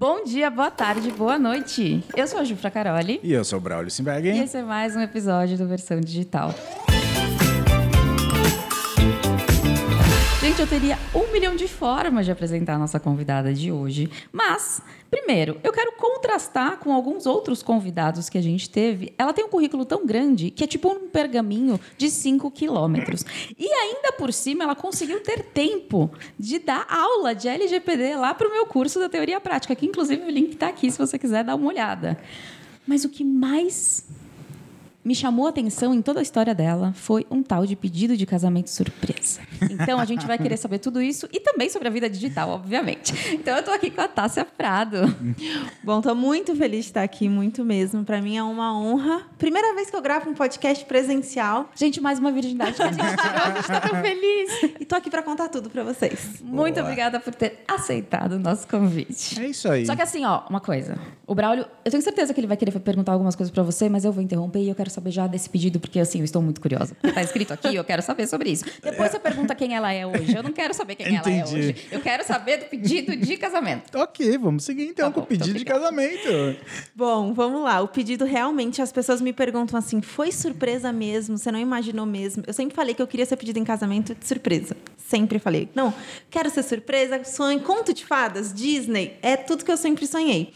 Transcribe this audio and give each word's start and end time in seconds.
Bom 0.00 0.24
dia, 0.24 0.48
boa 0.48 0.70
tarde, 0.70 1.10
boa 1.10 1.38
noite. 1.38 2.02
Eu 2.16 2.26
sou 2.26 2.40
a 2.40 2.44
Jufra 2.44 2.70
Caroli. 2.70 3.20
E 3.22 3.34
eu 3.34 3.44
sou 3.44 3.58
o 3.58 3.60
Braulio 3.60 3.90
Simberg. 3.90 4.30
E 4.30 4.38
esse 4.44 4.56
é 4.56 4.62
mais 4.62 4.96
um 4.96 5.00
episódio 5.02 5.58
do 5.58 5.68
Versão 5.68 6.00
Digital. 6.00 6.54
Gente, 10.50 10.62
eu 10.62 10.66
teria 10.66 10.98
um 11.14 11.30
milhão 11.30 11.54
de 11.54 11.68
formas 11.68 12.26
de 12.26 12.32
apresentar 12.32 12.74
a 12.74 12.78
nossa 12.78 12.98
convidada 12.98 13.54
de 13.54 13.70
hoje. 13.70 14.10
Mas, 14.32 14.82
primeiro, 15.08 15.60
eu 15.62 15.72
quero 15.72 15.92
contrastar 15.92 16.78
com 16.78 16.92
alguns 16.92 17.24
outros 17.24 17.62
convidados 17.62 18.28
que 18.28 18.36
a 18.36 18.42
gente 18.42 18.68
teve. 18.68 19.14
Ela 19.16 19.32
tem 19.32 19.44
um 19.44 19.48
currículo 19.48 19.84
tão 19.84 20.04
grande 20.04 20.50
que 20.50 20.64
é 20.64 20.66
tipo 20.66 20.88
um 20.88 21.06
pergaminho 21.06 21.78
de 21.96 22.10
5 22.10 22.50
quilômetros. 22.50 23.24
E 23.56 23.64
ainda 23.64 24.10
por 24.10 24.32
cima, 24.32 24.64
ela 24.64 24.74
conseguiu 24.74 25.20
ter 25.22 25.44
tempo 25.44 26.10
de 26.36 26.58
dar 26.58 26.84
aula 26.90 27.32
de 27.32 27.46
LGPD 27.46 28.16
lá 28.16 28.34
para 28.34 28.48
o 28.48 28.50
meu 28.50 28.66
curso 28.66 28.98
da 28.98 29.08
teoria 29.08 29.40
prática, 29.40 29.76
que 29.76 29.86
inclusive 29.86 30.20
o 30.24 30.30
link 30.30 30.54
está 30.54 30.66
aqui 30.66 30.90
se 30.90 30.98
você 30.98 31.16
quiser 31.16 31.44
dar 31.44 31.54
uma 31.54 31.68
olhada. 31.68 32.18
Mas 32.88 33.04
o 33.04 33.08
que 33.08 33.22
mais 33.22 34.04
me 35.04 35.14
chamou 35.14 35.46
a 35.46 35.50
atenção 35.50 35.94
em 35.94 36.02
toda 36.02 36.20
a 36.20 36.22
história 36.22 36.54
dela 36.54 36.92
foi 36.94 37.26
um 37.30 37.42
tal 37.42 37.64
de 37.64 37.74
pedido 37.74 38.16
de 38.16 38.26
casamento 38.26 38.68
surpresa. 38.68 39.40
Então 39.70 39.98
a 39.98 40.04
gente 40.04 40.26
vai 40.26 40.38
querer 40.38 40.56
saber 40.56 40.78
tudo 40.78 41.00
isso 41.00 41.28
e 41.32 41.40
também 41.40 41.70
sobre 41.70 41.88
a 41.88 41.90
vida 41.90 42.08
digital, 42.08 42.50
obviamente. 42.50 43.14
Então 43.32 43.56
eu 43.56 43.62
tô 43.62 43.70
aqui 43.70 43.90
com 43.90 44.00
a 44.00 44.08
Tássia 44.08 44.44
Prado. 44.44 44.98
Bom, 45.82 46.00
tô 46.00 46.14
muito 46.14 46.54
feliz 46.54 46.84
de 46.84 46.90
estar 46.90 47.02
aqui, 47.02 47.28
muito 47.28 47.64
mesmo. 47.64 48.04
Para 48.04 48.20
mim 48.20 48.36
é 48.36 48.42
uma 48.42 48.78
honra. 48.78 49.22
Primeira 49.38 49.74
vez 49.74 49.90
que 49.90 49.96
eu 49.96 50.02
gravo 50.02 50.28
um 50.28 50.34
podcast 50.34 50.84
presencial. 50.84 51.70
Gente, 51.74 52.00
mais 52.00 52.18
uma 52.18 52.30
virgindade 52.30 52.74
que 52.74 52.82
a 52.82 52.92
gente 52.92 52.98
tirou, 52.98 53.42
a 53.42 53.54
gente 53.54 53.66
tá 53.66 53.80
tão 53.80 54.00
feliz. 54.02 54.74
E 54.80 54.84
tô 54.84 54.94
aqui 54.94 55.08
para 55.08 55.22
contar 55.22 55.48
tudo 55.48 55.70
para 55.70 55.82
vocês. 55.82 56.40
Muito 56.42 56.78
obrigada 56.80 57.18
por 57.18 57.34
ter 57.34 57.64
aceitado 57.66 58.32
o 58.32 58.38
nosso 58.38 58.68
convite. 58.68 59.40
É 59.40 59.46
isso 59.46 59.68
aí. 59.70 59.86
Só 59.86 59.96
que 59.96 60.02
assim, 60.02 60.24
ó, 60.24 60.42
uma 60.50 60.60
coisa. 60.60 60.98
O 61.26 61.34
Braulio, 61.34 61.64
eu 61.84 61.90
tenho 61.90 62.02
certeza 62.02 62.34
que 62.34 62.40
ele 62.40 62.46
vai 62.46 62.56
querer 62.56 62.78
perguntar 62.80 63.12
algumas 63.12 63.36
coisas 63.36 63.52
para 63.52 63.62
você, 63.62 63.88
mas 63.88 64.04
eu 64.04 64.12
vou 64.12 64.22
interromper 64.22 64.60
e 64.60 64.68
eu 64.68 64.74
quero 64.74 64.89
saber 64.90 65.10
já 65.10 65.26
desse 65.26 65.48
pedido, 65.48 65.80
porque 65.80 65.98
assim, 65.98 66.18
eu 66.18 66.24
estou 66.24 66.42
muito 66.42 66.60
curiosa. 66.60 66.94
Tá 67.14 67.22
escrito 67.22 67.52
aqui, 67.52 67.74
eu 67.74 67.84
quero 67.84 68.02
saber 68.02 68.26
sobre 68.26 68.50
isso. 68.50 68.64
Depois 68.82 69.10
você 69.10 69.18
pergunta 69.18 69.54
quem 69.54 69.74
ela 69.74 69.92
é 69.92 70.06
hoje. 70.06 70.34
Eu 70.34 70.42
não 70.42 70.52
quero 70.52 70.74
saber 70.74 70.94
quem 70.96 71.06
ela 71.16 71.28
é 71.28 71.38
Entendi. 71.38 71.56
hoje. 71.56 71.76
Eu 71.90 72.00
quero 72.00 72.24
saber 72.24 72.58
do 72.58 72.64
pedido 72.66 73.16
de 73.16 73.36
casamento. 73.36 73.96
Ok, 73.98 74.36
vamos 74.38 74.64
seguir 74.64 74.84
então 74.84 75.08
Tá 75.08 75.14
com 75.14 75.20
bom, 75.20 75.24
o 75.24 75.28
pedido 75.28 75.58
de 75.58 75.64
casamento. 75.64 76.28
Bom, 76.94 77.32
vamos 77.32 77.62
lá. 77.62 77.80
O 77.80 77.88
pedido 77.88 78.24
realmente, 78.24 78.82
as 78.82 78.92
pessoas 78.92 79.20
me 79.20 79.32
perguntam 79.32 79.78
assim: 79.78 80.00
foi 80.00 80.30
surpresa 80.32 80.92
mesmo? 80.92 81.38
Você 81.38 81.50
não 81.50 81.58
imaginou 81.58 82.06
mesmo? 82.06 82.42
Eu 82.46 82.52
sempre 82.52 82.74
falei 82.74 82.94
que 82.94 83.02
eu 83.02 83.06
queria 83.06 83.26
ser 83.26 83.36
pedido 83.36 83.58
em 83.58 83.64
casamento 83.64 84.14
de 84.14 84.26
surpresa. 84.26 84.76
Sempre 84.96 85.38
falei. 85.38 85.68
Não, 85.74 85.92
quero 86.30 86.50
ser 86.50 86.62
surpresa, 86.62 87.22
sonho, 87.24 87.60
conto 87.60 87.92
de 87.92 88.04
fadas, 88.04 88.52
Disney, 88.52 89.16
é 89.22 89.36
tudo 89.36 89.64
que 89.64 89.70
eu 89.72 89.76
sempre 89.76 90.06
sonhei. 90.06 90.52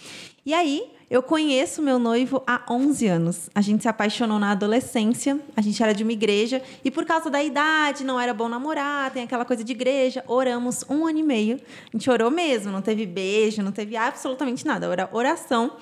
E 0.46 0.52
aí, 0.52 0.82
eu 1.10 1.22
conheço 1.22 1.82
meu 1.82 1.98
noivo 1.98 2.42
há 2.46 2.62
11 2.70 3.06
anos. 3.06 3.50
A 3.54 3.60
gente 3.60 3.82
se 3.82 3.88
apaixonou 3.88 4.38
na 4.38 4.52
adolescência, 4.52 5.38
a 5.56 5.60
gente 5.60 5.82
era 5.82 5.92
de 5.92 6.02
uma 6.02 6.12
igreja, 6.12 6.62
e 6.84 6.90
por 6.90 7.04
causa 7.04 7.30
da 7.30 7.42
idade, 7.42 8.04
não 8.04 8.18
era 8.18 8.32
bom 8.32 8.48
namorar, 8.48 9.10
tem 9.10 9.22
aquela 9.22 9.44
coisa 9.44 9.62
de 9.62 9.72
igreja. 9.72 10.24
Oramos 10.26 10.84
um 10.88 11.06
ano 11.06 11.18
e 11.18 11.22
meio. 11.22 11.60
A 11.92 11.96
gente 11.96 12.10
orou 12.10 12.30
mesmo, 12.30 12.72
não 12.72 12.82
teve 12.82 13.06
beijo, 13.06 13.62
não 13.62 13.72
teve 13.72 13.96
absolutamente 13.96 14.64
nada, 14.66 14.86
era 14.86 15.08
oração. 15.12 15.72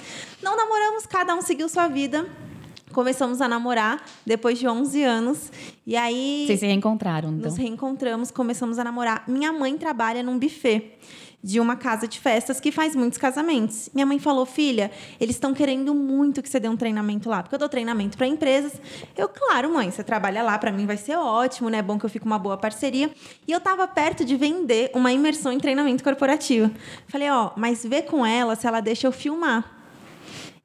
Não 0.43 0.57
namoramos, 0.57 1.07
cada 1.07 1.35
um 1.35 1.43
seguiu 1.43 1.69
sua 1.69 1.89
vida. 1.89 2.27
Começamos 2.93 3.41
a 3.41 3.49
namorar 3.49 4.05
depois 4.27 4.59
de 4.59 4.69
11 4.69 5.03
anos. 5.03 5.51
E 5.87 5.97
aí. 5.97 6.45
Vocês 6.47 6.61
se 6.61 6.67
reencontraram, 6.67 7.31
então. 7.31 7.51
Nos 7.51 7.57
reencontramos, 7.57 8.31
começamos 8.31 8.79
a 8.79 8.85
namorar. 8.85 9.25
Minha 9.27 9.53
mãe 9.53 9.79
trabalha 9.79 10.23
num 10.23 10.39
buffet 10.39 10.99
de 11.43 11.59
uma 11.59 11.77
casa 11.77 12.07
de 12.07 12.21
festas 12.21 12.61
que 12.61 12.71
faz 12.71 12.95
muitos 12.95 13.19
casamentos. 13.19 13.91
Minha 13.93 14.07
mãe 14.07 14.19
falou: 14.19 14.47
"Filha, 14.47 14.91
eles 15.21 15.37
estão 15.37 15.53
querendo 15.53 15.95
muito 15.95 16.43
que 16.43 16.49
você 16.49 16.61
dê 16.61 16.69
um 16.69 16.77
treinamento 16.77 17.29
lá, 17.29 17.43
porque 17.43 17.55
eu 17.55 17.59
dou 17.59 17.69
treinamento 17.69 18.17
para 18.17 18.27
empresas". 18.27 18.73
Eu, 19.17 19.29
claro, 19.29 19.73
mãe, 19.73 19.91
você 19.91 20.05
trabalha 20.05 20.43
lá, 20.43 20.59
para 20.59 20.71
mim 20.71 20.87
vai 20.87 20.97
ser 20.97 21.17
ótimo, 21.17 21.69
né? 21.69 21.79
É 21.79 21.83
bom 21.83 21.99
que 21.99 22.07
eu 22.07 22.11
fique 22.11 22.25
uma 22.25 22.39
boa 22.39 22.57
parceria. 22.57 23.11
E 23.47 23.53
eu 23.53 23.61
tava 23.61 23.87
perto 23.89 24.25
de 24.25 24.37
vender 24.37 24.91
uma 24.95 25.13
imersão 25.13 25.53
em 25.53 25.59
treinamento 25.59 26.05
corporativo. 26.05 26.71
Falei: 27.09 27.31
"Ó, 27.31 27.51
mas 27.57 27.85
vê 27.85 28.03
com 28.03 28.25
ela 28.25 28.55
se 28.55 28.67
ela 28.67 28.81
deixa 28.81 29.07
eu 29.07 29.13
filmar". 29.13 29.82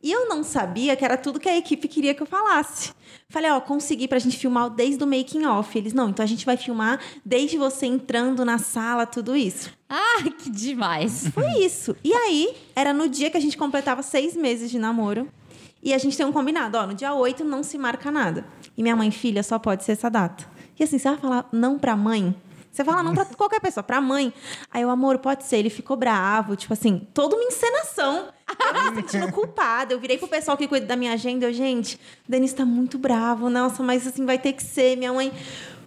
E 0.02 0.12
eu 0.12 0.30
não 0.30 0.44
sabia 0.44 0.96
que 0.96 1.04
era 1.04 1.18
tudo 1.18 1.40
que 1.40 1.50
a 1.50 1.58
equipe 1.58 1.88
queria 1.88 2.14
que 2.14 2.22
eu 2.22 2.28
falasse. 2.28 2.92
Falei, 3.30 3.50
ó, 3.50 3.60
consegui 3.60 4.08
pra 4.08 4.20
gente 4.20 4.38
filmar 4.38 4.70
desde 4.70 5.04
o 5.04 5.08
making 5.08 5.46
off. 5.46 5.76
Eles, 5.78 5.92
não, 5.92 6.10
então 6.10 6.24
a 6.24 6.28
gente 6.28 6.46
vai 6.46 6.56
filmar 6.56 7.00
desde 7.26 7.58
você 7.58 7.88
entrando 7.88 8.46
na 8.46 8.58
sala, 8.58 9.06
tudo 9.06 9.36
isso. 9.36 9.72
Ah, 9.90 10.24
que 10.38 10.50
demais. 10.50 11.28
Foi 11.30 11.64
isso. 11.64 11.96
E 12.04 12.14
aí, 12.14 12.56
era 12.76 12.94
no 12.94 13.10
dia 13.10 13.30
que 13.30 13.38
a 13.38 13.42
gente 13.42 13.58
completava 13.58 14.04
seis 14.04 14.36
meses 14.36 14.70
de 14.70 14.78
namoro. 14.78 15.28
E 15.82 15.94
a 15.94 15.98
gente 15.98 16.16
tem 16.16 16.26
um 16.26 16.32
combinado, 16.32 16.78
ó, 16.78 16.86
no 16.86 16.94
dia 16.94 17.14
8 17.14 17.44
não 17.44 17.64
se 17.64 17.78
marca 17.78 18.12
nada. 18.12 18.46
E 18.78 18.84
minha 18.84 18.96
mãe, 18.96 19.10
filha, 19.12 19.42
só 19.44 19.58
pode 19.58 19.84
ser 19.84 19.94
essa 19.94 20.10
data. 20.10 20.46
E 20.80 20.84
assim, 20.84 20.98
você 20.98 21.10
vai 21.10 21.18
falar 21.18 21.50
não 21.52 21.80
pra 21.80 21.96
mãe? 21.96 22.36
Você 22.78 22.84
fala 22.84 23.02
não 23.02 23.16
pra 23.16 23.26
qualquer 23.26 23.60
pessoa, 23.60 23.84
pra 23.84 24.00
mãe. 24.00 24.32
Aí 24.72 24.86
o 24.86 24.90
amor, 24.92 25.18
pode 25.18 25.44
ser. 25.46 25.58
Ele 25.58 25.70
ficou 25.70 25.98
bravo, 25.98 26.56
tipo 26.56 26.72
assim, 26.74 27.08
toda 27.12 27.36
uma 27.36 27.44
encenação. 27.44 28.28
Eu 28.48 28.92
me 28.92 29.02
sentindo 29.02 29.32
culpada. 29.32 29.96
Eu 29.96 30.00
virei 30.00 30.20
pro 30.20 30.28
pessoal 30.28 30.56
que 30.56 30.68
cuida 30.68 30.86
da 30.86 30.96
minha 30.96 31.14
agenda. 31.14 31.48
Eu, 31.48 31.54
gente, 31.54 31.96
o 31.96 32.32
Denis 32.32 32.54
tá 32.54 32.64
muito 32.64 33.00
bravo. 33.00 33.50
Nossa, 33.50 33.82
mas 33.82 34.06
assim, 34.06 34.28
vai 34.28 34.38
ter 34.38 34.54
que 34.54 34.62
ser. 34.62 34.96
Minha 34.96 35.12
mãe. 35.12 35.34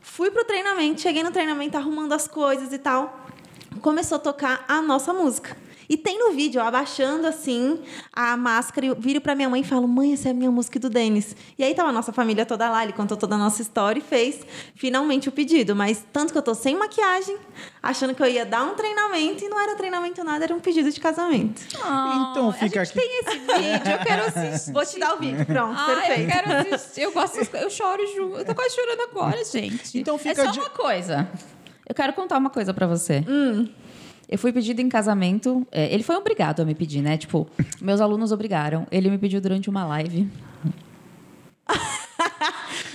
Fui 0.00 0.32
pro 0.32 0.44
treinamento, 0.44 1.00
cheguei 1.00 1.22
no 1.22 1.30
treinamento 1.30 1.76
arrumando 1.76 2.12
as 2.12 2.26
coisas 2.26 2.72
e 2.72 2.78
tal. 2.78 3.24
Começou 3.80 4.16
a 4.16 4.18
tocar 4.18 4.64
a 4.66 4.82
nossa 4.82 5.12
música. 5.12 5.56
E 5.90 5.96
tem 5.96 6.16
no 6.20 6.30
vídeo, 6.32 6.60
eu 6.60 6.64
abaixando 6.64 7.26
assim 7.26 7.80
a 8.12 8.36
máscara, 8.36 8.86
eu 8.86 8.94
viro 8.96 9.20
pra 9.20 9.34
minha 9.34 9.48
mãe 9.48 9.62
e 9.62 9.64
falo: 9.64 9.88
Mãe, 9.88 10.12
essa 10.12 10.28
é 10.28 10.30
a 10.30 10.34
minha 10.34 10.50
música 10.50 10.78
do 10.78 10.88
Denis. 10.88 11.34
E 11.58 11.64
aí 11.64 11.74
tava 11.74 11.88
a 11.88 11.92
nossa 11.92 12.12
família 12.12 12.46
toda 12.46 12.70
lá, 12.70 12.84
ele 12.84 12.92
contou 12.92 13.16
toda 13.16 13.34
a 13.34 13.38
nossa 13.38 13.60
história 13.60 13.98
e 13.98 14.02
fez 14.02 14.38
finalmente 14.76 15.28
o 15.28 15.32
pedido. 15.32 15.74
Mas 15.74 16.06
tanto 16.12 16.30
que 16.32 16.38
eu 16.38 16.42
tô 16.42 16.54
sem 16.54 16.76
maquiagem, 16.78 17.36
achando 17.82 18.14
que 18.14 18.22
eu 18.22 18.26
ia 18.28 18.46
dar 18.46 18.62
um 18.62 18.74
treinamento 18.76 19.44
e 19.44 19.48
não 19.48 19.58
era 19.60 19.74
treinamento 19.74 20.22
nada, 20.22 20.44
era 20.44 20.54
um 20.54 20.60
pedido 20.60 20.88
de 20.92 21.00
casamento. 21.00 21.60
Então 22.30 22.52
fica 22.52 22.82
a 22.82 22.84
gente 22.84 22.96
aqui. 22.96 23.08
tem 23.08 23.20
esse 23.20 23.38
vídeo, 23.38 23.92
eu 23.92 23.98
quero 23.98 24.22
assistir. 24.26 24.72
Vou 24.72 24.86
te 24.86 24.98
dar 25.00 25.14
o 25.14 25.18
vídeo, 25.18 25.44
pronto, 25.44 25.76
Ah, 25.76 25.90
eu 25.90 25.96
perfeito. 26.02 26.30
quero 26.32 26.74
assistir. 26.74 27.00
Eu 27.02 27.10
gosto, 27.12 27.36
eu 27.56 27.68
choro 27.68 28.06
junto. 28.14 28.36
Eu 28.36 28.44
tô 28.44 28.54
quase 28.54 28.76
chorando 28.76 29.00
agora, 29.10 29.44
gente. 29.44 29.98
Então 29.98 30.16
fica 30.16 30.40
é 30.40 30.44
só 30.44 30.50
de- 30.52 30.60
uma 30.60 30.70
coisa. 30.70 31.28
Eu 31.84 31.94
quero 31.96 32.12
contar 32.12 32.38
uma 32.38 32.50
coisa 32.50 32.72
pra 32.72 32.86
você. 32.86 33.24
Eu 34.30 34.38
fui 34.38 34.52
pedido 34.52 34.80
em 34.80 34.88
casamento. 34.88 35.66
é, 35.72 35.92
ele 35.92 36.04
foi 36.04 36.14
obrigado 36.14 36.60
a 36.60 36.64
me 36.64 36.74
pedir, 36.74 37.02
né? 37.02 37.16
Tipo, 37.18 37.48
meus 37.82 38.00
alunos 38.00 38.30
obrigaram. 38.30 38.86
Ele 38.90 39.10
me 39.10 39.18
pediu 39.18 39.40
durante 39.40 39.68
uma 39.68 39.84
live. 39.84 40.28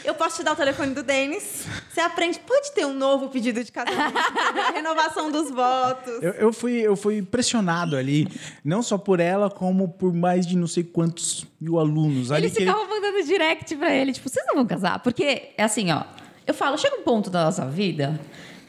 Eu 0.03 0.13
posso 0.13 0.37
te 0.37 0.43
dar 0.43 0.53
o 0.53 0.55
telefone 0.55 0.93
do 0.93 1.01
Denis. 1.01 1.65
Você 1.89 1.99
aprende, 1.99 2.39
pode 2.39 2.71
ter 2.73 2.85
um 2.85 2.93
novo 2.93 3.27
pedido 3.29 3.63
de 3.63 3.71
casamento, 3.71 4.15
a 4.17 4.71
renovação 4.71 5.31
dos 5.31 5.49
votos. 5.49 6.21
Eu, 6.21 6.31
eu 6.33 6.53
fui, 6.53 6.73
eu 6.73 6.95
fui 6.95 7.21
pressionado 7.23 7.97
ali, 7.97 8.27
não 8.63 8.83
só 8.83 8.97
por 8.99 9.19
ela, 9.19 9.49
como 9.49 9.89
por 9.89 10.13
mais 10.13 10.45
de 10.45 10.55
não 10.55 10.67
sei 10.67 10.83
quantos 10.83 11.45
mil 11.59 11.79
alunos 11.79 12.31
ali. 12.31 12.43
Eles 12.45 12.53
que- 12.53 12.59
ficavam 12.59 12.87
mandando 12.87 13.23
direct 13.23 13.75
pra 13.77 13.93
ele, 13.93 14.13
tipo, 14.13 14.29
vocês 14.29 14.45
não 14.47 14.55
vão 14.55 14.65
casar? 14.67 14.99
Porque 14.99 15.49
é 15.57 15.63
assim, 15.63 15.91
ó. 15.91 16.03
Eu 16.45 16.53
falo, 16.53 16.77
chega 16.77 16.95
um 16.97 17.01
ponto 17.03 17.29
da 17.31 17.45
nossa 17.45 17.65
vida 17.65 18.19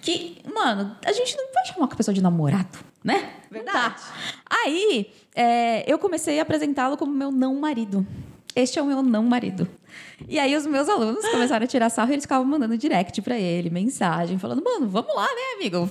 que, 0.02 0.38
mano, 0.54 0.96
a 1.04 1.12
gente 1.12 1.36
não 1.36 1.52
vai 1.52 1.64
chamar 1.66 1.86
a 1.86 1.96
pessoa 1.96 2.14
de 2.14 2.22
namorado, 2.22 2.78
né? 3.02 3.30
Verdade. 3.50 4.02
Aí, 4.48 5.10
é, 5.34 5.90
eu 5.90 5.98
comecei 5.98 6.38
a 6.38 6.42
apresentá-lo 6.42 6.96
como 6.96 7.12
meu 7.12 7.30
não 7.30 7.54
marido. 7.56 8.06
Este 8.54 8.78
é 8.78 8.82
o 8.82 8.86
meu 8.86 9.02
não 9.02 9.24
marido. 9.24 9.68
E 10.28 10.38
aí, 10.38 10.56
os 10.56 10.66
meus 10.66 10.88
alunos 10.88 11.26
começaram 11.28 11.64
a 11.64 11.66
tirar 11.66 11.90
sarro 11.90 12.10
e 12.10 12.14
eles 12.14 12.24
ficavam 12.24 12.46
mandando 12.46 12.76
direct 12.78 13.20
pra 13.20 13.38
ele, 13.38 13.68
mensagem, 13.68 14.38
falando, 14.38 14.62
mano, 14.64 14.88
vamos 14.88 15.14
lá, 15.14 15.26
né, 15.26 15.56
amigo? 15.56 15.90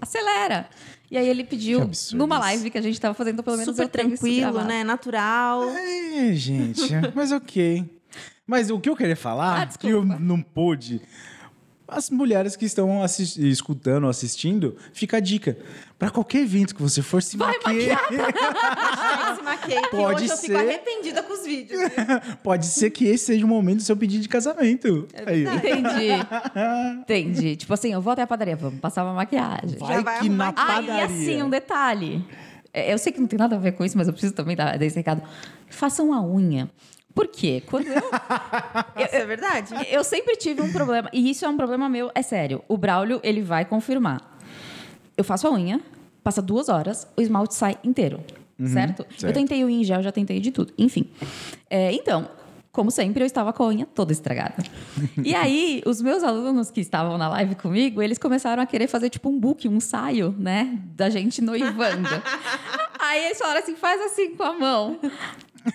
Acelera. 0.00 0.68
E 1.10 1.16
aí, 1.18 1.28
ele 1.28 1.44
pediu, 1.44 1.88
numa 2.14 2.38
live 2.38 2.70
que 2.70 2.78
a 2.78 2.82
gente 2.82 3.00
tava 3.00 3.14
fazendo, 3.14 3.42
pelo 3.42 3.56
menos 3.56 3.76
Super 3.76 3.88
tranquilo, 3.88 4.62
né? 4.62 4.82
Natural. 4.82 5.64
É, 5.68 6.32
gente, 6.32 6.92
mas 7.14 7.30
ok. 7.30 7.84
Mas 8.46 8.70
o 8.70 8.78
que 8.78 8.88
eu 8.88 8.96
queria 8.96 9.16
falar, 9.16 9.62
Ah, 9.74 9.78
que 9.78 9.88
eu 9.88 10.04
não 10.04 10.40
pude. 10.40 11.02
As 11.88 12.10
mulheres 12.10 12.56
que 12.56 12.64
estão 12.64 13.04
escutando, 13.38 14.08
assistindo, 14.08 14.76
fica 14.92 15.18
a 15.18 15.20
dica. 15.20 15.56
Pra 15.98 16.10
qualquer 16.10 16.40
evento 16.42 16.74
que 16.74 16.82
você 16.82 17.00
for, 17.00 17.22
se 17.22 17.36
Vai 17.36 17.54
maqueie. 17.58 17.88
Gente, 18.10 19.36
se 19.36 19.42
maquei, 19.42 19.80
que 19.80 19.88
Pode 19.90 20.22
hoje 20.24 20.32
eu 20.32 20.36
fico 20.36 20.52
ser. 20.52 20.56
arrependida 20.56 21.22
com 21.22 21.32
os 21.32 21.46
vídeos. 21.46 21.80
Pode 22.42 22.66
ser 22.66 22.90
que 22.90 23.06
esse 23.06 23.26
seja 23.26 23.44
o 23.46 23.48
momento 23.48 23.76
do 23.78 23.82
seu 23.82 23.96
pedido 23.96 24.22
de 24.22 24.28
casamento. 24.28 25.06
Aí. 25.24 25.44
Entendi. 25.44 26.10
Entendi. 27.00 27.56
Tipo 27.56 27.72
assim, 27.74 27.92
eu 27.92 28.00
vou 28.02 28.12
até 28.12 28.22
a 28.22 28.26
padaria, 28.26 28.56
vamos 28.56 28.80
passar 28.80 29.04
uma 29.04 29.14
maquiagem. 29.14 29.78
Vai, 29.78 30.02
vai 30.02 30.20
que 30.20 30.28
na. 30.28 30.48
Ah, 30.48 30.52
padaria. 30.52 30.94
e 30.94 31.00
assim, 31.02 31.42
um 31.42 31.50
detalhe. 31.50 32.24
É, 32.72 32.92
Eu 32.92 32.98
sei 32.98 33.12
que 33.12 33.20
não 33.20 33.26
tem 33.26 33.38
nada 33.38 33.56
a 33.56 33.58
ver 33.58 33.72
com 33.72 33.84
isso, 33.84 33.96
mas 33.96 34.06
eu 34.06 34.12
preciso 34.12 34.34
também 34.34 34.54
dar, 34.56 34.76
dar 34.76 34.84
esse 34.84 34.96
recado. 34.96 35.22
Façam 35.70 36.12
a 36.12 36.20
unha. 36.22 36.68
Por 37.16 37.28
quê? 37.28 37.62
Quando 37.64 37.86
eu, 37.86 37.94
Isso 39.02 39.16
é 39.16 39.24
verdade? 39.24 39.74
eu 39.90 40.04
sempre 40.04 40.36
tive 40.36 40.60
um 40.60 40.70
problema, 40.70 41.08
e 41.14 41.30
isso 41.30 41.46
é 41.46 41.48
um 41.48 41.56
problema 41.56 41.88
meu, 41.88 42.10
é 42.14 42.20
sério. 42.20 42.62
O 42.68 42.76
Braulio, 42.76 43.18
ele 43.22 43.40
vai 43.40 43.64
confirmar. 43.64 44.38
Eu 45.16 45.24
faço 45.24 45.46
a 45.46 45.50
unha, 45.50 45.80
passa 46.22 46.42
duas 46.42 46.68
horas, 46.68 47.08
o 47.16 47.22
esmalte 47.22 47.54
sai 47.54 47.78
inteiro. 47.82 48.20
certo? 48.66 49.00
Eu 49.00 49.18
certo. 49.18 49.34
tentei 49.34 49.64
o 49.64 49.70
em 49.70 49.82
gel, 49.82 50.02
já 50.02 50.12
tentei 50.12 50.40
de 50.40 50.50
tudo. 50.50 50.74
Enfim. 50.76 51.10
É, 51.70 51.90
então, 51.90 52.28
como 52.70 52.90
sempre, 52.90 53.22
eu 53.22 53.26
estava 53.26 53.50
com 53.50 53.62
a 53.62 53.68
unha 53.68 53.86
toda 53.86 54.12
estragada. 54.12 54.62
E 55.24 55.32
aí, 55.34 55.82
os 55.86 56.02
meus 56.02 56.22
alunos 56.22 56.70
que 56.70 56.82
estavam 56.82 57.16
na 57.16 57.30
live 57.30 57.54
comigo, 57.54 58.02
eles 58.02 58.18
começaram 58.18 58.62
a 58.62 58.66
querer 58.66 58.88
fazer 58.88 59.08
tipo 59.08 59.30
um 59.30 59.40
book, 59.40 59.66
um 59.66 59.76
ensaio, 59.76 60.34
né? 60.38 60.78
Da 60.94 61.08
gente 61.08 61.40
noivando. 61.40 62.10
aí 63.00 63.24
eles 63.24 63.38
falaram 63.38 63.60
assim: 63.60 63.74
faz 63.74 64.02
assim 64.02 64.36
com 64.36 64.42
a 64.42 64.52
mão. 64.52 65.00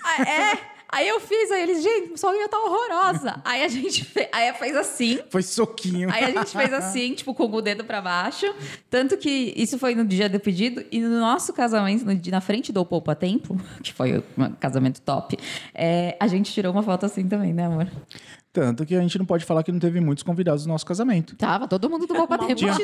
Ah, 0.06 0.22
é. 0.22 0.71
Aí 0.92 1.08
eu 1.08 1.22
fiz, 1.22 1.50
aí 1.52 1.64
eles, 1.64 1.82
gente, 1.82 2.20
sua 2.20 2.32
unha 2.32 2.50
tá 2.50 2.58
horrorosa. 2.58 3.42
Aí 3.46 3.64
a 3.64 3.68
gente 3.70 4.04
fez, 4.04 4.28
aí 4.32 4.54
fez 4.54 4.76
assim. 4.76 5.20
Foi 5.30 5.42
soquinho. 5.42 6.12
Aí 6.12 6.26
a 6.26 6.32
gente 6.32 6.52
fez 6.52 6.74
assim, 6.74 7.14
tipo, 7.16 7.34
com 7.34 7.46
o 7.46 7.62
dedo 7.62 7.86
pra 7.86 8.02
baixo. 8.02 8.46
Tanto 8.90 9.18
que 9.18 9.54
isso 9.56 9.80
foi 9.80 9.96
no 9.96 10.04
dia 10.04 10.28
do 10.28 10.40
pedido. 10.40 10.84
E 10.92 11.00
no 11.00 11.20
nosso 11.20 11.54
casamento, 11.54 12.04
no 12.06 12.20
na 12.30 12.42
frente 12.42 12.74
do 12.74 12.86
Poupa 12.86 13.16
Tempo, 13.16 13.60
que 13.82 13.94
foi 13.94 14.24
um 14.38 14.52
casamento 14.60 15.02
top, 15.02 15.38
é, 15.74 16.18
a 16.20 16.28
gente 16.28 16.52
tirou 16.52 16.74
uma 16.74 16.84
foto 16.84 17.06
assim 17.06 17.28
também, 17.28 17.54
né, 17.54 17.66
amor? 17.66 17.88
Tanto 18.54 18.86
que 18.86 18.94
a 18.94 19.00
gente 19.00 19.18
não 19.18 19.26
pode 19.26 19.46
falar 19.46 19.64
que 19.64 19.72
não 19.72 19.80
teve 19.80 20.02
muitos 20.02 20.24
convidados 20.26 20.66
no 20.66 20.74
nosso 20.74 20.86
casamento. 20.86 21.38
Tava 21.38 21.70
todo 21.70 21.90
mundo 21.90 22.06
do 22.06 22.14
Poupa 22.14 22.38
Tempo. 22.38 22.56
Tinha, 22.56 22.76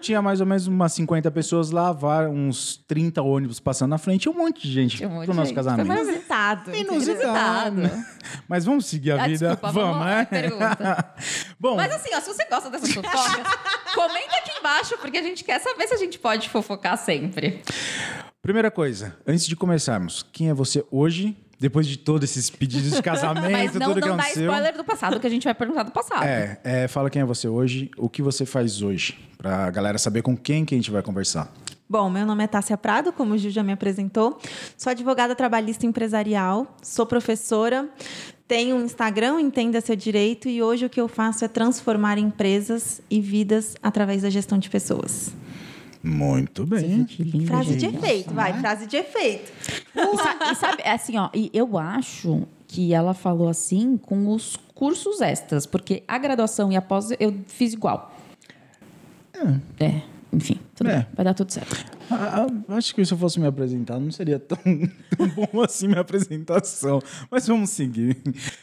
tinha 0.00 0.22
mais 0.22 0.40
ou 0.40 0.46
menos 0.46 0.66
umas 0.66 0.94
50 0.94 1.30
pessoas 1.30 1.70
lá, 1.70 1.92
uns 2.26 2.78
30 2.88 3.20
ônibus 3.20 3.60
passando 3.60 3.90
na 3.90 3.98
frente 3.98 4.24
e 4.24 4.28
um 4.30 4.32
monte 4.34 4.62
de 4.62 4.72
gente 4.72 5.04
um 5.04 5.10
monte 5.10 5.26
pro 5.26 5.34
nosso 5.34 5.48
gente. 5.48 5.56
casamento. 5.56 5.86
Foi. 5.86 6.02
Inusitado. 6.02 6.74
Inusitado. 6.74 7.82
Mas 8.48 8.64
vamos 8.64 8.86
seguir 8.86 9.12
a 9.12 9.24
Ah, 9.24 9.26
vida? 9.28 9.48
desculpa, 9.50 9.72
vamos 9.72 10.06
né? 10.06 10.20
à 10.22 10.26
pergunta. 10.26 11.14
Bom, 11.60 11.76
Mas 11.76 11.92
assim, 11.92 12.08
ó, 12.14 12.20
se 12.20 12.28
você 12.34 12.44
gosta 12.46 12.70
dessas 12.70 12.90
fofocas, 12.90 13.20
comenta 13.94 14.36
aqui 14.38 14.58
embaixo, 14.58 14.96
porque 14.98 15.18
a 15.18 15.22
gente 15.22 15.44
quer 15.44 15.58
saber 15.60 15.86
se 15.86 15.94
a 15.94 15.98
gente 15.98 16.18
pode 16.18 16.48
fofocar 16.48 16.96
sempre. 16.96 17.62
primeira 18.40 18.70
coisa, 18.70 19.14
antes 19.26 19.46
de 19.46 19.54
começarmos, 19.54 20.24
quem 20.32 20.48
é 20.48 20.54
você 20.54 20.82
hoje? 20.90 21.36
Depois 21.60 21.86
de 21.86 21.98
todos 21.98 22.30
esses 22.30 22.48
pedidos 22.48 22.92
de 22.92 23.02
casamento, 23.02 23.50
Mas 23.50 23.74
não, 23.74 23.88
tudo 23.88 24.00
que 24.00 24.08
não 24.08 24.16
dá 24.16 24.22
aconteceu. 24.22 24.50
spoiler 24.50 24.76
do 24.76 24.82
passado, 24.82 25.20
que 25.20 25.26
a 25.26 25.30
gente 25.30 25.44
vai 25.44 25.54
perguntar 25.54 25.82
do 25.82 25.92
passado. 25.92 26.24
É, 26.24 26.58
é, 26.64 26.88
fala 26.88 27.10
quem 27.10 27.20
é 27.20 27.24
você 27.24 27.46
hoje, 27.46 27.90
o 27.98 28.08
que 28.08 28.22
você 28.22 28.46
faz 28.46 28.80
hoje, 28.80 29.18
pra 29.36 29.70
galera 29.70 29.98
saber 29.98 30.22
com 30.22 30.34
quem 30.34 30.64
que 30.64 30.74
a 30.74 30.78
gente 30.78 30.90
vai 30.90 31.02
conversar. 31.02 31.52
Bom, 31.86 32.08
meu 32.08 32.24
nome 32.24 32.44
é 32.44 32.46
Tássia 32.46 32.78
Prado, 32.78 33.12
como 33.12 33.34
o 33.34 33.38
Gil 33.38 33.50
já 33.50 33.62
me 33.62 33.72
apresentou. 33.72 34.38
Sou 34.76 34.90
advogada 34.90 35.34
trabalhista 35.34 35.84
empresarial, 35.84 36.76
sou 36.80 37.04
professora, 37.04 37.88
tenho 38.46 38.76
um 38.76 38.84
Instagram, 38.84 39.40
Entenda 39.40 39.80
Seu 39.80 39.96
Direito, 39.96 40.48
e 40.48 40.62
hoje 40.62 40.86
o 40.86 40.88
que 40.88 41.00
eu 41.00 41.08
faço 41.08 41.44
é 41.44 41.48
transformar 41.48 42.16
empresas 42.16 43.02
e 43.10 43.20
vidas 43.20 43.76
através 43.82 44.22
da 44.22 44.30
gestão 44.30 44.56
de 44.56 44.70
pessoas. 44.70 45.32
Muito 46.02 46.64
bem. 46.64 47.04
Que 47.04 47.22
lindo, 47.22 47.46
Frase 47.46 47.74
de 47.74 47.80
gente. 47.80 47.96
efeito, 47.96 48.32
vai, 48.32 48.58
frase 48.58 48.86
de 48.86 48.96
efeito. 48.96 49.52
E, 49.94 50.52
e 50.52 50.54
sabe, 50.54 50.82
é 50.82 50.92
assim, 50.92 51.18
ó, 51.18 51.28
e 51.34 51.50
eu 51.52 51.76
acho 51.76 52.46
que 52.66 52.94
ela 52.94 53.12
falou 53.12 53.48
assim 53.48 53.96
com 53.96 54.32
os 54.32 54.56
cursos 54.74 55.20
extras, 55.20 55.66
porque 55.66 56.02
a 56.08 56.16
graduação 56.16 56.72
e 56.72 56.76
a 56.76 56.82
pós 56.82 57.10
eu 57.18 57.34
fiz 57.46 57.72
igual. 57.74 58.14
É, 59.78 60.02
enfim, 60.32 60.58
tudo 60.80 60.88
É. 60.90 60.96
bem, 60.96 61.06
vai 61.14 61.24
dar 61.26 61.34
tudo 61.34 61.52
certo. 61.52 61.76
Ah, 62.10 62.46
acho 62.70 62.94
que 62.94 63.04
se 63.04 63.12
eu 63.12 63.18
fosse 63.18 63.38
me 63.38 63.46
apresentar, 63.46 64.00
não 64.00 64.10
seria 64.10 64.38
tão, 64.38 64.56
tão 65.16 65.28
bom 65.28 65.62
assim 65.62 65.86
minha 65.86 66.00
apresentação. 66.00 67.00
Mas 67.30 67.46
vamos 67.46 67.68
seguir. 67.70 68.16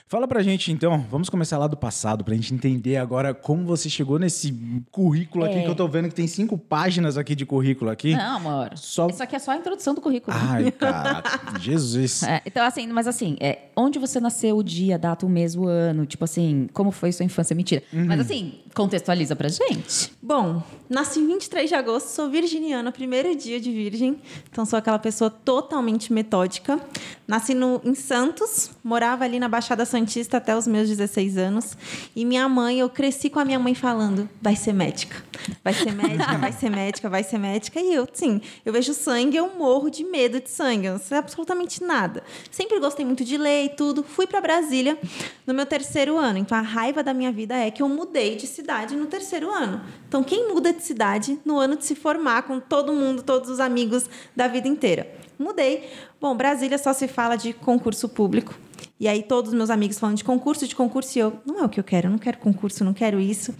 Fala 0.08 0.28
pra 0.28 0.42
gente, 0.42 0.72
então, 0.72 1.06
vamos 1.12 1.30
começar 1.30 1.58
lá 1.60 1.68
do 1.68 1.78
passado, 1.78 2.24
pra 2.26 2.34
gente 2.34 2.54
entender 2.54 2.98
agora 2.98 3.34
como 3.36 3.64
você 3.66 3.88
chegou 3.90 4.18
nesse 4.18 4.52
currículo 4.92 5.46
aqui, 5.46 5.60
É. 5.60 5.64
que 5.64 5.70
eu 5.70 5.76
tô 5.76 5.88
vendo 5.88 6.10
que 6.10 6.16
tem 6.16 6.28
cinco 6.28 6.58
páginas 6.58 7.18
aqui 7.18 7.36
de 7.36 7.46
currículo 7.46 7.92
aqui. 7.92 8.16
Não, 8.16 8.38
amor. 8.38 8.72
Só- 8.76 9.08
Isso 9.08 9.22
aqui 9.22 9.36
é 9.36 9.40
só 9.40 9.52
a 9.52 9.58
introdução 9.58 9.94
do 9.94 10.02
currículo. 10.02 10.36
Ai, 10.38 10.72
cara, 10.74 11.22
Jesus. 11.60 12.24
É, 12.24 12.42
então, 12.46 12.66
assim, 12.66 12.88
mas 12.88 13.08
assim, 13.08 13.38
é, 13.40 13.60
onde 13.76 14.00
você 14.00 14.20
nasceu, 14.20 14.58
o 14.58 14.64
dia, 14.64 14.96
a 14.96 14.98
data, 14.98 15.26
o 15.26 15.30
mês, 15.30 15.56
o 15.56 15.68
ano, 15.68 16.06
tipo 16.06 16.24
assim, 16.24 16.68
como 16.74 16.90
foi 16.92 17.12
sua 17.12 17.24
infância? 17.26 17.56
Mentira. 17.56 17.84
Mas 17.94 18.20
assim, 18.22 18.56
contextualiza 18.74 19.36
pra 19.36 19.48
gente. 19.50 20.12
Bom, 20.22 20.62
nasci 20.90 21.26
23 21.26 21.70
de 21.70 21.76
agosto, 21.76 22.07
sou 22.08 22.30
virginiana, 22.30 22.92
primeiro 22.92 23.36
dia 23.36 23.60
de 23.60 23.72
virgem, 23.72 24.20
então 24.50 24.66
sou 24.66 24.80
aquela 24.80 24.98
pessoa 24.98 25.30
totalmente 25.30 26.12
metódica. 26.12 26.80
Nasci 27.28 27.54
no, 27.54 27.82
em 27.84 27.94
Santos, 27.94 28.72
morava 28.84 29.26
ali 29.26 29.38
na 29.38 29.50
Baixada 29.50 29.86
Santista 29.86 30.38
até 30.38 30.56
os 30.56 30.66
meus 30.66 30.88
16 30.88 31.38
anos. 31.38 31.78
E 32.16 32.24
minha 32.24 32.48
mãe, 32.48 32.80
eu 32.80 32.90
cresci 32.90 33.30
com 33.30 33.40
a 33.40 33.46
minha 33.46 33.60
mãe 33.60 33.76
falando: 33.76 34.30
vai 34.42 34.56
ser 34.56 34.74
médica, 34.74 35.22
vai 35.64 35.74
ser 35.74 35.92
médica, 35.92 36.38
vai 36.38 36.52
ser 36.54 36.70
médica, 36.70 37.10
vai 37.10 37.24
ser 37.24 37.38
médica. 37.38 37.80
E 37.80 37.94
eu, 37.94 38.08
sim, 38.14 38.42
eu 38.66 38.72
vejo 38.72 38.94
sangue, 38.94 39.36
eu 39.36 39.56
morro 39.58 39.90
de 39.90 40.04
medo 40.06 40.40
de 40.40 40.50
sangue, 40.50 40.88
eu 40.88 40.94
não 40.94 41.00
sei 41.00 41.18
absolutamente 41.18 41.84
nada. 41.84 42.24
Sempre 42.50 42.80
gostei 42.80 43.06
muito 43.06 43.26
de 43.26 43.38
ler 43.38 43.66
e 43.66 43.70
tudo. 43.70 44.04
Fui 44.04 44.26
para 44.26 44.40
Brasília 44.40 44.98
no 45.46 45.54
meu 45.54 45.66
terceiro 45.66 46.18
ano, 46.18 46.40
então 46.40 46.58
a 46.58 46.62
raiva 46.62 47.04
da 47.04 47.14
minha 47.14 47.32
vida 47.32 47.56
é 47.56 47.70
que 47.70 47.84
eu 47.84 47.90
mudei 47.90 48.36
de 48.38 48.48
cidade 48.48 48.96
no 48.96 49.06
terceiro 49.06 49.52
ano. 49.52 49.82
Então, 50.08 50.24
quem 50.24 50.48
muda 50.48 50.72
de 50.72 50.82
cidade 50.82 51.38
no 51.44 51.60
ano 51.60 51.76
de 51.76 51.86
se 51.86 51.96
formar 51.98 52.44
com 52.44 52.60
todo 52.60 52.94
mundo, 52.94 53.22
todos 53.24 53.50
os 53.50 53.60
amigos 53.60 54.10
da 54.36 54.48
vida 54.48 54.68
inteira? 54.68 55.12
Mudei. 55.38 55.90
Bom, 56.20 56.36
Brasília 56.36 56.78
só 56.78 56.94
se 56.94 57.08
fala 57.08 57.36
de 57.36 57.54
concurso 57.54 58.08
público. 58.08 58.58
E 59.00 59.08
aí 59.08 59.22
todos 59.22 59.52
os 59.52 59.58
meus 59.58 59.70
amigos 59.70 60.00
falando 60.00 60.18
de 60.18 60.24
concurso, 60.24 60.68
de 60.68 60.76
concurso, 60.76 61.18
e 61.18 61.22
eu, 61.22 61.34
não 61.46 61.60
é 61.60 61.64
o 61.64 61.70
que 61.70 61.80
eu 61.80 61.84
quero, 61.84 62.08
eu 62.08 62.12
não 62.12 62.18
quero 62.18 62.38
concurso, 62.38 62.84
não 62.84 62.94
quero 62.94 63.20
isso. 63.20 63.54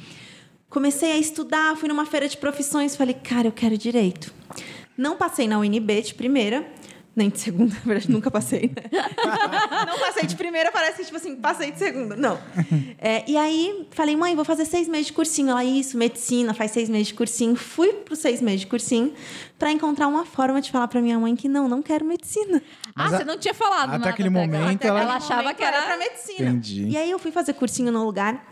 Comecei 0.70 1.12
a 1.12 1.18
estudar, 1.18 1.76
fui 1.78 1.88
numa 1.88 2.06
feira 2.06 2.28
de 2.28 2.38
profissões, 2.38 2.96
falei, 2.96 3.14
cara, 3.14 3.48
eu 3.48 3.52
quero 3.52 3.78
direito. 3.78 4.34
Não 4.98 5.16
passei 5.16 5.48
na 5.48 5.60
UNB 5.60 6.02
de 6.02 6.16
primeira, 6.16 6.68
nem 7.18 7.30
de 7.30 7.40
segunda, 7.40 7.74
na 7.84 7.94
verdade, 7.94 8.12
nunca 8.12 8.30
passei. 8.32 8.72
né? 8.76 8.84
não 9.88 10.00
passei 10.00 10.26
de 10.26 10.36
primeira, 10.36 10.72
parece 10.72 11.04
tipo 11.04 11.18
assim, 11.18 11.36
passei 11.36 11.72
de 11.72 11.80
segunda. 11.80 12.16
Não. 12.16 12.38
É, 13.00 13.24
e 13.28 13.38
aí, 13.38 13.88
falei, 13.92 14.16
mãe, 14.16 14.36
vou 14.36 14.44
fazer 14.44 14.66
seis 14.66 14.88
meses 14.88 15.08
de 15.08 15.14
cursinho. 15.14 15.52
Ela, 15.52 15.64
isso, 15.64 15.98
medicina, 15.98 16.54
faz 16.54 16.72
seis 16.72 16.90
meses 16.90 17.08
de 17.08 17.14
cursinho. 17.14 17.56
Fui 17.56 17.94
para 17.94 18.14
os 18.14 18.20
seis 18.20 18.42
meses 18.42 18.62
de 18.62 18.68
cursinho 18.68 19.14
para 19.58 19.72
encontrar 19.72 20.08
uma 20.08 20.26
forma 20.26 20.60
de 20.60 20.72
falar 20.72 20.88
para 20.88 21.00
minha 21.02 21.18
mãe 21.20 21.36
que 21.36 21.48
não, 21.48 21.68
não 21.68 21.82
quero 21.82 22.04
medicina. 22.04 22.62
Mas 22.96 23.14
ah, 23.14 23.16
a- 23.16 23.20
você 23.20 23.24
não 23.24 23.38
tinha 23.38 23.54
falado 23.54 23.90
até 23.90 23.98
nada 24.00 24.10
aquele 24.10 24.30
momento 24.30 24.76
Até 24.76 24.88
ela- 24.88 25.02
ela 25.02 25.16
achava 25.16 25.54
que 25.54 25.64
era... 25.64 25.82
para 25.84 25.98
medicina. 25.98 26.50
Entendi. 26.50 26.88
E 26.88 26.98
aí 26.98 27.10
eu 27.12 27.20
fui 27.20 27.32
fazer 27.32 27.54
cursinho 27.54 27.92
num 27.92 28.04
lugar 28.04 28.44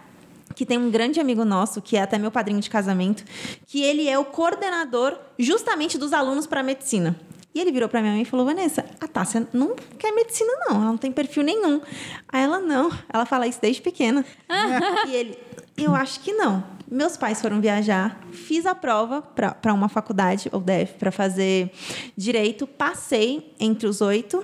que 0.54 0.66
tem 0.66 0.78
um 0.78 0.90
grande 0.92 1.20
amigo 1.20 1.44
nosso, 1.44 1.82
que 1.82 1.98
é 1.98 2.02
até 2.04 2.18
meu 2.20 2.32
padrinho 2.32 2.62
de 2.62 2.70
casamento, 2.70 3.24
que 3.66 3.82
ele 3.82 4.08
é 4.08 4.18
o 4.18 4.24
coordenador 4.26 5.18
justamente 5.40 5.98
dos 5.98 6.14
alunos 6.14 6.46
para 6.48 6.62
medicina. 6.64 7.16
E 7.56 7.60
ele 7.62 7.72
virou 7.72 7.88
para 7.88 8.02
minha 8.02 8.12
mãe 8.12 8.24
e 8.24 8.26
falou: 8.26 8.46
Vanessa, 8.46 8.86
a 9.00 9.08
Tássia 9.08 9.48
não 9.54 9.76
quer 9.98 10.12
medicina, 10.12 10.52
não. 10.68 10.76
Ela 10.76 10.86
não 10.86 10.98
tem 10.98 11.10
perfil 11.10 11.42
nenhum. 11.42 11.82
Aí 12.28 12.44
ela, 12.44 12.60
não. 12.60 12.92
Ela 13.12 13.26
fala 13.26 13.48
isso 13.48 13.62
desde 13.62 13.82
pequena. 13.82 14.26
e 15.08 15.16
ele, 15.16 15.40
eu 15.78 15.96
acho 15.96 16.20
que 16.20 16.34
não. 16.34 16.62
Meus 16.92 17.16
pais 17.16 17.42
foram 17.42 17.62
viajar, 17.62 18.20
fiz 18.32 18.66
a 18.66 18.76
prova 18.76 19.22
para 19.22 19.74
uma 19.74 19.88
faculdade, 19.88 20.50
ou 20.52 20.60
DEF, 20.60 20.96
para 21.00 21.12
fazer 21.12 21.72
direito, 22.16 22.68
passei 22.68 23.56
entre 23.58 23.88
os 23.88 24.02
oito. 24.02 24.44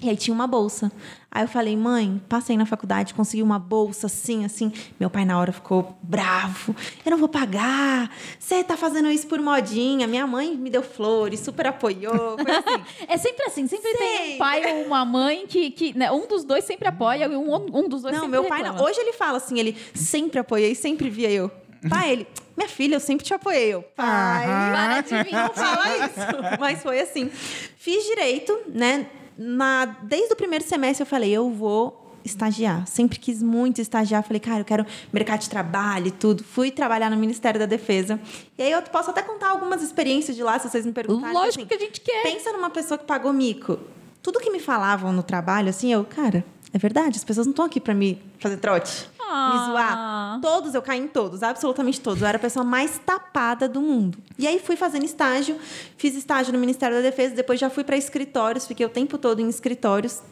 E 0.00 0.08
aí 0.08 0.16
tinha 0.16 0.34
uma 0.34 0.46
bolsa. 0.46 0.90
Aí 1.30 1.44
eu 1.44 1.48
falei, 1.48 1.76
mãe, 1.76 2.20
passei 2.26 2.56
na 2.56 2.64
faculdade, 2.64 3.12
consegui 3.12 3.42
uma 3.42 3.58
bolsa 3.58 4.06
assim, 4.06 4.46
assim. 4.46 4.72
Meu 4.98 5.10
pai 5.10 5.26
na 5.26 5.38
hora 5.38 5.52
ficou 5.52 5.98
bravo. 6.02 6.74
Eu 7.04 7.10
não 7.10 7.18
vou 7.18 7.28
pagar. 7.28 8.10
Você 8.38 8.64
tá 8.64 8.78
fazendo 8.78 9.10
isso 9.10 9.26
por 9.26 9.38
modinha. 9.38 10.06
Minha 10.06 10.26
mãe 10.26 10.56
me 10.56 10.70
deu 10.70 10.82
flores, 10.82 11.40
super 11.40 11.66
apoiou. 11.66 12.36
Assim. 12.38 12.84
É 13.08 13.16
sempre 13.16 13.44
assim, 13.46 13.66
sempre 13.66 13.90
tem 13.96 14.16
Sei. 14.16 14.34
um 14.34 14.38
pai 14.38 14.72
ou 14.72 14.86
uma 14.86 15.04
mãe 15.04 15.46
que, 15.46 15.70
que 15.70 15.96
né, 15.96 16.10
um 16.10 16.26
dos 16.26 16.44
dois 16.44 16.64
sempre 16.64 16.88
apoia 16.88 17.24
e 17.26 17.36
um, 17.36 17.54
um 17.54 17.88
dos 17.88 18.02
dois 18.02 18.14
Não, 18.14 18.22
sempre 18.24 18.40
meu 18.40 18.44
pai 18.44 18.62
não. 18.62 18.82
Hoje 18.82 19.00
ele 19.00 19.12
fala 19.12 19.38
assim, 19.38 19.58
ele 19.58 19.76
sempre 19.94 20.38
apoiei, 20.38 20.74
sempre 20.74 21.08
via 21.10 21.30
eu. 21.30 21.50
Pai, 21.88 22.12
ele, 22.12 22.26
minha 22.56 22.68
filha, 22.68 22.96
eu 22.96 23.00
sempre 23.00 23.24
te 23.24 23.32
apoiei. 23.32 23.72
Eu, 23.72 23.82
pai, 23.82 24.46
Para 24.46 25.00
de 25.02 25.22
vir. 25.22 25.32
não 25.32 25.50
fala 25.50 25.96
isso. 25.96 26.20
Mas 26.58 26.82
foi 26.82 27.00
assim. 27.00 27.30
Fiz 27.76 28.04
direito, 28.04 28.58
né? 28.68 29.06
Na, 29.38 29.84
desde 29.84 30.32
o 30.32 30.36
primeiro 30.36 30.64
semestre 30.64 31.02
eu 31.02 31.06
falei, 31.06 31.30
eu 31.30 31.48
vou 31.48 32.08
estagiar. 32.24 32.86
Sempre 32.86 33.18
quis 33.18 33.42
muito 33.42 33.80
estagiar. 33.80 34.22
Falei, 34.22 34.40
cara, 34.40 34.60
eu 34.60 34.64
quero 34.64 34.84
mercado 35.12 35.40
de 35.40 35.48
trabalho 35.48 36.08
e 36.08 36.10
tudo. 36.10 36.42
Fui 36.42 36.70
trabalhar 36.70 37.10
no 37.10 37.16
Ministério 37.16 37.58
da 37.58 37.66
Defesa. 37.66 38.20
E 38.56 38.62
aí 38.62 38.72
eu 38.72 38.82
posso 38.82 39.10
até 39.10 39.22
contar 39.22 39.50
algumas 39.50 39.82
experiências 39.82 40.36
de 40.36 40.42
lá, 40.42 40.58
se 40.58 40.68
vocês 40.68 40.84
me 40.84 40.92
perguntarem. 40.92 41.34
Lógico 41.34 41.60
assim, 41.60 41.66
que 41.66 41.74
a 41.74 41.78
gente 41.78 42.00
quer. 42.00 42.22
Pensa 42.24 42.52
numa 42.52 42.70
pessoa 42.70 42.98
que 42.98 43.04
pagou 43.04 43.32
mico. 43.32 43.78
Tudo 44.22 44.40
que 44.40 44.50
me 44.50 44.58
falavam 44.58 45.12
no 45.12 45.22
trabalho, 45.22 45.70
assim, 45.70 45.92
eu, 45.92 46.04
cara, 46.04 46.44
é 46.72 46.78
verdade, 46.78 47.16
as 47.16 47.24
pessoas 47.24 47.46
não 47.46 47.52
estão 47.52 47.64
aqui 47.64 47.80
para 47.80 47.94
me 47.94 48.20
fazer 48.38 48.58
trote, 48.58 49.08
Ah. 49.20 49.52
me 49.52 49.72
zoar. 49.72 50.40
Todos, 50.40 50.74
eu 50.74 50.82
caí 50.82 51.00
em 51.00 51.08
todos, 51.08 51.42
absolutamente 51.42 52.00
todos. 52.00 52.22
Eu 52.22 52.28
era 52.28 52.36
a 52.36 52.40
pessoa 52.40 52.64
mais 52.64 52.98
tapada 53.04 53.68
do 53.68 53.80
mundo. 53.80 54.18
E 54.38 54.46
aí 54.46 54.58
fui 54.58 54.76
fazendo 54.76 55.04
estágio, 55.04 55.56
fiz 55.96 56.14
estágio 56.14 56.52
no 56.52 56.58
Ministério 56.58 56.96
da 56.96 57.02
Defesa, 57.02 57.34
depois 57.34 57.58
já 57.58 57.68
fui 57.70 57.84
para 57.84 57.96
escritórios, 57.96 58.66
fiquei 58.66 58.84
o 58.86 58.88
tempo 58.88 59.18
todo 59.18 59.40
em 59.40 59.48
escritórios. 59.48 60.22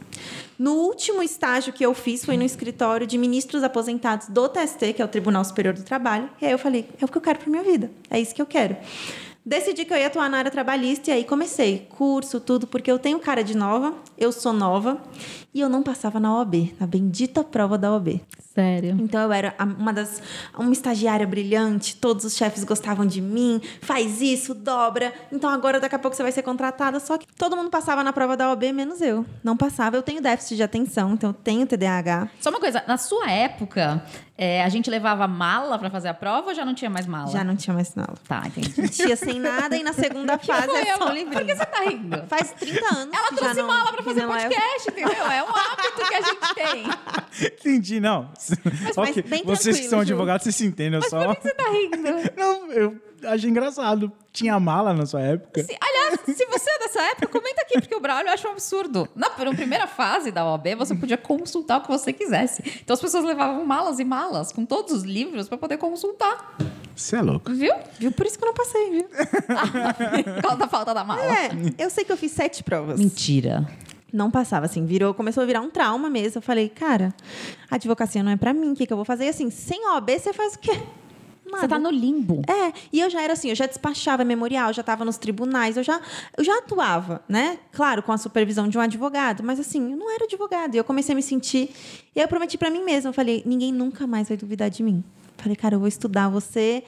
No 0.58 0.72
último 0.74 1.22
estágio 1.22 1.72
que 1.72 1.84
eu 1.84 1.92
fiz 1.92 2.24
foi 2.24 2.36
no 2.36 2.44
escritório 2.44 3.06
de 3.06 3.18
ministros 3.18 3.62
aposentados 3.62 4.28
do 4.28 4.48
TST, 4.48 4.94
que 4.94 5.02
é 5.02 5.04
o 5.04 5.08
Tribunal 5.08 5.44
Superior 5.44 5.74
do 5.74 5.82
Trabalho. 5.82 6.30
E 6.40 6.46
aí 6.46 6.52
eu 6.52 6.58
falei, 6.58 6.88
é 7.00 7.04
o 7.04 7.08
que 7.08 7.16
eu 7.18 7.22
quero 7.22 7.38
para 7.38 7.50
minha 7.50 7.62
vida, 7.62 7.90
é 8.10 8.18
isso 8.20 8.34
que 8.34 8.40
eu 8.40 8.46
quero. 8.46 8.76
Decidi 9.48 9.84
que 9.84 9.94
eu 9.94 9.96
ia 9.96 10.08
atuar 10.08 10.28
na 10.28 10.38
área 10.38 10.50
trabalhista 10.50 11.08
e 11.08 11.14
aí 11.14 11.24
comecei 11.24 11.86
curso, 11.88 12.40
tudo, 12.40 12.66
porque 12.66 12.90
eu 12.90 12.98
tenho 12.98 13.20
cara 13.20 13.44
de 13.44 13.56
nova, 13.56 13.94
eu 14.18 14.32
sou 14.32 14.52
nova 14.52 15.00
e 15.54 15.60
eu 15.60 15.68
não 15.68 15.84
passava 15.84 16.18
na 16.18 16.36
OAB, 16.36 16.74
na 16.80 16.86
bendita 16.86 17.44
prova 17.44 17.78
da 17.78 17.92
OAB. 17.92 18.20
Sério. 18.52 18.96
Então 18.98 19.22
eu 19.22 19.32
era 19.32 19.54
uma 19.78 19.92
das 19.92 20.20
uma 20.58 20.72
estagiária 20.72 21.24
brilhante, 21.24 21.94
todos 21.94 22.24
os 22.24 22.34
chefes 22.34 22.64
gostavam 22.64 23.06
de 23.06 23.20
mim, 23.20 23.60
faz 23.80 24.20
isso, 24.20 24.52
dobra. 24.52 25.14
Então 25.30 25.48
agora 25.48 25.78
daqui 25.78 25.94
a 25.94 25.98
pouco 25.98 26.16
você 26.16 26.24
vai 26.24 26.32
ser 26.32 26.42
contratada, 26.42 26.98
só 26.98 27.16
que 27.16 27.26
todo 27.38 27.54
mundo 27.54 27.70
passava 27.70 28.02
na 28.02 28.12
prova 28.12 28.36
da 28.36 28.48
OAB 28.48 28.72
menos 28.72 29.00
eu. 29.00 29.24
Não 29.44 29.56
passava, 29.56 29.94
eu 29.96 30.02
tenho 30.02 30.20
déficit 30.20 30.56
de 30.56 30.64
atenção, 30.64 31.12
então 31.12 31.30
eu 31.30 31.34
tenho 31.34 31.66
TDAH. 31.68 32.30
Só 32.40 32.50
uma 32.50 32.58
coisa, 32.58 32.82
na 32.88 32.98
sua 32.98 33.30
época, 33.30 34.02
é, 34.38 34.62
a 34.62 34.68
gente 34.68 34.90
levava 34.90 35.26
mala 35.26 35.78
pra 35.78 35.88
fazer 35.90 36.08
a 36.08 36.14
prova 36.14 36.48
ou 36.48 36.54
já 36.54 36.64
não 36.64 36.74
tinha 36.74 36.90
mais 36.90 37.06
mala? 37.06 37.30
Já 37.30 37.42
não 37.42 37.56
tinha 37.56 37.72
mais 37.72 37.88
sinal. 37.88 38.14
Tá, 38.28 38.42
entendi. 38.46 38.88
Tinha 38.90 39.16
sem 39.16 39.40
nada 39.40 39.76
e 39.76 39.82
na 39.82 39.92
segunda 39.92 40.36
fase 40.38 40.70
é 40.70 40.96
só 40.96 41.08
livrinho. 41.10 41.32
Por 41.32 41.44
que 41.46 41.54
você 41.56 41.64
tá 41.66 41.80
rindo? 41.80 42.22
Faz 42.28 42.52
30 42.52 42.84
anos 42.94 43.14
Ela 43.14 43.28
que 43.28 43.34
já 43.34 43.40
trouxe 43.40 43.60
não, 43.60 43.66
mala 43.68 43.86
pra 43.92 43.96
que 43.98 44.02
fazer 44.04 44.20
é- 44.20 44.26
podcast, 44.26 44.90
entendeu? 44.90 45.26
É 45.30 45.42
um 45.42 45.48
hábito 45.48 46.08
que 46.08 46.14
a 46.14 46.20
gente 46.20 46.54
tem. 46.54 47.46
Entendi, 47.46 48.00
não. 48.00 48.28
mas 48.30 48.96
Ok, 48.98 49.22
bem 49.22 49.42
Vocês 49.44 49.80
que 49.80 49.88
são 49.88 50.00
advogados, 50.00 50.44
vocês 50.44 50.54
se 50.56 50.66
entendem. 50.66 50.94
Eu 50.94 51.00
Mas 51.00 51.10
só... 51.10 51.24
por 51.26 51.36
que 51.36 51.42
você 51.42 51.54
tá 51.54 51.64
rindo? 51.70 51.96
Não, 52.36 52.72
eu 52.72 52.96
achei 53.26 53.50
engraçado. 53.50 54.10
Tinha 54.32 54.58
mala 54.60 54.92
na 54.92 55.06
sua 55.06 55.20
época? 55.22 55.62
Se- 55.64 55.76
aliás, 55.80 56.20
se 56.26 56.46
você 56.46 56.70
é 56.70 56.78
dessa 56.80 57.02
época, 57.10 57.26
comenta 57.28 57.62
aqui, 57.62 57.80
porque 57.80 57.94
o 57.94 58.00
Braulio 58.00 58.30
acha 58.30 58.46
um 58.48 58.52
absurdo. 58.52 59.08
Na 59.16 59.30
pr- 59.30 59.54
primeira 59.56 59.86
fase 59.86 60.30
da 60.30 60.44
OAB, 60.44 60.74
você 60.76 60.94
podia 60.94 61.16
consultar 61.16 61.78
o 61.78 61.82
que 61.82 61.88
você 61.88 62.12
quisesse. 62.12 62.62
Então 62.82 62.94
as 62.94 63.00
pessoas 63.00 63.24
levavam 63.24 63.64
malas 63.64 63.98
e 63.98 64.04
malas 64.04 64.52
com 64.52 64.64
todos 64.66 64.92
os 64.92 65.02
livros 65.04 65.48
pra 65.48 65.56
poder 65.56 65.78
consultar. 65.78 66.56
Você 66.94 67.16
é 67.16 67.22
louco. 67.22 67.52
Viu? 67.52 67.74
Viu? 67.98 68.12
Por 68.12 68.26
isso 68.26 68.38
que 68.38 68.44
eu 68.44 68.48
não 68.48 68.54
passei, 68.54 68.90
viu? 68.90 69.04
Por 70.34 70.42
causa 70.42 70.56
da 70.56 70.68
falta 70.68 70.94
da 70.94 71.04
mala. 71.04 71.22
É, 71.22 71.50
eu 71.78 71.90
sei 71.90 72.04
que 72.04 72.12
eu 72.12 72.16
fiz 72.16 72.32
sete 72.32 72.62
provas. 72.62 72.98
Mentira. 72.98 73.66
Não 74.12 74.30
passava, 74.30 74.64
assim, 74.66 74.86
virou, 74.86 75.12
começou 75.12 75.42
a 75.42 75.46
virar 75.46 75.60
um 75.60 75.68
trauma 75.70 76.08
mesmo. 76.08 76.38
Eu 76.38 76.42
falei, 76.42 76.68
cara, 76.68 77.12
a 77.70 77.74
advocacia 77.74 78.22
não 78.22 78.30
é 78.32 78.36
pra 78.36 78.54
mim, 78.54 78.72
o 78.72 78.74
que, 78.74 78.86
que 78.86 78.92
eu 78.92 78.96
vou 78.96 79.04
fazer? 79.04 79.24
E 79.26 79.28
assim, 79.28 79.50
sem 79.50 79.86
OAB, 79.90 80.10
você 80.18 80.32
faz 80.32 80.54
o 80.54 80.58
quê? 80.58 80.80
Nada. 81.46 81.60
Você 81.60 81.68
tá 81.68 81.78
no 81.78 81.90
limbo. 81.90 82.42
É, 82.48 82.72
e 82.92 83.00
eu 83.00 83.08
já 83.08 83.22
era 83.22 83.32
assim, 83.32 83.48
eu 83.50 83.54
já 83.54 83.66
despachava 83.66 84.24
memorial, 84.24 84.72
já 84.72 84.80
estava 84.80 85.04
nos 85.04 85.16
tribunais, 85.16 85.76
eu 85.76 85.82
já, 85.82 86.00
eu 86.36 86.44
já 86.44 86.58
atuava, 86.58 87.22
né? 87.28 87.58
Claro, 87.72 88.02
com 88.02 88.12
a 88.12 88.18
supervisão 88.18 88.68
de 88.68 88.76
um 88.76 88.80
advogado, 88.80 89.42
mas 89.42 89.60
assim, 89.60 89.92
eu 89.92 89.96
não 89.96 90.12
era 90.12 90.24
advogado. 90.24 90.74
E 90.74 90.78
eu 90.78 90.84
comecei 90.84 91.12
a 91.12 91.16
me 91.16 91.22
sentir. 91.22 91.70
E 92.14 92.20
aí 92.20 92.24
eu 92.24 92.28
prometi 92.28 92.58
pra 92.58 92.70
mim 92.70 92.82
mesma, 92.82 93.10
eu 93.10 93.14
falei, 93.14 93.42
ninguém 93.46 93.72
nunca 93.72 94.06
mais 94.06 94.28
vai 94.28 94.36
duvidar 94.36 94.68
de 94.68 94.82
mim. 94.82 95.04
Falei, 95.38 95.56
cara, 95.56 95.74
eu 95.74 95.78
vou 95.78 95.88
estudar 95.88 96.28
você. 96.28 96.82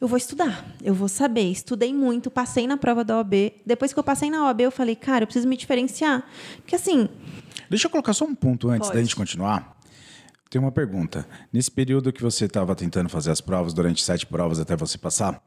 Eu 0.00 0.08
vou 0.08 0.18
estudar, 0.18 0.66
eu 0.82 0.92
vou 0.92 1.08
saber. 1.08 1.50
Estudei 1.50 1.94
muito, 1.94 2.30
passei 2.30 2.66
na 2.66 2.76
prova 2.76 3.04
da 3.04 3.16
OAB. 3.16 3.52
Depois 3.64 3.92
que 3.92 3.98
eu 3.98 4.04
passei 4.04 4.28
na 4.28 4.44
OAB, 4.44 4.62
eu 4.62 4.70
falei, 4.70 4.96
cara, 4.96 5.22
eu 5.22 5.26
preciso 5.26 5.48
me 5.48 5.56
diferenciar. 5.56 6.24
Porque 6.58 6.76
assim, 6.76 7.08
Deixa 7.68 7.86
eu 7.86 7.90
colocar 7.90 8.12
só 8.12 8.24
um 8.24 8.34
ponto 8.34 8.68
antes 8.68 8.88
Pode. 8.88 8.98
da 8.98 9.02
gente 9.02 9.16
continuar. 9.16 9.73
Tem 10.54 10.60
uma 10.60 10.70
pergunta. 10.70 11.26
Nesse 11.52 11.68
período 11.68 12.12
que 12.12 12.22
você 12.22 12.44
estava 12.44 12.76
tentando 12.76 13.08
fazer 13.08 13.32
as 13.32 13.40
provas, 13.40 13.74
durante 13.74 14.00
sete 14.04 14.24
provas 14.24 14.60
até 14.60 14.76
você 14.76 14.96
passar, 14.96 15.42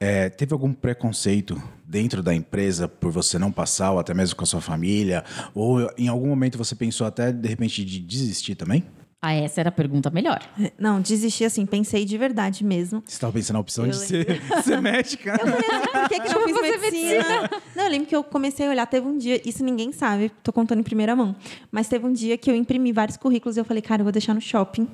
é, 0.00 0.28
teve 0.28 0.52
algum 0.52 0.72
preconceito 0.72 1.62
dentro 1.86 2.24
da 2.24 2.34
empresa 2.34 2.88
por 2.88 3.12
você 3.12 3.38
não 3.38 3.52
passar, 3.52 3.92
ou 3.92 4.00
até 4.00 4.12
mesmo 4.12 4.34
com 4.34 4.42
a 4.42 4.46
sua 4.48 4.60
família? 4.60 5.22
Ou 5.54 5.88
em 5.96 6.08
algum 6.08 6.26
momento 6.26 6.58
você 6.58 6.74
pensou 6.74 7.06
até, 7.06 7.30
de 7.30 7.46
repente, 7.46 7.84
de 7.84 8.00
desistir 8.00 8.56
também? 8.56 8.84
Ah, 9.20 9.32
essa 9.32 9.60
era 9.60 9.70
a 9.70 9.72
pergunta 9.72 10.10
melhor. 10.10 10.40
não, 10.78 11.00
desisti 11.00 11.44
assim, 11.44 11.64
pensei 11.66 12.04
de 12.04 12.16
verdade 12.18 12.62
mesmo. 12.64 13.02
Você 13.04 13.14
estava 13.14 13.32
pensando 13.32 13.54
na 13.54 13.60
opção 13.60 13.84
Eu 13.86 13.90
de 13.90 13.96
ser, 13.96 14.40
ser 14.62 14.80
médica? 14.80 15.30
Eu 15.32 15.38
falei 15.38 15.54
assim, 15.54 15.90
por 15.90 16.08
que, 16.08 16.20
que 16.20 16.28
não 16.34 16.40
Eu 16.40 16.46
fiz 16.48 16.56
fazer 16.56 16.78
medicina? 16.78 17.50
Não, 17.74 17.84
eu 17.84 17.90
lembro 17.90 18.06
que 18.06 18.14
eu 18.14 18.22
comecei 18.22 18.66
a 18.66 18.70
olhar, 18.70 18.86
teve 18.86 19.06
um 19.06 19.16
dia, 19.16 19.40
isso 19.48 19.64
ninguém 19.64 19.90
sabe, 19.90 20.30
tô 20.42 20.52
contando 20.52 20.80
em 20.80 20.84
primeira 20.84 21.16
mão, 21.16 21.34
mas 21.70 21.88
teve 21.88 22.06
um 22.06 22.12
dia 22.12 22.36
que 22.36 22.50
eu 22.50 22.54
imprimi 22.54 22.92
vários 22.92 23.16
currículos 23.16 23.56
e 23.56 23.60
eu 23.60 23.64
falei, 23.64 23.82
cara, 23.82 24.00
eu 24.02 24.04
vou 24.04 24.12
deixar 24.12 24.34
no 24.34 24.40
shopping. 24.40 24.86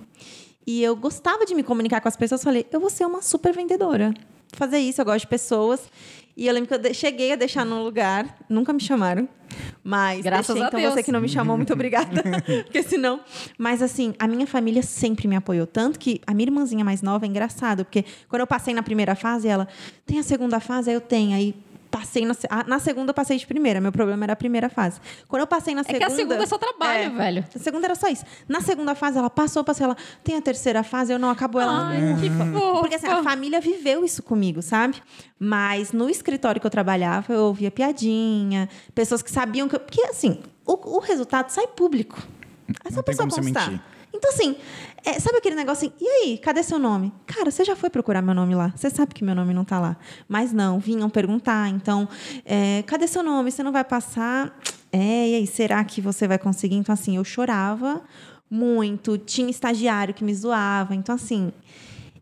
E 0.64 0.82
eu 0.82 0.94
gostava 0.94 1.44
de 1.44 1.54
me 1.54 1.62
comunicar 1.64 2.00
com 2.00 2.08
as 2.08 2.16
pessoas, 2.16 2.42
falei, 2.42 2.64
eu 2.70 2.80
vou 2.80 2.88
ser 2.88 3.04
uma 3.04 3.20
super 3.20 3.52
vendedora. 3.52 4.14
Fazer 4.54 4.78
isso, 4.78 5.00
eu 5.00 5.04
gosto 5.04 5.20
de 5.22 5.26
pessoas. 5.26 5.80
E 6.36 6.46
eu 6.46 6.54
lembro 6.54 6.68
que 6.68 6.74
eu 6.74 6.78
de- 6.78 6.94
cheguei 6.94 7.32
a 7.32 7.36
deixar 7.36 7.64
num 7.64 7.82
lugar, 7.84 8.38
nunca 8.48 8.72
me 8.72 8.80
chamaram, 8.80 9.28
mas 9.84 10.22
Graças 10.24 10.46
deixei, 10.46 10.62
a 10.64 10.68
então 10.68 10.80
Deus. 10.80 10.94
você 10.94 11.02
que 11.02 11.12
não 11.12 11.20
me 11.20 11.28
chamou, 11.28 11.56
muito 11.58 11.72
obrigada. 11.72 12.22
Porque 12.64 12.82
senão. 12.82 13.20
Mas 13.58 13.82
assim, 13.82 14.14
a 14.18 14.26
minha 14.26 14.46
família 14.46 14.82
sempre 14.82 15.28
me 15.28 15.36
apoiou. 15.36 15.66
Tanto 15.66 15.98
que 15.98 16.20
a 16.26 16.32
minha 16.32 16.46
irmãzinha 16.46 16.84
mais 16.84 17.02
nova 17.02 17.26
é 17.26 17.28
engraçado, 17.28 17.84
porque 17.84 18.04
quando 18.28 18.40
eu 18.40 18.46
passei 18.46 18.72
na 18.72 18.82
primeira 18.82 19.14
fase, 19.14 19.46
ela 19.46 19.68
tem 20.06 20.18
a 20.18 20.22
segunda 20.22 20.58
fase, 20.58 20.88
aí 20.88 20.96
eu 20.96 21.00
tenho. 21.02 21.36
Aí 21.36 21.54
passei 21.92 22.24
na, 22.26 22.34
ah, 22.50 22.64
na 22.66 22.78
segunda, 22.80 23.10
eu 23.10 23.14
passei 23.14 23.36
de 23.38 23.46
primeira. 23.46 23.80
Meu 23.80 23.92
problema 23.92 24.24
era 24.24 24.32
a 24.32 24.36
primeira 24.36 24.68
fase. 24.68 24.98
Quando 25.28 25.42
eu 25.42 25.46
passei 25.46 25.74
na 25.74 25.82
É 25.82 25.84
segunda. 25.84 26.06
que 26.06 26.12
a 26.12 26.16
segunda 26.16 26.42
é 26.42 26.46
só 26.46 26.58
trabalho, 26.58 27.04
É. 27.04 27.08
velho. 27.10 27.44
A 27.54 27.58
segunda 27.58 27.86
era 27.86 27.94
só 27.94 28.08
isso. 28.08 28.24
Na 28.48 28.60
segunda 28.62 28.94
fase, 28.94 29.18
ela 29.18 29.28
passou, 29.30 29.62
passei 29.62 29.84
ela. 29.84 29.96
Tem 30.24 30.34
a 30.36 30.40
terceira 30.42 30.82
fase, 30.82 31.12
eu 31.12 31.18
não 31.18 31.28
acabou 31.30 31.60
ela. 31.60 31.88
Ai, 31.88 32.16
que 32.18 32.30
fofo. 32.30 32.80
Porque 32.80 32.94
assim, 32.96 33.06
a 33.06 33.22
família 33.22 33.60
viveu 33.60 34.04
isso 34.04 34.22
comigo, 34.22 34.62
sabe? 34.62 34.96
Mas 35.38 35.92
no 35.92 36.08
escritório 36.08 36.60
que 36.60 36.66
eu 36.66 36.70
trabalhava, 36.70 37.32
eu 37.32 37.42
ouvia 37.44 37.70
piadinha, 37.70 38.68
pessoas 38.94 39.22
que 39.22 39.30
sabiam 39.30 39.68
que. 39.68 39.76
eu- 39.76 39.80
Porque 39.80 40.00
assim, 40.02 40.40
o, 40.66 40.96
o 40.96 40.98
resultado 40.98 41.50
sai 41.50 41.66
público. 41.68 42.16
É 42.84 42.88
só 42.90 42.94
Não 42.96 43.00
a 43.00 43.02
tem 43.02 43.14
pessoa 43.16 43.28
como 43.28 43.30
você 43.30 43.40
constar. 43.52 43.70
mentir. 43.70 43.84
Então, 44.14 44.30
assim, 44.30 44.56
é, 45.04 45.18
sabe 45.18 45.38
aquele 45.38 45.56
negócio 45.56 45.86
assim, 45.86 45.96
e 46.00 46.06
aí, 46.06 46.38
cadê 46.38 46.62
seu 46.62 46.78
nome? 46.78 47.12
Cara, 47.26 47.50
você 47.50 47.64
já 47.64 47.74
foi 47.74 47.90
procurar 47.90 48.22
meu 48.22 48.34
nome 48.34 48.54
lá? 48.54 48.72
Você 48.76 48.90
sabe 48.90 49.14
que 49.14 49.24
meu 49.24 49.34
nome 49.34 49.52
não 49.54 49.64
tá 49.64 49.80
lá. 49.80 49.96
Mas 50.28 50.52
não, 50.52 50.78
vinham 50.78 51.08
perguntar. 51.10 51.68
Então, 51.68 52.08
é, 52.44 52.82
cadê 52.86 53.06
seu 53.06 53.22
nome? 53.22 53.50
Você 53.50 53.62
não 53.62 53.72
vai 53.72 53.84
passar? 53.84 54.56
É, 54.92 55.28
e 55.30 55.34
aí, 55.36 55.46
será 55.46 55.82
que 55.84 56.00
você 56.00 56.28
vai 56.28 56.38
conseguir? 56.38 56.76
Então, 56.76 56.92
assim, 56.92 57.16
eu 57.16 57.24
chorava 57.24 58.02
muito, 58.50 59.16
tinha 59.16 59.50
estagiário 59.50 60.12
que 60.12 60.22
me 60.22 60.34
zoava. 60.34 60.94
Então, 60.94 61.14
assim, 61.14 61.50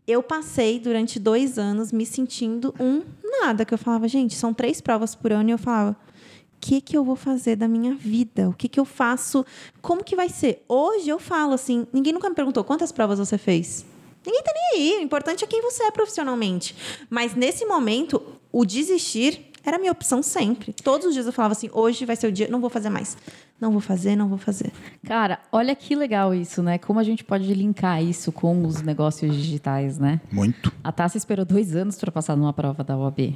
eu 0.07 0.23
passei 0.23 0.79
durante 0.79 1.19
dois 1.19 1.59
anos 1.59 1.91
me 1.91 2.05
sentindo 2.05 2.73
um 2.79 3.03
nada, 3.41 3.65
que 3.65 3.73
eu 3.73 3.77
falava, 3.77 4.07
gente, 4.07 4.35
são 4.35 4.53
três 4.53 4.81
provas 4.81 5.13
por 5.13 5.31
ano, 5.31 5.49
e 5.49 5.51
eu 5.51 5.57
falava, 5.57 5.95
que, 6.61 6.79
que 6.79 6.95
eu 6.95 7.03
vou 7.03 7.15
fazer 7.15 7.55
da 7.55 7.67
minha 7.67 7.95
vida? 7.95 8.47
O 8.47 8.53
que, 8.53 8.69
que 8.69 8.79
eu 8.79 8.85
faço? 8.85 9.43
Como 9.81 10.03
que 10.03 10.15
vai 10.15 10.29
ser? 10.29 10.63
Hoje 10.69 11.09
eu 11.09 11.19
falo 11.19 11.53
assim, 11.53 11.87
ninguém 11.91 12.13
nunca 12.13 12.29
me 12.29 12.35
perguntou 12.35 12.63
quantas 12.63 12.91
provas 12.91 13.17
você 13.17 13.37
fez. 13.37 13.83
Ninguém 14.23 14.43
tá 14.43 14.53
nem 14.53 14.79
aí. 14.79 14.99
O 14.99 15.01
importante 15.01 15.43
é 15.43 15.47
quem 15.47 15.61
você 15.61 15.83
é 15.83 15.91
profissionalmente. 15.91 16.75
Mas 17.09 17.33
nesse 17.33 17.65
momento, 17.65 18.21
o 18.51 18.63
desistir 18.63 19.50
era 19.63 19.77
a 19.77 19.79
minha 19.79 19.91
opção 19.91 20.23
sempre. 20.23 20.73
Todos 20.73 21.07
os 21.07 21.13
dias 21.13 21.25
eu 21.25 21.33
falava 21.33 21.51
assim: 21.53 21.69
hoje 21.71 22.05
vai 22.05 22.15
ser 22.15 22.27
o 22.27 22.31
dia, 22.31 22.47
não 22.47 22.59
vou 22.59 22.69
fazer 22.69 22.89
mais. 22.89 23.17
Não 23.59 23.71
vou 23.71 23.81
fazer, 23.81 24.15
não 24.15 24.27
vou 24.27 24.39
fazer. 24.39 24.71
Cara, 25.05 25.39
olha 25.51 25.75
que 25.75 25.95
legal 25.95 26.33
isso, 26.33 26.63
né? 26.63 26.79
Como 26.79 26.99
a 26.99 27.03
gente 27.03 27.23
pode 27.23 27.53
linkar 27.53 28.03
isso 28.03 28.31
com 28.31 28.65
os 28.65 28.81
negócios 28.81 29.35
digitais, 29.35 29.99
né? 29.99 30.19
Muito. 30.31 30.73
A 30.83 30.91
Tassi 30.91 31.19
esperou 31.19 31.45
dois 31.45 31.75
anos 31.75 31.97
para 31.99 32.11
passar 32.11 32.35
numa 32.35 32.53
prova 32.53 32.83
da 32.83 32.97
OAB. 32.97 33.35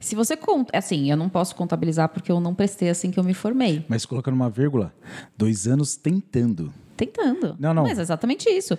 Se 0.00 0.14
você 0.14 0.36
conta. 0.36 0.76
Assim, 0.76 1.10
eu 1.10 1.16
não 1.16 1.28
posso 1.28 1.54
contabilizar 1.54 2.08
porque 2.08 2.32
eu 2.32 2.40
não 2.40 2.54
prestei 2.54 2.88
assim 2.88 3.10
que 3.10 3.18
eu 3.18 3.24
me 3.24 3.34
formei. 3.34 3.84
Mas 3.88 4.06
colocando 4.06 4.34
uma 4.34 4.48
vírgula, 4.48 4.94
dois 5.36 5.66
anos 5.66 5.94
tentando. 5.94 6.72
Tentando. 6.96 7.54
Não, 7.58 7.74
não. 7.74 7.82
Mas 7.82 7.98
é 7.98 8.02
exatamente 8.02 8.48
isso. 8.48 8.78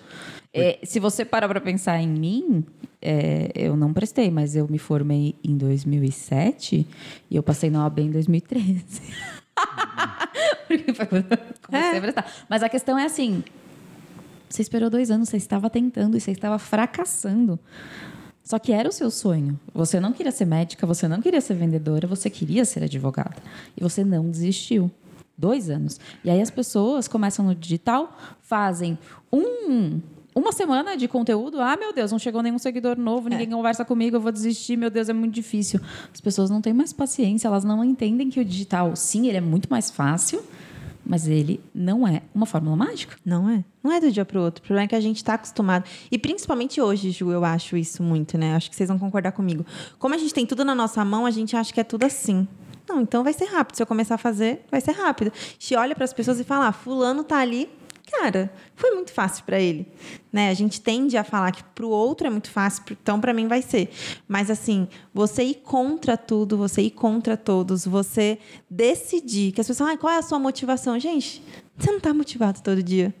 É, 0.52 0.78
se 0.82 0.98
você 0.98 1.24
parar 1.24 1.48
para 1.48 1.60
pensar 1.60 2.00
em 2.00 2.08
mim, 2.08 2.64
é, 3.02 3.50
eu 3.54 3.76
não 3.76 3.92
prestei, 3.92 4.30
mas 4.30 4.56
eu 4.56 4.66
me 4.68 4.78
formei 4.78 5.34
em 5.44 5.56
2007 5.56 6.86
e 7.30 7.36
eu 7.36 7.42
passei 7.42 7.70
na 7.70 7.84
OAB 7.84 7.98
em 8.00 8.10
2013. 8.10 8.84
Porque 10.66 10.92
foi 10.94 11.06
comecei 11.06 11.28
É. 11.70 11.98
a 11.98 12.00
prestar. 12.00 12.32
Mas 12.48 12.62
a 12.62 12.68
questão 12.68 12.98
é 12.98 13.04
assim: 13.04 13.42
você 14.48 14.62
esperou 14.62 14.88
dois 14.90 15.10
anos, 15.10 15.28
você 15.28 15.36
estava 15.36 15.68
tentando 15.70 16.16
e 16.16 16.20
você 16.20 16.30
estava 16.30 16.58
fracassando. 16.58 17.58
Só 18.42 18.58
que 18.58 18.72
era 18.72 18.88
o 18.88 18.92
seu 18.92 19.10
sonho. 19.10 19.60
Você 19.74 20.00
não 20.00 20.12
queria 20.12 20.32
ser 20.32 20.46
médica, 20.46 20.86
você 20.86 21.06
não 21.06 21.20
queria 21.20 21.40
ser 21.40 21.54
vendedora, 21.54 22.06
você 22.06 22.30
queria 22.30 22.64
ser 22.64 22.82
advogada. 22.82 23.36
E 23.76 23.82
você 23.82 24.02
não 24.04 24.30
desistiu. 24.30 24.90
Dois 25.36 25.70
anos. 25.70 26.00
E 26.24 26.30
aí 26.30 26.40
as 26.40 26.50
pessoas 26.50 27.06
começam 27.06 27.44
no 27.44 27.54
digital, 27.54 28.16
fazem 28.40 28.98
um, 29.32 30.00
uma 30.38 30.52
semana 30.52 30.96
de 30.96 31.08
conteúdo. 31.08 31.60
Ah, 31.60 31.76
meu 31.76 31.92
Deus, 31.92 32.12
não 32.12 32.18
chegou 32.18 32.42
nenhum 32.42 32.58
seguidor 32.58 32.98
novo, 32.98 33.28
ninguém 33.28 33.48
conversa 33.50 33.84
comigo, 33.84 34.16
eu 34.16 34.20
vou 34.20 34.32
desistir, 34.32 34.76
meu 34.76 34.90
Deus, 34.90 35.08
é 35.08 35.12
muito 35.12 35.34
difícil. 35.34 35.80
As 36.12 36.20
pessoas 36.20 36.48
não 36.48 36.60
têm 36.60 36.72
mais 36.72 36.92
paciência, 36.92 37.48
elas 37.48 37.64
não 37.64 37.84
entendem 37.84 38.30
que 38.30 38.40
o 38.40 38.44
digital, 38.44 38.94
sim, 38.94 39.28
ele 39.28 39.36
é 39.36 39.40
muito 39.40 39.68
mais 39.68 39.90
fácil, 39.90 40.42
mas 41.04 41.26
ele 41.26 41.60
não 41.74 42.06
é 42.06 42.22
uma 42.34 42.44
fórmula 42.44 42.76
mágica. 42.76 43.16
Não 43.24 43.48
é. 43.48 43.64
Não 43.82 43.90
é 43.90 43.98
do 43.98 44.10
dia 44.10 44.24
para 44.24 44.38
o 44.38 44.42
outro. 44.42 44.62
O 44.62 44.66
problema 44.66 44.84
é 44.84 44.88
que 44.88 44.94
a 44.94 45.00
gente 45.00 45.16
está 45.16 45.34
acostumado. 45.34 45.84
E 46.10 46.18
principalmente 46.18 46.80
hoje, 46.80 47.10
Ju, 47.10 47.30
eu 47.30 47.44
acho 47.44 47.76
isso 47.76 48.02
muito, 48.02 48.36
né? 48.36 48.54
Acho 48.54 48.68
que 48.68 48.76
vocês 48.76 48.88
vão 48.88 48.98
concordar 48.98 49.32
comigo. 49.32 49.64
Como 49.98 50.14
a 50.14 50.18
gente 50.18 50.34
tem 50.34 50.44
tudo 50.44 50.64
na 50.64 50.74
nossa 50.74 51.02
mão, 51.04 51.24
a 51.24 51.30
gente 51.30 51.56
acha 51.56 51.72
que 51.72 51.80
é 51.80 51.84
tudo 51.84 52.04
assim. 52.04 52.46
Não, 52.88 53.00
então 53.00 53.24
vai 53.24 53.32
ser 53.32 53.46
rápido. 53.46 53.76
Se 53.76 53.82
eu 53.82 53.86
começar 53.86 54.16
a 54.16 54.18
fazer, 54.18 54.64
vai 54.70 54.80
ser 54.80 54.92
rápido. 54.92 55.32
A 55.34 55.52
gente 55.52 55.74
olha 55.76 55.94
para 55.94 56.04
as 56.04 56.12
pessoas 56.12 56.40
e 56.40 56.44
fala: 56.44 56.68
ah, 56.68 56.72
fulano 56.72 57.24
tá 57.24 57.38
ali, 57.38 57.70
cara, 58.10 58.52
foi 58.74 58.90
muito 58.92 59.12
fácil 59.12 59.44
para 59.44 59.60
ele, 59.60 59.86
né? 60.32 60.50
A 60.50 60.54
gente 60.54 60.80
tende 60.80 61.16
a 61.16 61.24
falar 61.24 61.52
que 61.52 61.62
para 61.62 61.84
o 61.84 61.90
outro 61.90 62.26
é 62.26 62.30
muito 62.30 62.50
fácil, 62.50 62.82
então 62.90 63.20
para 63.20 63.32
mim 63.32 63.46
vai 63.46 63.62
ser. 63.62 63.90
Mas 64.26 64.50
assim, 64.50 64.88
você 65.12 65.42
ir 65.44 65.56
contra 65.56 66.16
tudo, 66.16 66.56
você 66.56 66.82
ir 66.82 66.90
contra 66.90 67.36
todos, 67.36 67.86
você 67.86 68.38
decidir 68.68 69.52
que 69.52 69.60
as 69.60 69.66
pessoas, 69.66 69.90
ah, 69.90 69.96
qual 69.96 70.12
é 70.12 70.18
a 70.18 70.22
sua 70.22 70.38
motivação, 70.38 70.98
gente? 70.98 71.42
Você 71.76 71.90
não 71.90 71.98
está 71.98 72.12
motivado 72.12 72.60
todo 72.62 72.82
dia. 72.82 73.14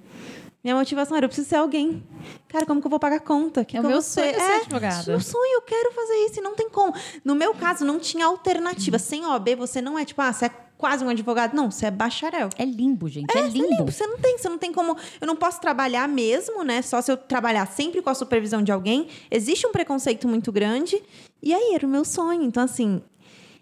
Minha 0.62 0.74
motivação 0.74 1.16
era, 1.16 1.24
eu 1.24 1.28
preciso 1.28 1.48
ser 1.48 1.56
alguém. 1.56 2.02
Cara, 2.48 2.66
como 2.66 2.80
que 2.80 2.86
eu 2.86 2.90
vou 2.90 2.98
pagar 2.98 3.20
conta? 3.20 3.64
Que 3.64 3.76
é 3.76 3.80
o 3.80 3.86
meu 3.86 4.02
sonho 4.02 4.34
ser 4.34 4.40
é, 4.40 4.56
advogada. 4.56 5.12
Meu 5.12 5.20
sonho, 5.20 5.54
eu 5.54 5.62
quero 5.62 5.92
fazer 5.92 6.14
isso 6.26 6.40
e 6.40 6.42
não 6.42 6.54
tem 6.54 6.68
como. 6.68 6.92
No 7.24 7.34
meu 7.34 7.54
caso, 7.54 7.84
não 7.84 7.98
tinha 7.98 8.26
alternativa. 8.26 8.98
Sem 8.98 9.24
OAB, 9.24 9.54
você 9.56 9.80
não 9.80 9.96
é 9.96 10.04
tipo, 10.04 10.20
ah, 10.20 10.32
você 10.32 10.46
é 10.46 10.50
quase 10.78 11.04
um 11.04 11.08
advogado. 11.10 11.52
Não, 11.54 11.70
você 11.70 11.86
é 11.86 11.90
bacharel. 11.90 12.48
É 12.56 12.64
limbo, 12.64 13.08
gente. 13.08 13.36
É, 13.36 13.40
É, 13.40 13.48
limbo. 13.48 13.68
limpo. 13.68 13.92
Você 13.92 14.06
não 14.06 14.16
tem, 14.18 14.38
você 14.38 14.48
não 14.48 14.56
tem 14.56 14.72
como. 14.72 14.96
Eu 15.20 15.26
não 15.26 15.36
posso 15.36 15.60
trabalhar 15.60 16.08
mesmo, 16.08 16.62
né? 16.62 16.80
Só 16.80 17.02
se 17.02 17.10
eu 17.12 17.16
trabalhar 17.16 17.66
sempre 17.66 18.00
com 18.00 18.08
a 18.08 18.14
supervisão 18.14 18.62
de 18.62 18.72
alguém. 18.72 19.08
Existe 19.30 19.66
um 19.66 19.72
preconceito 19.72 20.26
muito 20.26 20.50
grande. 20.52 21.02
E 21.42 21.52
aí 21.52 21.74
era 21.74 21.84
o 21.86 21.90
meu 21.90 22.04
sonho. 22.04 22.42
Então, 22.42 22.62
assim, 22.62 23.02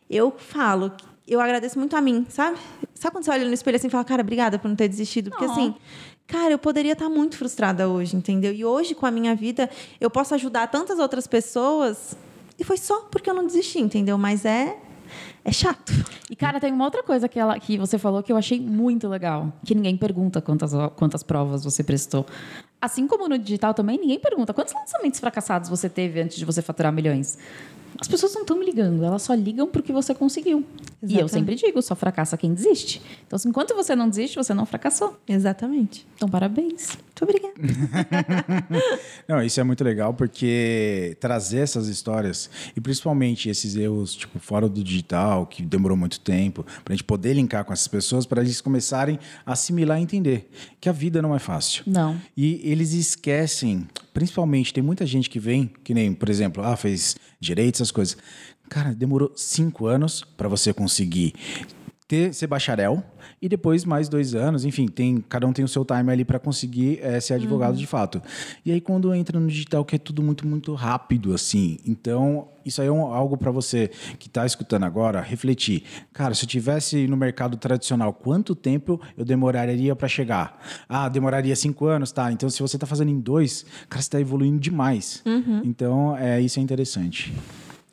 eu 0.09 0.31
falo, 0.37 0.93
eu 1.27 1.41
agradeço 1.41 1.79
muito 1.79 1.97
a 1.97 2.01
mim, 2.01 2.25
sabe? 2.29 2.59
Sabe 2.95 3.13
quando 3.15 3.25
você 3.25 3.31
olha 3.31 3.45
no 3.45 3.53
espelho 3.53 3.77
assim 3.77 3.89
e 3.89 3.91
fala, 3.91 4.05
cara, 4.05 4.23
obrigada 4.23 4.59
por 4.59 4.69
não 4.69 4.77
ter 4.77 4.87
desistido? 4.89 5.31
Porque 5.31 5.47
Oh. 5.47 5.51
assim. 5.51 5.75
Cara, 6.29 6.51
eu 6.53 6.59
poderia 6.59 6.93
estar 6.95 7.09
muito 7.09 7.37
frustrada 7.37 7.89
hoje, 7.89 8.17
entendeu? 8.17 8.53
E 8.53 8.65
hoje, 8.65 8.97
com 8.97 9.07
a 9.07 9.13
minha 9.13 9.33
vida, 9.35 9.71
eu 10.01 10.11
posso 10.11 10.35
ajudar 10.35 10.67
tantas 10.67 10.99
outras 10.99 11.25
pessoas. 11.27 12.17
E 12.59 12.65
foi 12.65 12.77
só 12.79 13.03
porque 13.03 13.31
eu 13.31 13.35
não 13.35 13.47
desisti, 13.47 13.79
entendeu? 13.79 14.19
Mas 14.19 14.45
é. 14.45 14.77
É 15.47 15.53
chato. 15.53 15.93
E, 16.29 16.35
cara, 16.35 16.59
tem 16.59 16.73
uma 16.73 16.85
outra 16.85 17.05
coisa 17.05 17.29
que, 17.29 17.39
ela, 17.39 17.57
que 17.61 17.79
você 17.79 17.99
falou 17.99 18.21
que 18.21 18.33
eu 18.33 18.37
achei 18.37 18.59
muito 18.59 19.07
legal. 19.07 19.53
Que 19.65 19.77
ninguém 19.77 19.97
pergunta 19.97 20.43
quantas, 20.43 20.73
quantas 20.97 21.23
provas 21.23 21.63
você 21.63 21.85
prestou. 21.85 22.27
Assim 22.81 23.07
como 23.07 23.29
no 23.29 23.39
digital 23.39 23.73
também, 23.73 23.97
ninguém 23.97 24.19
pergunta 24.19 24.53
quantos 24.53 24.75
lançamentos 24.75 25.21
fracassados 25.21 25.71
você 25.71 25.89
teve 25.89 26.21
antes 26.21 26.37
de 26.37 26.45
você 26.45 26.61
faturar 26.61 26.93
milhões. 26.93 27.39
As 28.01 28.09
pessoas 28.09 28.35
não 28.35 28.41
estão 28.43 28.59
me 28.59 28.67
ligando, 28.67 29.05
elas 29.05 29.23
só 29.23 29.35
ligam 29.35 29.69
porque 29.69 29.93
você 29.93 30.13
conseguiu. 30.13 30.65
E 31.03 31.15
eu 31.19 31.27
Exatamente. 31.27 31.31
sempre 31.31 31.55
digo, 31.55 31.83
só 31.83 31.95
fracassa 31.95 32.37
quem 32.37 32.55
desiste. 32.55 33.03
Então, 33.27 33.37
assim, 33.37 33.49
enquanto 33.49 33.75
você 33.75 33.95
não 33.95 34.09
desiste, 34.09 34.37
você 34.37 34.55
não 34.55 34.65
fracassou. 34.65 35.19
Exatamente. 35.29 36.07
Então, 36.15 36.29
parabéns. 36.29 36.97
Muito 37.19 37.23
obrigada. 37.23 37.55
Não, 39.27 39.43
isso 39.43 39.59
é 39.59 39.65
muito 39.65 39.83
legal 39.83 40.13
porque 40.13 41.17
trazer 41.19 41.61
essas 41.61 41.89
histórias 41.89 42.51
e 42.77 42.81
principalmente 42.81 43.49
esses 43.49 43.75
erros, 43.75 44.15
tipo, 44.15 44.39
fora 44.39 44.69
do 44.69 44.85
digital, 44.85 45.47
que 45.47 45.63
demorou 45.63 45.97
muito 45.97 46.21
tempo, 46.21 46.65
pra 46.85 46.95
gente 46.95 47.05
poder 47.05 47.33
linkar 47.33 47.65
com 47.65 47.73
essas 47.73 47.89
pessoas, 47.89 48.27
para 48.27 48.43
eles 48.43 48.61
começarem 48.61 49.19
a 49.47 49.53
assimilar 49.53 49.99
e 49.99 50.03
entender 50.03 50.51
que 50.81 50.89
a 50.89 50.93
vida 50.93 51.23
não 51.23 51.35
é 51.35 51.39
fácil. 51.39 51.85
Não. 51.87 52.21
E 52.37 52.61
eles 52.63 52.93
esquecem, 52.93 53.89
principalmente, 54.13 54.75
tem 54.75 54.83
muita 54.83 55.07
gente 55.07 55.31
que 55.31 55.39
vem, 55.41 55.71
que 55.83 55.95
nem, 55.95 56.13
por 56.13 56.29
exemplo, 56.29 56.63
ah, 56.63 56.77
fez 56.77 57.17
direito, 57.41 57.77
essas 57.77 57.91
coisas. 57.91 58.17
Cara, 58.69 58.95
demorou 58.95 59.33
cinco 59.37 59.87
anos 59.87 60.23
para 60.37 60.49
você 60.49 60.73
conseguir 60.73 61.33
ter, 62.09 62.33
ser 62.35 62.47
bacharel 62.47 63.03
e 63.43 63.49
depois 63.49 63.85
mais 63.85 64.09
dois 64.09 64.35
anos, 64.35 64.65
enfim, 64.65 64.87
tem, 64.87 65.21
cada 65.29 65.47
um 65.47 65.53
tem 65.53 65.65
o 65.65 65.69
seu 65.69 65.85
time 65.85 66.11
ali 66.13 66.25
para 66.25 66.39
conseguir 66.39 67.01
eh, 67.03 67.21
ser 67.21 67.35
advogado 67.35 67.77
de 67.77 67.87
fato. 67.87 68.23
E 68.65 68.71
aí 68.73 68.81
quando 68.81 69.13
entra 69.15 69.39
no 69.41 69.47
digital 69.49 69.85
que 69.85 69.97
é 69.97 69.99
tudo 69.99 70.23
muito 70.23 70.47
muito 70.47 70.73
rápido 70.75 71.35
assim, 71.35 71.79
então 71.85 72.49
isso 72.65 72.81
aí 72.81 72.89
é 72.89 72.93
um- 72.93 73.07
algo 73.13 73.37
para 73.37 73.51
você 73.51 73.91
que 74.19 74.29
está 74.29 74.47
escutando 74.47 74.85
agora 74.85 75.21
refletir. 75.21 75.83
Cara, 76.13 76.35
se 76.35 76.45
eu 76.45 76.49
tivesse 76.49 77.07
no 77.09 77.17
mercado 77.17 77.57
tradicional, 77.57 78.13
quanto 78.13 78.55
tempo 78.55 79.01
eu 79.17 79.25
demoraria 79.25 79.95
para 79.97 80.09
chegar? 80.09 80.61
Ah, 80.89 81.09
demoraria 81.09 81.55
cinco 81.57 81.87
anos, 81.87 82.11
tá? 82.13 82.31
Então 82.33 82.49
se 82.49 82.61
você 82.63 82.77
está 82.77 82.87
fazendo 82.87 83.11
em 83.11 83.19
dois, 83.21 83.65
cara, 83.89 84.01
você 84.03 84.07
está 84.07 84.21
evoluindo 84.21 84.59
demais. 84.61 85.23
Então 85.65 86.17
é 86.17 86.41
isso 86.41 86.59
é 86.59 86.63
interessante. 86.63 87.33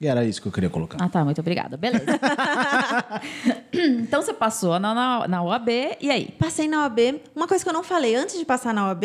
E 0.03 0.07
era 0.07 0.25
isso 0.25 0.41
que 0.41 0.47
eu 0.47 0.51
queria 0.51 0.69
colocar. 0.69 0.97
Ah, 1.01 1.07
tá. 1.07 1.23
Muito 1.23 1.39
obrigada. 1.39 1.77
Beleza. 1.77 2.03
então, 3.71 4.21
você 4.21 4.33
passou 4.33 4.77
na, 4.79 4.93
na, 4.93 5.27
na 5.27 5.43
OAB. 5.43 5.69
E 6.01 6.11
aí? 6.11 6.29
Passei 6.37 6.67
na 6.67 6.81
OAB. 6.83 7.21
Uma 7.35 7.47
coisa 7.47 7.63
que 7.63 7.69
eu 7.69 7.73
não 7.73 7.83
falei 7.83 8.15
antes 8.15 8.37
de 8.37 8.45
passar 8.45 8.73
na 8.73 8.87
OAB, 8.87 9.03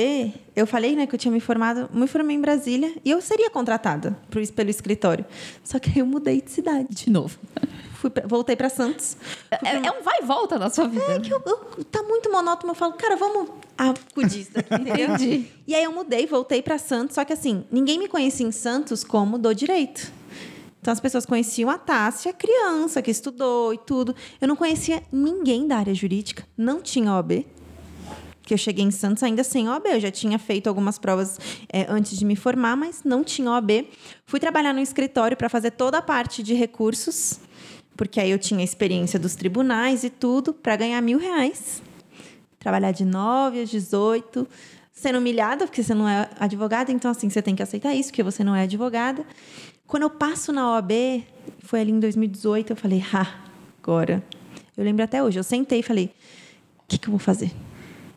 eu 0.57 0.67
falei, 0.67 0.97
né, 0.97 1.07
que 1.07 1.15
eu 1.15 1.19
tinha 1.19 1.31
me 1.33 1.41
formado, 1.41 1.89
me 1.93 2.07
formei 2.07 2.37
em 2.37 2.41
Brasília 2.41 2.93
e 3.05 3.11
eu 3.11 3.21
seria 3.21 3.49
contratada 3.51 4.17
pro, 4.29 4.45
pelo 4.53 4.71
escritório. 4.71 5.25
Só 5.63 5.79
que 5.79 5.91
aí 5.91 5.99
eu 5.99 6.07
mudei 6.07 6.41
de 6.41 6.51
cidade. 6.51 6.89
De 6.91 7.11
novo. 7.11 7.39
Fui 7.95 8.11
pra- 8.11 8.27
voltei 8.27 8.55
para 8.55 8.69
Santos. 8.69 9.17
É, 9.51 9.77
é 9.77 9.91
um 9.93 10.03
vai 10.03 10.21
e 10.23 10.25
volta 10.25 10.59
na 10.59 10.71
sua 10.71 10.87
vida. 10.89 11.05
É 11.13 11.19
que 11.21 11.33
eu, 11.33 11.43
eu- 11.47 11.85
tá 11.85 12.03
muito 12.03 12.31
monótono. 12.31 12.73
Eu 12.73 12.77
falo, 12.77 12.93
cara, 12.95 13.17
vamos 13.17 13.51
acudir 13.77 14.41
isso 14.43 14.53
daqui, 14.53 14.75
entendeu? 14.75 15.15
Entendi. 15.15 15.47
E 15.67 15.75
aí 15.75 15.83
eu 15.85 15.93
mudei, 15.93 16.27
voltei 16.27 16.63
para 16.63 16.79
Santos. 16.79 17.15
Só 17.15 17.25
que 17.25 17.33
assim, 17.33 17.65
ninguém 17.71 17.99
me 17.99 18.09
conhecia 18.09 18.47
em 18.47 18.53
Santos 18.53 19.03
como 19.05 19.37
do 19.39 19.53
direito. 19.55 20.13
Então 20.81 20.93
as 20.93 21.01
pessoas 21.01 21.27
conheciam 21.27 21.69
a 21.71 21.79
Tássia, 21.79 22.33
criança 22.33 23.03
que 23.03 23.11
estudou 23.11 23.75
e 23.75 23.79
tudo. 23.79 24.15
Eu 24.41 24.49
não 24.49 24.57
conhecia 24.57 25.03
ninguém 25.13 25.67
da 25.67 25.77
área 25.77 25.95
jurídica. 25.95 26.45
Não 26.57 26.81
tinha 26.81 27.13
OAB. 27.13 27.45
Que 28.43 28.55
eu 28.55 28.59
cheguei 28.59 28.85
em 28.85 28.91
Santos 28.91 29.23
ainda 29.23 29.45
sem 29.45 29.69
OAB. 29.69 29.87
Eu 29.87 30.01
já 30.01 30.11
tinha 30.11 30.39
feito 30.39 30.69
algumas 30.69 30.99
provas 30.99 31.39
é, 31.71 31.87
antes 31.89 32.17
de 32.17 32.25
me 32.25 32.37
formar, 32.37 32.77
mas 32.77 33.03
não 33.05 33.23
tinha 33.23 33.51
OAB. 33.51 33.87
Fui 34.25 34.41
trabalhar 34.41 34.73
no 34.73 34.81
escritório 34.81 35.37
para 35.37 35.49
fazer 35.49 35.73
toda 35.73 35.99
a 35.99 36.03
parte 36.03 36.43
de 36.43 36.55
recursos, 36.55 37.41
porque 37.97 38.21
aí 38.21 38.31
eu 38.31 38.39
tinha 38.39 38.65
experiência 38.65 39.19
dos 39.19 39.35
tribunais 39.35 40.05
e 40.05 40.11
tudo, 40.11 40.55
para 40.55 40.77
ganhar 40.77 41.01
mil 41.03 41.19
reais. 41.19 41.83
Trabalhar 42.59 42.93
de 42.93 43.05
9 43.05 43.63
às 43.63 43.69
18, 43.69 44.49
sendo 44.93 45.19
humilhada, 45.19 45.67
porque 45.67 45.83
você 45.83 45.95
não 45.95 46.09
é 46.09 46.29
advogada, 46.41 46.91
então 46.91 47.11
assim, 47.11 47.29
você 47.29 47.43
tem 47.43 47.55
que 47.55 47.63
aceitar 47.63 47.95
isso, 47.95 48.11
porque 48.11 48.23
você 48.23 48.43
não 48.43 48.55
é 48.55 48.63
advogada. 48.63 49.25
Quando 49.89 50.03
eu 50.03 50.11
passo 50.11 50.53
na 50.53 50.75
OAB, 50.75 50.93
foi 51.61 51.81
ali 51.81 51.91
em 51.91 51.99
2018, 51.99 52.75
eu 52.75 52.77
falei, 52.77 53.03
ah, 53.11 53.41
agora. 53.83 54.23
Eu 54.77 54.85
lembro 54.85 55.03
até 55.03 55.23
hoje, 55.23 55.39
eu 55.39 55.43
sentei 55.43 55.81
e 55.81 55.83
falei, 55.83 56.13
o 56.81 56.83
que, 56.87 56.99
que 56.99 57.09
eu 57.09 57.11
vou 57.11 57.19
fazer? 57.19 57.51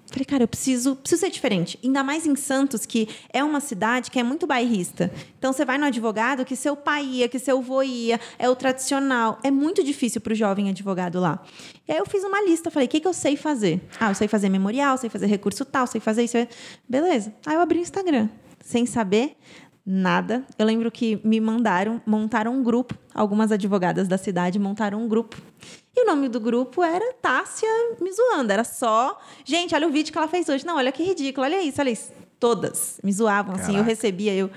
Falei, 0.07 0.25
cara, 0.25 0.43
eu 0.43 0.49
preciso, 0.49 0.97
preciso 0.97 1.21
ser 1.21 1.29
diferente. 1.29 1.79
Ainda 1.81 2.03
mais 2.03 2.27
em 2.27 2.35
Santos, 2.35 2.85
que 2.85 3.07
é 3.31 3.41
uma 3.41 3.61
cidade 3.61 4.11
que 4.11 4.19
é 4.19 4.23
muito 4.23 4.45
bairrista. 4.45 5.09
Então, 5.39 5.53
você 5.53 5.63
vai 5.63 5.77
no 5.77 5.85
advogado 5.85 6.43
que 6.43 6.57
seu 6.57 6.75
pai 6.75 7.05
ia, 7.05 7.29
que 7.29 7.39
seu 7.39 7.59
avô 7.59 7.81
ia, 7.81 8.19
é 8.37 8.49
o 8.49 8.55
tradicional. 8.55 9.39
É 9.41 9.49
muito 9.49 9.81
difícil 9.81 10.19
para 10.19 10.33
o 10.33 10.35
jovem 10.35 10.67
advogado 10.69 11.21
lá. 11.21 11.41
E 11.87 11.93
aí, 11.93 11.97
eu 11.97 12.05
fiz 12.05 12.25
uma 12.25 12.41
lista. 12.41 12.69
Falei, 12.69 12.89
o 12.89 12.91
que, 12.91 12.99
que 12.99 13.07
eu 13.07 13.13
sei 13.13 13.37
fazer? 13.37 13.79
Ah, 13.97 14.11
eu 14.11 14.15
sei 14.15 14.27
fazer 14.27 14.49
memorial, 14.49 14.97
sei 14.97 15.09
fazer 15.09 15.27
recurso 15.27 15.63
tal, 15.63 15.87
sei 15.87 16.01
fazer 16.01 16.25
isso. 16.25 16.35
Beleza. 16.89 17.33
Aí, 17.45 17.55
eu 17.55 17.61
abri 17.61 17.79
o 17.79 17.81
Instagram, 17.81 18.27
sem 18.59 18.85
saber 18.85 19.37
nada. 19.85 20.43
Eu 20.57 20.65
lembro 20.65 20.91
que 20.91 21.19
me 21.23 21.39
mandaram, 21.39 22.01
montaram 22.05 22.53
um 22.53 22.63
grupo. 22.63 22.95
Algumas 23.13 23.51
advogadas 23.51 24.07
da 24.07 24.17
cidade 24.17 24.57
montaram 24.59 25.01
um 25.03 25.07
grupo. 25.07 25.37
E 25.95 26.03
o 26.03 26.05
nome 26.05 26.29
do 26.29 26.39
grupo 26.39 26.83
era 26.83 27.13
Tássia 27.21 27.67
me 27.99 28.11
zoando. 28.11 28.51
Era 28.51 28.63
só, 28.63 29.19
gente, 29.43 29.75
olha 29.75 29.87
o 29.87 29.91
vídeo 29.91 30.11
que 30.11 30.17
ela 30.17 30.27
fez 30.27 30.47
hoje. 30.47 30.65
Não, 30.65 30.77
olha 30.77 30.91
que 30.91 31.03
ridículo, 31.03 31.45
olha 31.45 31.61
isso, 31.61 31.81
olha 31.81 31.89
isso. 31.89 32.11
Todas 32.39 32.99
me 33.03 33.11
zoavam, 33.11 33.53
assim, 33.53 33.71
eu 33.71 33.83
Caraca. 33.83 33.89
recebia. 33.89 34.33
eu 34.33 34.49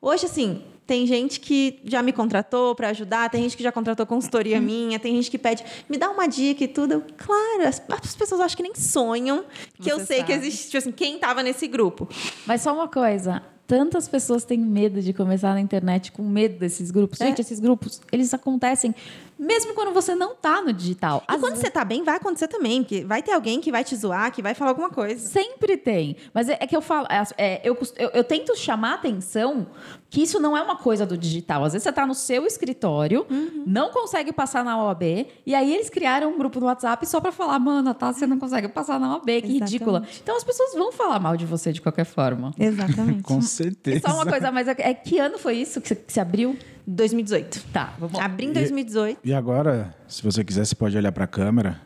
Hoje, 0.00 0.24
assim, 0.24 0.62
tem 0.86 1.04
gente 1.06 1.40
que 1.40 1.80
já 1.84 2.00
me 2.02 2.12
contratou 2.12 2.74
para 2.74 2.88
ajudar, 2.90 3.28
tem 3.28 3.42
gente 3.42 3.56
que 3.56 3.62
já 3.62 3.72
contratou 3.72 4.06
consultoria 4.06 4.58
minha, 4.60 4.98
tem 4.98 5.14
gente 5.16 5.30
que 5.30 5.36
pede, 5.36 5.64
me 5.88 5.98
dá 5.98 6.08
uma 6.08 6.26
dica 6.28 6.64
e 6.64 6.68
tudo. 6.68 6.92
Eu, 6.92 7.04
claro, 7.18 7.68
as, 7.68 7.82
as 7.90 8.14
pessoas 8.14 8.40
acho 8.40 8.56
que 8.56 8.62
nem 8.62 8.74
sonham 8.74 9.44
que 9.82 9.90
eu 9.90 9.98
Você 9.98 10.06
sei 10.06 10.22
que 10.22 10.32
sabe. 10.32 10.46
existe, 10.46 10.66
tipo 10.66 10.78
assim, 10.78 10.92
quem 10.92 11.18
tava 11.18 11.42
nesse 11.42 11.66
grupo. 11.66 12.08
Mas 12.46 12.62
só 12.62 12.72
uma 12.72 12.88
coisa. 12.88 13.42
Tantas 13.66 14.08
pessoas 14.08 14.44
têm 14.44 14.58
medo 14.58 15.02
de 15.02 15.12
começar 15.12 15.52
na 15.52 15.60
internet 15.60 16.12
com 16.12 16.22
medo 16.22 16.58
desses 16.58 16.90
grupos. 16.90 17.20
É. 17.20 17.26
Gente, 17.26 17.40
esses 17.40 17.58
grupos, 17.58 18.00
eles 18.12 18.32
acontecem 18.32 18.94
mesmo 19.38 19.74
quando 19.74 19.92
você 19.92 20.14
não 20.14 20.34
tá 20.34 20.62
no 20.62 20.72
digital. 20.72 21.22
E 21.30 21.38
quando 21.38 21.56
você 21.56 21.70
tá 21.70 21.84
bem, 21.84 22.02
vai 22.02 22.16
acontecer 22.16 22.48
também, 22.48 22.82
porque 22.82 23.04
vai 23.04 23.22
ter 23.22 23.32
alguém 23.32 23.60
que 23.60 23.70
vai 23.70 23.84
te 23.84 23.94
zoar, 23.94 24.32
que 24.32 24.40
vai 24.40 24.54
falar 24.54 24.70
alguma 24.70 24.90
coisa. 24.90 25.20
Sempre 25.20 25.76
tem. 25.76 26.16
Mas 26.32 26.48
é, 26.48 26.56
é 26.60 26.66
que 26.66 26.74
eu 26.76 26.80
falo, 26.80 27.06
é, 27.10 27.22
é, 27.36 27.60
eu, 27.62 27.76
eu, 27.96 28.10
eu 28.10 28.24
tento 28.24 28.56
chamar 28.56 28.94
atenção 28.94 29.66
que 30.08 30.22
isso 30.22 30.38
não 30.40 30.56
é 30.56 30.62
uma 30.62 30.76
coisa 30.76 31.04
do 31.04 31.16
digital. 31.18 31.64
Às 31.64 31.72
vezes 31.72 31.82
você 31.84 31.90
está 31.90 32.06
no 32.06 32.14
seu 32.14 32.46
escritório, 32.46 33.26
Uhum. 33.28 33.64
não 33.66 33.90
consegue 33.90 34.32
passar 34.32 34.64
na 34.64 34.82
OAB, 34.82 35.26
e 35.44 35.54
aí 35.54 35.74
eles 35.74 35.90
criaram 35.90 36.32
um 36.32 36.38
grupo 36.38 36.60
no 36.60 36.66
WhatsApp 36.66 37.04
só 37.06 37.20
para 37.20 37.32
falar, 37.32 37.58
mana, 37.58 37.92
tá, 37.92 38.12
você 38.12 38.26
não 38.26 38.38
consegue 38.38 38.68
passar 38.68 38.98
na 39.00 39.14
OAB, 39.14 39.24
que 39.26 39.32
Exatamente. 39.32 39.60
ridícula. 39.64 40.02
Então 40.22 40.36
as 40.36 40.44
pessoas 40.44 40.72
vão 40.74 40.92
falar 40.92 41.18
mal 41.18 41.36
de 41.36 41.44
você 41.44 41.72
de 41.72 41.80
qualquer 41.82 42.04
forma. 42.04 42.52
Exatamente. 42.58 43.22
Com 43.24 43.38
E 43.38 43.42
certeza. 43.42 44.08
só 44.08 44.14
uma 44.14 44.26
coisa, 44.26 44.50
mas 44.52 44.68
é, 44.68 44.74
é 44.78 44.94
que 44.94 45.18
ano 45.18 45.38
foi 45.38 45.56
isso 45.56 45.80
que 45.80 45.96
você 46.06 46.20
abriu? 46.20 46.56
2018. 46.86 47.64
Tá, 47.72 47.92
vamos 47.98 48.18
Abri 48.18 48.46
em 48.46 48.50
E- 48.50 48.54
2018. 48.54 49.18
E 49.24 49.34
agora, 49.34 49.94
se 50.06 50.22
você 50.22 50.44
quiser, 50.44 50.64
você 50.64 50.74
pode 50.74 50.96
olhar 50.96 51.10
para 51.12 51.24
a 51.24 51.26
câmera 51.26 51.80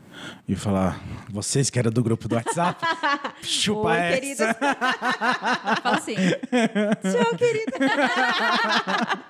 e 0.47 0.55
falar: 0.55 0.99
vocês 1.29 1.69
que 1.69 1.79
eram 1.79 1.91
do 1.91 2.03
grupo 2.03 2.27
do 2.27 2.35
WhatsApp. 2.35 2.83
Chupa 3.41 3.89
Oi, 3.89 3.97
essa. 3.97 4.53
Fala 5.81 5.97
assim. 5.97 6.15
Tchau, 6.15 7.37
querida. 7.37 7.77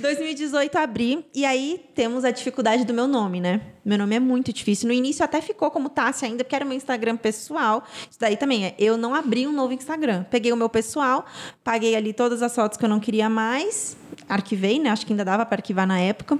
2018 0.00 0.76
abri, 0.76 1.26
e 1.34 1.44
aí 1.44 1.84
temos 1.94 2.24
a 2.24 2.30
dificuldade 2.30 2.84
do 2.84 2.94
meu 2.94 3.06
nome, 3.06 3.40
né? 3.40 3.60
Meu 3.84 3.98
nome 3.98 4.16
é 4.16 4.20
muito 4.20 4.52
difícil. 4.52 4.88
No 4.88 4.94
início 4.94 5.24
até 5.24 5.40
ficou 5.40 5.70
como 5.70 5.88
Tássia 5.88 6.26
ainda, 6.26 6.42
porque 6.42 6.56
era 6.56 6.64
meu 6.64 6.76
Instagram 6.76 7.16
pessoal. 7.16 7.84
Isso 8.10 8.18
daí 8.18 8.36
também 8.36 8.66
é. 8.66 8.74
Eu 8.78 8.96
não 8.96 9.14
abri 9.14 9.46
um 9.46 9.52
novo 9.52 9.72
Instagram. 9.72 10.24
Peguei 10.30 10.52
o 10.52 10.56
meu 10.56 10.68
pessoal, 10.68 11.26
paguei 11.62 11.94
ali 11.94 12.12
todas 12.12 12.42
as 12.42 12.54
fotos 12.54 12.78
que 12.78 12.84
eu 12.84 12.88
não 12.88 12.98
queria 12.98 13.28
mais, 13.28 13.96
arquivei, 14.28 14.78
né? 14.78 14.90
Acho 14.90 15.06
que 15.06 15.12
ainda 15.12 15.24
dava 15.24 15.44
para 15.44 15.58
arquivar 15.58 15.86
na 15.86 16.00
época. 16.00 16.38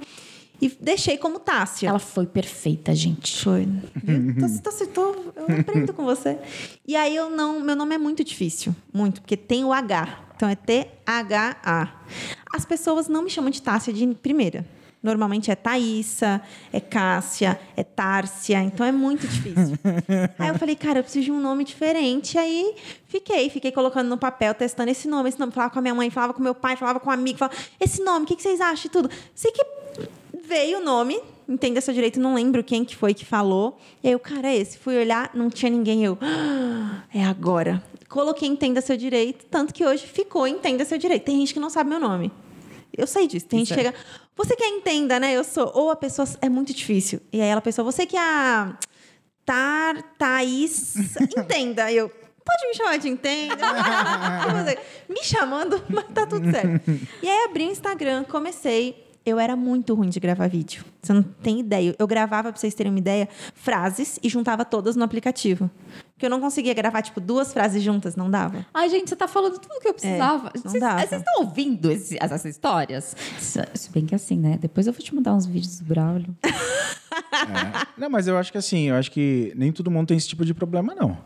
E 0.65 0.79
deixei 0.81 1.19
como 1.19 1.39
Tássia. 1.39 1.91
Ela 1.91 1.99
foi 1.99 2.25
perfeita, 2.25 2.95
gente. 2.95 3.45
Foi. 3.45 3.69
Tô, 4.63 4.71
tô, 4.71 4.87
tô, 4.87 5.33
eu 5.37 5.61
aprendo 5.61 5.93
com 5.93 6.05
você. 6.05 6.39
E 6.87 6.97
aí 6.97 7.15
eu 7.17 7.31
não. 7.31 7.61
Meu 7.61 7.77
nome 7.77 7.95
é 7.95 7.99
muito 7.99 8.25
difícil. 8.25 8.75
Muito, 8.93 9.21
porque 9.21 9.37
tem 9.37 9.65
o 9.65 9.73
H. 9.73 10.21
Então 10.37 10.49
é 10.49 10.55
T-H-A. 10.55 11.89
As 12.55 12.65
pessoas 12.65 13.09
não 13.09 13.23
me 13.23 13.31
chamam 13.31 13.51
de 13.51 13.61
Tássia 13.61 13.93
de 13.93 14.07
primeira. 14.15 14.67
Normalmente 15.03 15.51
é 15.51 15.55
Thaísa, 15.55 16.41
é 16.73 16.81
Cássia, 16.81 17.61
é 17.77 17.85
Tárcia, 17.85 18.63
então 18.63 18.87
é 18.87 18.93
muito 18.93 19.27
difícil. 19.27 19.79
aí 20.39 20.49
eu 20.49 20.59
falei, 20.59 20.75
cara, 20.75 21.01
eu 21.01 21.03
preciso 21.03 21.27
de 21.27 21.33
um 21.33 21.41
nome 21.41 21.65
diferente. 21.65 22.39
Aí 22.39 22.75
fiquei, 23.07 23.51
fiquei 23.51 23.71
colocando 23.71 24.09
no 24.09 24.17
papel, 24.17 24.55
testando 24.55 24.91
esse 24.91 25.07
nome, 25.07 25.29
esse 25.29 25.39
nome. 25.39 25.53
Falava 25.53 25.73
com 25.73 25.79
a 25.79 25.83
minha 25.83 25.95
mãe, 25.95 26.09
falava 26.09 26.33
com 26.33 26.43
meu 26.43 26.55
pai, 26.55 26.77
falava 26.77 27.01
com 27.01 27.11
um 27.11 27.13
amigo, 27.13 27.39
falava, 27.39 27.57
esse 27.79 28.03
nome, 28.03 28.25
o 28.25 28.29
que, 28.29 28.37
que 28.37 28.43
vocês 28.43 28.63
acham 28.63 28.87
e 28.87 28.91
tudo? 28.91 29.11
Sei 29.35 29.53
que 29.53 29.63
veio 30.47 30.79
o 30.79 30.83
nome, 30.83 31.21
entenda 31.49 31.81
seu 31.81 31.93
direito, 31.95 32.21
não 32.21 32.35
lembro 32.35 32.63
quem 32.63 32.85
que 32.85 32.97
foi 32.97 33.15
que 33.15 33.25
falou. 33.25 33.79
E 34.03 34.09
aí 34.09 34.13
eu, 34.13 34.19
cara, 34.19 34.49
é 34.49 34.57
esse. 34.57 34.79
Fui 34.79 34.97
olhar, 34.97 35.31
não 35.35 35.51
tinha 35.51 35.71
ninguém. 35.71 36.05
Eu, 36.05 36.19
"Ah, 36.21 37.03
é 37.13 37.25
agora. 37.25 37.83
Coloquei 38.09 38.49
Entenda 38.49 38.81
Seu 38.81 38.97
Direito, 38.97 39.45
tanto 39.47 39.75
que 39.75 39.85
hoje 39.85 40.07
ficou 40.07 40.47
Entenda 40.47 40.85
Seu 40.85 40.97
Direito. 40.99 41.25
Tem 41.25 41.37
gente 41.41 41.53
que 41.53 41.59
não 41.59 41.69
sabe 41.69 41.91
meu 41.91 41.99
nome. 41.99 42.31
Eu 42.97 43.09
sei 43.09 43.27
disso. 43.27 43.47
Tem 43.47 43.59
gente 43.59 43.75
que 43.75 43.81
é. 43.81 43.85
chega. 43.85 43.95
Você 44.37 44.55
quer 44.55 44.69
entenda, 44.69 45.19
né? 45.19 45.33
Eu 45.33 45.43
sou. 45.43 45.71
Ou 45.75 45.91
a 45.91 45.97
pessoa. 45.97 46.29
É 46.41 46.49
muito 46.49 46.73
difícil. 46.73 47.21
E 47.33 47.41
aí 47.41 47.49
ela, 47.49 47.59
a 47.59 47.63
pessoa, 47.63 47.85
você 47.85 48.07
que 48.07 48.17
é 48.17 48.21
a. 48.21 48.79
Tar, 49.45 50.01
Thaís. 50.17 50.95
Entenda. 51.37 51.91
Eu. 51.91 52.09
Pode 52.09 52.69
me 52.69 52.75
chamar 52.75 52.99
de 52.99 53.09
entenda. 53.09 53.57
Me 55.09 55.25
chamando, 55.25 55.83
mas 55.89 56.05
tá 56.13 56.27
tudo 56.27 56.51
certo. 56.51 56.91
E 57.23 57.29
aí 57.29 57.45
abri 57.45 57.67
o 57.67 57.71
Instagram, 57.71 58.25
comecei. 58.25 59.04
Eu 59.27 59.39
era 59.39 59.57
muito 59.57 59.95
ruim 59.95 60.11
de 60.11 60.21
gravar 60.21 60.49
vídeo. 60.49 60.85
Você 61.03 61.13
não 61.13 61.23
tem 61.23 61.61
ideia. 61.61 61.95
Eu 61.99 62.07
gravava, 62.07 62.53
pra 62.53 62.61
vocês 62.61 62.75
terem 62.75 62.93
uma 62.93 62.99
ideia, 62.99 63.27
frases 63.55 64.19
e 64.23 64.29
juntava 64.29 64.65
todas 64.67 64.97
no 64.97 65.03
aplicativo. 65.05 65.71
Porque 66.13 66.27
eu 66.27 66.31
não 66.31 66.41
conseguia 66.41 66.75
gravar, 66.75 67.01
tipo, 67.01 67.21
duas 67.21 67.53
frases 67.53 67.83
juntas, 67.83 68.17
não 68.17 68.31
dava. 68.31 68.67
Ai, 68.73 68.89
gente, 68.91 69.09
você 69.09 69.17
tá 69.17 69.27
falando 69.27 69.59
tudo 69.59 69.81
que 69.81 69.89
eu 69.89 69.95
precisava. 69.95 70.53
não 70.55 70.63
Vocês 70.71 70.81
dava. 70.81 71.01
vocês 71.07 71.21
estão 71.23 71.43
ouvindo 71.45 71.91
esse- 71.91 72.19
essas 72.21 72.45
histórias? 72.45 73.17
Se 73.39 73.61
se 73.75 73.91
bem 73.91 74.05
que 74.05 74.15
assim, 74.15 74.39
né? 74.39 74.59
Depois 74.61 74.87
eu 74.87 74.93
vou 74.93 75.03
te 75.03 75.15
mandar 75.15 75.35
uns 75.35 75.47
vídeos 75.47 75.79
do 75.81 75.87
Braulio. 75.87 76.37
É. 77.33 77.87
Não, 78.01 78.11
mas 78.11 78.27
eu 78.27 78.37
acho 78.37 78.51
que 78.51 78.59
assim, 78.59 78.89
eu 78.89 78.97
acho 78.97 79.11
que 79.11 79.53
nem 79.57 79.71
todo 79.71 79.89
mundo 79.91 80.09
tem 80.09 80.17
esse 80.17 80.27
tipo 80.27 80.45
de 80.45 80.53
problema, 80.55 80.95
não. 80.95 81.17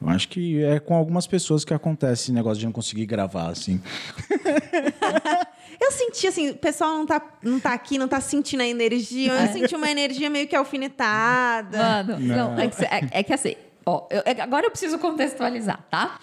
Eu 0.00 0.08
acho 0.08 0.28
que 0.28 0.62
é 0.62 0.78
com 0.78 0.94
algumas 0.94 1.26
pessoas 1.26 1.64
que 1.64 1.72
acontece 1.72 2.24
esse 2.24 2.32
negócio 2.32 2.58
de 2.58 2.66
não 2.66 2.72
conseguir 2.72 3.06
gravar, 3.06 3.48
assim. 3.48 3.80
Eu 5.80 5.92
senti 5.92 6.26
assim, 6.26 6.50
o 6.50 6.56
pessoal 6.56 6.90
não 6.96 7.06
tá, 7.06 7.22
não 7.42 7.60
tá 7.60 7.72
aqui, 7.72 7.98
não 7.98 8.08
tá 8.08 8.20
sentindo 8.20 8.62
a 8.62 8.66
energia. 8.66 9.32
Eu 9.32 9.48
senti 9.52 9.74
uma 9.76 9.90
energia 9.90 10.28
meio 10.28 10.46
que 10.48 10.56
alfinetada. 10.56 11.78
Mano, 11.78 12.18
não, 12.20 12.58
é, 12.58 12.68
que, 12.68 12.84
é- 12.84 13.08
é 13.12 13.22
que 13.22 13.32
assim, 13.32 13.54
ó, 13.86 14.06
eu- 14.10 14.22
é- 14.24 14.40
agora 14.40 14.66
eu 14.66 14.70
preciso 14.70 14.98
contextualizar, 14.98 15.80
tá? 15.90 16.18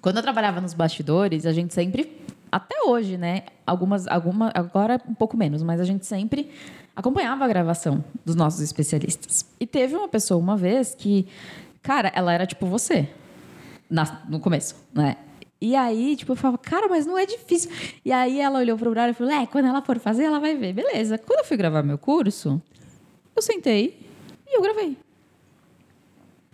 Quando 0.00 0.16
eu 0.18 0.22
trabalhava 0.22 0.60
nos 0.60 0.72
bastidores, 0.74 1.44
a 1.46 1.52
gente 1.52 1.74
sempre, 1.74 2.16
até 2.50 2.76
hoje, 2.86 3.16
né? 3.16 3.42
Algumas, 3.66 4.06
alguma, 4.06 4.50
agora 4.54 5.00
um 5.08 5.14
pouco 5.14 5.36
menos, 5.36 5.62
mas 5.62 5.80
a 5.80 5.84
gente 5.84 6.06
sempre 6.06 6.50
acompanhava 6.94 7.44
a 7.44 7.48
gravação 7.48 8.04
dos 8.24 8.34
nossos 8.34 8.60
especialistas. 8.60 9.44
E 9.60 9.66
teve 9.66 9.94
uma 9.96 10.08
pessoa 10.08 10.38
uma 10.40 10.56
vez 10.56 10.94
que, 10.94 11.26
cara, 11.82 12.10
ela 12.14 12.32
era 12.32 12.46
tipo 12.46 12.66
você, 12.66 13.08
na- 13.90 14.22
no 14.28 14.40
começo, 14.40 14.74
né? 14.94 15.16
E 15.60 15.74
aí, 15.74 16.16
tipo, 16.16 16.32
eu 16.32 16.36
falava, 16.36 16.58
cara, 16.58 16.88
mas 16.88 17.06
não 17.06 17.16
é 17.16 17.24
difícil. 17.24 17.70
E 18.04 18.12
aí 18.12 18.40
ela 18.40 18.58
olhou 18.58 18.76
pro 18.76 18.90
Braulio 18.90 19.12
e 19.12 19.14
falou, 19.14 19.32
é, 19.32 19.46
quando 19.46 19.66
ela 19.66 19.80
for 19.80 19.98
fazer, 19.98 20.24
ela 20.24 20.38
vai 20.38 20.54
ver. 20.54 20.72
Beleza. 20.72 21.16
Quando 21.18 21.40
eu 21.40 21.44
fui 21.44 21.56
gravar 21.56 21.82
meu 21.82 21.96
curso, 21.96 22.60
eu 23.34 23.42
sentei 23.42 23.98
e 24.46 24.56
eu 24.56 24.62
gravei. 24.62 24.96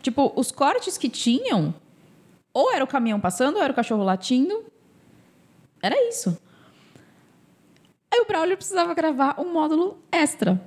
Tipo, 0.01 0.33
os 0.37 0.51
cortes 0.51 0.97
que 0.97 1.09
tinham, 1.09 1.75
ou 2.55 2.73
era 2.73 2.85
o 2.85 2.87
caminhão 2.87 3.21
passando, 3.21 3.57
ou 3.57 3.63
era 3.63 3.73
o 3.73 3.77
cachorro 3.77 4.05
latindo. 4.05 4.65
Era 5.83 5.97
isso. 6.09 6.37
Aí 8.13 8.21
o 8.21 8.27
Braulio 8.27 8.57
precisava 8.57 8.95
gravar 8.95 9.41
um 9.41 9.53
módulo 9.53 9.99
extra. 10.13 10.61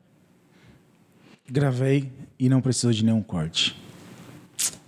Gravei 1.48 2.12
e 2.40 2.50
não 2.50 2.60
precisou 2.60 2.92
de 2.92 3.06
nenhum 3.06 3.22
corte. 3.22 3.80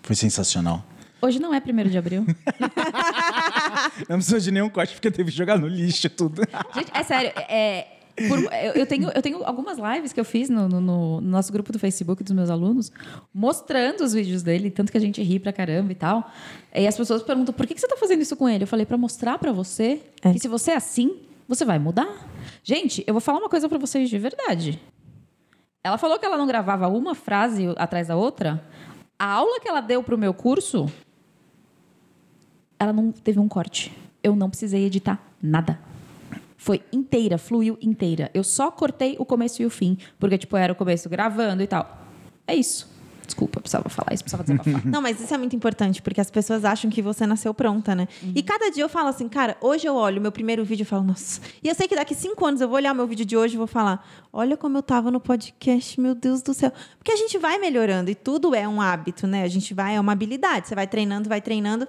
Foi 0.01 0.15
sensacional. 0.15 0.83
Hoje 1.21 1.39
não 1.39 1.53
é 1.53 1.57
1 1.65 1.89
de 1.89 1.97
abril. 1.97 2.25
Não 4.07 4.17
precisou 4.17 4.39
de 4.39 4.51
nenhum 4.51 4.69
corte 4.69 4.93
porque 4.93 5.09
teve 5.11 5.31
que 5.31 5.37
jogar 5.37 5.57
no 5.57 5.67
lixo 5.67 6.09
tudo. 6.09 6.41
Gente, 6.75 6.91
é 6.93 7.03
sério. 7.03 7.31
É, 7.49 7.87
por- 8.27 8.39
eu, 8.53 8.73
eu 8.73 8.85
tenho, 8.85 9.09
eu 9.13 9.21
tenho 9.21 9.43
algumas 9.43 9.77
lives 9.77 10.13
que 10.13 10.19
eu 10.19 10.25
fiz 10.25 10.49
no, 10.49 10.67
no- 10.69 10.81
no 10.81 11.21
nosso 11.21 11.51
grupo 11.51 11.71
do 11.71 11.79
Facebook 11.79 12.23
dos 12.23 12.33
meus 12.33 12.49
alunos, 12.49 12.91
mostrando 13.33 14.01
os 14.03 14.13
vídeos 14.13 14.43
dele, 14.43 14.69
tanto 14.69 14.91
que 14.91 14.97
a 14.97 15.01
gente 15.01 15.21
ri 15.21 15.39
pra 15.39 15.51
caramba 15.51 15.91
e 15.91 15.95
tal. 15.95 16.29
E 16.73 16.85
as 16.87 16.95
pessoas 16.95 17.23
perguntam, 17.23 17.53
por 17.53 17.65
que, 17.65 17.73
que 17.73 17.81
você 17.81 17.87
tá 17.87 17.97
fazendo 17.97 18.21
isso 18.21 18.35
com 18.35 18.47
ele? 18.47 18.63
Eu 18.63 18.67
falei, 18.67 18.85
pra 18.85 18.97
mostrar 18.97 19.37
pra 19.39 19.51
você 19.51 20.01
É. 20.23 20.31
que 20.33 20.39
se 20.39 20.47
você 20.47 20.71
é 20.71 20.75
assim, 20.75 21.17
você 21.47 21.65
vai 21.65 21.79
mudar. 21.79 22.27
Gente, 22.63 23.03
eu 23.07 23.13
vou 23.13 23.21
falar 23.21 23.39
uma 23.39 23.49
coisa 23.49 23.67
pra 23.67 23.77
vocês 23.77 24.09
de 24.09 24.17
verdade. 24.19 24.79
Ela 25.83 25.97
falou 25.97 26.19
que 26.19 26.25
ela 26.25 26.37
não 26.37 26.45
gravava 26.47 26.87
uma 26.87 27.15
frase 27.15 27.67
atrás 27.77 28.07
da 28.07 28.15
outra. 28.15 28.63
A 29.17 29.25
aula 29.31 29.59
que 29.59 29.67
ela 29.67 29.81
deu 29.81 30.03
pro 30.03 30.17
meu 30.17 30.33
curso, 30.33 30.91
ela 32.79 32.93
não 32.93 33.11
teve 33.11 33.39
um 33.39 33.47
corte. 33.47 33.95
Eu 34.23 34.35
não 34.35 34.49
precisei 34.49 34.85
editar 34.85 35.21
nada. 35.41 35.79
Foi 36.57 36.81
inteira, 36.91 37.37
fluiu 37.37 37.77
inteira. 37.81 38.29
Eu 38.33 38.43
só 38.43 38.71
cortei 38.71 39.15
o 39.19 39.25
começo 39.25 39.61
e 39.61 39.65
o 39.65 39.69
fim, 39.69 39.97
porque 40.19 40.37
tipo 40.37 40.57
era 40.57 40.73
o 40.73 40.75
começo 40.75 41.07
gravando 41.09 41.63
e 41.63 41.67
tal. 41.67 42.05
É 42.45 42.55
isso. 42.55 42.97
Desculpa, 43.27 43.57
eu 43.57 43.61
precisava 43.61 43.89
falar 43.89 44.13
isso, 44.13 44.23
precisava 44.23 44.43
desabafar. 44.43 44.85
Não, 44.87 45.01
mas 45.01 45.19
isso 45.19 45.33
é 45.33 45.37
muito 45.37 45.53
importante, 45.53 46.01
porque 46.01 46.21
as 46.21 46.31
pessoas 46.31 46.63
acham 46.63 46.89
que 46.89 47.01
você 47.01 47.27
nasceu 47.27 47.53
pronta, 47.53 47.93
né? 47.93 48.07
E 48.33 48.41
cada 48.41 48.71
dia 48.71 48.83
eu 48.83 48.87
falo 48.87 49.09
assim, 49.09 49.27
cara, 49.27 49.57
hoje 49.59 49.85
eu 49.85 49.95
olho 49.95 50.21
meu 50.21 50.31
primeiro 50.31 50.63
vídeo 50.63 50.83
e 50.83 50.85
falo, 50.85 51.03
nossa. 51.03 51.41
E 51.61 51.67
eu 51.67 51.75
sei 51.75 51.89
que 51.89 51.95
daqui 51.95 52.15
cinco 52.15 52.45
anos 52.45 52.61
eu 52.61 52.69
vou 52.69 52.77
olhar 52.77 52.93
meu 52.93 53.05
vídeo 53.05 53.25
de 53.25 53.35
hoje 53.35 53.55
e 53.55 53.57
vou 53.57 53.67
falar, 53.67 54.07
olha 54.31 54.55
como 54.55 54.77
eu 54.77 54.81
tava 54.81 55.11
no 55.11 55.19
podcast, 55.19 55.99
meu 55.99 56.15
Deus 56.15 56.41
do 56.41 56.53
céu. 56.53 56.71
Porque 56.97 57.11
a 57.11 57.17
gente 57.17 57.37
vai 57.37 57.59
melhorando 57.59 58.09
e 58.09 58.15
tudo 58.15 58.55
é 58.55 58.65
um 58.65 58.79
hábito, 58.79 59.27
né? 59.27 59.43
A 59.43 59.49
gente 59.49 59.73
vai, 59.73 59.97
é 59.97 59.99
uma 59.99 60.13
habilidade. 60.13 60.69
Você 60.69 60.75
vai 60.75 60.87
treinando, 60.87 61.27
vai 61.27 61.41
treinando. 61.41 61.85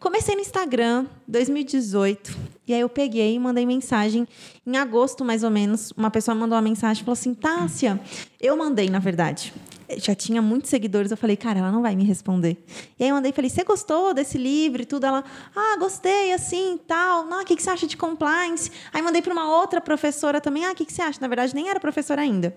Comecei 0.00 0.34
no 0.34 0.40
Instagram, 0.40 1.04
2018. 1.28 2.34
E 2.66 2.72
aí 2.72 2.80
eu 2.80 2.88
peguei 2.88 3.34
e 3.34 3.38
mandei 3.38 3.66
mensagem 3.66 4.26
em 4.66 4.76
agosto, 4.78 5.22
mais 5.22 5.44
ou 5.44 5.50
menos. 5.50 5.92
Uma 5.94 6.10
pessoa 6.10 6.34
mandou 6.34 6.56
uma 6.56 6.62
mensagem 6.62 7.02
e 7.02 7.04
falou 7.04 7.12
assim: 7.12 7.34
Tássia, 7.34 8.00
eu 8.40 8.56
mandei, 8.56 8.88
na 8.88 8.98
verdade. 8.98 9.52
Já 9.98 10.14
tinha 10.14 10.40
muitos 10.40 10.70
seguidores. 10.70 11.10
Eu 11.10 11.18
falei, 11.18 11.36
cara, 11.36 11.58
ela 11.58 11.70
não 11.70 11.82
vai 11.82 11.94
me 11.94 12.04
responder. 12.04 12.64
E 12.98 13.04
aí 13.04 13.10
eu 13.10 13.14
mandei 13.14 13.30
e 13.30 13.34
falei: 13.34 13.50
você 13.50 13.62
gostou 13.62 14.14
desse 14.14 14.38
livro 14.38 14.80
e 14.80 14.86
tudo? 14.86 15.04
Ela, 15.04 15.22
ah, 15.54 15.76
gostei, 15.78 16.32
assim 16.32 16.80
tal. 16.88 17.26
Não, 17.26 17.42
o 17.42 17.44
que, 17.44 17.54
que 17.54 17.62
você 17.62 17.68
acha 17.68 17.86
de 17.86 17.98
compliance? 17.98 18.72
Aí 18.94 19.02
mandei 19.02 19.20
para 19.20 19.34
uma 19.34 19.54
outra 19.54 19.82
professora 19.82 20.40
também. 20.40 20.64
Ah, 20.64 20.72
o 20.72 20.74
que, 20.74 20.86
que 20.86 20.94
você 20.94 21.02
acha? 21.02 21.20
Na 21.20 21.28
verdade, 21.28 21.54
nem 21.54 21.68
era 21.68 21.78
professora 21.78 22.22
ainda. 22.22 22.56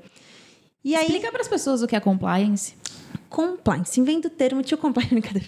E 0.82 0.96
aí. 0.96 1.08
Explica 1.08 1.30
para 1.30 1.42
as 1.42 1.50
pessoas 1.50 1.84
o 1.84 1.88
que 1.88 1.96
é 1.96 2.00
compliance. 2.00 2.74
Compliance, 3.30 4.00
inventa 4.00 4.28
o 4.28 4.32
termo, 4.32 4.62
tio 4.62 4.78
compliance, 4.78 5.14
brincadeira. 5.14 5.48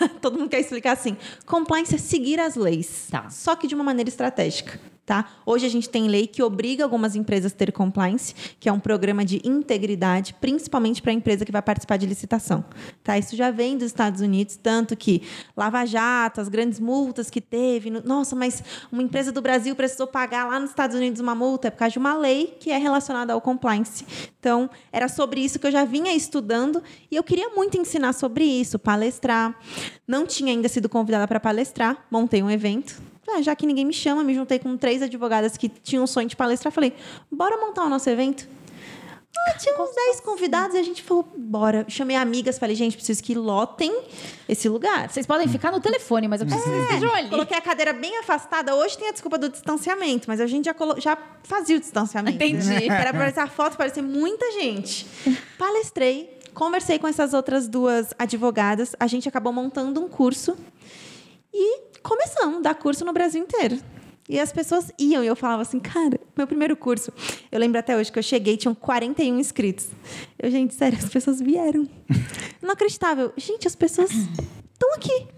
não. 0.00 0.08
Todo 0.20 0.38
mundo 0.38 0.48
quer 0.48 0.60
explicar 0.60 0.92
assim. 0.92 1.16
Compliance 1.44 1.94
é 1.94 1.98
seguir 1.98 2.38
as 2.40 2.54
leis, 2.56 3.08
Tá. 3.10 3.28
só 3.30 3.54
que 3.56 3.66
de 3.66 3.74
uma 3.74 3.84
maneira 3.84 4.08
estratégica. 4.08 4.78
Tá? 5.06 5.24
Hoje 5.46 5.64
a 5.64 5.68
gente 5.68 5.88
tem 5.88 6.08
lei 6.08 6.26
que 6.26 6.42
obriga 6.42 6.82
algumas 6.82 7.14
empresas 7.14 7.52
a 7.52 7.54
ter 7.54 7.70
compliance, 7.70 8.34
que 8.58 8.68
é 8.68 8.72
um 8.72 8.80
programa 8.80 9.24
de 9.24 9.40
integridade, 9.44 10.34
principalmente 10.40 11.00
para 11.00 11.12
a 11.12 11.14
empresa 11.14 11.44
que 11.44 11.52
vai 11.52 11.62
participar 11.62 11.96
de 11.96 12.06
licitação. 12.06 12.64
Tá? 13.04 13.16
Isso 13.16 13.36
já 13.36 13.52
vem 13.52 13.78
dos 13.78 13.86
Estados 13.86 14.20
Unidos, 14.20 14.56
tanto 14.60 14.96
que 14.96 15.22
Lava 15.56 15.86
Jato, 15.86 16.40
as 16.40 16.48
grandes 16.48 16.80
multas 16.80 17.30
que 17.30 17.40
teve. 17.40 17.88
no- 17.88 18.02
Nossa, 18.02 18.34
mas 18.34 18.64
uma 18.90 19.00
empresa 19.00 19.30
do 19.30 19.40
Brasil 19.40 19.76
precisou 19.76 20.08
pagar 20.08 20.44
lá 20.48 20.58
nos 20.58 20.70
Estados 20.70 20.96
Unidos 20.96 21.20
uma 21.20 21.36
multa, 21.36 21.68
é 21.68 21.70
por 21.70 21.78
causa 21.78 21.92
de 21.92 21.98
uma 22.00 22.16
lei 22.18 22.56
que 22.58 22.72
é 22.72 22.76
relacionada 22.76 23.32
ao 23.32 23.40
compliance. 23.40 24.04
Então, 24.40 24.68
era 24.90 25.06
sobre 25.06 25.40
isso 25.40 25.60
que 25.60 25.68
eu 25.68 25.72
já 25.72 25.84
vinha 25.84 26.12
estudando 26.16 26.82
e 27.08 27.14
eu 27.14 27.22
queria 27.22 27.50
muito 27.50 27.78
ensinar 27.78 28.12
sobre 28.12 28.42
isso, 28.44 28.76
palestrar. 28.76 29.56
Não 30.06 30.26
tinha 30.26 30.50
ainda 30.50 30.68
sido 30.68 30.88
convidada 30.88 31.28
para 31.28 31.38
palestrar, 31.38 32.04
montei 32.10 32.42
um 32.42 32.50
evento. 32.50 33.00
Ah, 33.28 33.42
já 33.42 33.54
que 33.56 33.66
ninguém 33.66 33.84
me 33.84 33.92
chama, 33.92 34.22
me 34.22 34.34
juntei 34.34 34.58
com 34.58 34.76
três 34.76 35.02
advogadas 35.02 35.56
que 35.56 35.68
tinham 35.68 36.04
um 36.04 36.06
sonho 36.06 36.28
de 36.28 36.36
palestrar. 36.36 36.72
Falei, 36.72 36.92
bora 37.30 37.56
montar 37.56 37.84
o 37.84 37.88
nosso 37.88 38.08
evento? 38.08 38.48
Ah, 39.48 39.52
tinha 39.58 39.74
uns 39.80 39.94
10 39.94 40.20
convidados 40.20 40.74
e 40.74 40.78
a 40.78 40.82
gente 40.82 41.02
falou, 41.02 41.28
bora. 41.36 41.84
Chamei 41.88 42.16
amigas, 42.16 42.58
falei, 42.58 42.74
gente, 42.74 42.96
preciso 42.96 43.22
que 43.22 43.34
lotem 43.34 43.94
esse 44.48 44.66
lugar. 44.68 45.10
Vocês 45.10 45.26
podem 45.26 45.46
ficar 45.46 45.70
no 45.70 45.78
telefone, 45.80 46.26
mas 46.26 46.40
eu 46.40 46.46
preciso 46.46 46.68
que 46.70 46.86
vocês 46.98 47.02
ali. 47.12 47.28
Coloquei 47.28 47.56
a 47.56 47.60
cadeira 47.60 47.92
bem 47.92 48.16
afastada. 48.18 48.74
Hoje 48.74 48.96
tem 48.96 49.08
a 49.08 49.12
desculpa 49.12 49.36
do 49.36 49.48
distanciamento, 49.50 50.24
mas 50.26 50.40
a 50.40 50.46
gente 50.46 50.64
já, 50.64 50.74
colo- 50.74 50.98
já 50.98 51.18
fazia 51.44 51.76
o 51.76 51.80
distanciamento. 51.80 52.36
Entendi. 52.36 52.66
né? 52.66 52.86
Era 52.88 53.00
pra 53.00 53.10
aparecer 53.10 53.40
a 53.40 53.46
foto, 53.46 53.76
parecer 53.76 54.00
muita 54.02 54.50
gente. 54.52 55.06
Palestrei, 55.58 56.38
conversei 56.54 56.98
com 56.98 57.06
essas 57.06 57.34
outras 57.34 57.68
duas 57.68 58.14
advogadas. 58.18 58.96
A 58.98 59.06
gente 59.06 59.28
acabou 59.28 59.52
montando 59.52 60.00
um 60.02 60.08
curso 60.08 60.56
e 61.52 61.80
começamos 62.06 62.58
a 62.58 62.60
dar 62.60 62.74
curso 62.76 63.04
no 63.04 63.12
Brasil 63.12 63.42
inteiro. 63.42 63.78
E 64.28 64.40
as 64.40 64.52
pessoas 64.52 64.90
iam 64.98 65.22
e 65.22 65.26
eu 65.26 65.36
falava 65.36 65.62
assim, 65.62 65.78
cara, 65.78 66.18
meu 66.36 66.46
primeiro 66.46 66.76
curso. 66.76 67.12
Eu 67.50 67.58
lembro 67.60 67.78
até 67.78 67.96
hoje 67.96 68.10
que 68.10 68.18
eu 68.18 68.22
cheguei, 68.22 68.56
tinham 68.56 68.74
41 68.74 69.38
inscritos. 69.38 69.88
Eu, 70.38 70.50
gente, 70.50 70.74
sério, 70.74 70.98
as 70.98 71.08
pessoas 71.08 71.40
vieram. 71.40 71.88
Eu, 73.18 73.32
gente, 73.36 73.66
as 73.66 73.76
pessoas 73.76 74.10
estão 74.10 74.92
aqui. 74.94 75.28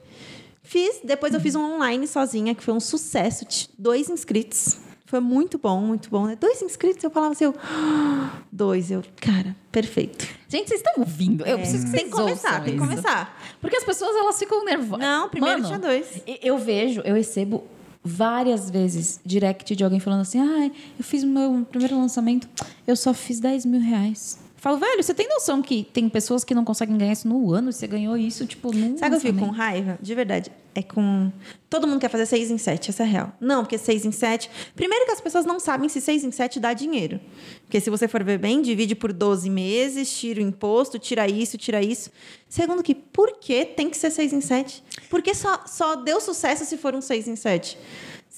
Fiz, 0.63 1.01
depois 1.05 1.33
eu 1.35 1.41
fiz 1.41 1.55
um 1.55 1.75
online 1.75 2.07
sozinha, 2.07 2.55
que 2.55 2.63
foi 2.63 2.75
um 2.75 2.81
sucesso. 2.81 3.45
Dois 3.79 4.09
inscritos. 4.09 4.79
Foi 5.09 5.21
muito 5.21 5.57
bom, 5.57 5.81
muito 5.81 6.11
bom. 6.11 6.27
né? 6.27 6.37
Dois 6.39 6.61
inscritos, 6.61 7.03
eu 7.03 7.11
falava 7.11 7.33
assim, 7.33 7.45
eu, 7.45 7.55
"Ah, 7.65 8.43
dois, 8.53 8.91
eu, 8.91 9.03
cara, 9.17 9.57
perfeito. 9.73 10.27
Gente, 10.51 10.69
vocês 10.69 10.81
estão 10.81 11.03
ouvindo? 11.03 11.47
Eu 11.47 11.57
preciso 11.59 11.85
que 11.85 11.91
vocês 11.91 12.03
Tem 12.03 12.11
que 12.11 12.17
começar, 12.17 12.63
tem 12.63 12.75
que 12.75 12.79
começar. 12.79 13.41
Porque 13.59 13.75
as 13.77 13.85
pessoas, 13.85 14.15
elas 14.15 14.39
ficam 14.39 14.63
nervosas. 14.67 14.99
Não, 14.99 15.31
primeiro 15.31 15.63
Mano, 15.63 15.67
tinha 15.67 15.79
dois. 15.79 16.23
Eu 16.43 16.59
vejo, 16.59 17.01
eu 17.07 17.15
recebo 17.15 17.65
várias 18.05 18.69
vezes 18.69 19.19
direct 19.25 19.75
de 19.75 19.83
alguém 19.83 19.99
falando 19.99 20.21
assim, 20.21 20.41
ai, 20.41 20.71
eu 20.99 21.05
fiz 21.05 21.25
meu 21.25 21.67
primeiro 21.71 21.99
lançamento, 21.99 22.47
eu 22.87 22.95
só 22.95 23.15
fiz 23.15 23.41
10 23.41 23.65
mil 23.65 23.81
reais. 23.81 24.39
Falo, 24.59 24.77
velho, 24.77 25.01
você 25.01 25.15
tem 25.15 25.29
noção 25.29 25.63
que 25.63 25.85
tem 25.85 26.09
pessoas 26.09 26.43
que 26.43 26.53
não 26.53 26.65
conseguem 26.65 26.99
ganhar 26.99 27.13
isso 27.13 27.29
no 27.29 27.53
ano 27.53 27.71
e 27.71 27.73
você 27.73 27.87
ganhou 27.87 28.17
isso, 28.17 28.45
tipo, 28.45 28.75
num 28.75 28.99
Sabe 28.99 29.11
que 29.11 29.17
eu 29.27 29.33
fico 29.33 29.39
com 29.39 29.53
raiva? 29.53 29.97
De 30.03 30.15
verdade. 30.17 30.51
É 30.75 30.83
com. 30.83 31.31
Todo 31.71 31.87
mundo 31.87 32.01
quer 32.01 32.09
fazer 32.09 32.27
seis 32.27 32.51
em 32.51 32.59
sete, 32.59 32.91
essa 32.91 33.05
é 33.05 33.07
real. 33.07 33.33
Não, 33.41 33.63
porque 33.63 33.79
seis 33.79 34.05
em 34.05 34.11
sete. 34.11 34.51
Primeiro 34.75 35.07
que 35.07 35.13
as 35.13 35.21
pessoas 35.21 35.45
não 35.45 35.61
sabem 35.61 35.89
se 35.89 36.01
seis 36.01 36.25
em 36.25 36.33
sete 36.33 36.59
dá 36.59 36.73
dinheiro. 36.73 37.21
Porque 37.63 37.81
se 37.81 37.89
você 37.89 38.09
for 38.09 38.25
ver 38.25 38.39
bem, 38.39 38.61
divide 38.61 38.97
por 38.97 39.13
12 39.13 39.49
meses, 39.49 40.11
tira 40.19 40.41
o 40.41 40.43
imposto, 40.43 40.99
tira 40.99 41.29
isso, 41.29 41.57
tira 41.57 41.81
isso. 41.81 42.11
Segundo 42.49 42.83
que, 42.83 42.97
por 42.97 43.39
que 43.39 43.65
tem 43.65 43.89
que 43.89 43.97
ser 43.97 44.11
seis 44.11 44.33
em 44.33 44.41
sete? 44.41 44.83
Porque 45.09 45.35
só, 45.35 45.63
só 45.67 45.95
deu 45.95 46.21
sucesso 46.21 46.65
se 46.65 46.77
for 46.77 46.95
um 46.97 47.01
seis 47.01 47.29
em 47.29 47.37
sete. 47.37 47.79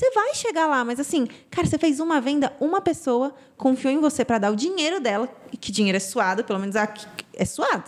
Você 0.00 0.10
vai 0.12 0.34
chegar 0.34 0.66
lá, 0.66 0.82
mas 0.82 0.98
assim, 0.98 1.28
cara, 1.50 1.66
você 1.66 1.76
fez 1.76 2.00
uma 2.00 2.22
venda, 2.22 2.50
uma 2.58 2.80
pessoa 2.80 3.34
confiou 3.54 3.92
em 3.92 4.00
você 4.00 4.24
para 4.24 4.38
dar 4.38 4.50
o 4.50 4.56
dinheiro 4.56 4.98
dela, 4.98 5.28
que 5.60 5.70
dinheiro 5.70 5.94
é 5.94 6.00
suado, 6.00 6.42
pelo 6.42 6.58
menos 6.58 6.74
aqui 6.74 7.06
é 7.34 7.44
suado. 7.44 7.84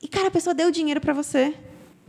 E, 0.00 0.06
cara, 0.06 0.28
a 0.28 0.30
pessoa 0.30 0.54
deu 0.54 0.68
o 0.68 0.70
dinheiro 0.70 1.00
para 1.00 1.12
você. 1.12 1.52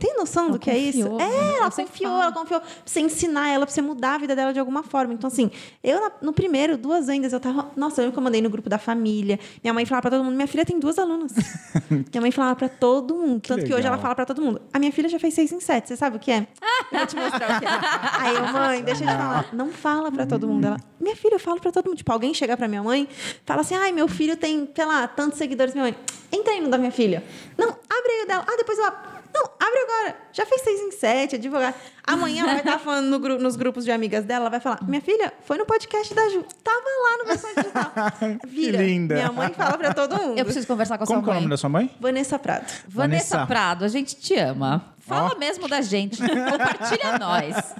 Tem 0.02 0.16
noção 0.16 0.46
do 0.46 0.54
Ela 0.54 0.58
que 0.58 0.68
é 0.68 0.76
isso? 0.76 1.08
confiou, 1.08 1.16
né? 1.16 1.24
É, 1.24 1.58
ela 1.58 1.70
sempre 1.70 1.92
confiou, 1.92 2.20
ela 2.20 2.32
confiou 2.32 2.60
pra 2.60 2.70
você 2.84 2.98
ensinar 2.98 3.48
ela, 3.50 3.64
pra 3.64 3.72
você 3.72 3.80
mudar 3.80 4.14
a 4.14 4.18
vida 4.18 4.34
dela 4.34 4.52
de 4.52 4.58
alguma 4.58 4.82
forma. 4.82 5.14
Então, 5.14 5.28
assim, 5.28 5.48
eu 5.80 6.10
no 6.20 6.32
primeiro, 6.32 6.76
duas 6.76 7.06
vendas, 7.06 7.32
eu 7.32 7.38
tava. 7.38 7.70
Nossa, 7.76 8.02
eu 8.02 8.10
que 8.10 8.18
eu 8.18 8.22
mandei 8.22 8.42
no 8.42 8.50
grupo 8.50 8.68
da 8.68 8.78
família. 8.78 9.38
Minha 9.62 9.72
mãe 9.72 9.86
falava 9.86 10.02
pra 10.02 10.10
todo 10.10 10.24
mundo. 10.24 10.34
Minha 10.34 10.48
filha 10.48 10.64
tem 10.66 10.80
duas 10.80 10.98
alunas. 10.98 11.32
minha 11.88 12.20
mãe 12.20 12.32
falava 12.32 12.56
pra 12.56 12.68
todo 12.68 13.14
mundo. 13.14 13.42
Tanto 13.46 13.64
que 13.64 13.72
hoje 13.72 13.86
ela 13.86 13.96
fala 13.96 14.16
pra 14.16 14.26
todo 14.26 14.42
mundo. 14.42 14.60
A 14.72 14.78
minha 14.80 14.90
filha 14.90 15.08
já 15.08 15.20
fez 15.20 15.34
seis 15.34 15.52
em 15.52 15.60
sete. 15.60 15.86
Você 15.86 15.96
sabe 15.96 16.16
o 16.16 16.18
que 16.18 16.32
é? 16.32 16.48
Eu 16.90 16.98
vou 16.98 17.06
te 17.06 17.14
mostrar 17.14 17.56
o 17.56 17.60
que 17.60 17.64
é. 17.64 17.68
Aí 18.18 18.34
eu, 18.34 18.48
mãe, 18.48 18.82
deixa 18.82 19.04
eu 19.04 19.06
te 19.06 19.14
falar. 19.14 19.50
Não 19.52 19.68
fala 19.68 20.10
pra 20.10 20.26
todo 20.26 20.48
mundo. 20.48 20.64
Ela, 20.64 20.78
minha 20.98 21.14
filha, 21.14 21.36
eu 21.36 21.40
falo 21.40 21.60
pra 21.60 21.70
todo 21.70 21.86
mundo. 21.86 21.98
Tipo, 21.98 22.12
alguém 22.12 22.34
chegar 22.34 22.56
pra 22.56 22.66
minha 22.66 22.82
mãe, 22.82 23.08
fala 23.46 23.60
assim: 23.60 23.76
ai, 23.76 23.92
meu 23.92 24.08
filho 24.08 24.36
tem, 24.36 24.68
sei 24.74 24.84
lá, 24.84 25.06
tantos 25.06 25.38
seguidores. 25.38 25.74
Minha 25.74 25.84
mãe, 25.84 25.96
entra 26.32 26.54
aí 26.54 26.60
no 26.60 26.68
da 26.68 26.76
minha 26.76 26.90
filha. 26.90 27.22
Não, 27.56 27.68
abre 27.68 28.12
aí 28.18 28.24
o 28.24 28.26
dela. 28.26 28.44
Ah, 28.48 28.56
depois 28.56 28.76
eu 28.76 28.84
abro. 28.84 29.11
Não, 29.34 29.44
abre 29.44 29.78
agora. 29.80 30.16
Já 30.32 30.44
fez 30.46 30.60
seis 30.62 30.80
em 30.80 30.90
sete, 30.92 31.36
advogado. 31.36 31.74
Amanhã 32.06 32.42
ela 32.42 32.52
vai 32.52 32.58
estar 32.60 32.78
falando 32.78 33.06
no 33.06 33.18
gru- 33.18 33.38
nos 33.38 33.56
grupos 33.56 33.84
de 33.84 33.90
amigas 33.90 34.24
dela, 34.24 34.42
ela 34.42 34.50
vai 34.50 34.60
falar: 34.60 34.78
Minha 34.86 35.00
filha, 35.00 35.32
foi 35.44 35.56
no 35.58 35.64
podcast 35.64 36.12
da 36.14 36.28
Ju. 36.28 36.44
Tava 36.62 36.78
lá 36.80 37.18
no 37.18 37.24
versão 37.26 37.50
digital. 37.54 37.92
Vira. 38.46 38.82
linda. 38.82 39.14
Minha 39.14 39.32
mãe 39.32 39.52
fala 39.52 39.78
pra 39.78 39.94
todo 39.94 40.16
mundo. 40.16 40.38
Eu 40.38 40.44
preciso 40.44 40.66
conversar 40.66 40.98
com 40.98 41.04
a 41.04 41.06
Como 41.06 41.20
sua 41.20 41.24
que 41.24 41.30
é 41.30 41.32
o 41.32 41.34
mãe. 41.34 41.40
nome 41.42 41.50
da 41.50 41.56
sua 41.56 41.68
mãe? 41.70 41.90
Vanessa 42.00 42.38
Prado. 42.38 42.66
Vanessa, 42.88 43.36
Vanessa. 43.36 43.46
Prado, 43.46 43.84
a 43.84 43.88
gente 43.88 44.16
te 44.16 44.34
ama. 44.34 44.84
Fala 44.98 45.32
Ó. 45.34 45.38
mesmo 45.38 45.68
da 45.68 45.80
gente. 45.80 46.18
Compartilha 46.20 47.18
nós. 47.20 47.74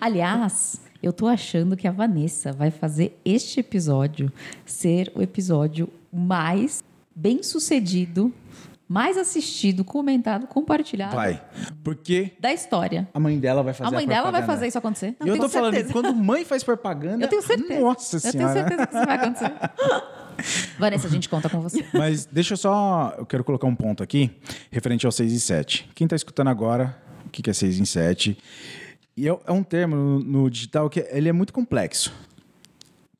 Aliás, 0.00 0.80
eu 1.02 1.12
tô 1.12 1.26
achando 1.26 1.76
que 1.76 1.86
a 1.86 1.90
Vanessa 1.92 2.52
vai 2.52 2.70
fazer 2.70 3.18
este 3.24 3.60
episódio 3.60 4.32
ser 4.64 5.10
o 5.14 5.22
episódio 5.22 5.88
mais 6.12 6.82
bem 7.14 7.42
sucedido, 7.42 8.32
mais 8.88 9.18
assistido, 9.18 9.84
comentado, 9.84 10.46
compartilhado 10.46 11.14
Vai. 11.14 11.42
Porque 11.84 12.32
da 12.40 12.52
história. 12.52 13.06
a 13.12 13.20
mãe 13.20 13.38
dela 13.38 13.62
vai 13.62 13.74
fazer 13.74 13.88
a 13.88 13.92
mãe 13.92 14.04
a 14.04 14.08
dela 14.08 14.30
vai 14.30 14.42
fazer 14.42 14.66
isso 14.66 14.78
acontecer. 14.78 15.14
E 15.22 15.28
eu 15.28 15.36
tô 15.36 15.48
falando, 15.48 15.74
certeza. 15.74 15.92
quando 15.92 16.14
mãe 16.14 16.44
faz 16.44 16.64
propaganda. 16.64 17.24
Eu 17.26 17.28
tenho 17.28 17.42
certeza. 17.42 17.80
Nossa 17.80 18.16
eu 18.16 18.20
senhora. 18.20 18.38
tenho 18.38 18.52
certeza 18.52 18.86
que 18.86 18.96
isso 18.96 19.06
vai 19.06 19.16
acontecer. 19.16 19.52
Vanessa, 20.78 21.06
a 21.06 21.10
gente 21.10 21.28
conta 21.28 21.50
com 21.50 21.60
você. 21.60 21.84
Mas 21.92 22.24
deixa 22.24 22.54
eu 22.54 22.56
só. 22.56 23.14
Eu 23.18 23.26
quero 23.26 23.42
colocar 23.42 23.66
um 23.66 23.74
ponto 23.74 24.02
aqui, 24.02 24.30
referente 24.70 25.04
ao 25.04 25.10
6 25.12 25.32
e 25.32 25.40
7. 25.40 25.90
Quem 25.94 26.04
está 26.04 26.14
escutando 26.14 26.48
agora, 26.48 26.96
o 27.26 27.28
que 27.28 27.42
que 27.42 27.50
é 27.50 27.52
6 27.52 27.80
em 27.80 27.84
7? 27.84 28.38
E 29.16 29.28
é, 29.28 29.36
é 29.46 29.52
um 29.52 29.64
termo 29.64 29.96
no, 29.96 30.18
no 30.20 30.50
digital 30.50 30.88
que 30.88 31.04
ele 31.10 31.28
é 31.28 31.32
muito 31.32 31.52
complexo. 31.52 32.12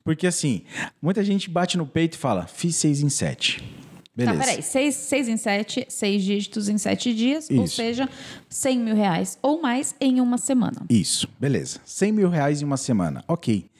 Porque 0.05 0.27
assim, 0.27 0.63
muita 1.03 1.25
gente 1.25 1.51
bate 1.51 1.77
no 1.77 1.87
peito 1.87 2.15
e 2.15 2.19
fala, 2.19 2.47
fiz 2.47 2.77
6 2.77 3.03
em 3.03 3.09
7. 3.09 3.78
Beleza. 4.19 4.39
Tá, 4.39 4.45
peraí. 4.45 4.63
Seis, 4.63 4.95
seis 4.97 5.29
em 5.29 5.37
sete, 5.37 5.87
seis 5.89 6.25
dígitos 6.25 6.69
em 6.69 6.77
sete 6.77 7.15
dias, 7.15 7.49
ou 7.51 7.65
Isso. 7.65 7.77
seja, 7.77 8.09
100 8.49 8.79
mil 8.81 8.97
reais 8.97 9.39
ou 9.41 9.63
mais 9.63 9.95
em 10.01 10.21
uma 10.21 10.37
semana. 10.37 10.85
Isso, 10.91 11.29
beleza. 11.39 11.81
100 11.85 12.13
mil 12.13 12.29
reais 12.29 12.61
em 12.61 12.65
uma 12.65 12.77
semana, 12.77 13.25
ok. 13.29 13.71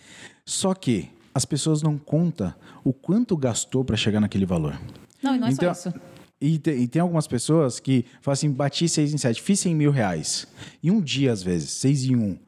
Só 0.47 0.73
que 0.75 1.11
as 1.35 1.45
pessoas 1.45 1.83
não 1.83 1.99
contam 1.99 2.55
o 2.85 2.93
quanto 2.93 3.37
gastou 3.37 3.85
para 3.85 3.97
chegar 3.97 4.21
naquele 4.21 4.47
valor. 4.47 4.81
Não, 5.23 5.35
e 5.35 5.39
não 5.39 5.49
é 5.49 5.51
Então, 5.51 5.75
só 5.75 5.91
isso. 5.91 6.01
E, 6.41 6.57
te- 6.57 6.71
e 6.71 6.87
tem 6.87 7.03
algumas 7.03 7.27
pessoas 7.27 7.81
que 7.81 8.05
falam 8.21 8.35
assim, 8.35 8.49
bati 8.53 8.89
6 8.89 9.13
em 9.13 9.19
7, 9.19 9.43
fiz 9.43 9.59
100 9.59 9.75
mil 9.75 9.91
reais. 9.91 10.47
Em 10.83 10.91
um 10.93 11.01
dia, 11.01 11.33
às 11.33 11.43
vezes, 11.43 11.71
6 11.73 12.05
em 12.05 12.15
1. 12.15 12.39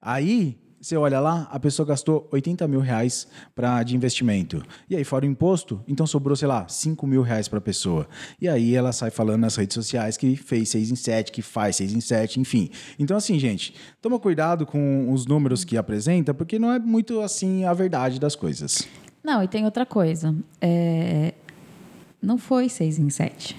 Aí, 0.00 0.56
você 0.80 0.96
olha 0.96 1.20
lá, 1.20 1.46
a 1.50 1.60
pessoa 1.60 1.86
gastou 1.86 2.26
80 2.32 2.66
mil 2.66 2.80
reais 2.80 3.28
pra, 3.54 3.82
de 3.82 3.94
investimento. 3.94 4.62
E 4.88 4.96
aí, 4.96 5.04
fora 5.04 5.26
o 5.26 5.28
imposto, 5.28 5.80
então 5.86 6.06
sobrou, 6.06 6.34
sei 6.34 6.48
lá, 6.48 6.66
5 6.66 7.06
mil 7.06 7.20
reais 7.22 7.48
pra 7.48 7.60
pessoa. 7.60 8.08
E 8.40 8.48
aí, 8.48 8.74
ela 8.74 8.90
sai 8.92 9.10
falando 9.10 9.40
nas 9.40 9.56
redes 9.56 9.74
sociais 9.74 10.16
que 10.16 10.36
fez 10.36 10.70
6 10.70 10.90
em 10.90 10.96
7, 10.96 11.32
que 11.32 11.42
faz 11.42 11.76
6 11.76 11.92
em 11.92 12.00
7, 12.00 12.40
enfim. 12.40 12.70
Então, 12.98 13.16
assim, 13.16 13.38
gente, 13.38 13.74
toma 14.00 14.18
cuidado 14.18 14.64
com 14.64 15.12
os 15.12 15.26
números 15.26 15.64
que 15.64 15.76
apresenta, 15.76 16.32
porque 16.32 16.58
não 16.58 16.72
é 16.72 16.78
muito, 16.78 17.20
assim, 17.20 17.64
a 17.64 17.74
verdade 17.74 18.18
das 18.18 18.34
coisas. 18.34 18.88
Não, 19.22 19.42
e 19.42 19.48
tem 19.48 19.66
outra 19.66 19.84
coisa. 19.84 20.34
É, 20.60 21.34
Não 22.22 22.38
foi 22.38 22.68
seis 22.70 22.98
em 22.98 23.10
sete. 23.10 23.54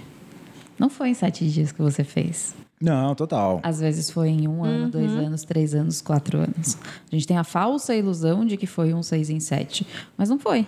Não 0.78 0.90
foi 0.90 1.10
em 1.10 1.14
sete 1.14 1.48
dias 1.48 1.72
que 1.72 1.82
você 1.82 2.04
fez. 2.04 2.56
Não, 2.82 3.14
total. 3.14 3.60
Às 3.64 3.80
vezes 3.80 4.10
foi 4.10 4.30
em 4.30 4.48
um 4.48 4.64
ano, 4.64 4.90
dois 4.90 5.12
anos, 5.12 5.44
três 5.44 5.76
anos, 5.76 6.02
quatro 6.02 6.40
anos. 6.40 6.78
A 7.12 7.16
gente 7.16 7.28
tem 7.28 7.38
a 7.38 7.44
falsa 7.44 7.96
ilusão 7.96 8.44
de 8.46 8.58
que 8.58 8.66
foi 8.66 8.94
um 8.94 9.04
seis 9.04 9.30
em 9.30 9.40
sete, 9.40 9.86
mas 10.18 10.30
não 10.30 10.40
foi. 10.40 10.66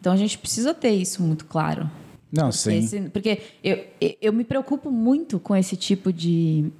Então 0.00 0.12
a 0.12 0.16
gente 0.16 0.38
precisa 0.38 0.72
ter 0.72 0.90
isso 0.92 1.22
muito 1.22 1.44
claro. 1.46 1.90
Não, 2.32 2.52
sim. 2.52 2.78
Esse- 2.78 3.00
porque 3.10 3.40
eu, 3.64 3.84
eu, 4.00 4.14
eu 4.22 4.32
me 4.32 4.44
preocupo 4.44 4.90
muito 4.90 5.40
com 5.40 5.56
esse 5.56 5.76
tipo 5.76 6.12
de 6.12 6.70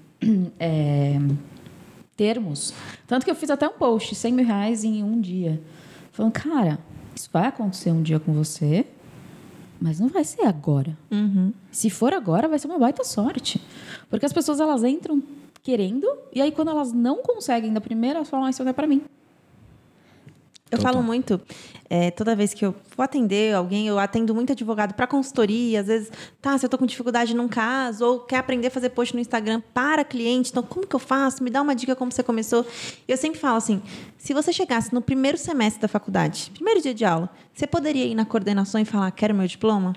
é, 0.59 1.19
termos. 2.17 2.73
Tanto 3.07 3.25
que 3.25 3.31
eu 3.31 3.35
fiz 3.35 3.51
até 3.51 3.67
um 3.69 3.73
post, 3.73 4.15
100 4.15 4.33
mil 4.33 4.47
reais 4.47 4.85
em 4.85 5.03
um 5.03 5.21
dia. 5.21 5.61
Falando, 6.13 6.33
cara, 6.33 6.79
isso 7.15 7.29
vai 7.33 7.47
acontecer 7.47 7.91
um 7.91 8.03
dia 8.03 8.21
com 8.21 8.33
você, 8.33 8.87
mas 9.81 9.99
não 9.99 10.09
vai 10.09 10.25
ser 10.25 10.43
agora. 10.43 10.97
Se 11.71 11.89
for 11.91 12.13
agora, 12.13 12.47
vai 12.49 12.59
ser 12.59 12.67
uma 12.69 12.79
baita 12.79 13.03
sorte. 13.05 13.61
Porque 14.09 14.27
as 14.27 14.33
pessoas, 14.33 14.61
elas 14.61 14.85
entram 14.85 15.23
querendo, 15.63 16.07
e 16.33 16.41
aí 16.41 16.53
quando 16.53 16.69
elas 16.71 16.93
não 16.93 17.19
conseguem 17.23 17.73
da 17.73 17.81
primeira, 17.81 18.19
elas 18.19 18.29
falam, 18.29 18.47
ah, 18.47 18.51
isso 18.51 18.63
aqui 18.63 18.71
é 18.71 18.73
pra 18.73 18.87
mim. 18.87 19.03
Eu 20.71 20.79
Total. 20.79 20.93
falo 20.93 21.05
muito, 21.05 21.41
é, 21.89 22.13
toda 22.13 22.37
vez 22.37 22.55
que 22.55 22.65
eu 22.65 22.73
vou 22.97 23.03
atender 23.03 23.55
alguém, 23.55 23.89
eu 23.89 23.99
atendo 23.99 24.33
muito 24.33 24.53
advogado 24.53 24.95
para 24.95 25.05
consultoria. 25.07 25.81
Às 25.81 25.89
vezes, 25.89 26.13
tá, 26.41 26.57
se 26.57 26.65
eu 26.65 26.71
tô 26.71 26.79
com 26.79 26.87
dificuldade 26.87 27.35
num 27.35 27.49
caso, 27.49 28.05
ou 28.05 28.21
quer 28.21 28.37
aprender 28.37 28.69
a 28.69 28.71
fazer 28.71 28.91
post 28.91 29.13
no 29.13 29.21
Instagram 29.21 29.61
para 29.75 30.05
cliente, 30.05 30.51
então 30.51 30.63
como 30.63 30.87
que 30.87 30.95
eu 30.95 31.01
faço? 31.01 31.43
Me 31.43 31.51
dá 31.51 31.61
uma 31.61 31.75
dica 31.75 31.97
como 31.97 32.13
você 32.13 32.23
começou. 32.23 32.65
Eu 33.09 33.17
sempre 33.17 33.41
falo 33.41 33.57
assim: 33.57 33.83
se 34.17 34.33
você 34.33 34.53
chegasse 34.53 34.95
no 34.95 35.03
primeiro 35.03 35.37
semestre 35.37 35.83
da 35.83 35.89
faculdade, 35.89 36.53
primeiro 36.55 36.81
dia 36.81 36.95
de 36.95 37.05
aula, 37.05 37.29
você 37.53 37.67
poderia 37.67 38.05
ir 38.05 38.15
na 38.15 38.25
coordenação 38.25 38.81
e 38.81 38.85
falar, 38.85 39.11
quero 39.11 39.35
meu 39.35 39.47
diploma? 39.49 39.97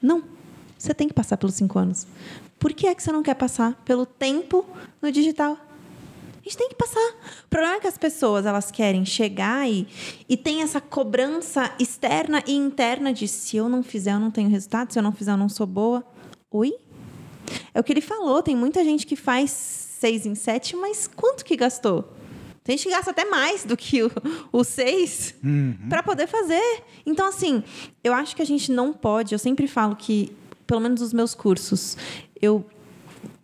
Não. 0.00 0.22
Você 0.78 0.94
tem 0.94 1.08
que 1.08 1.12
passar 1.12 1.36
pelos 1.36 1.56
cinco 1.56 1.78
anos. 1.78 2.06
Por 2.58 2.72
que 2.72 2.86
é 2.86 2.94
que 2.94 3.02
você 3.02 3.12
não 3.12 3.22
quer 3.22 3.34
passar 3.34 3.74
pelo 3.84 4.06
tempo 4.06 4.64
no 5.02 5.12
digital? 5.12 5.58
Gente 6.50 6.58
tem 6.58 6.68
que 6.68 6.74
passar. 6.74 7.14
O 7.44 7.48
problema 7.48 7.76
é 7.76 7.80
que 7.80 7.86
as 7.86 7.96
pessoas 7.96 8.44
elas 8.44 8.70
querem 8.70 9.04
chegar 9.04 9.70
e, 9.70 9.86
e 10.28 10.36
tem 10.36 10.62
essa 10.62 10.80
cobrança 10.80 11.72
externa 11.78 12.42
e 12.46 12.54
interna 12.54 13.12
de 13.12 13.28
se 13.28 13.56
eu 13.56 13.68
não 13.68 13.82
fizer, 13.82 14.12
eu 14.12 14.20
não 14.20 14.30
tenho 14.30 14.50
resultado, 14.50 14.92
se 14.92 14.98
eu 14.98 15.02
não 15.02 15.12
fizer, 15.12 15.32
eu 15.32 15.36
não 15.36 15.48
sou 15.48 15.66
boa. 15.66 16.04
Oi? 16.50 16.74
É 17.72 17.78
o 17.78 17.84
que 17.84 17.92
ele 17.92 18.00
falou, 18.00 18.42
tem 18.42 18.56
muita 18.56 18.82
gente 18.82 19.06
que 19.06 19.14
faz 19.14 19.50
seis 19.50 20.26
em 20.26 20.34
sete, 20.34 20.74
mas 20.74 21.06
quanto 21.06 21.44
que 21.44 21.56
gastou? 21.56 22.12
Tem 22.64 22.76
gente 22.76 22.88
que 22.88 22.94
gasta 22.94 23.10
até 23.12 23.24
mais 23.24 23.64
do 23.64 23.76
que 23.76 24.02
o, 24.02 24.10
o 24.52 24.64
seis 24.64 25.34
para 25.88 26.02
poder 26.02 26.26
fazer. 26.26 26.82
Então, 27.06 27.28
assim, 27.28 27.62
eu 28.02 28.12
acho 28.12 28.34
que 28.34 28.42
a 28.42 28.46
gente 28.46 28.70
não 28.70 28.92
pode. 28.92 29.32
Eu 29.34 29.38
sempre 29.38 29.66
falo 29.66 29.96
que, 29.96 30.36
pelo 30.66 30.80
menos 30.80 31.00
os 31.00 31.12
meus 31.12 31.34
cursos, 31.34 31.96
eu. 32.40 32.64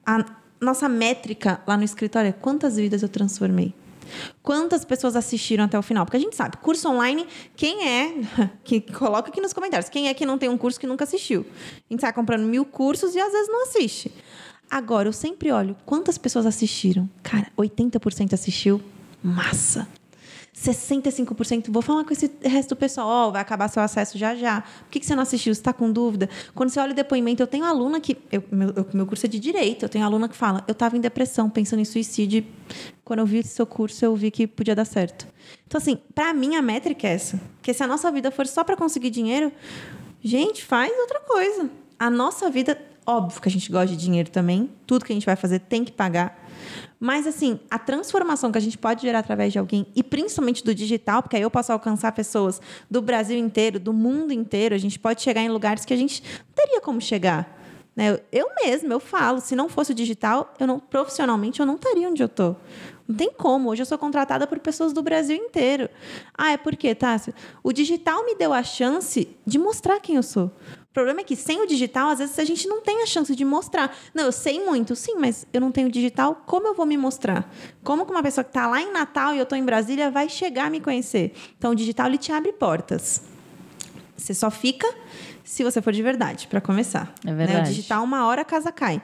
A 0.04 0.24
nossa 0.60 0.88
métrica 0.88 1.60
lá 1.66 1.76
no 1.76 1.84
escritório 1.84 2.28
é 2.28 2.32
quantas 2.32 2.76
vidas 2.76 3.02
eu 3.02 3.08
transformei. 3.08 3.74
Quantas 4.42 4.84
pessoas 4.84 5.16
assistiram 5.16 5.64
até 5.64 5.78
o 5.78 5.82
final? 5.82 6.04
Porque 6.04 6.16
a 6.16 6.20
gente 6.20 6.36
sabe, 6.36 6.56
curso 6.58 6.88
online, 6.88 7.26
quem 7.56 7.88
é, 7.88 8.14
que 8.64 8.80
coloca 8.80 9.30
aqui 9.30 9.40
nos 9.40 9.52
comentários, 9.52 9.88
quem 9.88 10.08
é 10.08 10.14
que 10.14 10.24
não 10.24 10.38
tem 10.38 10.48
um 10.48 10.56
curso 10.56 10.78
que 10.78 10.86
nunca 10.86 11.04
assistiu? 11.04 11.44
A 11.90 11.92
gente 11.92 12.00
sai 12.00 12.12
comprando 12.12 12.44
mil 12.44 12.64
cursos 12.64 13.14
e 13.14 13.20
às 13.20 13.32
vezes 13.32 13.48
não 13.48 13.64
assiste. 13.64 14.12
Agora, 14.70 15.08
eu 15.08 15.12
sempre 15.12 15.50
olho 15.52 15.76
quantas 15.84 16.18
pessoas 16.18 16.46
assistiram. 16.46 17.08
Cara, 17.22 17.46
80% 17.56 18.32
assistiu. 18.32 18.80
Massa. 19.22 19.86
65%, 20.56 21.70
vou 21.70 21.82
falar 21.82 22.02
com 22.02 22.12
esse 22.14 22.30
resto 22.42 22.70
do 22.70 22.76
pessoal, 22.76 23.06
ó, 23.06 23.30
vai 23.30 23.42
acabar 23.42 23.68
seu 23.68 23.82
acesso 23.82 24.16
já 24.16 24.34
já. 24.34 24.62
Por 24.62 24.90
que, 24.90 25.04
você 25.04 25.14
não 25.14 25.22
assistiu? 25.22 25.54
Você 25.54 25.60
está 25.60 25.72
com 25.72 25.92
dúvida? 25.92 26.30
Quando 26.54 26.70
você 26.70 26.80
olha 26.80 26.92
o 26.92 26.94
depoimento, 26.94 27.42
eu 27.42 27.46
tenho 27.46 27.64
aluna 27.64 28.00
que. 28.00 28.16
Eu, 28.32 28.42
meu, 28.50 28.70
eu, 28.70 28.86
meu 28.94 29.06
curso 29.06 29.26
é 29.26 29.28
de 29.28 29.38
direito, 29.38 29.84
eu 29.84 29.88
tenho 29.88 30.04
aluna 30.04 30.28
que 30.28 30.34
fala, 30.34 30.64
eu 30.66 30.72
estava 30.72 30.96
em 30.96 31.00
depressão, 31.00 31.50
pensando 31.50 31.80
em 31.80 31.84
suicídio. 31.84 32.44
Quando 33.04 33.20
eu 33.20 33.26
vi 33.26 33.42
seu 33.42 33.66
curso, 33.66 34.02
eu 34.02 34.16
vi 34.16 34.30
que 34.30 34.46
podia 34.46 34.74
dar 34.74 34.86
certo. 34.86 35.28
Então, 35.66 35.78
assim, 35.78 35.98
para 36.14 36.32
mim 36.32 36.56
a 36.56 36.62
métrica 36.62 37.06
é 37.06 37.12
essa. 37.12 37.38
Que 37.60 37.74
se 37.74 37.82
a 37.82 37.86
nossa 37.86 38.10
vida 38.10 38.30
for 38.30 38.46
só 38.46 38.64
para 38.64 38.76
conseguir 38.76 39.10
dinheiro, 39.10 39.52
gente, 40.24 40.64
faz 40.64 40.90
outra 40.98 41.20
coisa. 41.20 41.70
A 41.98 42.08
nossa 42.08 42.48
vida, 42.48 42.80
óbvio 43.04 43.42
que 43.42 43.48
a 43.48 43.52
gente 43.52 43.70
gosta 43.70 43.88
de 43.88 43.96
dinheiro 43.96 44.30
também. 44.30 44.70
Tudo 44.86 45.04
que 45.04 45.12
a 45.12 45.14
gente 45.14 45.26
vai 45.26 45.36
fazer 45.36 45.58
tem 45.58 45.84
que 45.84 45.92
pagar. 45.92 46.46
Mas, 46.98 47.26
assim, 47.26 47.60
a 47.70 47.78
transformação 47.78 48.50
que 48.50 48.58
a 48.58 48.60
gente 48.60 48.78
pode 48.78 49.02
gerar 49.02 49.18
através 49.18 49.52
de 49.52 49.58
alguém, 49.58 49.86
e 49.94 50.02
principalmente 50.02 50.64
do 50.64 50.74
digital, 50.74 51.22
porque 51.22 51.36
aí 51.36 51.42
eu 51.42 51.50
posso 51.50 51.72
alcançar 51.72 52.12
pessoas 52.12 52.60
do 52.90 53.02
Brasil 53.02 53.38
inteiro, 53.38 53.78
do 53.78 53.92
mundo 53.92 54.32
inteiro, 54.32 54.74
a 54.74 54.78
gente 54.78 54.98
pode 54.98 55.22
chegar 55.22 55.42
em 55.42 55.48
lugares 55.48 55.84
que 55.84 55.92
a 55.92 55.96
gente 55.96 56.22
não 56.22 56.54
teria 56.54 56.80
como 56.80 57.00
chegar. 57.00 57.54
Né? 57.94 58.20
Eu 58.30 58.50
mesma, 58.62 58.92
eu 58.92 59.00
falo, 59.00 59.40
se 59.40 59.56
não 59.56 59.68
fosse 59.68 59.92
o 59.92 59.94
digital, 59.94 60.54
eu 60.60 60.66
não, 60.66 60.78
profissionalmente, 60.78 61.60
eu 61.60 61.66
não 61.66 61.76
estaria 61.76 62.08
onde 62.08 62.22
eu 62.22 62.26
estou. 62.26 62.56
Não 63.08 63.16
tem 63.16 63.30
como. 63.32 63.70
Hoje 63.70 63.82
eu 63.82 63.86
sou 63.86 63.96
contratada 63.96 64.46
por 64.46 64.58
pessoas 64.58 64.92
do 64.92 65.02
Brasil 65.02 65.36
inteiro. 65.36 65.88
Ah, 66.36 66.52
é 66.52 66.56
porque, 66.56 66.94
Tássia? 66.94 67.34
O 67.62 67.72
digital 67.72 68.24
me 68.24 68.34
deu 68.34 68.52
a 68.52 68.62
chance 68.62 69.28
de 69.46 69.58
mostrar 69.58 70.00
quem 70.00 70.16
eu 70.16 70.22
sou. 70.22 70.50
O 70.96 70.98
problema 70.98 71.20
é 71.20 71.24
que 71.24 71.36
sem 71.36 71.60
o 71.60 71.66
digital, 71.66 72.08
às 72.08 72.20
vezes 72.20 72.38
a 72.38 72.44
gente 72.44 72.66
não 72.66 72.80
tem 72.80 73.02
a 73.02 73.06
chance 73.06 73.36
de 73.36 73.44
mostrar. 73.44 73.94
Não, 74.14 74.24
eu 74.24 74.32
sei 74.32 74.64
muito, 74.64 74.96
sim, 74.96 75.16
mas 75.18 75.46
eu 75.52 75.60
não 75.60 75.70
tenho 75.70 75.90
digital, 75.90 76.42
como 76.46 76.68
eu 76.68 76.74
vou 76.74 76.86
me 76.86 76.96
mostrar? 76.96 77.52
Como 77.84 78.06
que 78.06 78.10
uma 78.10 78.22
pessoa 78.22 78.42
que 78.42 78.48
está 78.48 78.66
lá 78.66 78.80
em 78.80 78.90
Natal 78.90 79.34
e 79.34 79.36
eu 79.36 79.42
estou 79.42 79.58
em 79.58 79.62
Brasília 79.62 80.10
vai 80.10 80.26
chegar 80.30 80.68
a 80.68 80.70
me 80.70 80.80
conhecer? 80.80 81.34
Então, 81.58 81.72
o 81.72 81.74
digital 81.74 82.06
ele 82.06 82.16
te 82.16 82.32
abre 82.32 82.50
portas. 82.50 83.20
Você 84.16 84.32
só 84.32 84.50
fica 84.50 84.88
se 85.44 85.62
você 85.62 85.82
for 85.82 85.92
de 85.92 86.02
verdade, 86.02 86.46
para 86.48 86.62
começar. 86.62 87.12
É 87.26 87.34
verdade. 87.34 87.58
Né? 87.58 87.62
O 87.64 87.66
digital, 87.66 88.02
uma 88.02 88.26
hora 88.26 88.40
a 88.40 88.44
casa 88.46 88.72
cai. 88.72 89.02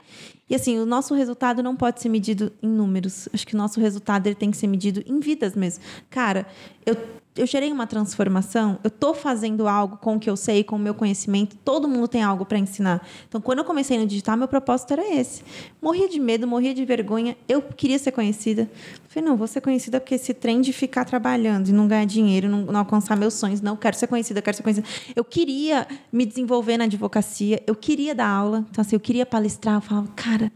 E 0.49 0.55
assim, 0.55 0.79
o 0.79 0.87
nosso 0.87 1.13
resultado 1.13 1.61
não 1.61 1.75
pode 1.75 2.01
ser 2.01 2.09
medido 2.09 2.51
em 2.61 2.67
números. 2.67 3.29
Acho 3.31 3.45
que 3.45 3.53
o 3.53 3.57
nosso 3.57 3.79
resultado 3.79 4.25
ele 4.25 4.35
tem 4.35 4.49
que 4.49 4.57
ser 4.57 4.65
medido 4.65 5.03
em 5.05 5.19
vidas 5.19 5.55
mesmo. 5.55 5.83
Cara, 6.09 6.47
eu 6.87 6.97
eu 7.35 7.47
gerei 7.47 7.71
uma 7.71 7.87
transformação, 7.87 8.77
eu 8.83 8.89
estou 8.89 9.13
fazendo 9.13 9.67
algo 9.67 9.97
com 9.97 10.15
o 10.15 10.19
que 10.19 10.29
eu 10.29 10.35
sei, 10.35 10.63
com 10.63 10.75
o 10.75 10.79
meu 10.79 10.93
conhecimento, 10.93 11.55
todo 11.57 11.87
mundo 11.87 12.07
tem 12.07 12.21
algo 12.21 12.45
para 12.45 12.59
ensinar. 12.59 13.05
Então, 13.27 13.41
quando 13.41 13.59
eu 13.59 13.65
comecei 13.65 13.97
no 13.97 14.05
digital, 14.05 14.37
meu 14.37 14.47
propósito 14.47 14.93
era 14.93 15.15
esse. 15.15 15.41
Morria 15.81 16.07
de 16.07 16.19
medo, 16.19 16.45
morria 16.45 16.73
de 16.73 16.85
vergonha, 16.85 17.35
eu 17.49 17.61
queria 17.61 17.97
ser 17.97 18.11
conhecida. 18.11 18.69
Falei, 19.07 19.27
não, 19.27 19.35
vou 19.35 19.47
ser 19.47 19.61
conhecida 19.61 19.99
porque 19.99 20.15
esse 20.15 20.33
trem 20.33 20.61
de 20.61 20.71
ficar 20.71 21.05
trabalhando 21.05 21.69
e 21.69 21.71
não 21.71 21.87
ganhar 21.87 22.05
dinheiro, 22.05 22.47
não, 22.47 22.65
não 22.65 22.79
alcançar 22.79 23.17
meus 23.17 23.33
sonhos, 23.33 23.61
não, 23.61 23.75
quero 23.75 23.97
ser 23.97 24.07
conhecida, 24.07 24.41
quero 24.41 24.57
ser 24.57 24.63
conhecida. 24.63 24.87
Eu 25.15 25.25
queria 25.25 25.87
me 26.11 26.25
desenvolver 26.25 26.77
na 26.77 26.83
advocacia, 26.83 27.63
eu 27.65 27.75
queria 27.75 28.13
dar 28.13 28.27
aula, 28.27 28.63
então 28.69 28.81
assim, 28.81 28.95
eu 28.95 28.99
queria 28.99 29.25
palestrar, 29.25 29.75
eu 29.75 29.81
falava, 29.81 30.07
cara, 30.15 30.51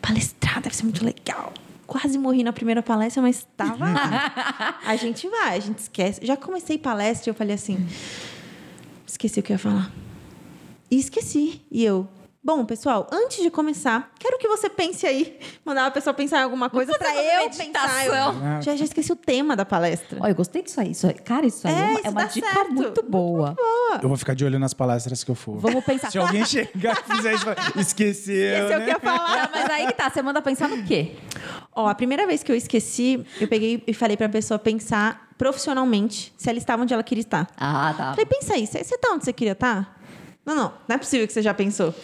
palestrar 0.00 0.62
deve 0.62 0.76
ser 0.76 0.84
muito 0.84 1.04
legal 1.04 1.52
quase 1.86 2.18
morri 2.18 2.42
na 2.42 2.52
primeira 2.52 2.82
palestra, 2.82 3.22
mas 3.22 3.38
estava 3.38 3.84
lá. 3.84 4.78
a 4.84 4.96
gente 4.96 5.28
vai, 5.28 5.56
a 5.56 5.60
gente 5.60 5.78
esquece. 5.78 6.20
Já 6.24 6.36
comecei 6.36 6.78
palestra 6.78 7.28
e 7.28 7.30
eu 7.30 7.34
falei 7.34 7.54
assim: 7.54 7.86
esqueci 9.06 9.40
o 9.40 9.42
que 9.42 9.52
eu 9.52 9.54
ia 9.54 9.58
falar. 9.58 9.92
E 10.90 10.98
esqueci. 10.98 11.62
E 11.70 11.84
eu, 11.84 12.08
Bom, 12.44 12.64
pessoal, 12.64 13.08
antes 13.12 13.40
de 13.40 13.48
começar, 13.52 14.10
quero 14.18 14.36
que 14.36 14.48
você 14.48 14.68
pense 14.68 15.06
aí. 15.06 15.38
Mandar 15.64 15.86
a 15.86 15.90
pessoa 15.92 16.12
pensar 16.12 16.40
em 16.40 16.42
alguma 16.42 16.68
coisa 16.68 16.92
para 16.98 17.14
eu 17.14 17.48
pensar. 17.48 18.04
Eu, 18.04 18.60
já, 18.60 18.74
já 18.74 18.84
esqueci 18.84 19.12
o 19.12 19.16
tema 19.16 19.54
da 19.54 19.64
palestra. 19.64 20.18
Olha, 20.20 20.32
eu 20.32 20.34
gostei 20.34 20.60
disso 20.60 20.80
aí. 20.80 20.90
Isso 20.90 21.06
aí. 21.06 21.14
Cara, 21.14 21.46
isso 21.46 21.68
aí 21.68 21.72
é, 21.72 21.78
é 21.78 21.84
uma, 21.84 22.00
é 22.00 22.10
uma 22.10 22.24
dica 22.24 22.52
certo. 22.52 22.72
muito 22.72 23.00
boa. 23.04 23.46
muito 23.46 23.62
boa. 23.62 24.00
Eu 24.02 24.08
vou 24.08 24.18
ficar 24.18 24.34
de 24.34 24.44
olho 24.44 24.58
nas 24.58 24.74
palestras 24.74 25.22
que 25.22 25.30
eu 25.30 25.36
for. 25.36 25.56
Vamos 25.58 25.84
pensar. 25.84 26.10
Se 26.10 26.18
alguém 26.18 26.44
chegar 26.44 27.00
e 27.08 27.14
fizer 27.14 27.32
isso, 27.32 27.46
esqueceu. 27.78 28.34
Esqueceu 28.34 28.68
né? 28.68 28.74
o 28.76 28.78
que 28.78 28.90
eu 28.90 28.94
ia 28.94 28.98
falar. 28.98 29.42
Não, 29.42 29.48
mas 29.52 29.70
aí 29.70 29.92
tá, 29.92 30.10
você 30.10 30.20
manda 30.20 30.42
pensar 30.42 30.68
no 30.68 30.82
quê? 30.82 31.14
Ó, 31.74 31.86
a 31.88 31.94
primeira 31.94 32.26
vez 32.26 32.42
que 32.42 32.52
eu 32.52 32.56
esqueci, 32.56 33.24
eu 33.40 33.48
peguei 33.48 33.82
e 33.86 33.94
falei 33.94 34.16
pra 34.16 34.28
pessoa 34.28 34.58
pensar 34.58 35.28
profissionalmente 35.38 36.32
se 36.36 36.48
ela 36.48 36.58
estava 36.58 36.82
onde 36.82 36.92
ela 36.92 37.02
queria 37.02 37.22
estar. 37.22 37.48
Ah, 37.56 37.94
tá. 37.96 38.10
Falei, 38.10 38.26
pensa 38.26 38.54
aí, 38.54 38.66
você 38.66 38.98
tá 38.98 39.10
onde 39.12 39.24
você 39.24 39.32
queria 39.32 39.52
estar? 39.52 39.98
Não, 40.44 40.54
não, 40.54 40.72
não 40.86 40.96
é 40.96 40.98
possível 40.98 41.26
que 41.26 41.32
você 41.32 41.40
já 41.42 41.54
pensou. 41.54 41.94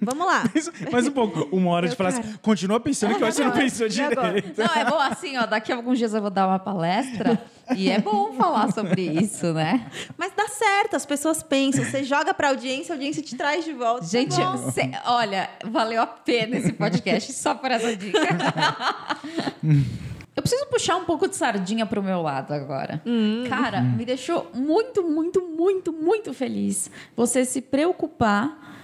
Vamos 0.00 0.26
lá. 0.26 0.44
Mais 0.90 1.06
um 1.06 1.12
pouco. 1.12 1.48
Uma 1.54 1.70
hora 1.70 1.88
de 1.88 1.96
falar 1.96 2.10
assim, 2.10 2.34
continua 2.42 2.80
pensando 2.80 3.14
que 3.14 3.20
você 3.20 3.44
não 3.44 3.52
pensou 3.52 3.88
direito. 3.88 4.16
Não, 4.56 4.74
é 4.74 4.84
bom 4.84 4.98
assim, 4.98 5.36
ó. 5.36 5.46
Daqui 5.46 5.72
a 5.72 5.76
alguns 5.76 5.98
dias 5.98 6.12
eu 6.12 6.20
vou 6.20 6.30
dar 6.30 6.46
uma 6.46 6.58
palestra 6.58 7.40
e 7.74 7.90
é 7.90 8.00
bom 8.00 8.32
falar 8.34 8.72
sobre 8.72 9.02
isso, 9.02 9.52
né? 9.52 9.90
Mas 10.16 10.32
dá 10.36 10.48
certo, 10.48 10.96
as 10.96 11.06
pessoas 11.06 11.42
pensam. 11.42 11.84
Você 11.84 12.04
joga 12.04 12.34
pra 12.34 12.48
audiência, 12.48 12.92
a 12.92 12.96
audiência 12.96 13.22
te 13.22 13.36
traz 13.36 13.64
de 13.64 13.72
volta. 13.72 14.00
Tá 14.00 14.06
Gente, 14.06 14.34
cê, 14.72 14.90
olha, 15.04 15.48
valeu 15.64 16.02
a 16.02 16.06
pena 16.06 16.56
esse 16.56 16.72
podcast 16.72 17.32
só 17.32 17.54
por 17.54 17.70
essa 17.70 17.94
dica. 17.96 18.18
Eu 20.36 20.42
preciso 20.42 20.66
puxar 20.66 20.96
um 20.96 21.04
pouco 21.04 21.26
de 21.26 21.34
sardinha 21.34 21.86
pro 21.86 22.02
meu 22.02 22.20
lado 22.20 22.52
agora. 22.52 23.00
Hum. 23.06 23.44
Cara, 23.48 23.80
me 23.80 24.04
deixou 24.04 24.50
muito, 24.52 25.02
muito, 25.02 25.40
muito, 25.40 25.92
muito 25.94 26.34
feliz 26.34 26.90
você 27.16 27.42
se 27.42 27.62
preocupar 27.62 28.75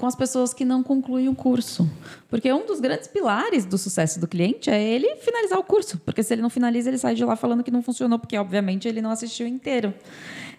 com 0.00 0.06
as 0.06 0.16
pessoas 0.16 0.54
que 0.54 0.64
não 0.64 0.82
concluem 0.82 1.28
o 1.28 1.34
curso. 1.34 1.86
Porque 2.30 2.50
um 2.50 2.64
dos 2.64 2.80
grandes 2.80 3.06
pilares 3.06 3.66
do 3.66 3.76
sucesso 3.76 4.18
do 4.18 4.26
cliente 4.26 4.70
é 4.70 4.82
ele 4.82 5.16
finalizar 5.16 5.58
o 5.58 5.62
curso. 5.62 5.98
Porque 5.98 6.22
se 6.22 6.32
ele 6.32 6.40
não 6.40 6.48
finaliza, 6.48 6.88
ele 6.88 6.96
sai 6.96 7.14
de 7.14 7.22
lá 7.22 7.36
falando 7.36 7.62
que 7.62 7.70
não 7.70 7.82
funcionou, 7.82 8.18
porque 8.18 8.38
obviamente 8.38 8.88
ele 8.88 9.02
não 9.02 9.10
assistiu 9.10 9.46
inteiro. 9.46 9.92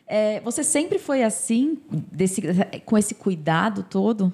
É, 0.05 0.39
você 0.41 0.63
sempre 0.63 0.99
foi 0.99 1.23
assim, 1.23 1.79
desse, 1.89 2.39
com 2.85 2.95
esse 2.95 3.15
cuidado 3.15 3.83
todo? 3.89 4.31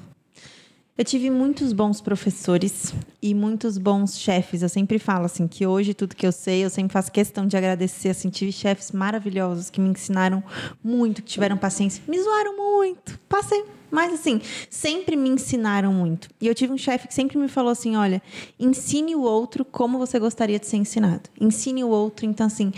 Eu 0.97 1.05
tive 1.05 1.29
muitos 1.29 1.73
bons 1.73 2.01
professores 2.01 2.91
e 3.21 3.35
muitos 3.35 3.77
bons 3.77 4.17
chefes. 4.17 4.63
Eu 4.63 4.69
sempre 4.69 4.97
falo 4.97 5.25
assim 5.25 5.47
que 5.47 5.67
hoje 5.67 5.93
tudo 5.93 6.15
que 6.15 6.25
eu 6.25 6.31
sei, 6.31 6.65
eu 6.65 6.71
sempre 6.71 6.91
faço 6.91 7.11
questão 7.11 7.45
de 7.45 7.55
agradecer. 7.55 8.09
Assim, 8.09 8.31
tive 8.31 8.51
chefes 8.51 8.91
maravilhosos 8.91 9.69
que 9.69 9.79
me 9.79 9.89
ensinaram 9.89 10.43
muito, 10.83 11.21
que 11.21 11.29
tiveram 11.29 11.55
paciência, 11.55 12.01
me 12.07 12.19
zoaram 12.19 12.57
muito. 12.57 13.19
Passei 13.29 13.63
mas, 13.89 14.13
assim, 14.13 14.41
sempre 14.69 15.15
me 15.15 15.29
ensinaram 15.29 15.93
muito. 15.93 16.27
E 16.41 16.47
eu 16.47 16.53
tive 16.53 16.73
um 16.73 16.77
chefe 16.77 17.07
que 17.07 17.13
sempre 17.13 17.37
me 17.37 17.47
falou 17.47 17.71
assim: 17.71 17.95
olha, 17.95 18.21
ensine 18.59 19.15
o 19.15 19.21
outro 19.21 19.63
como 19.63 19.97
você 19.97 20.19
gostaria 20.19 20.59
de 20.59 20.67
ser 20.67 20.75
ensinado. 20.75 21.29
Ensine 21.39 21.85
o 21.85 21.87
outro. 21.87 22.25
Então, 22.25 22.47
assim, 22.47 22.73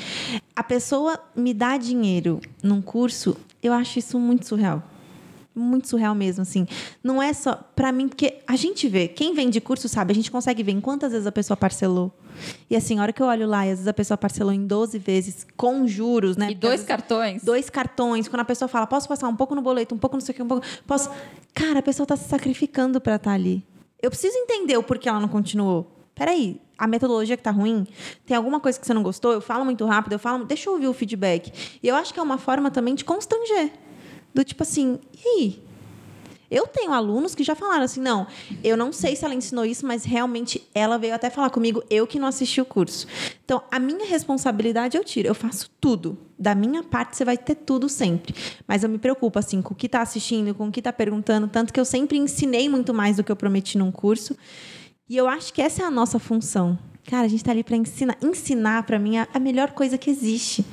a 0.55 0.63
pessoa 0.63 1.19
me 1.35 1.51
dá 1.51 1.77
dinheiro 1.77 2.39
num 2.61 2.79
curso, 2.79 3.35
eu 3.63 3.73
acho 3.73 3.97
isso 3.97 4.19
muito 4.19 4.45
surreal 4.45 4.83
muito 5.55 5.87
surreal 5.87 6.15
mesmo, 6.15 6.41
assim. 6.41 6.67
Não 7.03 7.21
é 7.21 7.33
só 7.33 7.55
para 7.75 7.91
mim, 7.91 8.07
porque 8.07 8.39
a 8.47 8.55
gente 8.55 8.87
vê, 8.87 9.07
quem 9.07 9.33
vem 9.33 9.49
de 9.49 9.59
curso 9.59 9.89
sabe, 9.89 10.11
a 10.11 10.15
gente 10.15 10.31
consegue 10.31 10.63
ver 10.63 10.71
em 10.71 10.81
quantas 10.81 11.11
vezes 11.11 11.27
a 11.27 11.31
pessoa 11.31 11.57
parcelou. 11.57 12.11
E 12.69 12.75
assim, 12.75 12.99
a 12.99 13.01
hora 13.01 13.11
que 13.11 13.21
eu 13.21 13.27
olho 13.27 13.47
lá, 13.47 13.65
e 13.65 13.71
às 13.71 13.79
vezes 13.79 13.87
a 13.87 13.93
pessoa 13.93 14.17
parcelou 14.17 14.53
em 14.53 14.65
12 14.65 14.97
vezes 14.99 15.45
com 15.57 15.85
juros, 15.87 16.37
né? 16.37 16.51
E 16.51 16.55
dois 16.55 16.83
cartões. 16.83 17.43
Dois 17.43 17.69
cartões. 17.69 18.27
Quando 18.27 18.41
a 18.41 18.45
pessoa 18.45 18.67
fala, 18.67 18.87
posso 18.87 19.07
passar 19.07 19.27
um 19.27 19.35
pouco 19.35 19.55
no 19.55 19.61
boleto, 19.61 19.93
um 19.93 19.97
pouco 19.97 20.15
não 20.15 20.21
sei 20.21 20.33
o 20.33 20.35
que, 20.35 20.43
um 20.43 20.47
pouco. 20.47 20.65
Posso. 20.87 21.09
Cara, 21.53 21.79
a 21.79 21.83
pessoa 21.83 22.05
está 22.05 22.15
se 22.15 22.29
sacrificando 22.29 23.01
para 23.01 23.15
estar 23.15 23.31
tá 23.31 23.35
ali. 23.35 23.65
Eu 24.01 24.09
preciso 24.09 24.37
entender 24.37 24.77
o 24.77 24.83
porquê 24.83 25.09
ela 25.09 25.19
não 25.19 25.27
continuou. 25.27 25.91
Peraí, 26.15 26.61
a 26.77 26.87
metodologia 26.87 27.35
que 27.35 27.43
tá 27.43 27.51
ruim? 27.51 27.85
Tem 28.25 28.35
alguma 28.35 28.59
coisa 28.59 28.79
que 28.79 28.85
você 28.85 28.93
não 28.93 29.03
gostou? 29.03 29.33
Eu 29.33 29.41
falo 29.41 29.65
muito 29.65 29.85
rápido, 29.85 30.13
eu 30.13 30.19
falo, 30.19 30.45
deixa 30.45 30.69
eu 30.69 30.73
ouvir 30.73 30.87
o 30.87 30.93
feedback. 30.93 31.51
E 31.83 31.87
eu 31.87 31.95
acho 31.95 32.13
que 32.13 32.19
é 32.19 32.23
uma 32.23 32.37
forma 32.37 32.71
também 32.71 32.95
de 32.95 33.03
constranger. 33.03 33.71
Do 34.39 34.43
tipo 34.45 34.63
assim, 34.63 34.97
e 35.13 35.27
aí? 35.27 35.63
Eu 36.49 36.65
tenho 36.65 36.93
alunos 36.93 37.35
que 37.35 37.43
já 37.43 37.55
falaram 37.55 37.83
assim: 37.83 37.99
não, 37.99 38.25
eu 38.63 38.77
não 38.77 38.93
sei 38.93 39.13
se 39.13 39.25
ela 39.25 39.35
ensinou 39.35 39.65
isso, 39.65 39.85
mas 39.85 40.05
realmente 40.05 40.65
ela 40.73 40.97
veio 40.97 41.13
até 41.13 41.29
falar 41.29 41.49
comigo, 41.49 41.83
eu 41.89 42.07
que 42.07 42.17
não 42.17 42.29
assisti 42.29 42.61
o 42.61 42.65
curso. 42.65 43.05
Então, 43.43 43.61
a 43.69 43.77
minha 43.79 44.05
responsabilidade 44.05 44.95
eu 44.95 45.03
tiro, 45.03 45.27
eu 45.27 45.35
faço 45.35 45.69
tudo. 45.81 46.17
Da 46.39 46.55
minha 46.55 46.81
parte, 46.81 47.17
você 47.17 47.25
vai 47.25 47.37
ter 47.37 47.53
tudo 47.53 47.89
sempre. 47.89 48.33
Mas 48.65 48.81
eu 48.81 48.89
me 48.89 48.97
preocupo, 48.97 49.37
assim, 49.37 49.61
com 49.61 49.73
o 49.73 49.75
que 49.75 49.87
está 49.87 50.01
assistindo, 50.01 50.55
com 50.55 50.69
o 50.69 50.71
que 50.71 50.79
está 50.79 50.93
perguntando, 50.93 51.45
tanto 51.45 51.73
que 51.73 51.79
eu 51.81 51.83
sempre 51.83 52.17
ensinei 52.17 52.69
muito 52.69 52.93
mais 52.93 53.17
do 53.17 53.25
que 53.25 53.31
eu 53.33 53.35
prometi 53.35 53.77
num 53.77 53.91
curso. 53.91 54.37
E 55.09 55.17
eu 55.17 55.27
acho 55.27 55.53
que 55.53 55.61
essa 55.61 55.83
é 55.83 55.85
a 55.85 55.91
nossa 55.91 56.17
função. 56.17 56.79
Cara, 57.09 57.25
a 57.25 57.27
gente 57.27 57.39
está 57.39 57.51
ali 57.51 57.63
para 57.63 57.75
ensinar. 57.75 58.15
Ensinar, 58.21 58.83
para 58.83 58.99
mim, 58.99 59.17
é 59.17 59.27
a 59.33 59.39
melhor 59.39 59.71
coisa 59.71 59.97
que 59.97 60.11
existe. 60.11 60.63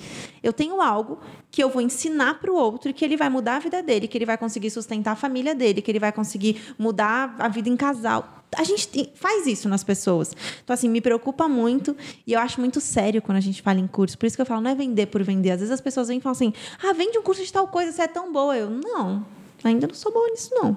Eu 0.42 0.52
tenho 0.52 0.82
algo 0.82 1.18
que 1.50 1.64
eu 1.64 1.70
vou 1.70 1.80
ensinar 1.80 2.38
para 2.38 2.52
o 2.52 2.54
outro 2.54 2.92
que 2.92 3.02
ele 3.02 3.16
vai 3.16 3.30
mudar 3.30 3.56
a 3.56 3.58
vida 3.58 3.82
dele, 3.82 4.06
que 4.06 4.18
ele 4.18 4.26
vai 4.26 4.36
conseguir 4.36 4.68
sustentar 4.68 5.12
a 5.12 5.16
família 5.16 5.54
dele, 5.54 5.80
que 5.80 5.90
ele 5.90 5.98
vai 5.98 6.12
conseguir 6.12 6.74
mudar 6.78 7.34
a 7.38 7.48
vida 7.48 7.70
em 7.70 7.76
casal. 7.76 8.44
A 8.54 8.62
gente 8.64 9.10
faz 9.14 9.46
isso 9.46 9.66
nas 9.66 9.82
pessoas. 9.82 10.36
Então, 10.62 10.74
assim, 10.74 10.90
me 10.90 11.00
preocupa 11.00 11.48
muito 11.48 11.96
e 12.26 12.34
eu 12.34 12.40
acho 12.40 12.60
muito 12.60 12.82
sério 12.82 13.22
quando 13.22 13.38
a 13.38 13.40
gente 13.40 13.62
fala 13.62 13.80
em 13.80 13.86
curso. 13.86 14.18
Por 14.18 14.26
isso 14.26 14.36
que 14.36 14.42
eu 14.42 14.46
falo, 14.46 14.60
não 14.60 14.70
é 14.70 14.74
vender 14.74 15.06
por 15.06 15.22
vender. 15.22 15.52
Às 15.52 15.60
vezes 15.60 15.72
as 15.72 15.80
pessoas 15.80 16.08
vêm 16.08 16.18
e 16.18 16.20
falam 16.20 16.32
assim: 16.32 16.52
ah, 16.86 16.92
vende 16.92 17.16
um 17.16 17.22
curso 17.22 17.42
de 17.42 17.50
tal 17.50 17.66
coisa, 17.66 17.92
você 17.92 18.02
é 18.02 18.08
tão 18.08 18.30
boa. 18.30 18.54
Eu, 18.54 18.68
não, 18.68 19.24
ainda 19.64 19.86
não 19.86 19.94
sou 19.94 20.12
boa 20.12 20.28
nisso, 20.28 20.50
não. 20.52 20.76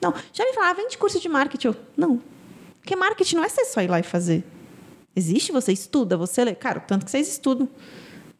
Não. 0.00 0.14
Já 0.32 0.44
me 0.44 0.52
falaram, 0.52 0.70
ah, 0.70 0.74
vende 0.74 0.96
curso 0.96 1.18
de 1.18 1.28
marketing. 1.28 1.66
Eu, 1.66 1.76
não. 1.96 2.22
Porque 2.80 2.94
marketing 2.94 3.34
não 3.34 3.44
é 3.44 3.48
você 3.48 3.64
só 3.64 3.82
ir 3.82 3.90
lá 3.90 3.98
e 3.98 4.04
fazer. 4.04 4.44
Existe, 5.14 5.52
você 5.52 5.72
estuda, 5.72 6.16
você 6.16 6.44
lê. 6.44 6.54
Cara, 6.54 6.80
tanto 6.80 7.04
que 7.04 7.10
vocês 7.10 7.28
estudam. 7.28 7.68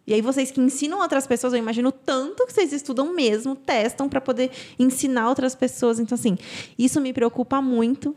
E 0.06 0.12
aí 0.14 0.20
vocês 0.20 0.50
que 0.50 0.60
ensinam 0.60 1.00
outras 1.00 1.26
pessoas, 1.26 1.52
eu 1.52 1.58
imagino 1.58 1.92
tanto 1.92 2.44
que 2.46 2.52
vocês 2.52 2.72
estudam 2.72 3.14
mesmo, 3.14 3.54
testam 3.54 4.08
para 4.08 4.20
poder 4.20 4.50
ensinar 4.78 5.28
outras 5.28 5.54
pessoas. 5.54 6.00
Então 6.00 6.16
assim, 6.16 6.36
isso 6.78 7.00
me 7.00 7.12
preocupa 7.12 7.60
muito. 7.62 8.14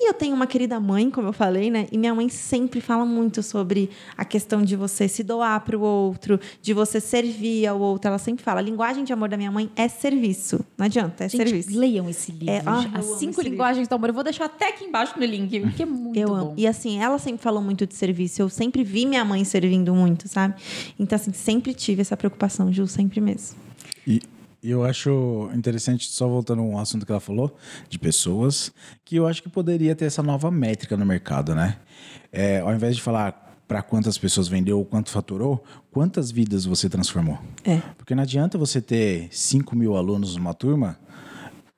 E 0.00 0.08
eu 0.08 0.14
tenho 0.14 0.34
uma 0.34 0.46
querida 0.46 0.78
mãe, 0.78 1.10
como 1.10 1.26
eu 1.28 1.32
falei, 1.32 1.70
né? 1.70 1.88
E 1.90 1.98
minha 1.98 2.14
mãe 2.14 2.28
sempre 2.28 2.80
fala 2.80 3.04
muito 3.04 3.42
sobre 3.42 3.90
a 4.16 4.24
questão 4.24 4.62
de 4.62 4.76
você 4.76 5.08
se 5.08 5.24
doar 5.24 5.60
para 5.64 5.76
o 5.76 5.80
outro, 5.80 6.38
de 6.62 6.72
você 6.72 7.00
servir 7.00 7.66
ao 7.66 7.80
outro. 7.80 8.08
Ela 8.08 8.18
sempre 8.18 8.44
fala: 8.44 8.60
a 8.60 8.62
linguagem 8.62 9.02
de 9.02 9.12
amor 9.12 9.28
da 9.28 9.36
minha 9.36 9.50
mãe 9.50 9.68
é 9.74 9.88
serviço. 9.88 10.64
Não 10.78 10.86
adianta, 10.86 11.24
é 11.24 11.28
Gente, 11.28 11.48
serviço. 11.48 11.76
Leiam 11.76 12.08
esse 12.08 12.30
livro. 12.30 12.48
É, 12.50 12.62
ah, 12.64 12.88
As 12.94 13.18
cinco 13.18 13.42
linguagens 13.42 13.88
do 13.88 13.94
amor. 13.94 14.10
Eu 14.10 14.14
vou 14.14 14.22
deixar 14.22 14.44
até 14.44 14.68
aqui 14.68 14.84
embaixo 14.84 15.18
no 15.18 15.24
link, 15.26 15.58
porque 15.60 15.82
é 15.82 15.86
muito 15.86 16.16
eu 16.16 16.28
bom. 16.28 16.34
amo. 16.34 16.54
E 16.56 16.64
assim, 16.68 17.02
ela 17.02 17.18
sempre 17.18 17.42
falou 17.42 17.60
muito 17.60 17.84
de 17.84 17.94
serviço. 17.94 18.40
Eu 18.40 18.48
sempre 18.48 18.84
vi 18.84 19.04
minha 19.04 19.24
mãe 19.24 19.44
servindo 19.44 19.92
muito, 19.92 20.28
sabe? 20.28 20.54
Então, 20.96 21.17
assim, 21.20 21.32
sempre 21.32 21.74
tive 21.74 22.00
essa 22.00 22.16
preocupação, 22.16 22.72
Ju, 22.72 22.86
sempre 22.86 23.20
mesmo. 23.20 23.58
E 24.06 24.20
eu 24.62 24.84
acho 24.84 25.50
interessante, 25.54 26.08
só 26.08 26.26
voltando 26.26 26.62
a 26.62 26.64
um 26.64 26.78
assunto 26.78 27.06
que 27.06 27.12
ela 27.12 27.20
falou, 27.20 27.56
de 27.88 27.98
pessoas, 27.98 28.72
que 29.04 29.16
eu 29.16 29.26
acho 29.26 29.42
que 29.42 29.48
poderia 29.48 29.94
ter 29.94 30.06
essa 30.06 30.22
nova 30.22 30.50
métrica 30.50 30.96
no 30.96 31.06
mercado, 31.06 31.54
né? 31.54 31.76
É, 32.32 32.60
ao 32.60 32.74
invés 32.74 32.96
de 32.96 33.02
falar 33.02 33.46
para 33.68 33.82
quantas 33.82 34.16
pessoas 34.16 34.48
vendeu 34.48 34.84
quanto 34.84 35.10
faturou, 35.10 35.62
quantas 35.92 36.30
vidas 36.30 36.64
você 36.64 36.88
transformou? 36.88 37.38
É. 37.64 37.80
Porque 37.96 38.14
não 38.14 38.22
adianta 38.22 38.56
você 38.56 38.80
ter 38.80 39.28
5 39.30 39.76
mil 39.76 39.94
alunos 39.94 40.34
numa 40.36 40.54
turma 40.54 40.98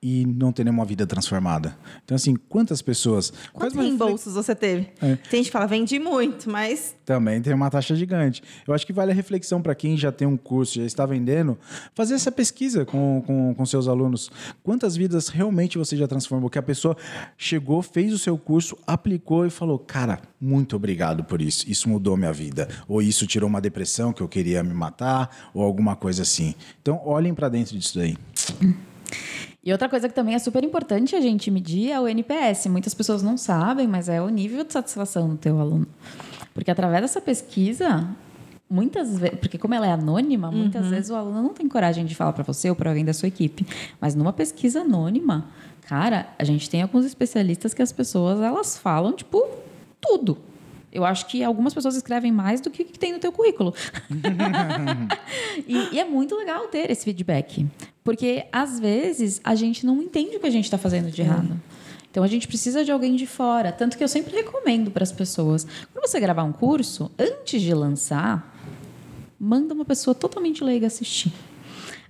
e 0.03 0.25
não 0.25 0.51
ter 0.51 0.63
nenhuma 0.63 0.83
vida 0.83 1.05
transformada. 1.05 1.77
Então, 2.03 2.15
assim, 2.15 2.35
quantas 2.35 2.81
pessoas. 2.81 3.31
Quantos 3.53 3.77
reembolsos 3.77 4.33
você 4.33 4.55
teve? 4.55 4.89
É. 4.99 5.15
Tem 5.15 5.39
gente 5.39 5.45
que 5.45 5.51
fala, 5.51 5.67
vendi 5.67 5.99
muito, 5.99 6.49
mas 6.49 6.95
também 7.05 7.39
tem 7.39 7.53
uma 7.53 7.69
taxa 7.69 7.95
gigante. 7.95 8.41
Eu 8.67 8.73
acho 8.73 8.85
que 8.85 8.91
vale 8.91 9.11
a 9.11 9.13
reflexão 9.13 9.61
para 9.61 9.75
quem 9.75 9.95
já 9.95 10.11
tem 10.11 10.27
um 10.27 10.37
curso, 10.37 10.75
já 10.75 10.85
está 10.85 11.05
vendendo, 11.05 11.55
fazer 11.93 12.15
essa 12.15 12.31
pesquisa 12.31 12.83
com, 12.83 13.21
com, 13.27 13.53
com 13.53 13.65
seus 13.65 13.87
alunos. 13.87 14.31
Quantas 14.63 14.95
vidas 14.95 15.27
realmente 15.27 15.77
você 15.77 15.95
já 15.95 16.07
transformou? 16.07 16.49
Que 16.49 16.57
a 16.57 16.63
pessoa 16.63 16.97
chegou, 17.37 17.83
fez 17.83 18.11
o 18.11 18.17
seu 18.17 18.37
curso, 18.39 18.75
aplicou 18.87 19.45
e 19.45 19.51
falou: 19.51 19.77
Cara, 19.77 20.19
muito 20.39 20.75
obrigado 20.75 21.23
por 21.23 21.41
isso. 21.41 21.69
Isso 21.69 21.87
mudou 21.87 22.17
minha 22.17 22.33
vida. 22.33 22.67
Ou 22.87 23.03
isso 23.03 23.27
tirou 23.27 23.47
uma 23.47 23.61
depressão 23.61 24.11
que 24.11 24.21
eu 24.21 24.27
queria 24.27 24.63
me 24.63 24.73
matar, 24.73 25.51
ou 25.53 25.63
alguma 25.63 25.95
coisa 25.95 26.23
assim. 26.23 26.55
Então, 26.81 26.99
olhem 27.05 27.35
para 27.35 27.49
dentro 27.49 27.77
disso 27.77 27.99
daí. 27.99 28.17
E 29.63 29.71
outra 29.71 29.87
coisa 29.87 30.09
que 30.09 30.15
também 30.15 30.33
é 30.33 30.39
super 30.39 30.63
importante 30.63 31.15
a 31.15 31.21
gente 31.21 31.51
medir 31.51 31.91
é 31.91 31.99
o 31.99 32.07
NPS. 32.07 32.65
Muitas 32.65 32.95
pessoas 32.95 33.21
não 33.21 33.37
sabem, 33.37 33.87
mas 33.87 34.09
é 34.09 34.19
o 34.19 34.27
nível 34.27 34.63
de 34.63 34.73
satisfação 34.73 35.29
do 35.29 35.37
teu 35.37 35.59
aluno. 35.59 35.85
Porque 36.51 36.71
através 36.71 37.03
dessa 37.03 37.21
pesquisa, 37.21 38.07
muitas 38.67 39.19
vezes, 39.19 39.39
porque 39.39 39.59
como 39.59 39.75
ela 39.75 39.85
é 39.85 39.91
anônima, 39.91 40.51
muitas 40.51 40.87
vezes 40.87 41.11
o 41.11 41.15
aluno 41.15 41.43
não 41.43 41.53
tem 41.53 41.67
coragem 41.67 42.05
de 42.05 42.15
falar 42.15 42.33
para 42.33 42.43
você 42.43 42.69
ou 42.69 42.75
para 42.75 42.89
alguém 42.89 43.05
da 43.05 43.13
sua 43.13 43.27
equipe. 43.27 43.65
Mas 43.99 44.15
numa 44.15 44.33
pesquisa 44.33 44.81
anônima, 44.81 45.45
cara, 45.81 46.27
a 46.39 46.43
gente 46.43 46.67
tem 46.67 46.81
alguns 46.81 47.05
especialistas 47.05 47.71
que 47.73 47.83
as 47.83 47.91
pessoas 47.91 48.41
elas 48.41 48.77
falam 48.77 49.13
tipo 49.13 49.47
tudo. 50.01 50.37
Eu 50.91 51.05
acho 51.05 51.27
que 51.27 51.43
algumas 51.43 51.73
pessoas 51.73 51.95
escrevem 51.95 52.31
mais 52.31 52.59
do 52.59 52.69
que 52.69 52.83
o 52.83 52.85
que 52.85 52.99
tem 52.99 53.13
no 53.13 53.19
teu 53.19 53.31
currículo. 53.31 53.73
e, 55.65 55.95
e 55.95 55.99
é 55.99 56.03
muito 56.03 56.35
legal 56.35 56.67
ter 56.67 56.91
esse 56.91 57.05
feedback. 57.05 57.65
Porque, 58.03 58.45
às 58.51 58.79
vezes, 58.79 59.39
a 59.43 59.55
gente 59.55 59.85
não 59.85 60.01
entende 60.01 60.35
o 60.35 60.39
que 60.39 60.47
a 60.47 60.51
gente 60.51 60.65
está 60.65 60.77
fazendo 60.77 61.09
de 61.09 61.21
errado. 61.21 61.59
Então, 62.09 62.23
a 62.23 62.27
gente 62.27 62.45
precisa 62.45 62.83
de 62.83 62.91
alguém 62.91 63.15
de 63.15 63.25
fora. 63.25 63.71
Tanto 63.71 63.97
que 63.97 64.03
eu 64.03 64.07
sempre 64.07 64.35
recomendo 64.35 64.91
para 64.91 65.03
as 65.03 65.13
pessoas. 65.13 65.65
Quando 65.93 66.05
você 66.05 66.19
gravar 66.19 66.43
um 66.43 66.51
curso, 66.51 67.09
antes 67.17 67.61
de 67.61 67.73
lançar, 67.73 68.53
manda 69.39 69.73
uma 69.73 69.85
pessoa 69.85 70.13
totalmente 70.13 70.61
leiga 70.61 70.87
assistir. 70.87 71.31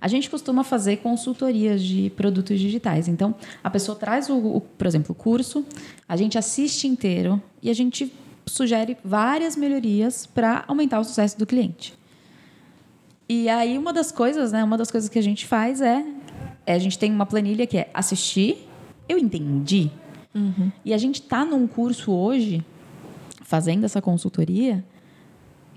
A 0.00 0.08
gente 0.08 0.28
costuma 0.28 0.64
fazer 0.64 0.96
consultorias 0.96 1.80
de 1.80 2.10
produtos 2.10 2.58
digitais. 2.58 3.06
Então, 3.06 3.32
a 3.62 3.70
pessoa 3.70 3.96
traz, 3.96 4.28
o, 4.28 4.36
o, 4.36 4.60
por 4.60 4.88
exemplo, 4.88 5.12
o 5.12 5.14
curso, 5.14 5.64
a 6.08 6.16
gente 6.16 6.36
assiste 6.36 6.88
inteiro 6.88 7.40
e 7.62 7.70
a 7.70 7.74
gente 7.74 8.12
sugere 8.46 8.96
várias 9.04 9.56
melhorias 9.56 10.26
para 10.26 10.64
aumentar 10.66 11.00
o 11.00 11.04
sucesso 11.04 11.38
do 11.38 11.46
cliente. 11.46 11.94
E 13.28 13.48
aí, 13.48 13.78
uma 13.78 13.92
das 13.92 14.12
coisas, 14.12 14.52
né? 14.52 14.62
Uma 14.62 14.76
das 14.76 14.90
coisas 14.90 15.08
que 15.08 15.18
a 15.18 15.22
gente 15.22 15.46
faz 15.46 15.80
é, 15.80 16.04
é 16.66 16.74
a 16.74 16.78
gente 16.78 16.98
tem 16.98 17.12
uma 17.12 17.24
planilha 17.24 17.66
que 17.66 17.78
é 17.78 17.90
assistir, 17.94 18.68
eu 19.08 19.16
entendi. 19.16 19.90
E 20.84 20.92
a 20.92 20.98
gente 20.98 21.22
tá 21.22 21.44
num 21.44 21.66
curso 21.66 22.12
hoje, 22.12 22.64
fazendo 23.42 23.84
essa 23.84 24.02
consultoria, 24.02 24.84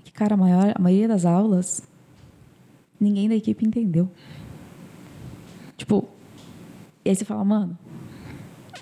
que, 0.04 0.12
cara, 0.12 0.34
a, 0.34 0.36
maior, 0.36 0.72
a 0.74 0.80
maioria 0.80 1.08
das 1.08 1.24
aulas, 1.24 1.82
ninguém 3.00 3.28
da 3.28 3.34
equipe 3.34 3.66
entendeu. 3.66 4.10
Tipo, 5.76 6.08
e 7.04 7.10
aí 7.10 7.16
você 7.16 7.24
fala, 7.24 7.44
mano, 7.44 7.78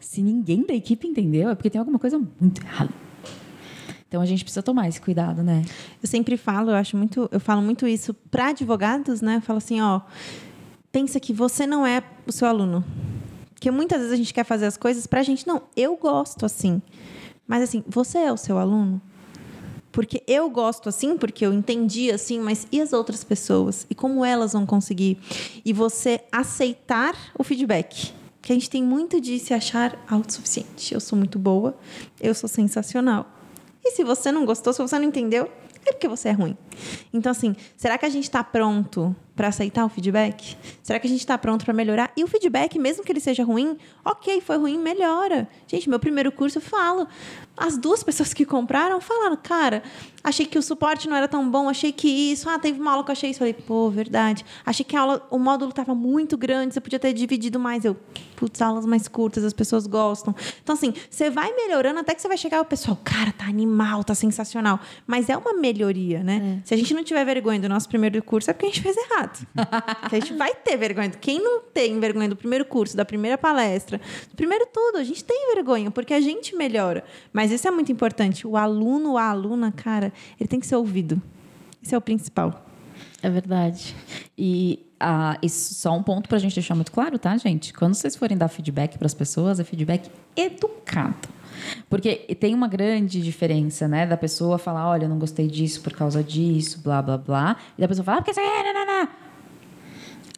se 0.01 0.22
ninguém 0.22 0.64
da 0.64 0.72
equipe 0.72 1.07
entendeu, 1.07 1.51
é 1.51 1.55
porque 1.55 1.68
tem 1.70 1.78
alguma 1.78 1.99
coisa 1.99 2.18
muito 2.41 2.62
errada. 2.62 3.03
Então 4.14 4.22
a 4.22 4.26
gente 4.26 4.44
precisa 4.44 4.62
tomar 4.62 4.88
esse 4.88 5.00
cuidado, 5.00 5.42
né? 5.42 5.64
eu 6.00 6.08
sempre 6.08 6.36
falo, 6.36 6.70
eu 6.70 6.76
acho 6.76 6.96
muito, 6.96 7.28
eu 7.32 7.40
falo 7.40 7.60
muito 7.60 7.84
isso 7.84 8.14
para 8.14 8.50
advogados, 8.50 9.20
né? 9.20 9.38
Eu 9.38 9.40
falo 9.40 9.56
assim, 9.56 9.80
ó, 9.80 10.02
pensa 10.92 11.18
que 11.18 11.32
você 11.32 11.66
não 11.66 11.84
é 11.84 12.00
o 12.24 12.30
seu 12.30 12.46
aluno. 12.46 12.84
Porque 13.52 13.72
muitas 13.72 13.98
vezes 13.98 14.12
a 14.12 14.16
gente 14.16 14.32
quer 14.32 14.44
fazer 14.44 14.66
as 14.66 14.76
coisas 14.76 15.04
pra 15.04 15.24
gente, 15.24 15.48
não, 15.48 15.62
eu 15.76 15.96
gosto 15.96 16.46
assim. 16.46 16.80
Mas 17.44 17.64
assim, 17.64 17.82
você 17.88 18.18
é 18.18 18.32
o 18.32 18.36
seu 18.36 18.56
aluno? 18.56 19.02
Porque 19.90 20.22
eu 20.28 20.48
gosto 20.48 20.88
assim, 20.88 21.18
porque 21.18 21.44
eu 21.44 21.52
entendi 21.52 22.12
assim, 22.12 22.38
mas 22.38 22.68
e 22.70 22.80
as 22.80 22.92
outras 22.92 23.24
pessoas? 23.24 23.84
E 23.90 23.96
como 23.96 24.24
elas 24.24 24.52
vão 24.52 24.64
conseguir? 24.64 25.18
E 25.64 25.72
você 25.72 26.20
aceitar 26.30 27.16
o 27.36 27.42
feedback. 27.42 28.12
Que 28.40 28.52
a 28.52 28.54
gente 28.54 28.70
tem 28.70 28.82
muito 28.82 29.20
de 29.20 29.40
se 29.40 29.52
achar 29.52 29.98
autossuficiente. 30.08 30.94
Eu 30.94 31.00
sou 31.00 31.18
muito 31.18 31.36
boa, 31.36 31.76
eu 32.20 32.32
sou 32.32 32.48
sensacional. 32.48 33.34
E 33.85 33.91
se 33.91 34.03
você 34.03 34.32
não 34.32 34.45
gostou, 34.45 34.72
se 34.72 34.80
você 34.80 34.99
não 34.99 35.05
entendeu, 35.05 35.51
é 35.87 35.93
porque 35.93 36.09
você 36.09 36.30
é 36.30 36.32
ruim. 36.32 36.57
Então, 37.12 37.30
assim, 37.30 37.55
será 37.76 37.99
que 37.99 38.07
a 38.07 38.09
gente 38.09 38.24
está 38.24 38.43
pronto 38.43 39.14
para 39.35 39.49
aceitar 39.49 39.85
o 39.85 39.89
feedback? 39.89 40.57
Será 40.82 40.99
que 40.99 41.07
a 41.07 41.11
gente 41.11 41.20
está 41.20 41.37
pronto 41.37 41.64
para 41.64 41.74
melhorar? 41.74 42.12
E 42.16 42.22
o 42.22 42.26
feedback, 42.26 42.78
mesmo 42.78 43.03
que 43.05 43.11
ele 43.11 43.20
seja 43.20 43.45
ruim, 43.45 43.76
ok, 44.05 44.41
foi 44.41 44.57
ruim, 44.57 44.78
melhora. 44.78 45.49
Gente, 45.66 45.89
meu 45.89 45.99
primeiro 45.99 46.30
curso 46.30 46.59
eu 46.59 46.62
falo. 46.62 47.09
As 47.57 47.78
duas 47.78 48.03
pessoas 48.03 48.35
que 48.35 48.45
compraram 48.45 49.01
falaram, 49.01 49.37
cara, 49.37 49.82
achei 50.22 50.45
que 50.45 50.59
o 50.59 50.62
suporte 50.62 51.09
não 51.09 51.16
era 51.16 51.28
tão 51.28 51.49
bom, 51.49 51.68
achei 51.68 51.93
que 51.93 52.09
isso, 52.09 52.49
ah, 52.49 52.59
teve 52.59 52.80
uma 52.80 52.93
aula 52.93 53.05
que 53.05 53.11
eu 53.11 53.12
achei 53.12 53.30
isso. 53.30 53.39
Falei, 53.39 53.55
pô, 53.55 53.91
verdade. 53.91 54.45
Achei 54.66 54.85
que 54.85 54.97
a 54.97 55.01
aula, 55.01 55.26
o 55.30 55.39
módulo 55.39 55.70
estava 55.70 55.95
muito 55.95 56.37
grande, 56.37 56.74
você 56.74 56.80
podia 56.80 56.99
ter 56.99 57.12
dividido 57.12 57.59
mais. 57.61 57.85
Eu, 57.85 57.97
putz, 58.37 58.61
aulas 58.61 58.85
mais 58.85 59.07
curtas, 59.09 59.45
as 59.45 59.53
pessoas 59.53 59.87
gostam. 59.87 60.35
Então, 60.62 60.74
assim, 60.74 60.93
você 61.09 61.30
vai 61.30 61.53
melhorando 61.55 62.01
até 62.01 62.14
que 62.14 62.20
você 62.20 62.28
vai 62.28 62.37
chegar 62.37 62.61
o 62.61 62.64
pessoal, 62.64 62.99
cara, 63.05 63.32
tá 63.32 63.47
animal, 63.47 64.03
tá 64.03 64.14
sensacional. 64.14 64.80
Mas 65.07 65.28
é 65.28 65.37
uma 65.37 65.55
melhoria, 65.55 66.22
né? 66.22 66.61
Se 66.64 66.74
a 66.74 66.76
gente 66.76 66.93
não 66.93 67.05
tiver 67.05 67.24
vergonha 67.24 67.61
do 67.61 67.68
nosso 67.68 67.89
primeiro 67.89 68.20
curso, 68.22 68.51
é 68.51 68.53
porque 68.53 68.66
a 68.66 68.68
gente 68.68 68.82
fez 68.82 68.97
errado. 68.97 69.23
que 70.08 70.16
a 70.16 70.20
gente 70.20 70.34
vai 70.34 70.54
ter 70.54 70.76
vergonha. 70.76 71.10
Quem 71.10 71.42
não 71.42 71.60
tem 71.60 71.98
vergonha 71.98 72.28
do 72.28 72.36
primeiro 72.36 72.64
curso, 72.64 72.96
da 72.96 73.04
primeira 73.04 73.38
palestra, 73.38 74.00
do 74.30 74.36
primeiro 74.36 74.66
tudo, 74.72 74.98
a 74.98 75.04
gente 75.04 75.24
tem 75.24 75.54
vergonha, 75.54 75.90
porque 75.90 76.14
a 76.14 76.20
gente 76.20 76.54
melhora. 76.56 77.04
Mas 77.32 77.50
isso 77.50 77.66
é 77.66 77.70
muito 77.70 77.90
importante. 77.90 78.46
O 78.46 78.56
aluno, 78.56 79.16
a 79.16 79.28
aluna, 79.28 79.72
cara, 79.72 80.12
ele 80.38 80.48
tem 80.48 80.60
que 80.60 80.66
ser 80.66 80.76
ouvido. 80.76 81.20
Isso 81.82 81.94
é 81.94 81.98
o 81.98 82.00
principal. 82.00 82.64
É 83.22 83.30
verdade. 83.30 83.94
E 84.36 84.84
ah, 85.00 85.38
isso 85.42 85.74
só 85.74 85.96
um 85.96 86.02
ponto 86.02 86.28
pra 86.28 86.38
gente 86.38 86.54
deixar 86.54 86.74
muito 86.74 86.92
claro, 86.92 87.18
tá, 87.18 87.36
gente? 87.36 87.72
Quando 87.72 87.94
vocês 87.94 88.16
forem 88.16 88.36
dar 88.36 88.48
feedback 88.48 88.98
pras 88.98 89.14
pessoas, 89.14 89.60
é 89.60 89.64
feedback 89.64 90.10
educado. 90.36 91.34
Porque 91.88 92.16
tem 92.38 92.55
uma 92.55 92.68
grande 92.68 93.20
diferença, 93.20 93.86
né? 93.88 94.07
Da 94.07 94.16
pessoa 94.16 94.59
falar, 94.59 94.88
olha, 94.88 95.05
eu 95.05 95.09
não 95.09 95.18
gostei 95.18 95.46
disso 95.46 95.80
por 95.80 95.92
causa 95.92 96.22
disso, 96.22 96.80
blá, 96.82 97.00
blá, 97.02 97.18
blá. 97.18 97.57
E 97.76 97.80
da 97.80 97.88
pessoa 97.88 98.05
falar, 98.05 98.18
ah, 98.18 98.22
porque 98.22 98.34
você... 98.34 98.40
Não, 98.40 98.72
não, 98.74 98.86
não. 98.86 99.09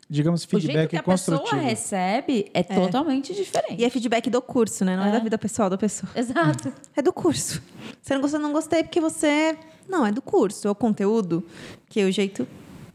Digamos, 0.09 0.45
O 0.45 0.49
jeito 0.49 0.62
feedback 0.67 0.91
que 0.91 0.97
a 0.97 1.03
construtivo. 1.03 1.43
pessoa 1.51 1.61
recebe 1.62 2.49
é, 2.55 2.62
totalmente 2.62 3.35
diferente. 3.35 3.81
E 3.81 3.85
é 3.85 3.91
feedback 3.91 4.31
do 4.31 4.41
curso, 4.41 4.85
né? 4.85 4.97
Não 4.97 5.05
é, 5.05 5.09
É. 5.09 5.12
da 5.12 5.19
vida 5.19 5.37
pessoal 5.37 5.69
da 5.69 5.77
pessoa. 5.77 6.09
Exato. 6.14 6.73
É 6.95 7.03
do 7.03 7.12
curso. 7.12 7.61
Você 8.01 8.14
não 8.14 8.21
gostou, 8.21 8.39
não 8.39 8.53
gostei 8.53 8.85
porque 8.85 9.01
você. 9.01 9.59
Não, 9.89 10.07
é 10.07 10.12
do 10.12 10.23
curso. 10.23 10.69
É 10.69 10.71
o 10.71 10.77
conteúdo. 10.77 11.45
Que 11.89 12.05
o 12.05 12.12
jeito 12.12 12.47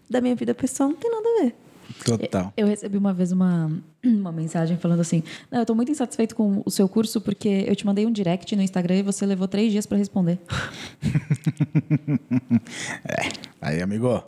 da 0.09 0.21
minha 0.21 0.35
vida 0.35 0.53
pessoal 0.55 0.87
não 0.89 0.95
tem 0.95 1.11
nada 1.11 1.27
a 1.27 1.43
ver. 1.43 1.55
Total. 2.05 2.51
Eu 2.57 2.67
recebi 2.67 2.97
uma 2.97 3.13
vez 3.13 3.31
uma, 3.31 3.71
uma 4.03 4.31
mensagem 4.31 4.77
falando 4.77 5.01
assim: 5.01 5.23
Não, 5.49 5.59
eu 5.59 5.65
tô 5.65 5.75
muito 5.75 5.91
insatisfeito 5.91 6.35
com 6.35 6.61
o 6.65 6.71
seu 6.71 6.87
curso 6.89 7.21
porque 7.21 7.65
eu 7.67 7.75
te 7.75 7.85
mandei 7.85 8.05
um 8.05 8.11
direct 8.11 8.55
no 8.55 8.61
Instagram 8.61 8.97
e 8.97 9.03
você 9.03 9.25
levou 9.25 9.47
três 9.47 9.71
dias 9.71 9.85
pra 9.85 9.97
responder. 9.97 10.39
Aí, 13.61 13.81
amigo. 13.81 14.23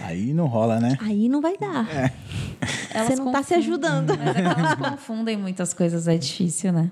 Aí 0.00 0.34
não 0.34 0.46
rola, 0.46 0.80
né? 0.80 0.96
Aí 1.00 1.28
não 1.28 1.40
vai 1.40 1.56
dar. 1.56 1.88
Elas 2.94 3.08
Você 3.08 3.16
não 3.16 3.32
tá 3.32 3.42
se 3.42 3.54
ajudando. 3.54 4.16
Mas 4.16 4.36
é 4.36 4.42
que 4.42 4.60
elas 4.60 4.74
confundem 4.74 5.36
muitas 5.36 5.72
coisas, 5.72 6.06
é 6.06 6.16
difícil, 6.16 6.72
né? 6.72 6.90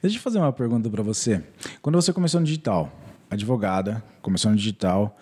Deixa 0.00 0.16
eu 0.16 0.22
fazer 0.22 0.38
uma 0.38 0.52
pergunta 0.52 0.88
pra 0.88 1.02
você. 1.02 1.42
Quando 1.80 1.96
você 1.96 2.12
começou 2.12 2.40
no 2.40 2.46
digital, 2.46 2.90
advogada, 3.32 4.02
começou 4.20 4.50
no 4.50 4.56
digital, 4.56 5.16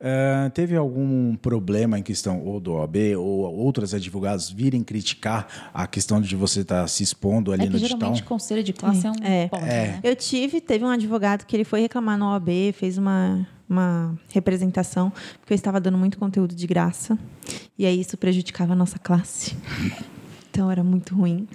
eh, 0.00 0.50
teve 0.54 0.74
algum 0.76 1.36
problema 1.36 1.98
em 1.98 2.02
questão 2.02 2.40
ou 2.44 2.58
do 2.58 2.72
OAB 2.72 2.96
ou 3.16 3.54
outros 3.54 3.94
advogados 3.94 4.50
virem 4.50 4.82
criticar 4.82 5.70
a 5.72 5.86
questão 5.86 6.20
de 6.20 6.34
você 6.34 6.60
estar 6.62 6.86
se 6.88 7.02
expondo 7.02 7.52
ali 7.52 7.62
É 7.62 7.66
que 7.66 7.72
no 7.72 7.78
digital? 7.78 7.98
geralmente 7.98 8.22
conselho 8.24 8.62
de 8.64 8.72
classe 8.72 9.06
é 9.06 9.10
um 9.10 9.14
É. 9.22 9.48
ponto, 9.48 9.62
né? 9.64 10.00
Eu 10.02 10.16
tive, 10.16 10.60
teve 10.60 10.84
um 10.84 10.88
advogado 10.88 11.44
que 11.44 11.54
ele 11.54 11.64
foi 11.64 11.80
reclamar 11.80 12.18
no 12.18 12.26
OAB, 12.32 12.48
fez 12.72 12.98
uma, 12.98 13.46
uma 13.68 14.18
representação, 14.32 15.12
porque 15.40 15.52
eu 15.52 15.56
estava 15.56 15.80
dando 15.80 15.96
muito 15.98 16.18
conteúdo 16.18 16.54
de 16.54 16.66
graça. 16.66 17.18
E 17.78 17.86
aí 17.86 18.00
isso 18.00 18.16
prejudicava 18.16 18.72
a 18.72 18.76
nossa 18.76 18.98
classe. 18.98 19.54
Então 20.52 20.68
era 20.68 20.82
muito 20.82 21.14
ruim. 21.14 21.46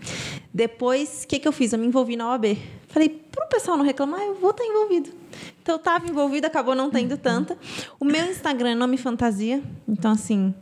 Depois, 0.54 1.24
o 1.26 1.28
que, 1.28 1.38
que 1.38 1.46
eu 1.46 1.52
fiz? 1.52 1.74
Eu 1.74 1.80
me 1.80 1.86
envolvi 1.86 2.16
na 2.16 2.30
OAB. 2.30 2.58
Falei, 2.88 3.10
para 3.10 3.46
o 3.46 3.50
pessoal 3.50 3.76
não 3.78 3.84
reclamar, 3.84 4.22
eu 4.22 4.36
vou 4.36 4.52
estar 4.52 4.64
envolvido. 4.64 5.10
Então 5.62 5.76
eu 5.76 5.80
estava 5.80 6.08
envolvida, 6.08 6.48
acabou 6.48 6.76
não 6.76 6.90
tendo 6.90 7.18
tanta. 7.18 7.58
O 8.00 8.06
meu 8.06 8.26
Instagram 8.26 8.70
é 8.70 8.76
nome 8.76 8.98
fantasia. 8.98 9.62
Então, 9.88 10.12
assim, 10.12 10.54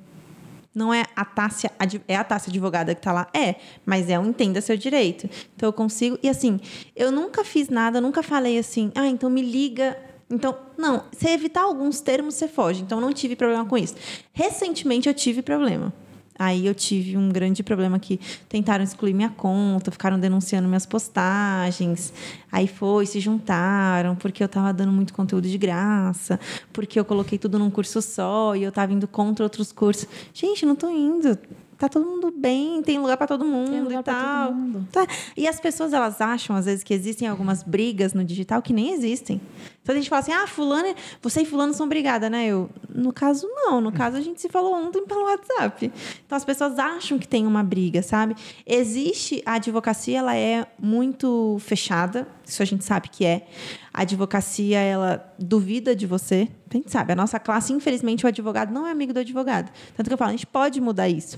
não 0.74 0.94
é 0.94 1.06
a 1.16 1.24
Tássia, 1.24 1.72
é 2.08 2.16
a 2.16 2.24
Tássia 2.24 2.50
advogada 2.50 2.96
que 2.96 3.02
tá 3.02 3.12
lá? 3.12 3.28
É, 3.34 3.56
mas 3.86 4.10
é 4.10 4.18
um 4.18 4.30
entenda 4.30 4.60
seu 4.60 4.76
direito. 4.76 5.30
Então 5.56 5.70
eu 5.70 5.74
consigo. 5.74 6.18
E 6.24 6.28
assim, 6.28 6.60
eu 6.96 7.12
nunca 7.12 7.44
fiz 7.44 7.70
nada, 7.70 8.02
nunca 8.02 8.24
falei 8.24 8.58
assim, 8.58 8.92
ah, 8.96 9.08
então 9.08 9.30
me 9.30 9.42
liga. 9.42 9.98
Então, 10.30 10.58
não, 10.76 11.04
se 11.12 11.30
evitar 11.30 11.62
alguns 11.62 12.02
termos, 12.02 12.34
você 12.34 12.48
foge. 12.48 12.82
Então, 12.82 13.00
não 13.00 13.14
tive 13.14 13.36
problema 13.36 13.66
com 13.66 13.78
isso. 13.78 13.94
Recentemente, 14.32 15.08
eu 15.08 15.14
tive 15.14 15.44
problema. 15.44 15.94
Aí 16.38 16.66
eu 16.66 16.74
tive 16.74 17.16
um 17.16 17.30
grande 17.30 17.62
problema 17.64 18.00
que 18.00 18.20
tentaram 18.50 18.84
excluir 18.84 19.14
minha 19.14 19.30
conta, 19.30 19.92
ficaram 19.92 20.20
denunciando 20.20 20.68
minhas 20.68 20.86
postagens. 20.86 22.12
Aí 22.52 22.68
foi, 22.68 23.06
se 23.06 23.20
juntaram, 23.20 24.16
porque 24.16 24.42
eu 24.42 24.48
estava 24.48 24.74
dando 24.74 24.92
muito 24.92 25.14
conteúdo 25.14 25.48
de 25.48 25.58
graça, 25.58 26.40
porque 26.72 27.00
eu 27.00 27.06
coloquei 27.06 27.38
tudo 27.38 27.60
num 27.60 27.70
curso 27.70 28.02
só 28.02 28.56
e 28.56 28.64
eu 28.64 28.70
estava 28.70 28.92
indo 28.94 29.08
contra 29.08 29.46
outros 29.46 29.72
cursos. 29.72 30.08
Gente, 30.34 30.66
não 30.66 30.76
tô 30.76 30.90
indo. 30.90 31.38
Tá 31.78 31.90
todo 31.90 32.06
mundo 32.06 32.32
bem, 32.32 32.82
tem 32.82 33.00
lugar 33.00 33.18
para 33.18 33.28
todo 33.28 33.44
mundo 33.44 33.92
e 33.92 34.04
tal. 34.04 34.48
todo 34.48 34.56
mundo. 34.56 34.88
Tá. 34.92 35.06
E 35.36 35.48
as 35.48 35.60
pessoas 35.60 35.92
elas 35.92 36.22
acham 36.22 36.56
às 36.56 36.66
vezes 36.66 36.84
que 36.84 36.94
existem 36.94 37.28
algumas 37.28 37.62
brigas 37.62 38.14
no 38.14 38.24
digital 38.24 38.62
que 38.62 38.72
nem 38.72 38.94
existem. 38.94 39.42
Então 39.84 39.94
a 39.94 39.98
gente 39.98 40.10
fala 40.10 40.22
assim: 40.22 40.32
"Ah, 40.32 40.48
fulano, 40.48 40.96
você 41.22 41.42
e 41.42 41.46
fulano 41.46 41.74
são 41.74 41.88
brigadas, 41.88 42.32
né?" 42.32 42.48
Eu, 42.48 42.70
no 42.90 43.14
caso 43.14 43.48
não, 43.54 43.80
no 43.80 43.92
caso 43.92 44.18
a 44.18 44.22
gente 44.22 44.42
se 44.42 44.50
falou 44.50 44.74
ontem 44.74 45.06
pelo 45.06 45.26
WhatsApp. 45.26 45.92
Então 46.26 46.36
as 46.36 46.46
pessoas 46.46 46.80
acham 46.80 47.20
que 47.20 47.28
tem 47.28 47.46
uma 47.46 47.64
briga, 47.64 48.02
sabe? 48.02 48.36
Existe 48.66 49.44
a 49.46 49.56
advocacia, 49.56 50.18
ela 50.20 50.36
é 50.36 50.66
muito 50.80 51.58
fechada, 51.60 52.28
isso 52.46 52.62
a 52.62 52.66
gente 52.66 52.84
sabe 52.84 53.10
que 53.10 53.26
é. 53.26 53.48
A 53.94 54.02
advocacia, 54.02 54.80
ela 54.80 55.34
duvida 55.38 55.96
de 55.96 56.08
você. 56.08 56.48
A 56.70 56.74
gente 56.76 56.92
sabe, 56.92 57.14
a 57.14 57.16
nossa 57.16 57.40
classe, 57.40 57.72
infelizmente, 57.72 58.26
o 58.26 58.28
advogado 58.28 58.74
não 58.74 58.88
é 58.88 58.92
amigo 58.92 59.14
do 59.14 59.20
advogado. 59.20 59.72
Tanto 59.96 60.08
que 60.08 60.14
eu 60.14 60.18
falo, 60.18 60.30
a 60.30 60.34
gente 60.34 60.48
pode 60.48 60.82
mudar 60.82 61.08
isso. 61.08 61.38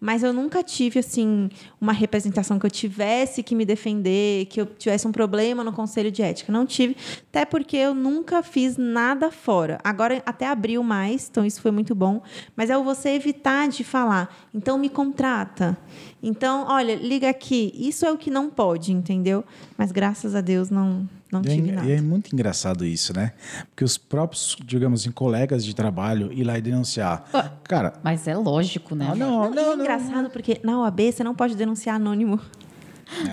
Mas 0.00 0.22
eu 0.22 0.32
nunca 0.32 0.62
tive, 0.62 0.98
assim, 0.98 1.50
uma 1.78 1.92
representação 1.92 2.58
que 2.58 2.64
eu 2.64 2.70
tivesse 2.70 3.42
que 3.42 3.54
me 3.54 3.66
defender, 3.66 4.46
que 4.46 4.62
eu 4.62 4.64
tivesse 4.64 5.06
um 5.06 5.12
problema 5.12 5.62
no 5.62 5.72
conselho 5.72 6.10
de 6.10 6.22
ética. 6.22 6.50
Não 6.50 6.64
tive, 6.64 6.96
até 7.28 7.44
porque 7.44 7.76
eu 7.80 7.94
nunca 7.94 8.42
fiz 8.42 8.76
nada 8.76 9.30
fora. 9.30 9.78
Agora 9.82 10.22
até 10.26 10.46
abriu 10.46 10.82
mais, 10.82 11.28
então 11.30 11.44
isso 11.44 11.60
foi 11.60 11.70
muito 11.70 11.94
bom. 11.94 12.22
Mas 12.56 12.70
é 12.70 12.76
o 12.76 12.84
você 12.84 13.10
evitar 13.10 13.68
de 13.68 13.82
falar, 13.84 14.34
então 14.54 14.78
me 14.78 14.88
contrata. 14.88 15.76
Então, 16.22 16.66
olha, 16.68 16.94
liga 16.94 17.28
aqui. 17.30 17.72
Isso 17.74 18.04
é 18.04 18.12
o 18.12 18.18
que 18.18 18.30
não 18.30 18.50
pode, 18.50 18.92
entendeu? 18.92 19.42
Mas 19.76 19.90
graças 19.90 20.34
a 20.34 20.40
Deus 20.42 20.68
não, 20.70 21.08
não 21.32 21.40
E 21.42 21.48
é, 21.48 21.54
tive 21.54 21.68
en- 21.70 21.72
nada. 21.72 21.88
e 21.88 21.92
é 21.92 22.00
muito 22.00 22.32
engraçado 22.34 22.84
isso, 22.84 23.14
né? 23.16 23.32
Porque 23.70 23.84
os 23.84 23.96
próprios, 23.96 24.56
digamos 24.64 25.00
assim, 25.00 25.10
colegas 25.10 25.64
de 25.64 25.74
trabalho 25.74 26.30
ir 26.32 26.44
lá 26.44 26.58
e 26.58 26.60
denunciar. 26.62 27.24
Cara, 27.64 27.94
Mas 28.02 28.28
é 28.28 28.36
lógico, 28.36 28.94
né? 28.94 29.06
não, 29.16 29.16
não, 29.16 29.50
Não, 29.50 29.52
e 29.52 29.54
não. 29.54 29.72
é 29.72 29.74
engraçado 29.76 30.28
porque 30.30 30.60
na 30.62 30.78
OAB 30.80 31.00
você 31.12 31.24
não 31.24 31.34
pode 31.34 31.54
denunciar 31.56 31.96
anônimo. 31.96 32.38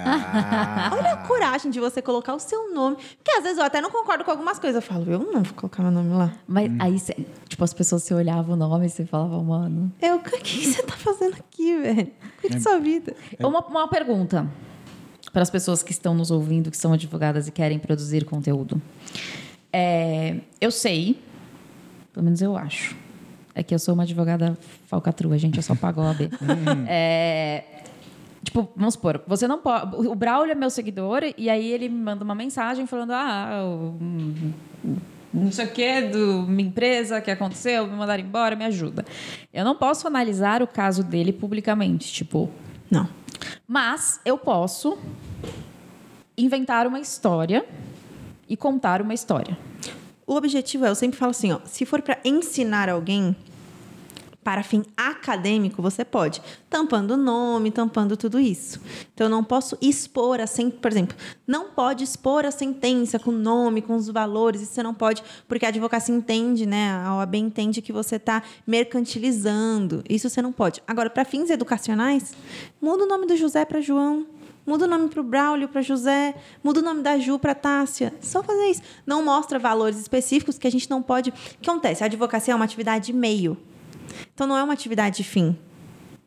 Ah, 0.06 0.90
Olha 0.94 1.14
a 1.14 1.18
coragem 1.18 1.70
de 1.72 1.80
você 1.80 2.02
colocar 2.02 2.34
o 2.34 2.40
seu 2.40 2.74
nome. 2.74 2.96
Porque 2.96 3.32
às 3.38 3.44
vezes 3.44 3.58
eu 3.58 3.64
até 3.64 3.80
não 3.82 3.90
concordo 3.92 4.24
com 4.24 4.32
algumas 4.32 4.58
coisas. 4.60 4.84
Eu 4.84 4.88
falo, 4.94 5.10
eu 5.12 5.20
não 5.20 5.44
vou 5.44 5.54
colocar 5.54 5.84
meu 5.84 5.92
nome 5.92 6.14
lá. 6.14 6.32
Mas 6.48 6.72
aí, 6.80 7.00
cê- 7.00 7.16
tipo, 7.48 7.64
as 7.64 7.74
pessoas 7.74 8.04
se 8.04 8.14
olhavam 8.14 8.56
o 8.56 8.58
nome 8.58 8.86
e 8.86 8.90
você 8.90 9.06
falava, 9.06 9.42
mano. 9.44 9.92
Eu, 10.02 10.16
o 10.16 10.20
que 10.20 10.38
que 10.40 10.66
você 10.68 10.82
tá 10.84 10.94
fazendo 10.96 11.36
aqui, 11.36 11.78
velho? 11.80 12.12
Cuide 12.42 12.56
da 12.56 12.62
sua 12.62 12.80
vida. 12.80 13.16
Uma, 13.40 13.60
uma 13.68 13.88
pergunta 13.88 14.48
para 15.32 15.42
as 15.44 15.50
pessoas 15.50 15.84
que 15.84 15.92
estão 15.92 16.14
nos 16.16 16.32
ouvindo, 16.32 16.72
que 16.72 16.78
são 16.78 16.94
advogadas 16.94 17.48
e 17.48 17.52
querem 17.52 17.78
produzir 17.78 18.26
conteúdo. 18.26 18.82
É, 19.72 20.38
eu 20.60 20.72
sei, 20.72 21.22
pelo 22.14 22.24
menos 22.24 22.42
eu 22.42 22.58
acho. 22.58 22.96
É 23.54 23.62
que 23.64 23.74
eu 23.74 23.80
sou 23.80 23.94
uma 23.94 24.04
advogada 24.04 24.58
falcatrua, 24.86 25.38
gente, 25.38 25.58
eu 25.58 25.64
só 25.64 25.76
pago 25.76 26.00
a 26.02 26.06
OAB. 26.06 26.30
É, 26.88 27.64
tipo, 28.48 28.70
vamos 28.76 28.94
supor, 28.94 29.22
você 29.28 29.48
não 29.48 29.60
pode. 29.60 30.08
O 30.08 30.16
Braulio 30.16 30.52
é 30.52 30.56
meu 30.56 30.70
seguidor 30.70 31.22
e 31.38 31.50
aí 31.50 31.72
ele 31.72 31.90
me 31.90 32.00
manda 32.00 32.24
uma 32.24 32.34
mensagem 32.34 32.88
falando: 32.88 33.12
ah, 33.12 33.50
não 35.34 35.52
sei 35.52 35.66
o 35.66 35.72
que 35.72 36.02
do 36.04 36.44
minha 36.44 36.68
empresa 36.70 37.20
que 37.22 37.30
aconteceu, 37.30 37.86
me 37.86 37.96
mandaram 37.96 38.24
embora, 38.24 38.56
me 38.56 38.66
ajuda. 38.66 39.06
Eu 39.54 39.66
não 39.66 39.76
posso 39.76 40.08
analisar 40.08 40.64
o 40.64 40.68
caso 40.68 41.04
dele 41.04 41.34
publicamente, 41.34 42.12
tipo, 42.12 42.50
Não. 42.90 43.08
mas 43.68 44.20
eu 44.26 44.38
posso 44.38 44.98
inventar 46.38 46.88
uma 46.88 47.00
história 47.00 47.66
e 48.48 48.56
contar 48.56 49.02
uma 49.02 49.14
história. 49.14 49.58
O 50.26 50.36
objetivo 50.36 50.86
é, 50.86 50.90
eu 50.90 50.96
sempre 50.96 51.18
falo 51.18 51.32
assim, 51.32 51.52
ó, 51.52 51.60
se 51.66 51.86
for 51.86 52.02
para 52.02 52.18
ensinar 52.24 52.90
alguém 52.90 53.36
para 54.48 54.64
fim 54.64 54.86
acadêmico, 54.96 55.82
você 55.82 56.06
pode, 56.06 56.42
tampando 56.70 57.12
o 57.12 57.18
nome, 57.18 57.70
tampando 57.70 58.16
tudo 58.16 58.40
isso. 58.40 58.80
Então 59.14 59.26
eu 59.26 59.30
não 59.30 59.44
posso 59.44 59.78
expor 59.82 60.40
a 60.40 60.48
sen... 60.48 60.70
por 60.70 60.90
exemplo, 60.90 61.18
não 61.46 61.72
pode 61.72 62.06
expor 62.06 62.46
a 62.46 62.52
sentença 62.52 63.20
com 63.20 63.32
o 63.32 63.38
nome, 63.38 63.82
com 63.82 63.94
os 63.94 64.08
valores, 64.08 64.62
isso 64.62 64.72
você 64.72 64.82
não 64.82 64.94
pode, 64.94 65.22
porque 65.50 65.66
a 65.66 65.68
advocacia 65.68 66.16
entende, 66.16 66.66
né, 66.66 66.92
a 66.92 67.18
OAB 67.18 67.36
entende 67.36 67.82
que 67.82 67.92
você 67.92 68.16
está 68.16 68.42
mercantilizando. 68.66 70.02
Isso 70.10 70.30
você 70.30 70.42
não 70.42 70.54
pode. 70.54 70.82
Agora, 70.88 71.10
para 71.10 71.26
fins 71.26 71.50
educacionais, 71.50 72.34
muda 72.82 73.04
o 73.04 73.06
nome 73.06 73.28
do 73.28 73.36
José 73.36 73.66
para 73.66 73.82
João. 73.82 74.26
Muda 74.66 74.86
o 74.86 74.88
nome 74.88 75.10
para 75.10 75.20
o 75.20 75.24
Braulio, 75.26 75.68
para 75.68 75.82
José. 75.82 76.34
Muda 76.64 76.80
o 76.80 76.84
nome 76.84 77.02
da 77.02 77.18
Ju 77.18 77.38
para 77.38 77.54
Tássia. 77.54 78.14
Só 78.22 78.42
fazer 78.42 78.68
isso. 78.68 78.82
Não 79.06 79.22
mostra 79.26 79.60
valores 79.60 80.00
específicos 80.00 80.58
que 80.58 80.68
a 80.68 80.72
gente 80.72 80.90
não 80.90 81.02
pode. 81.02 81.32
O 81.32 81.34
que 81.62 81.70
acontece? 81.70 82.02
A 82.02 82.06
advocacia 82.06 82.54
é 82.54 82.56
uma 82.56 82.64
atividade 82.64 83.12
meio. 83.12 83.58
Então 84.34 84.48
não 84.48 84.58
é 84.58 84.64
uma 84.64 84.74
atividade 84.74 85.24
fim. 85.24 85.58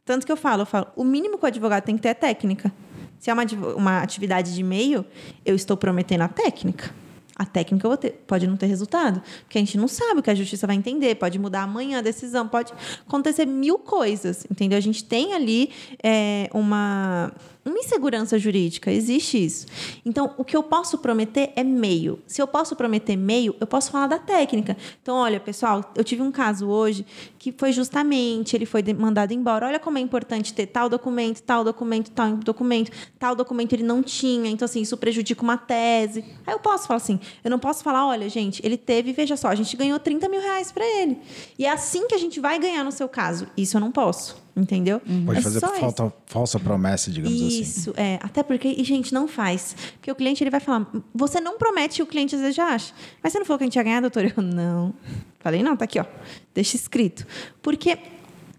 Tanto 0.05 0.27
que 0.27 0.33
eu 0.33 0.37
falo, 0.37 0.63
eu 0.63 0.67
falo, 0.67 0.87
o 0.97 1.05
mínimo 1.05 1.39
que 1.39 1.45
o 1.45 1.47
advogado 1.47 1.85
tem 1.85 1.97
que 1.97 2.03
ter 2.03 2.09
é 2.09 2.15
técnica. 2.15 2.73
Se 3.19 3.31
é 3.31 3.35
uma, 3.35 3.45
uma 3.77 3.99
atividade 3.99 4.55
de 4.55 4.63
meio, 4.63 5.05
eu 5.45 5.55
estou 5.55 5.77
prometendo 5.77 6.23
a 6.23 6.29
técnica. 6.29 6.93
A 7.37 7.45
técnica 7.47 7.87
eu 7.87 7.91
vou 7.91 7.97
ter- 7.97 8.13
pode 8.27 8.47
não 8.47 8.57
ter 8.57 8.67
resultado, 8.67 9.23
porque 9.43 9.57
a 9.57 9.61
gente 9.61 9.79
não 9.79 9.89
sabe 9.89 10.21
o 10.21 10.23
que 10.23 10.31
a 10.31 10.35
justiça 10.35 10.67
vai 10.67 10.77
entender, 10.77 11.15
pode 11.15 11.39
mudar 11.39 11.63
amanhã 11.63 11.99
a 11.99 12.03
decisão, 12.03 12.47
pode 12.47 12.73
acontecer 13.07 13.47
mil 13.47 13.79
coisas, 13.79 14.47
entendeu? 14.51 14.77
A 14.77 14.81
gente 14.81 15.05
tem 15.05 15.33
ali 15.33 15.71
é, 16.03 16.51
uma, 16.53 17.33
uma 17.65 17.79
insegurança 17.79 18.39
jurídica, 18.39 18.91
existe 18.91 19.45
isso. 19.45 19.67
Então, 20.05 20.35
o 20.39 20.45
que 20.45 20.57
eu 20.57 20.63
posso 20.63 20.99
prometer 20.99 21.53
é 21.55 21.63
meio. 21.63 22.21
Se 22.27 22.41
eu 22.41 22.47
posso 22.47 22.75
prometer 22.75 23.17
meio, 23.17 23.55
eu 23.61 23.67
posso 23.67 23.91
falar 23.91 24.07
da 24.07 24.19
técnica. 24.19 24.77
Então, 25.03 25.17
olha, 25.17 25.39
pessoal, 25.39 25.93
eu 25.95 26.03
tive 26.03 26.23
um 26.23 26.33
caso 26.33 26.69
hoje 26.69 27.05
que 27.39 27.53
foi 27.53 27.73
justamente, 27.73 28.57
ele 28.57 28.65
foi 28.65 28.83
mandado 28.95 29.33
embora. 29.33 29.67
Olha 29.67 29.79
como 29.79 29.99
é 29.99 30.01
importante 30.01 30.55
ter 30.55 30.67
tal 30.67 30.89
documento, 30.89 31.43
tal 31.43 31.63
documento, 31.63 32.11
tal 32.11 32.37
documento, 32.37 32.91
tal 33.19 33.35
documento 33.35 33.73
ele 33.75 33.83
não 33.83 34.03
tinha. 34.03 34.51
Então, 34.51 34.65
assim, 34.65 34.81
isso 34.81 34.97
prejudica 34.97 35.43
uma 35.43 35.59
tese. 35.59 36.25
Aí 36.47 36.55
eu 36.55 36.61
posso 36.61 36.87
falar 36.87 36.97
assim, 36.97 37.21
eu 37.45 37.51
não 37.51 37.59
posso 37.59 37.85
falar, 37.85 38.07
olha, 38.07 38.29
gente, 38.29 38.65
ele 38.65 38.79
teve, 38.79 39.13
veja 39.13 39.37
só, 39.37 39.49
a 39.49 39.55
gente 39.55 39.77
ganhou 39.77 39.99
30 39.99 40.29
mil 40.29 40.41
reais 40.41 40.73
para 40.73 40.85
ele. 40.85 41.19
E 41.59 41.67
é 41.67 41.71
assim 41.71 42.07
que 42.07 42.15
a 42.15 42.19
gente 42.19 42.41
vai 42.41 42.59
ganhar 42.59 42.85
no 42.85 42.93
seu 42.93 43.09
caso. 43.09 43.47
Isso 43.57 43.77
eu 43.77 43.81
não 43.81 43.93
posso. 43.93 44.50
Entendeu? 44.57 45.01
Pode 45.25 45.39
É 45.39 45.43
fazer 45.43 45.61
falta, 45.61 46.05
isso. 46.05 46.13
falsa 46.27 46.59
promessa, 46.59 47.11
digamos 47.11 47.37
assim. 47.41 47.61
Isso, 47.61 47.95
é. 47.97 48.19
Até 48.23 48.43
porque, 48.43 48.69
e 48.69 48.83
gente, 48.85 49.15
não 49.15 49.29
faz. 49.29 49.77
Porque 49.95 50.11
o 50.11 50.15
cliente 50.15 50.43
ele 50.43 50.51
vai 50.51 50.61
falar, 50.61 50.87
você 51.15 51.41
não 51.41 51.57
promete 51.57 52.01
e 52.01 52.03
o 52.03 52.07
cliente 52.07 52.35
às 52.35 52.41
vezes 52.41 52.57
já 52.57 52.67
acha. 52.75 52.93
Mas 53.23 53.33
você 53.33 53.39
não 53.39 53.47
falou 53.47 53.59
que 53.59 53.65
a 53.65 53.67
gente 53.67 53.77
ia 53.77 53.83
ganhar, 53.83 54.01
doutor? 54.01 54.25
Eu, 54.25 54.43
não. 54.43 54.93
Falei, 55.39 55.63
não, 55.63 55.77
tá 55.77 55.85
aqui, 55.85 55.99
ó. 56.01 56.05
Deixa 56.53 56.77
escrito. 56.77 57.27
Porque 57.63 57.97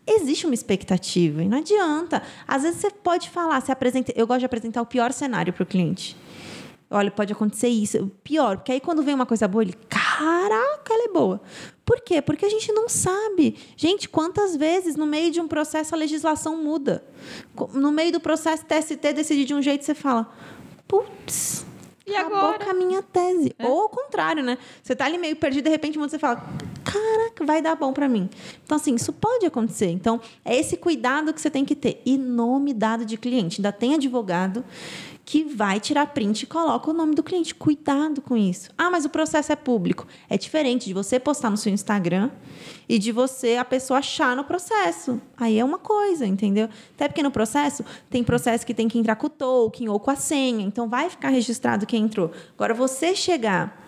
existe 0.07 0.45
uma 0.45 0.55
expectativa 0.55 1.43
e 1.43 1.47
não 1.47 1.59
adianta. 1.59 2.23
Às 2.47 2.63
vezes 2.63 2.79
você 2.81 2.89
pode 2.89 3.29
falar, 3.29 3.61
se 3.61 3.71
apresenta. 3.71 4.11
Eu 4.15 4.25
gosto 4.25 4.39
de 4.39 4.45
apresentar 4.45 4.81
o 4.81 4.85
pior 4.85 5.11
cenário 5.11 5.51
para 5.53 5.63
o 5.63 5.65
cliente. 5.65 6.15
Olha, 6.89 7.09
pode 7.11 7.31
acontecer 7.31 7.69
isso. 7.69 8.11
Pior, 8.23 8.57
porque 8.57 8.71
aí 8.71 8.79
quando 8.81 9.01
vem 9.03 9.13
uma 9.15 9.25
coisa 9.25 9.47
boa, 9.47 9.63
ele, 9.63 9.73
caraca, 10.21 10.93
ela 10.93 11.05
é 11.05 11.07
boa. 11.11 11.41
Por 11.83 11.99
quê? 12.01 12.21
Porque 12.21 12.45
a 12.45 12.49
gente 12.49 12.71
não 12.71 12.87
sabe. 12.87 13.57
Gente, 13.75 14.07
quantas 14.07 14.55
vezes 14.55 14.95
no 14.95 15.05
meio 15.05 15.31
de 15.31 15.41
um 15.41 15.47
processo 15.47 15.95
a 15.95 15.97
legislação 15.97 16.55
muda? 16.55 17.03
No 17.73 17.91
meio 17.91 18.11
do 18.11 18.19
processo 18.19 18.63
TST 18.65 19.13
decide 19.13 19.45
de 19.45 19.53
um 19.53 19.61
jeito, 19.61 19.83
você 19.83 19.95
fala, 19.95 20.31
putz, 20.87 21.65
E 22.05 22.15
acabou 22.15 22.37
agora? 22.37 22.65
com 22.65 22.71
a 22.71 22.73
minha 22.73 23.01
tese. 23.01 23.55
Ou 23.63 23.81
ao 23.81 23.89
contrário, 23.89 24.43
né? 24.43 24.57
Você 24.83 24.95
tá 24.95 25.05
ali 25.05 25.17
meio 25.17 25.35
perdido, 25.35 25.65
de 25.65 25.69
repente 25.71 25.97
você 25.97 26.19
fala, 26.19 26.45
caraca, 26.83 27.43
vai 27.43 27.61
dar 27.61 27.75
bom 27.75 27.91
para 27.91 28.07
mim. 28.07 28.29
Então, 28.63 28.75
assim, 28.77 28.93
isso 28.95 29.11
pode 29.11 29.45
acontecer. 29.45 29.89
Então, 29.89 30.21
é 30.45 30.55
esse 30.55 30.77
cuidado 30.77 31.33
que 31.33 31.41
você 31.41 31.49
tem 31.49 31.65
que 31.65 31.75
ter. 31.75 32.01
E 32.05 32.15
nome 32.15 32.73
dado 32.73 33.05
de 33.05 33.17
cliente. 33.17 33.59
Ainda 33.59 33.71
tem 33.71 33.95
advogado 33.95 34.63
que 35.31 35.45
vai 35.45 35.79
tirar 35.79 36.07
print 36.07 36.41
e 36.41 36.45
coloca 36.45 36.91
o 36.91 36.93
nome 36.93 37.15
do 37.15 37.23
cliente. 37.23 37.55
Cuidado 37.55 38.21
com 38.21 38.35
isso. 38.35 38.69
Ah, 38.77 38.91
mas 38.91 39.05
o 39.05 39.09
processo 39.09 39.49
é 39.49 39.55
público. 39.55 40.05
É 40.29 40.37
diferente 40.37 40.87
de 40.87 40.93
você 40.93 41.21
postar 41.21 41.49
no 41.49 41.55
seu 41.55 41.71
Instagram 41.71 42.29
e 42.89 42.99
de 42.99 43.13
você 43.13 43.55
a 43.55 43.63
pessoa 43.63 43.99
achar 43.99 44.35
no 44.35 44.43
processo. 44.43 45.21
Aí 45.37 45.57
é 45.57 45.63
uma 45.63 45.77
coisa, 45.77 46.27
entendeu? 46.27 46.67
Até 46.95 47.07
porque 47.07 47.23
no 47.23 47.31
processo 47.31 47.81
tem 48.09 48.25
processo 48.25 48.65
que 48.65 48.73
tem 48.73 48.89
que 48.89 48.99
entrar 48.99 49.15
com 49.15 49.27
o 49.27 49.29
token 49.29 49.87
ou 49.87 50.01
com 50.01 50.11
a 50.11 50.17
senha. 50.17 50.65
Então 50.65 50.89
vai 50.89 51.09
ficar 51.09 51.29
registrado 51.29 51.85
quem 51.85 52.03
entrou. 52.03 52.29
Agora 52.53 52.73
você 52.73 53.15
chegar 53.15 53.81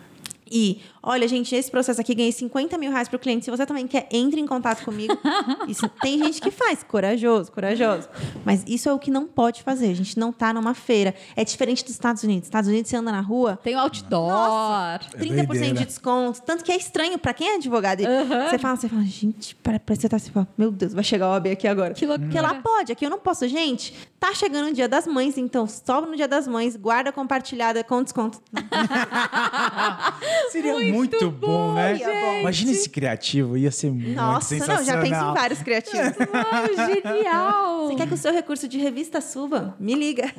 e, 0.49 0.79
olha, 1.03 1.27
gente, 1.27 1.53
esse 1.53 1.69
processo 1.69 1.99
aqui 1.99 2.15
ganhei 2.15 2.31
50 2.31 2.77
mil 2.77 2.89
reais 2.89 3.07
para 3.09 3.17
o 3.17 3.19
cliente. 3.19 3.45
Se 3.45 3.51
você 3.51 3.65
também 3.65 3.85
quer, 3.85 4.07
entre 4.09 4.39
em 4.39 4.47
contato 4.47 4.83
comigo. 4.85 5.15
Isso, 5.67 5.87
tem 6.01 6.17
gente 6.23 6.41
que 6.41 6.49
faz, 6.49 6.81
corajoso, 6.83 7.51
corajoso. 7.51 8.07
Mas 8.45 8.63
isso 8.65 8.87
é 8.89 8.93
o 8.93 8.99
que 8.99 9.11
não 9.11 9.25
pode 9.27 9.61
fazer. 9.63 9.89
A 9.91 9.95
gente 9.95 10.17
não 10.17 10.31
tá 10.31 10.53
numa 10.53 10.73
feira. 10.73 11.13
É 11.35 11.43
diferente 11.43 11.83
dos 11.83 11.93
Estados 11.93 12.23
Unidos. 12.23 12.47
Estados 12.47 12.69
Unidos, 12.69 12.89
você 12.89 12.97
anda 12.97 13.11
na 13.11 13.21
rua, 13.21 13.59
Tem 13.63 13.75
o 13.75 13.79
outdoor. 13.79 14.99
30% 15.17 15.45
doideira. 15.45 15.73
de 15.79 15.85
desconto. 15.85 16.41
Tanto 16.41 16.63
que 16.63 16.71
é 16.71 16.77
estranho 16.77 17.17
para 17.17 17.33
quem 17.33 17.47
é 17.49 17.55
advogado. 17.55 18.01
E 18.01 18.05
Você 18.49 18.57
fala, 18.57 18.75
você 18.75 18.87
fala, 18.89 19.03
gente, 19.03 19.55
para, 19.55 19.79
você 19.87 20.07
tá 20.09 20.15
assim, 20.17 20.31
fala, 20.31 20.47
meu 20.57 20.71
Deus, 20.71 20.93
vai 20.93 21.03
chegar 21.03 21.27
o 21.27 21.31
OAB 21.33 21.47
aqui 21.47 21.67
agora. 21.67 21.93
Que 21.93 22.05
loucura. 22.05 22.29
Porque 22.29 22.41
lá 22.41 22.55
pode, 22.55 22.91
aqui 22.91 23.05
eu 23.05 23.09
não 23.09 23.19
posso. 23.19 23.47
Gente, 23.47 23.93
tá 24.19 24.33
chegando 24.33 24.69
o 24.69 24.73
dia 24.73 24.87
das 24.87 25.05
mães, 25.05 25.37
então 25.37 25.67
sobe 25.67 26.07
no 26.09 26.15
dia 26.15 26.27
das 26.27 26.47
mães, 26.47 26.75
guarda 26.75 27.11
compartilhada 27.11 27.83
com 27.83 28.01
desconto. 28.03 28.41
Seria 30.49 30.73
muito, 30.73 30.92
bom, 31.31 31.73
né? 31.73 31.97
Bom. 31.97 32.39
Imagina 32.41 32.71
esse 32.71 32.89
criativo, 32.89 33.57
ia 33.57 33.71
ser 33.71 33.91
muito 33.91 34.15
Nossa, 34.15 34.49
sensacional. 34.49 34.77
não, 34.79 34.85
já 34.85 35.01
penso 35.01 35.31
em 35.31 35.33
vários 35.33 35.61
criativos. 35.61 36.07
Uau, 36.17 37.03
genial! 37.03 37.87
Você 37.87 37.95
quer 37.95 38.07
que 38.07 38.13
o 38.13 38.17
seu 38.17 38.33
recurso 38.33 38.67
de 38.67 38.77
revista 38.77 39.21
suba? 39.21 39.75
Me 39.79 39.95
liga. 39.95 40.31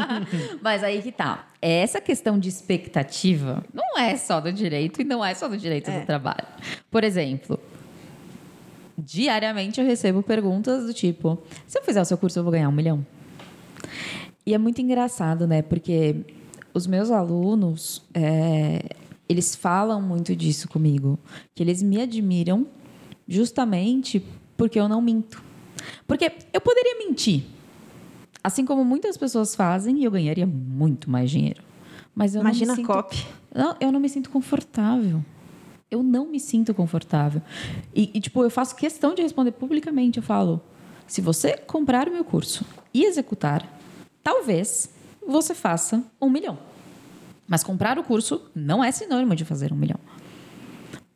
Mas 0.62 0.82
aí 0.84 1.00
que 1.02 1.12
tá. 1.12 1.48
Essa 1.60 2.00
questão 2.00 2.38
de 2.38 2.48
expectativa 2.48 3.64
não 3.72 3.98
é 3.98 4.16
só 4.16 4.40
do 4.40 4.52
direito 4.52 5.00
e 5.00 5.04
não 5.04 5.24
é 5.24 5.34
só 5.34 5.48
do 5.48 5.56
direito 5.56 5.90
É. 5.90 6.00
do 6.00 6.06
trabalho. 6.06 6.46
Por 6.90 7.02
exemplo, 7.04 7.58
diariamente 8.98 9.80
eu 9.80 9.86
recebo 9.86 10.22
perguntas 10.22 10.84
do 10.86 10.92
tipo: 10.94 11.38
se 11.66 11.78
eu 11.78 11.82
fizer 11.82 12.00
o 12.00 12.04
seu 12.04 12.16
curso, 12.18 12.38
eu 12.38 12.42
vou 12.42 12.52
ganhar 12.52 12.68
um 12.68 12.72
milhão. 12.72 13.04
E 14.46 14.54
é 14.54 14.58
muito 14.58 14.80
engraçado, 14.80 15.46
né? 15.46 15.62
Porque 15.62 16.16
os 16.74 16.86
meus 16.86 17.10
alunos, 17.10 18.02
é, 18.12 18.80
eles 19.28 19.54
falam 19.54 20.00
muito 20.00 20.34
disso 20.34 20.68
comigo. 20.68 21.18
Que 21.54 21.62
eles 21.62 21.82
me 21.82 22.00
admiram 22.00 22.66
justamente 23.26 24.24
porque 24.56 24.78
eu 24.78 24.88
não 24.88 25.00
minto. 25.00 25.42
Porque 26.06 26.32
eu 26.52 26.60
poderia 26.60 26.98
mentir. 26.98 27.44
Assim 28.42 28.64
como 28.64 28.84
muitas 28.84 29.16
pessoas 29.16 29.54
fazem, 29.54 30.00
e 30.00 30.04
eu 30.04 30.10
ganharia 30.10 30.46
muito 30.46 31.10
mais 31.10 31.30
dinheiro. 31.30 31.62
Mas 32.14 32.34
eu 32.34 32.42
Imagina 32.42 32.68
não 32.68 32.76
me 32.76 32.82
a 32.82 32.86
sinto... 32.86 32.94
copy. 32.94 33.26
Não, 33.54 33.76
eu 33.80 33.90
não 33.90 34.00
me 34.00 34.08
sinto 34.08 34.30
confortável. 34.30 35.24
Eu 35.90 36.02
não 36.02 36.26
me 36.26 36.38
sinto 36.38 36.74
confortável. 36.74 37.40
E, 37.94 38.10
e, 38.12 38.20
tipo, 38.20 38.42
eu 38.42 38.50
faço 38.50 38.76
questão 38.76 39.14
de 39.14 39.22
responder 39.22 39.52
publicamente. 39.52 40.18
Eu 40.18 40.22
falo: 40.22 40.60
se 41.06 41.20
você 41.20 41.56
comprar 41.56 42.08
o 42.08 42.12
meu 42.12 42.24
curso 42.24 42.64
e 42.92 43.04
executar, 43.04 43.66
talvez 44.22 44.90
você 45.26 45.54
faça 45.54 46.02
um 46.20 46.28
milhão. 46.28 46.58
Mas 47.46 47.62
comprar 47.62 47.98
o 47.98 48.04
curso 48.04 48.42
não 48.54 48.82
é 48.82 48.90
sinônimo 48.90 49.34
de 49.34 49.44
fazer 49.44 49.72
um 49.72 49.76
milhão. 49.76 49.98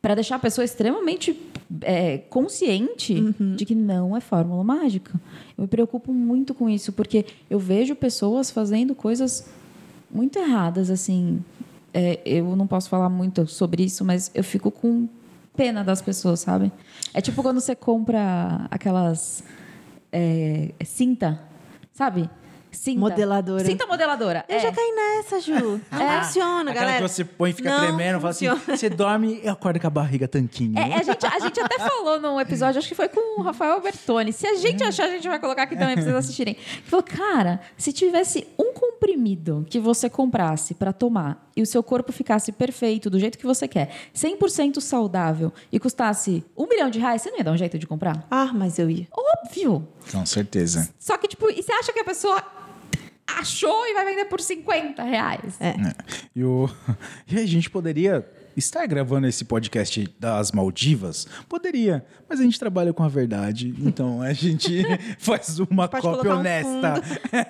Para 0.01 0.15
deixar 0.15 0.35
a 0.35 0.39
pessoa 0.39 0.63
extremamente 0.63 1.37
é, 1.81 2.17
consciente 2.17 3.35
de 3.55 3.65
que 3.65 3.75
não 3.75 4.15
é 4.15 4.21
fórmula 4.21 4.63
mágica. 4.63 5.19
Eu 5.57 5.63
me 5.63 5.67
preocupo 5.67 6.13
muito 6.13 6.53
com 6.53 6.69
isso, 6.69 6.91
porque 6.93 7.25
eu 7.49 7.59
vejo 7.59 7.95
pessoas 7.95 8.49
fazendo 8.49 8.95
coisas 8.95 9.49
muito 10.09 10.39
erradas, 10.39 10.89
assim. 10.89 11.43
É, 11.93 12.19
eu 12.25 12.55
não 12.55 12.67
posso 12.67 12.89
falar 12.89 13.09
muito 13.09 13.45
sobre 13.47 13.83
isso, 13.83 14.05
mas 14.05 14.31
eu 14.33 14.43
fico 14.43 14.71
com 14.71 15.07
pena 15.55 15.83
das 15.83 16.01
pessoas, 16.01 16.39
sabe? 16.39 16.71
É 17.13 17.19
tipo 17.19 17.41
quando 17.41 17.59
você 17.59 17.75
compra 17.75 18.67
aquelas 18.71 19.43
é, 20.11 20.71
cinta, 20.85 21.41
sabe? 21.91 22.29
Cinta. 22.71 22.99
Modeladora. 22.99 23.65
Cinta 23.65 23.85
modeladora. 23.85 24.45
Eu 24.47 24.57
é. 24.57 24.59
já 24.59 24.71
caí 24.71 24.91
nessa, 24.91 25.39
Ju. 25.41 25.81
Não 25.91 26.23
funciona, 26.23 26.71
Aquela 26.71 26.85
galera. 26.85 27.05
que 27.05 27.11
você 27.11 27.23
põe 27.23 27.49
e 27.49 27.53
fica 27.53 27.69
Não 27.69 27.79
tremendo, 27.79 28.19
fala 28.19 28.29
assim, 28.29 28.47
você 28.67 28.89
dorme 28.89 29.41
e 29.43 29.47
acorda 29.47 29.79
com 29.79 29.87
a 29.87 29.89
barriga 29.89 30.27
tanquinho. 30.27 30.77
É, 30.77 30.95
a, 30.95 31.03
gente, 31.03 31.25
a 31.25 31.39
gente 31.39 31.59
até 31.59 31.77
falou 31.79 32.19
num 32.19 32.39
episódio, 32.39 32.79
acho 32.79 32.87
que 32.87 32.95
foi 32.95 33.07
com 33.07 33.41
o 33.41 33.43
Rafael 33.43 33.81
Bertoni. 33.81 34.31
Se 34.31 34.47
a 34.47 34.55
gente 34.55 34.83
achar, 34.83 35.05
a 35.05 35.09
gente 35.09 35.27
vai 35.27 35.39
colocar 35.39 35.63
aqui 35.63 35.75
também 35.75 35.95
pra 35.95 36.03
vocês 36.03 36.15
assistirem. 36.15 36.55
Ele 36.55 36.83
falou, 36.85 37.03
cara, 37.03 37.59
se 37.77 37.91
tivesse 37.91 38.47
um 38.57 38.73
comprimido 38.73 39.65
que 39.69 39.79
você 39.79 40.09
comprasse 40.09 40.73
pra 40.73 40.93
tomar 40.93 41.49
e 41.55 41.61
o 41.61 41.65
seu 41.65 41.83
corpo 41.83 42.11
ficasse 42.11 42.51
perfeito, 42.51 43.09
do 43.09 43.19
jeito 43.19 43.37
que 43.37 43.45
você 43.45 43.67
quer, 43.67 43.89
100% 44.15 44.79
saudável 44.79 45.51
e 45.71 45.79
custasse 45.79 46.43
um 46.55 46.67
milhão 46.67 46.89
de 46.89 46.99
reais, 46.99 47.21
você 47.21 47.31
não 47.31 47.37
ia 47.37 47.43
dar 47.43 47.51
um 47.51 47.57
jeito 47.57 47.77
de 47.77 47.87
comprar? 47.87 48.25
Ah, 48.29 48.51
mas 48.53 48.79
eu 48.79 48.89
ia. 48.89 49.07
Óbvio! 49.11 49.87
Com 50.11 50.25
certeza. 50.25 50.89
Só 50.97 51.17
que, 51.17 51.27
tipo, 51.27 51.49
e 51.49 51.61
você 51.61 51.71
acha 51.71 51.91
que 51.91 51.99
a 51.99 52.05
pessoa 52.05 52.41
achou 53.39 53.85
e 53.87 53.93
vai 53.93 54.05
vender 54.05 54.25
por 54.25 54.39
50 54.39 55.03
reais? 55.03 55.55
É. 55.59 55.69
É. 55.69 55.95
E, 56.35 56.43
o... 56.43 56.69
e 57.27 57.37
a 57.37 57.45
gente 57.45 57.69
poderia 57.69 58.25
estar 58.55 58.85
gravando 58.85 59.27
esse 59.27 59.45
podcast 59.45 60.07
das 60.19 60.51
Maldivas? 60.51 61.27
Poderia, 61.47 62.05
mas 62.27 62.39
a 62.39 62.43
gente 62.43 62.59
trabalha 62.59 62.93
com 62.93 63.03
a 63.03 63.07
verdade, 63.07 63.73
então 63.79 64.21
a 64.21 64.33
gente 64.33 64.83
faz 65.17 65.59
uma 65.59 65.87
Pode 65.87 66.03
cópia 66.03 66.19
colocar 66.21 66.35
um 66.35 66.39
honesta. 66.39 66.93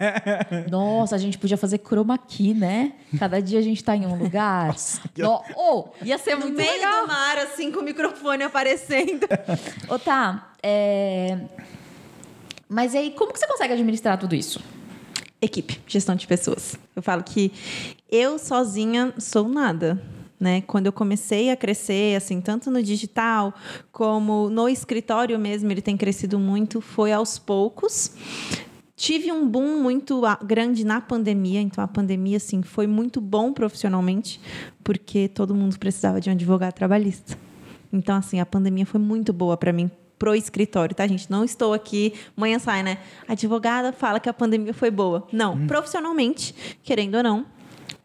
Nossa, 0.69 1.15
a 1.15 1.17
gente 1.17 1.37
podia 1.37 1.57
fazer 1.57 1.79
chroma 1.79 2.17
key, 2.17 2.53
né? 2.53 2.93
Cada 3.17 3.41
dia 3.41 3.59
a 3.59 3.61
gente 3.61 3.83
tá 3.83 3.95
em 3.95 4.05
um 4.05 4.15
lugar. 4.15 4.67
Nossa, 4.67 5.01
No... 5.17 5.43
Oh, 5.55 5.89
ia 6.03 6.17
ser 6.17 6.35
No 6.35 6.41
muito 6.41 6.57
meio 6.57 6.71
legal. 6.71 7.01
do 7.01 7.07
mar, 7.07 7.37
assim, 7.39 7.71
com 7.71 7.79
o 7.79 7.83
microfone 7.83 8.43
aparecendo. 8.43 9.27
Ô, 9.89 9.97
tá, 9.97 10.53
é... 10.61 11.39
Mas 12.67 12.93
aí, 12.93 13.11
como 13.17 13.33
que 13.33 13.39
você 13.39 13.47
consegue 13.47 13.73
administrar 13.73 14.17
tudo 14.19 14.35
isso? 14.35 14.61
Equipe, 15.41 15.79
gestão 15.87 16.15
de 16.15 16.27
pessoas. 16.27 16.77
Eu 16.95 17.01
falo 17.01 17.23
que 17.23 17.51
eu 18.11 18.37
sozinha 18.37 19.13
sou 19.17 19.47
nada. 19.47 20.01
Né? 20.39 20.61
Quando 20.61 20.85
eu 20.85 20.93
comecei 20.93 21.49
a 21.49 21.57
crescer, 21.57 22.15
assim, 22.15 22.39
tanto 22.39 22.71
no 22.71 22.81
digital 22.81 23.53
como 23.91 24.49
no 24.49 24.69
escritório 24.69 25.37
mesmo, 25.37 25.69
ele 25.69 25.81
tem 25.81 25.97
crescido 25.97 26.39
muito, 26.39 26.79
foi 26.79 27.11
aos 27.11 27.37
poucos. 27.37 28.13
Tive 28.95 29.31
um 29.31 29.47
boom 29.47 29.81
muito 29.81 30.21
grande 30.45 30.85
na 30.85 31.01
pandemia, 31.01 31.61
então 31.61 31.83
a 31.83 31.87
pandemia 31.87 32.37
assim 32.37 32.61
foi 32.61 32.87
muito 32.87 33.19
bom 33.21 33.51
profissionalmente, 33.53 34.39
porque 34.83 35.27
todo 35.29 35.55
mundo 35.55 35.77
precisava 35.77 36.19
de 36.19 36.29
um 36.29 36.33
advogado 36.33 36.73
trabalhista. 36.73 37.37
Então 37.91 38.15
assim, 38.15 38.39
a 38.39 38.45
pandemia 38.45 38.85
foi 38.85 38.99
muito 38.99 39.31
boa 39.33 39.57
para 39.57 39.71
mim 39.73 39.89
pro 40.19 40.35
escritório, 40.35 40.93
tá, 40.93 41.07
gente? 41.07 41.31
Não 41.31 41.45
estou 41.45 41.73
aqui, 41.73 42.13
manhã 42.35 42.59
sai, 42.59 42.83
né? 42.83 42.97
A 43.27 43.31
advogada 43.31 43.93
fala 43.93 44.19
que 44.19 44.27
a 44.27 44.33
pandemia 44.33 44.73
foi 44.73 44.91
boa. 44.91 45.25
Não, 45.31 45.65
profissionalmente, 45.65 46.53
querendo 46.83 47.15
ou 47.15 47.23
não, 47.23 47.45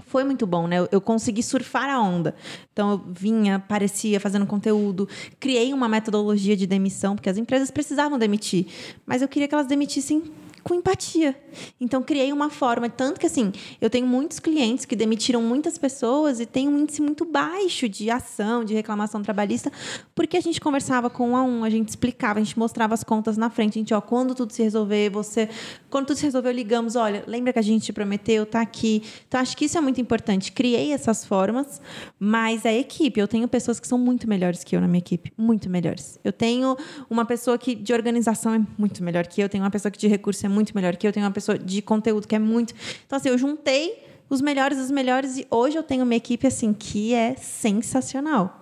foi 0.06 0.22
muito 0.22 0.46
bom, 0.46 0.68
né? 0.68 0.78
Eu, 0.78 0.88
eu 0.92 1.00
consegui 1.00 1.42
surfar 1.42 1.90
a 1.90 2.00
onda. 2.00 2.36
Então 2.72 2.92
eu 2.92 3.02
vinha, 3.12 3.56
aparecia 3.56 4.20
fazendo 4.20 4.46
conteúdo, 4.46 5.08
criei 5.40 5.74
uma 5.74 5.88
metodologia 5.88 6.56
de 6.56 6.68
demissão, 6.68 7.16
porque 7.16 7.28
as 7.28 7.36
empresas 7.36 7.68
precisavam 7.68 8.16
demitir, 8.16 8.66
mas 9.04 9.22
eu 9.22 9.28
queria 9.28 9.48
que 9.48 9.54
elas 9.54 9.66
demitissem 9.66 10.22
com 10.64 10.74
empatia. 10.74 11.36
Então, 11.78 12.02
criei 12.02 12.32
uma 12.32 12.48
forma. 12.48 12.88
Tanto 12.88 13.20
que, 13.20 13.26
assim, 13.26 13.52
eu 13.80 13.90
tenho 13.90 14.06
muitos 14.06 14.40
clientes 14.40 14.86
que 14.86 14.96
demitiram 14.96 15.42
muitas 15.42 15.76
pessoas 15.76 16.40
e 16.40 16.46
tem 16.46 16.66
um 16.66 16.78
índice 16.78 17.02
muito 17.02 17.24
baixo 17.24 17.88
de 17.88 18.10
ação, 18.10 18.64
de 18.64 18.72
reclamação 18.72 19.22
trabalhista, 19.22 19.70
porque 20.14 20.36
a 20.36 20.40
gente 20.40 20.60
conversava 20.60 21.10
com 21.10 21.30
um 21.30 21.36
a 21.36 21.42
um, 21.42 21.62
a 21.62 21.70
gente 21.70 21.90
explicava, 21.90 22.40
a 22.40 22.42
gente 22.42 22.58
mostrava 22.58 22.94
as 22.94 23.04
contas 23.04 23.36
na 23.36 23.50
frente. 23.50 23.78
A 23.78 23.80
gente, 23.80 23.94
ó, 23.94 24.00
quando 24.00 24.34
tudo 24.34 24.52
se 24.52 24.62
resolver, 24.62 25.10
você. 25.10 25.48
Quando 25.90 26.06
tudo 26.06 26.16
se 26.16 26.24
resolveu, 26.24 26.50
ligamos, 26.50 26.96
olha, 26.96 27.22
lembra 27.26 27.52
que 27.52 27.58
a 27.58 27.62
gente 27.62 27.84
te 27.84 27.92
prometeu, 27.92 28.46
tá 28.46 28.62
aqui. 28.62 29.02
Então, 29.28 29.40
acho 29.40 29.56
que 29.56 29.66
isso 29.66 29.76
é 29.76 29.80
muito 29.82 30.00
importante. 30.00 30.50
Criei 30.50 30.92
essas 30.92 31.24
formas, 31.24 31.80
mas 32.18 32.64
a 32.64 32.72
equipe, 32.72 33.20
eu 33.20 33.28
tenho 33.28 33.46
pessoas 33.46 33.78
que 33.78 33.86
são 33.86 33.98
muito 33.98 34.26
melhores 34.26 34.64
que 34.64 34.74
eu 34.74 34.80
na 34.80 34.88
minha 34.88 34.98
equipe. 34.98 35.30
Muito 35.36 35.68
melhores. 35.68 36.18
Eu 36.24 36.32
tenho 36.32 36.76
uma 37.10 37.26
pessoa 37.26 37.58
que 37.58 37.74
de 37.74 37.92
organização 37.92 38.54
é 38.54 38.60
muito 38.78 39.04
melhor 39.04 39.26
que 39.26 39.42
eu, 39.42 39.48
tenho 39.48 39.62
uma 39.62 39.70
pessoa 39.70 39.92
que 39.92 39.98
de 39.98 40.08
recurso 40.08 40.46
é 40.46 40.48
muito 40.54 40.74
melhor 40.74 40.96
que 40.96 41.06
eu, 41.06 41.12
tenho 41.12 41.26
uma 41.26 41.32
pessoa 41.32 41.58
de 41.58 41.82
conteúdo 41.82 42.26
que 42.26 42.34
é 42.34 42.38
muito. 42.38 42.72
Então, 43.04 43.16
assim, 43.16 43.28
eu 43.28 43.36
juntei 43.36 44.04
os 44.28 44.40
melhores 44.40 44.78
dos 44.78 44.90
melhores 44.90 45.36
e 45.36 45.46
hoje 45.50 45.76
eu 45.76 45.82
tenho 45.82 46.04
uma 46.04 46.14
equipe 46.14 46.46
assim 46.46 46.72
que 46.72 47.12
é 47.12 47.34
sensacional. 47.36 48.60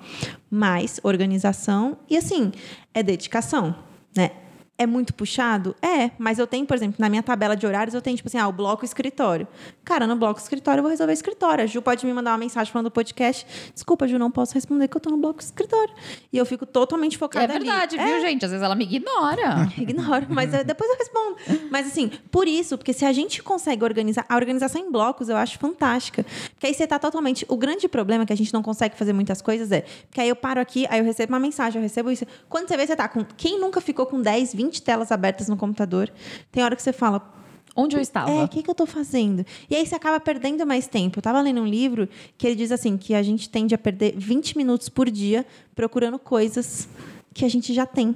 Mais 0.51 1.01
organização 1.03 1.99
e 2.09 2.17
assim, 2.17 2.53
é 2.93 3.03
dedicação, 3.03 3.75
né? 4.17 4.33
É 4.79 4.87
muito 4.87 5.15
puxado? 5.15 5.77
É, 5.81 6.11
mas 6.19 6.39
eu 6.39 6.47
tenho, 6.47 6.67
por 6.67 6.75
exemplo, 6.75 6.97
na 6.99 7.09
minha 7.09 7.23
tabela 7.23 7.55
de 7.55 7.65
horários, 7.67 7.95
eu 7.95 8.03
tenho, 8.03 8.17
tipo 8.17 8.29
assim, 8.29 8.39
ah, 8.39 8.49
o 8.49 8.53
bloco 8.53 8.85
escritório. 8.85 9.47
Cara, 9.93 10.07
no 10.07 10.17
bloco 10.17 10.41
escritório 10.41 10.79
eu 10.79 10.83
vou 10.83 10.91
resolver 10.91 11.13
escritório. 11.13 11.65
A 11.65 11.67
Ju 11.67 11.83
pode 11.83 12.07
me 12.07 12.15
mandar 12.15 12.31
uma 12.31 12.39
mensagem 12.39 12.73
falando 12.73 12.87
do 12.87 12.91
podcast. 12.91 13.47
Desculpa, 13.75 14.09
Ju, 14.09 14.19
não 14.19 14.31
posso 14.31 14.55
responder 14.55 14.89
que 14.89 14.97
eu 14.97 15.01
tô 15.03 15.11
no 15.11 15.19
bloco 15.19 15.43
escritório. 15.43 15.93
E 16.33 16.39
eu 16.39 16.47
fico 16.47 16.65
totalmente 16.65 17.17
É 17.17 17.19
focada 17.19 17.53
ali. 17.53 17.67
verdade, 17.67 17.99
É, 17.99 18.07
viu, 18.07 18.21
gente? 18.23 18.43
Às 18.43 18.53
vezes 18.53 18.65
ela 18.65 18.75
me 18.75 18.85
ignora. 18.85 19.69
Ignoro, 19.77 20.29
mas 20.31 20.55
eh, 20.55 20.65
depois 20.65 20.89
eu 20.89 20.97
respondo. 20.97 21.37
Mas 21.71 21.89
assim, 21.89 22.11
por 22.31 22.49
isso, 22.49 22.79
porque 22.79 22.95
se 22.95 23.05
a 23.05 23.13
gente 23.13 23.43
consegue 23.43 23.85
organizar, 23.85 24.25
a 24.31 24.35
organização 24.35 24.81
em 24.81 24.91
blocos 24.91 25.29
eu 25.29 25.37
acho 25.37 25.59
fantástica. 25.59 26.25
Porque 26.55 26.69
aí 26.69 26.73
você 26.73 26.87
tá 26.87 26.99
totalmente. 26.99 27.45
O 27.47 27.59
grande 27.59 27.87
problema 27.87 28.23
é 28.23 28.27
que 28.27 28.33
a 28.33 28.37
gente 28.37 28.55
não 28.55 28.63
consegue 28.63 28.97
fazer 28.97 29.13
muitas 29.13 29.43
coisas 29.43 29.71
é. 29.73 29.83
Porque 30.09 30.23
aí 30.23 30.29
eu 30.31 30.37
paro 30.37 30.59
aqui, 30.59 30.87
aí 30.89 31.01
eu 31.01 31.05
recebo 31.05 31.35
uma 31.35 31.39
mensagem, 31.39 31.79
eu 31.79 31.83
recebo 31.83 32.11
isso. 32.11 32.25
Quando 32.49 32.67
você 32.67 32.79
vê, 32.79 32.87
você 32.87 32.97
tá 32.97 33.07
com. 33.09 33.27
Quem 33.37 33.61
nunca 33.61 33.79
ficou 33.79 34.07
com 34.07 34.23
10, 34.23 34.55
20 34.55 34.81
telas 34.81 35.13
abertas 35.13 35.49
no 35.51 35.57
computador? 35.59 36.11
Tem 36.51 36.65
hora 36.65 36.75
que 36.75 36.83
você 36.83 36.95
fala, 36.95 37.42
Onde 37.75 37.97
eu 37.97 38.01
estava? 38.01 38.31
é, 38.31 38.45
o 38.45 38.49
que, 38.49 38.63
que 38.63 38.69
eu 38.69 38.75
tô 38.75 38.85
fazendo? 38.85 39.47
E 39.69 39.75
aí 39.75 39.87
você 39.87 39.95
acaba 39.95 40.21
perdendo 40.21 40.67
mais 40.67 40.87
tempo. 40.87 41.19
Eu 41.19 41.23
tava 41.23 41.41
lendo 41.41 41.61
um 41.61 41.67
livro 41.67 42.09
que 42.37 42.47
ele 42.47 42.57
diz 42.57 42.71
assim, 42.71 42.97
que 42.97 43.15
a 43.15 43.23
gente 43.23 43.49
tende 43.49 43.75
a 43.75 43.79
perder 43.79 44.15
20 44.17 44.57
minutos 44.57 44.89
por 44.89 45.11
dia 45.11 45.47
procurando 45.75 46.19
coisas 46.19 46.89
que 47.33 47.45
a 47.45 47.49
gente 47.49 47.73
já 47.73 47.87
tem. 47.87 48.15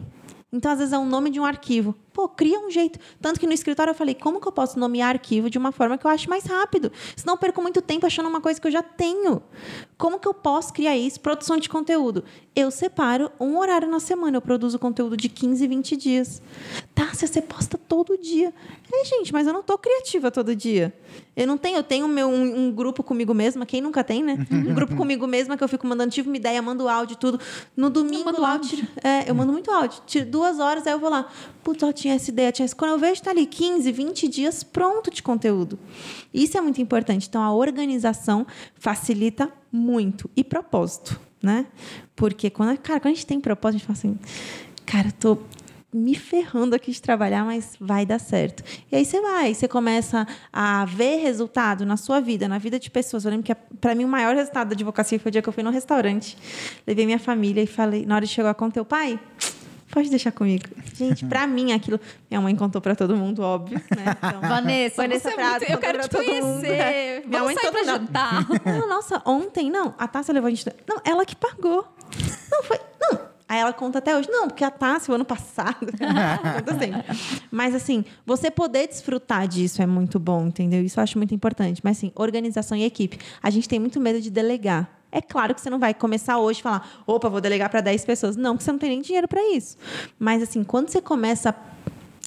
Então, 0.53 0.71
às 0.71 0.79
vezes, 0.79 0.93
é 0.93 0.99
o 0.99 1.05
nome 1.05 1.29
de 1.29 1.41
um 1.41 1.45
arquivo. 1.45 1.95
Pô, 2.13 2.29
cria 2.29 2.59
um 2.59 2.71
jeito. 2.71 2.99
Tanto 3.21 3.39
que 3.39 3.47
no 3.47 3.53
escritório 3.53 3.91
eu 3.91 3.95
falei, 3.95 4.15
como 4.15 4.41
que 4.41 4.47
eu 4.47 4.53
posso 4.53 4.79
nomear 4.79 5.11
arquivo 5.11 5.51
de 5.51 5.59
uma 5.59 5.73
forma 5.73 5.99
que 5.99 6.07
eu 6.07 6.11
ache 6.11 6.29
mais 6.29 6.47
rápido? 6.47 6.91
Senão 7.15 7.35
eu 7.35 7.39
perco 7.39 7.61
muito 7.61 7.83
tempo 7.83 8.07
achando 8.07 8.29
uma 8.29 8.41
coisa 8.41 8.61
que 8.61 8.67
eu 8.67 8.71
já 8.71 8.83
tenho. 8.83 9.43
Como 9.99 10.19
que 10.19 10.27
eu 10.27 10.33
posso 10.33 10.73
criar 10.73 10.97
isso? 10.97 11.21
Produção 11.21 11.57
de 11.57 11.69
conteúdo. 11.69 12.25
Eu 12.55 12.71
separo 12.71 13.31
um 13.41 13.59
horário 13.59 13.89
na 13.89 14.01
semana. 14.01 14.37
Eu 14.37 14.41
produzo 14.41 14.79
conteúdo 14.79 15.17
de 15.17 15.29
15, 15.29 15.67
20 15.67 15.97
dias. 15.97 16.43
Tá, 16.95 17.13
se 17.13 17.27
você 17.27 17.43
posta 17.43 17.77
todo 17.77 18.17
dia. 18.17 18.55
É, 18.93 19.05
gente, 19.05 19.33
mas 19.33 19.47
eu 19.47 19.53
não 19.53 19.63
tô 19.63 19.77
criativa 19.77 20.31
todo 20.31 20.55
dia. 20.55 20.95
Eu 21.35 21.47
não 21.47 21.59
tenho, 21.59 21.77
eu 21.77 21.83
tenho 21.83 22.07
meu, 22.07 22.29
um, 22.29 22.67
um 22.67 22.73
grupo 22.73 23.03
comigo 23.03 23.35
mesma, 23.35 23.67
quem 23.67 23.81
nunca 23.81 24.05
tem, 24.05 24.23
né? 24.23 24.47
Um 24.51 24.75
grupo 24.75 24.95
comigo 24.97 25.27
mesma 25.27 25.57
que 25.57 25.65
eu 25.65 25.69
fico 25.69 25.87
mandando, 25.87 26.13
tive 26.13 26.29
uma 26.29 26.37
ideia, 26.37 26.63
mando 26.63 26.89
áudio 26.89 27.15
e 27.15 27.17
tudo. 27.17 27.41
No 27.77 27.91
domingo 27.91 28.27
mando 28.27 28.41
lá, 28.41 28.51
eu 28.51 28.53
áudio. 28.55 28.71
tiro, 28.71 28.89
é, 29.03 29.29
eu 29.29 29.35
mando 29.35 29.53
muito 29.53 29.71
áudio. 29.71 30.01
Tiro 30.07 30.27
duas 30.27 30.59
horas, 30.61 30.87
aí 30.87 30.93
eu 30.93 31.01
vou 31.01 31.11
lá. 31.11 31.31
Putz, 31.65 31.83
ó, 31.83 31.93
tinha 31.93 32.15
essa 32.15 32.31
ideia, 32.31 32.53
tinha 32.53 32.65
essa. 32.65 32.77
Quando 32.77 32.93
eu 32.93 32.99
vejo, 32.99 33.23
tá 33.23 33.31
ali 33.31 33.45
15, 33.45 33.91
20 33.91 34.29
dias 34.29 34.63
pronto 34.63 35.11
de 35.11 35.23
conteúdo. 35.23 35.79
Isso 36.33 36.57
é 36.57 36.61
muito 36.61 36.81
importante. 36.81 37.29
Então, 37.29 37.43
a 37.43 37.53
organização 37.53 38.47
facilita 38.75 39.53
muito. 39.71 40.31
E 40.37 40.45
propósito, 40.45 41.21
né? 41.43 41.67
Porque 42.15 42.49
quando, 42.51 42.79
cara, 42.79 43.01
quando 43.01 43.13
a 43.13 43.15
gente 43.15 43.27
tem 43.27 43.41
propósito, 43.41 43.77
a 43.77 43.79
gente 43.79 43.87
fala 43.87 43.99
assim, 43.99 44.19
cara, 44.87 45.09
eu 45.09 45.13
tô 45.13 45.39
me 45.93 46.15
ferrando 46.15 46.75
aqui 46.75 46.91
de 46.91 47.01
trabalhar, 47.01 47.45
mas 47.45 47.75
vai 47.81 48.05
dar 48.05 48.19
certo. 48.19 48.63
E 48.91 48.97
aí 48.97 49.05
você 49.05 49.21
vai, 49.21 49.55
você 49.55 49.67
começa 49.67 50.27
a 50.53 50.85
ver 50.85 51.17
resultado 51.19 51.87
na 51.87 51.97
sua 51.97 52.21
vida, 52.21 52.47
na 52.49 52.59
vida 52.59 52.79
de 52.79 52.91
pessoas. 52.91 53.25
Eu 53.25 53.31
lembro 53.31 53.45
que 53.47 53.55
para 53.81 53.95
mim 53.95 54.05
o 54.05 54.09
maior 54.09 54.35
resultado 54.35 54.69
da 54.69 54.75
advocacia 54.75 55.19
foi 55.19 55.31
o 55.31 55.33
dia 55.33 55.41
que 55.41 55.49
eu 55.49 55.53
fui 55.53 55.63
num 55.63 55.71
restaurante, 55.71 56.37
levei 56.87 57.07
minha 57.07 57.19
família 57.19 57.63
e 57.63 57.67
falei, 57.67 58.05
na 58.05 58.17
hora 58.17 58.27
de 58.27 58.31
chegar 58.33 58.53
com 58.55 58.69
teu 58.71 58.85
pai, 58.85 59.19
pode 59.91 60.11
deixar 60.11 60.33
comigo. 60.33 60.65
Gente, 60.95 61.25
para 61.25 61.47
mim 61.49 61.73
aquilo, 61.73 61.99
minha 62.31 62.41
mãe 62.43 62.55
contou 62.55 62.81
para 62.83 62.95
todo 62.95 63.17
mundo, 63.17 63.41
óbvio, 63.43 63.81
né? 63.97 64.05
Então, 64.19 64.41
Vanessa, 64.47 64.97
Vanessa 64.97 65.29
você 65.31 65.35
é 65.35 65.35
Prado, 65.35 65.61
muito- 65.61 65.73
eu 65.73 65.79
quero 65.79 65.99
te 66.01 66.09
pra 66.11 66.19
todo 66.21 66.27
mundo, 66.35 66.61
conhecer. 66.61 66.77
né? 66.77 67.21
Minha 67.21 67.39
Vamos 67.39 67.47
mãe 67.47 67.55
sair 67.55 67.71
pra 67.71 67.81
toda- 67.81 67.93
jantar. 67.93 68.47
não, 68.79 68.89
nossa, 68.89 69.23
ontem, 69.25 69.71
não, 69.71 69.95
a 69.97 70.07
Tássia 70.07 70.35
levou 70.35 70.49
a 70.49 70.51
gente. 70.51 70.67
Não, 70.87 71.01
ela 71.05 71.25
que 71.25 71.35
pagou. 71.37 71.87
Não, 72.53 72.63
foi. 72.65 72.79
Não. 73.01 73.36
Aí 73.49 73.61
ela 73.61 73.73
conta 73.73 73.99
até 73.99 74.17
hoje. 74.17 74.29
Não, 74.31 74.49
porque 74.49 74.65
a 74.65 74.71
Tássia, 74.71 75.13
o 75.13 75.15
ano 75.15 75.25
passado. 75.25 75.87
conta 75.97 76.79
sempre. 76.79 77.05
Mas, 77.51 77.75
assim, 77.75 78.05
você 78.25 78.51
poder 78.51 78.89
desfrutar 78.89 79.47
disso 79.47 79.81
é 79.81 79.87
muito 79.87 80.19
bom, 80.19 80.47
entendeu? 80.47 80.83
Isso 80.83 80.99
eu 80.99 81.05
acho 81.05 81.17
muito 81.17 81.35
importante. 81.35 81.81
Mas, 81.85 81.99
assim, 81.99 82.11
organização 82.17 82.77
e 82.77 82.85
equipe. 82.85 83.19
A 83.43 83.49
gente 83.51 83.69
tem 83.69 83.79
muito 83.79 84.01
medo 84.01 84.21
de 84.21 84.31
delegar. 84.31 84.91
É 85.13 85.21
claro 85.21 85.55
que 85.55 85.61
você 85.61 85.71
não 85.71 85.79
vai 85.79 85.95
começar 85.95 86.39
hoje 86.39 86.59
e 86.59 86.63
falar, 86.63 87.03
opa, 87.07 87.29
vou 87.29 87.41
delegar 87.41 87.71
para 87.71 87.81
10 87.81 88.05
pessoas. 88.05 88.37
Não, 88.37 88.55
porque 88.55 88.65
você 88.65 88.73
não 88.73 88.79
tem 88.79 88.91
nem 88.91 89.01
dinheiro 89.01 89.29
para 89.29 89.41
isso. 89.55 89.77
Mas, 90.19 90.43
assim, 90.43 90.65
quando 90.65 90.89
você 90.89 91.01
começa 91.01 91.51
a 91.51 91.55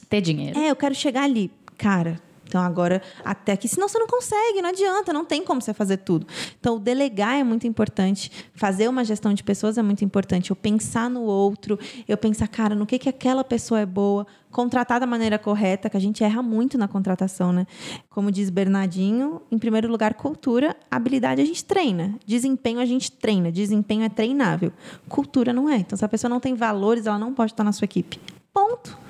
Ter 0.09 0.21
dinheiro. 0.21 0.57
é, 0.57 0.71
eu 0.71 0.75
quero 0.75 0.95
chegar 0.95 1.23
ali. 1.23 1.51
Cara, 1.77 2.19
então 2.49 2.59
agora 2.61 2.99
até 3.23 3.51
aqui, 3.51 3.67
senão 3.67 3.87
você 3.87 3.99
não 3.99 4.07
consegue, 4.07 4.59
não 4.59 4.69
adianta, 4.69 5.13
não 5.13 5.23
tem 5.23 5.43
como 5.43 5.61
você 5.61 5.71
fazer 5.71 5.97
tudo. 5.97 6.25
Então, 6.59 6.77
o 6.77 6.79
delegar 6.79 7.35
é 7.35 7.43
muito 7.43 7.67
importante, 7.67 8.31
fazer 8.55 8.87
uma 8.87 9.05
gestão 9.05 9.35
de 9.35 9.43
pessoas 9.43 9.77
é 9.77 9.83
muito 9.83 10.03
importante. 10.03 10.49
Eu 10.49 10.55
pensar 10.55 11.11
no 11.11 11.21
outro, 11.21 11.77
eu 12.07 12.17
pensar, 12.17 12.47
cara, 12.47 12.73
no 12.73 12.87
que, 12.87 12.97
que 12.97 13.07
aquela 13.07 13.43
pessoa 13.43 13.79
é 13.79 13.85
boa, 13.85 14.25
contratar 14.49 14.99
da 14.99 15.05
maneira 15.05 15.37
correta, 15.37 15.91
que 15.91 15.95
a 15.95 15.99
gente 15.99 16.23
erra 16.23 16.41
muito 16.41 16.75
na 16.75 16.87
contratação, 16.87 17.53
né? 17.53 17.67
Como 18.09 18.31
diz 18.31 18.49
Bernardinho, 18.49 19.43
em 19.51 19.59
primeiro 19.59 19.87
lugar, 19.87 20.15
cultura, 20.15 20.75
habilidade 20.89 21.41
a 21.41 21.45
gente 21.45 21.63
treina, 21.63 22.15
desempenho 22.25 22.79
a 22.79 22.85
gente 22.85 23.11
treina, 23.11 23.51
desempenho 23.51 24.03
é 24.03 24.09
treinável, 24.09 24.73
cultura 25.07 25.53
não 25.53 25.69
é. 25.69 25.77
Então, 25.77 25.95
se 25.95 26.03
a 26.03 26.09
pessoa 26.09 26.29
não 26.29 26.39
tem 26.39 26.55
valores, 26.55 27.05
ela 27.05 27.19
não 27.19 27.31
pode 27.31 27.51
estar 27.53 27.63
na 27.63 27.71
sua 27.71 27.85
equipe. 27.85 28.19
Ponto. 28.51 29.08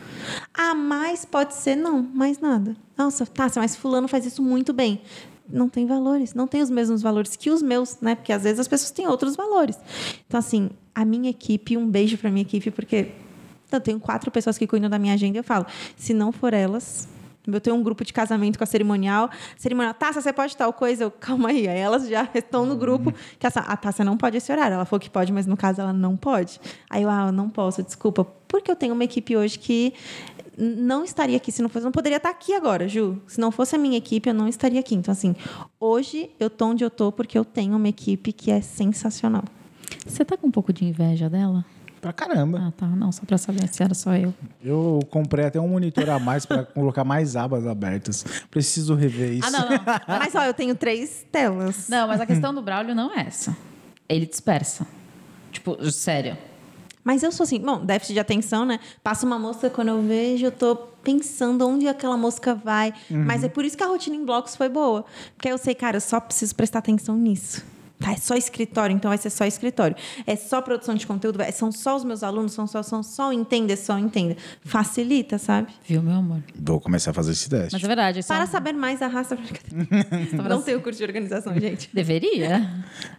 Ah, 0.54 0.76
mais 0.76 1.26
pode 1.26 1.54
ser 1.54 1.76
não, 1.76 2.02
mais 2.02 2.40
nada. 2.40 2.76
Nossa, 2.98 3.26
tá, 3.26 3.50
mas 3.56 3.76
fulano 3.76 4.08
faz 4.08 4.26
isso 4.26 4.42
muito 4.42 4.74
bem. 4.74 5.02
Não 5.48 5.68
tem 5.68 5.86
valores, 5.86 6.34
não 6.34 6.48
tem 6.48 6.62
os 6.62 6.70
mesmos 6.70 7.02
valores 7.02 7.36
que 7.36 7.50
os 7.50 7.62
meus, 7.62 8.00
né? 8.02 8.16
Porque 8.16 8.32
às 8.32 8.44
vezes 8.44 8.60
as 8.60 8.68
pessoas 8.68 8.92
têm 8.92 9.08
outros 9.08 9.36
valores. 9.36 9.78
Então, 10.28 10.38
assim, 10.38 10.70
a 10.94 11.04
minha 11.04 11.30
equipe, 11.30 11.76
um 11.76 11.90
beijo 11.90 12.18
para 12.18 12.30
minha 12.30 12.44
equipe, 12.44 12.70
porque 12.70 13.12
eu 13.72 13.80
tenho 13.80 14.00
quatro 14.00 14.30
pessoas 14.30 14.58
que 14.58 14.68
cuidam 14.68 14.90
da 14.90 15.00
minha 15.00 15.14
agenda 15.14 15.38
e 15.38 15.40
eu 15.40 15.44
falo, 15.44 15.66
se 15.96 16.14
não 16.14 16.32
for 16.32 16.54
elas, 16.54 17.08
eu 17.48 17.62
tenho 17.62 17.76
um 17.76 17.84
grupo 17.84 18.04
de 18.04 18.14
casamento 18.14 18.58
com 18.58 18.64
a 18.64 18.68
cerimonial. 18.68 19.30
Cerimonial, 19.58 19.94
Tássia, 19.94 20.22
você 20.22 20.34
pode 20.34 20.56
tal 20.56 20.72
coisa? 20.74 21.06
Eu, 21.06 21.12
calma 21.12 21.50
aí. 21.50 21.68
Aí 21.68 21.80
elas 21.80 22.08
já 22.08 22.28
estão 22.34 22.66
no 22.66 22.76
grupo. 22.76 23.14
Que 23.38 23.48
essa, 23.48 23.62
a 23.62 23.78
Tássia 23.78 24.06
não 24.06 24.18
pode 24.18 24.38
esse 24.38 24.52
horário. 24.52 24.76
Ela 24.76 24.86
falou 24.86 25.00
que 25.00 25.10
pode, 25.10 25.32
mas 25.32 25.46
no 25.46 25.58
caso 25.58 25.82
ela 25.82 25.94
não 25.94 26.16
pode. 26.16 26.60
Aí 26.90 27.04
eu, 27.04 27.10
ah, 27.10 27.28
eu 27.28 27.32
não 27.32 27.50
posso, 27.50 27.82
desculpa. 27.82 28.28
Porque 28.50 28.70
eu 28.70 28.76
tenho 28.76 28.94
uma 28.94 29.04
equipe 29.06 29.38
hoje 29.38 29.58
que 29.58 29.94
não 30.58 31.06
estaria 31.06 31.38
aqui 31.38 31.52
se 31.52 31.62
não 31.62 31.70
fosse. 31.70 31.86
Não 31.86 31.92
poderia 31.92 32.18
estar 32.18 32.32
aqui 32.32 32.54
agora, 32.54 32.88
Ju. 32.88 33.22
Se 33.28 33.40
não 33.40 33.52
fosse 33.52 33.76
a 33.76 33.80
minha 33.80 33.98
equipe, 33.98 34.28
eu 34.28 34.34
não 34.34 34.48
estaria 34.48 34.80
aqui. 34.80 34.96
Então, 34.96 35.12
assim, 35.12 35.36
hoje 35.80 36.30
eu 36.40 36.50
tô 36.50 36.66
onde 36.66 36.84
eu 36.84 36.90
tô 36.90 37.12
porque 37.12 37.38
eu 37.38 37.46
tenho 37.46 37.78
uma 37.78 37.88
equipe 37.88 38.34
que 38.34 38.52
é 38.52 38.60
sensacional. 38.60 39.44
Você 40.06 40.26
tá 40.26 40.36
com 40.36 40.48
um 40.48 40.52
pouco 40.52 40.74
de 40.74 40.84
inveja 40.84 41.30
dela? 41.30 41.64
Pra 42.02 42.12
caramba. 42.12 42.68
Ah, 42.68 42.72
tá. 42.76 42.88
Não, 42.88 43.12
só 43.12 43.24
pra 43.26 43.38
saber 43.38 43.68
se 43.68 43.84
era 43.84 43.94
só 43.94 44.16
eu. 44.16 44.34
Eu 44.64 45.00
comprei 45.10 45.46
até 45.46 45.60
um 45.60 45.68
monitor 45.68 46.10
a 46.10 46.18
mais 46.18 46.46
pra 46.46 46.64
colocar 46.74 47.04
mais 47.04 47.36
abas 47.36 47.68
abertas. 47.68 48.26
Preciso 48.50 48.96
rever 48.96 49.34
isso. 49.34 49.48
Ah, 49.48 49.52
não, 49.52 49.70
não. 49.70 49.80
Mas, 50.08 50.34
ó, 50.34 50.44
eu 50.44 50.54
tenho 50.54 50.76
três 50.76 51.26
telas. 51.32 51.88
Não, 51.88 52.08
mas 52.08 52.20
a 52.22 52.26
questão 52.26 52.54
do 52.54 52.62
Braulio 52.62 52.96
não 52.96 53.14
é 53.14 53.22
essa. 53.28 53.56
Ele 54.08 54.26
dispersa. 54.26 54.88
Tipo, 55.52 55.92
sério. 55.92 56.38
Mas 57.10 57.24
eu 57.24 57.32
sou 57.32 57.44
assim, 57.44 57.60
bom, 57.60 57.84
déficit 57.84 58.14
de 58.14 58.20
atenção, 58.20 58.66
né? 58.68 58.80
Passa 59.02 59.26
uma 59.26 59.40
mosca, 59.40 59.68
quando 59.68 59.88
eu 59.88 60.00
vejo, 60.00 60.46
eu 60.46 60.52
tô 60.52 60.76
pensando 60.76 61.68
onde 61.68 61.88
aquela 61.88 62.16
mosca 62.16 62.54
vai. 62.54 62.94
Mas 63.26 63.44
é 63.44 63.50
por 63.50 63.66
isso 63.66 63.76
que 63.76 63.84
a 63.84 63.88
rotina 63.88 64.16
em 64.16 64.24
blocos 64.24 64.56
foi 64.56 64.70
boa. 64.70 65.04
Porque 65.36 65.50
eu 65.50 65.58
sei, 65.58 65.74
cara, 65.74 65.98
eu 65.98 66.02
só 66.02 66.20
preciso 66.20 66.54
prestar 66.54 66.78
atenção 66.78 67.18
nisso. 67.18 67.66
Tá, 68.00 68.14
é 68.14 68.18
só 68.18 68.36
escritório, 68.36 68.96
então 68.96 69.10
vai 69.10 69.18
ser 69.18 69.30
só 69.30 69.46
escritório. 69.46 69.96
É 70.26 70.36
só 70.36 70.62
produção 70.62 70.96
de 70.96 71.06
conteúdo, 71.06 71.40
são 71.52 71.70
só 71.72 71.98
os 71.98 72.04
meus 72.06 72.24
alunos, 72.24 72.54
são 72.54 72.66
só, 72.66 72.82
são 72.82 73.04
só 73.04 73.30
o 73.30 73.34
entenda, 73.34 73.74
é 73.74 73.76
só 73.76 73.96
o 73.96 74.00
entenda. 74.00 74.38
Facilita, 74.64 75.38
sabe? 75.38 75.68
Viu, 75.86 76.02
meu 76.02 76.16
amor? 76.16 76.42
Vou 76.56 76.80
começar 76.80 77.12
a 77.12 77.14
fazer 77.14 77.34
esse 77.34 77.50
teste. 77.50 77.74
Mas 77.74 77.84
é 77.84 77.88
verdade. 77.88 78.20
Isso 78.20 78.32
é 78.32 78.36
Para 78.38 78.48
saber 78.48 78.74
mais, 78.74 79.02
arrasta 79.02 79.36
pra 79.36 80.50
Não 80.50 80.62
tenho 80.62 80.82
curso 80.82 80.98
de 80.98 81.04
organização, 81.04 81.54
gente. 81.60 81.90
Deveria. 81.94 82.70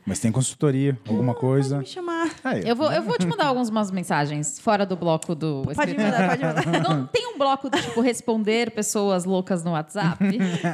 Mas 0.06 0.18
tem 0.18 0.32
consultoria, 0.32 0.98
alguma 1.06 1.34
coisa. 1.34 1.78
Me 1.78 1.86
chamar. 1.86 2.30
Aí, 2.42 2.62
Eu 2.66 2.74
vou, 2.74 2.90
eu 2.90 3.02
vou 3.02 3.18
te 3.18 3.26
mandar 3.26 3.46
algumas 3.46 3.90
mensagens 3.90 4.58
fora 4.58 4.86
do 4.86 4.96
bloco 4.96 5.34
do. 5.34 5.62
Pode 5.62 5.90
escritório. 5.90 6.12
mandar, 6.12 6.28
pode 6.28 6.66
mandar. 6.70 6.80
Não 6.88 7.06
tem 7.06 7.26
um 7.26 7.36
bloco 7.38 7.68
do 7.68 7.78
tipo 7.78 8.00
responder 8.00 8.70
pessoas 8.70 9.24
loucas 9.24 9.62
no 9.62 9.72
WhatsApp? 9.72 10.24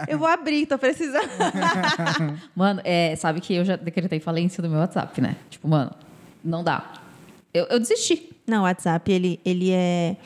Eu 0.07 0.19
vou 0.19 0.29
abrir, 0.29 0.67
tô 0.67 0.79
precisando. 0.79 1.29
Mano, 2.55 2.81
é, 2.85 3.17
sabe 3.17 3.41
que 3.41 3.55
eu 3.55 3.65
já 3.65 3.77
decretei 3.97 4.21
falência 4.21 4.63
do 4.63 4.69
meu 4.69 4.79
WhatsApp, 4.79 5.21
né? 5.21 5.37
Tipo, 5.49 5.67
mano, 5.67 5.91
não 6.45 6.63
dá. 6.63 6.93
Eu, 7.53 7.65
eu 7.67 7.81
desisti. 7.81 8.31
Não, 8.47 8.61
o 8.61 8.63
WhatsApp, 8.65 9.11
ele, 9.11 9.41
ele 9.45 9.73
é. 9.73 10.17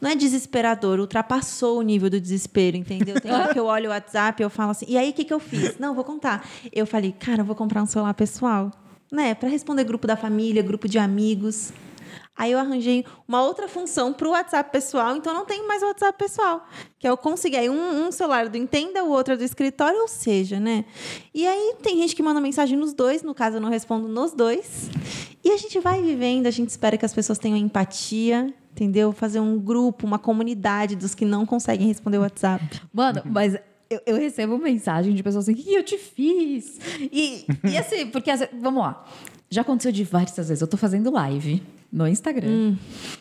Não 0.00 0.10
é 0.10 0.16
desesperador, 0.16 0.98
ultrapassou 0.98 1.78
o 1.78 1.82
nível 1.82 2.08
do 2.10 2.20
desespero, 2.20 2.76
entendeu? 2.76 3.20
Tem 3.20 3.30
hora 3.30 3.52
que 3.52 3.58
eu 3.58 3.66
olho 3.66 3.90
o 3.90 3.92
WhatsApp 3.92 4.42
e 4.42 4.44
eu 4.44 4.48
falo 4.48 4.70
assim, 4.70 4.86
e 4.88 4.96
aí 4.96 5.10
o 5.10 5.12
que, 5.12 5.24
que 5.24 5.32
eu 5.32 5.38
fiz? 5.38 5.78
Não, 5.78 5.94
vou 5.94 6.04
contar. 6.04 6.48
Eu 6.72 6.86
falei, 6.86 7.12
cara, 7.12 7.42
eu 7.42 7.44
vou 7.44 7.54
comprar 7.54 7.82
um 7.82 7.86
celular 7.86 8.14
pessoal, 8.14 8.72
né? 9.12 9.34
Pra 9.34 9.48
responder 9.48 9.84
grupo 9.84 10.06
da 10.06 10.16
família, 10.16 10.62
grupo 10.62 10.88
de 10.88 10.98
amigos. 10.98 11.72
Aí 12.40 12.52
eu 12.52 12.58
arranjei 12.58 13.04
uma 13.28 13.42
outra 13.42 13.68
função 13.68 14.14
pro 14.14 14.30
WhatsApp 14.30 14.72
pessoal, 14.72 15.14
então 15.14 15.34
não 15.34 15.44
tenho 15.44 15.68
mais 15.68 15.82
o 15.82 15.86
WhatsApp 15.88 16.18
pessoal. 16.18 16.66
Que 16.98 17.06
é 17.06 17.10
eu 17.10 17.16
consegui 17.18 17.54
aí 17.54 17.68
um, 17.68 18.06
um 18.06 18.10
celular 18.10 18.48
do 18.48 18.56
Entenda, 18.56 19.04
o 19.04 19.10
outro 19.10 19.34
é 19.34 19.36
do 19.36 19.44
escritório, 19.44 20.00
ou 20.00 20.08
seja, 20.08 20.58
né? 20.58 20.86
E 21.34 21.46
aí 21.46 21.74
tem 21.82 21.98
gente 21.98 22.16
que 22.16 22.22
manda 22.22 22.40
mensagem 22.40 22.78
nos 22.78 22.94
dois, 22.94 23.22
no 23.22 23.34
caso 23.34 23.58
eu 23.58 23.60
não 23.60 23.68
respondo 23.68 24.08
nos 24.08 24.32
dois. 24.32 24.88
E 25.44 25.50
a 25.50 25.58
gente 25.58 25.78
vai 25.80 26.00
vivendo, 26.00 26.46
a 26.46 26.50
gente 26.50 26.70
espera 26.70 26.96
que 26.96 27.04
as 27.04 27.12
pessoas 27.12 27.38
tenham 27.38 27.58
empatia, 27.58 28.54
entendeu? 28.72 29.12
Fazer 29.12 29.40
um 29.40 29.58
grupo, 29.58 30.06
uma 30.06 30.18
comunidade 30.18 30.96
dos 30.96 31.14
que 31.14 31.26
não 31.26 31.44
conseguem 31.44 31.88
responder 31.88 32.16
o 32.16 32.22
WhatsApp. 32.22 32.64
Mano, 32.90 33.20
mas 33.26 33.54
eu, 33.90 34.00
eu 34.06 34.16
recebo 34.16 34.56
mensagem 34.56 35.14
de 35.14 35.22
pessoas 35.22 35.46
assim: 35.46 35.52
o 35.52 35.62
que 35.62 35.74
eu 35.74 35.84
te 35.84 35.98
fiz? 35.98 36.80
E, 37.00 37.44
e 37.64 37.76
assim, 37.76 38.06
porque, 38.06 38.30
vamos 38.58 38.82
lá. 38.82 39.04
Já 39.50 39.60
aconteceu 39.60 39.92
diversas 39.92 40.48
vezes. 40.48 40.62
Eu 40.62 40.68
tô 40.68 40.78
fazendo 40.78 41.10
live 41.10 41.62
no 41.92 42.06
Instagram. 42.06 42.76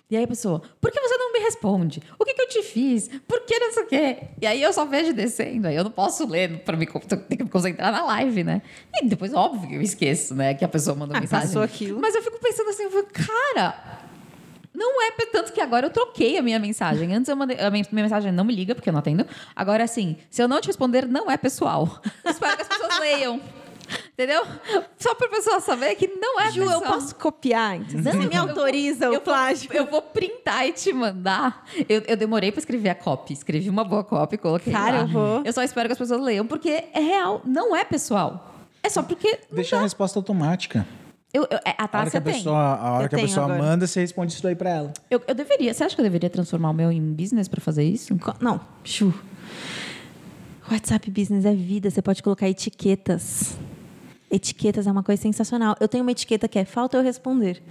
E 0.10 0.16
aí 0.18 0.24
a 0.24 0.28
pessoa, 0.28 0.62
por 0.80 0.92
que 0.92 1.00
você 1.00 1.18
não 1.18 1.34
me 1.34 1.40
responde? 1.40 2.02
O 2.20 2.26
que, 2.26 2.34
que 2.34 2.42
eu 2.42 2.48
te 2.50 2.62
fiz? 2.64 3.10
Por 3.28 3.42
que 3.42 3.58
não 3.60 3.74
sei 3.74 3.84
o 3.84 3.88
quê? 3.88 4.18
E 4.42 4.46
aí 4.46 4.62
eu 4.62 4.72
só 4.74 4.86
vejo 4.86 5.14
descendo. 5.14 5.68
Aí 5.68 5.76
eu 5.76 5.84
não 5.84 5.92
posso 5.92 6.28
ler 6.28 6.60
para 6.64 6.78
me, 6.78 6.86
ter 6.88 7.38
que 7.38 7.44
me 7.44 7.50
concentrar 7.50 7.92
na 7.92 8.04
live, 8.06 8.44
né? 8.44 8.62
E 8.94 9.06
depois, 9.08 9.34
óbvio 9.34 9.68
que 9.70 9.76
eu 9.76 9.82
esqueço, 9.82 10.36
né? 10.36 10.54
Que 10.54 10.64
a 10.64 10.68
pessoa 10.68 10.96
mandou 10.96 11.16
Ah, 11.16 11.22
mensagem. 11.22 11.48
passou 11.48 11.62
aquilo. 11.62 12.00
Mas 12.00 12.14
eu 12.16 12.22
fico 12.22 12.40
pensando 12.40 12.70
assim, 12.70 12.88
cara, 13.14 14.00
não 14.74 15.02
é 15.02 15.12
tanto 15.32 15.54
que 15.54 15.62
agora 15.62 15.88
eu 15.88 15.90
troquei 15.90 16.38
a 16.38 16.42
minha 16.42 16.60
mensagem. 16.60 17.14
Antes 17.14 17.30
eu 17.30 17.36
mandei 17.36 17.60
a 17.60 17.70
minha, 17.70 17.86
minha 17.92 18.04
mensagem 18.04 18.32
não 18.32 18.44
me 18.44 18.56
liga 18.56 18.74
porque 18.76 18.90
eu 18.90 18.94
não 18.94 19.00
atendo. 19.00 19.26
Agora 19.56 19.84
assim, 19.84 20.18
se 20.30 20.42
eu 20.42 20.48
não 20.48 20.60
te 20.62 20.68
responder 20.68 21.08
não 21.08 21.30
é 21.30 21.38
pessoal. 21.38 22.02
Eu 22.24 22.32
espero 22.32 22.56
que 22.56 22.62
as 22.64 22.68
pessoas 22.68 23.00
leiam. 23.00 23.42
Entendeu? 24.14 24.44
Só 24.98 25.16
pra 25.16 25.28
pessoa 25.30 25.60
saber 25.60 25.96
que 25.96 26.08
não 26.08 26.40
é 26.40 26.52
Ju, 26.52 26.62
eu 26.64 26.68
pessoal. 26.80 26.94
posso 26.94 27.16
copiar? 27.16 27.78
Então, 27.78 28.02
Você 28.04 28.12
Não, 28.12 28.20
me 28.20 28.26
eu 28.26 28.30
vou- 28.32 28.40
autoriza 28.50 29.06
eu 29.06 29.10
o 29.10 29.14
vou- 29.14 29.22
plágio? 29.22 29.70
Eu 29.74 29.86
vou 29.86 30.02
printar 30.02 30.68
e 30.68 30.74
te 30.74 30.92
mandar. 30.94 31.66
Eu, 31.88 32.04
eu 32.08 32.18
demorei 32.18 32.52
pra 32.52 32.60
escrever 32.60 32.90
a 32.90 32.96
copy. 32.96 33.34
Escrevi 33.34 33.70
uma 33.70 33.84
boa 33.84 34.04
copy, 34.04 34.38
coloquei 34.38 34.72
Cara, 34.74 34.98
lá. 34.98 35.04
eu 35.04 35.08
vou. 35.08 35.42
Eu 35.46 35.54
só 35.54 35.64
espero 35.64 35.88
que 35.88 35.94
as 35.94 35.98
pessoas 35.98 36.22
leiam, 36.22 36.46
porque 36.46 36.70
é 36.94 37.00
real. 37.00 37.42
Não 37.46 37.76
é 37.76 37.84
pessoal. 37.84 38.56
É 38.84 38.90
só 38.90 39.02
porque... 39.04 39.40
não 39.50 39.56
Deixar 39.56 39.78
a 39.78 39.80
dá. 39.80 39.84
resposta 39.84 40.20
automática. 40.20 40.86
Eu, 41.34 41.44
eu, 41.44 41.58
é, 41.66 41.76
a 41.78 41.84
A 41.84 42.02
a 42.02 42.22
pessoa, 42.22 42.58
a 42.58 42.92
hora 42.94 43.06
Eu 43.06 43.10
que 43.10 43.16
a 43.16 43.20
pessoa 43.20 43.46
agora. 43.46 43.62
manda, 43.62 43.86
você 43.86 44.00
responde 44.00 44.34
isso 44.34 44.42
daí 44.42 44.56
pra 44.56 44.70
ela. 44.72 44.94
Eu, 45.12 45.22
eu 45.28 45.36
deveria. 45.36 45.72
Você 45.74 45.84
acha 45.84 45.94
que 45.96 46.02
eu 46.02 46.04
deveria 46.06 46.30
transformar 46.30 46.72
o 46.72 46.74
meu 46.74 46.92
em 46.92 47.14
business 47.14 47.48
pra 47.48 47.62
fazer 47.62 47.84
isso? 47.84 48.18
Não, 48.42 48.60
Chu. 48.84 49.14
WhatsApp 50.72 51.10
Business 51.12 51.46
é 51.46 51.54
vida, 51.54 51.90
você 51.90 52.02
pode 52.02 52.22
colocar 52.24 52.48
etiquetas. 52.50 53.58
Etiquetas 54.32 54.86
é 54.88 54.92
uma 54.92 55.04
coisa 55.04 55.22
sensacional. 55.22 55.76
Eu 55.80 55.88
tenho 55.88 56.04
uma 56.04 56.12
etiqueta 56.12 56.48
que 56.48 56.60
é 56.60 56.66
falta 56.66 56.98
eu 56.98 57.04
responder. 57.04 57.62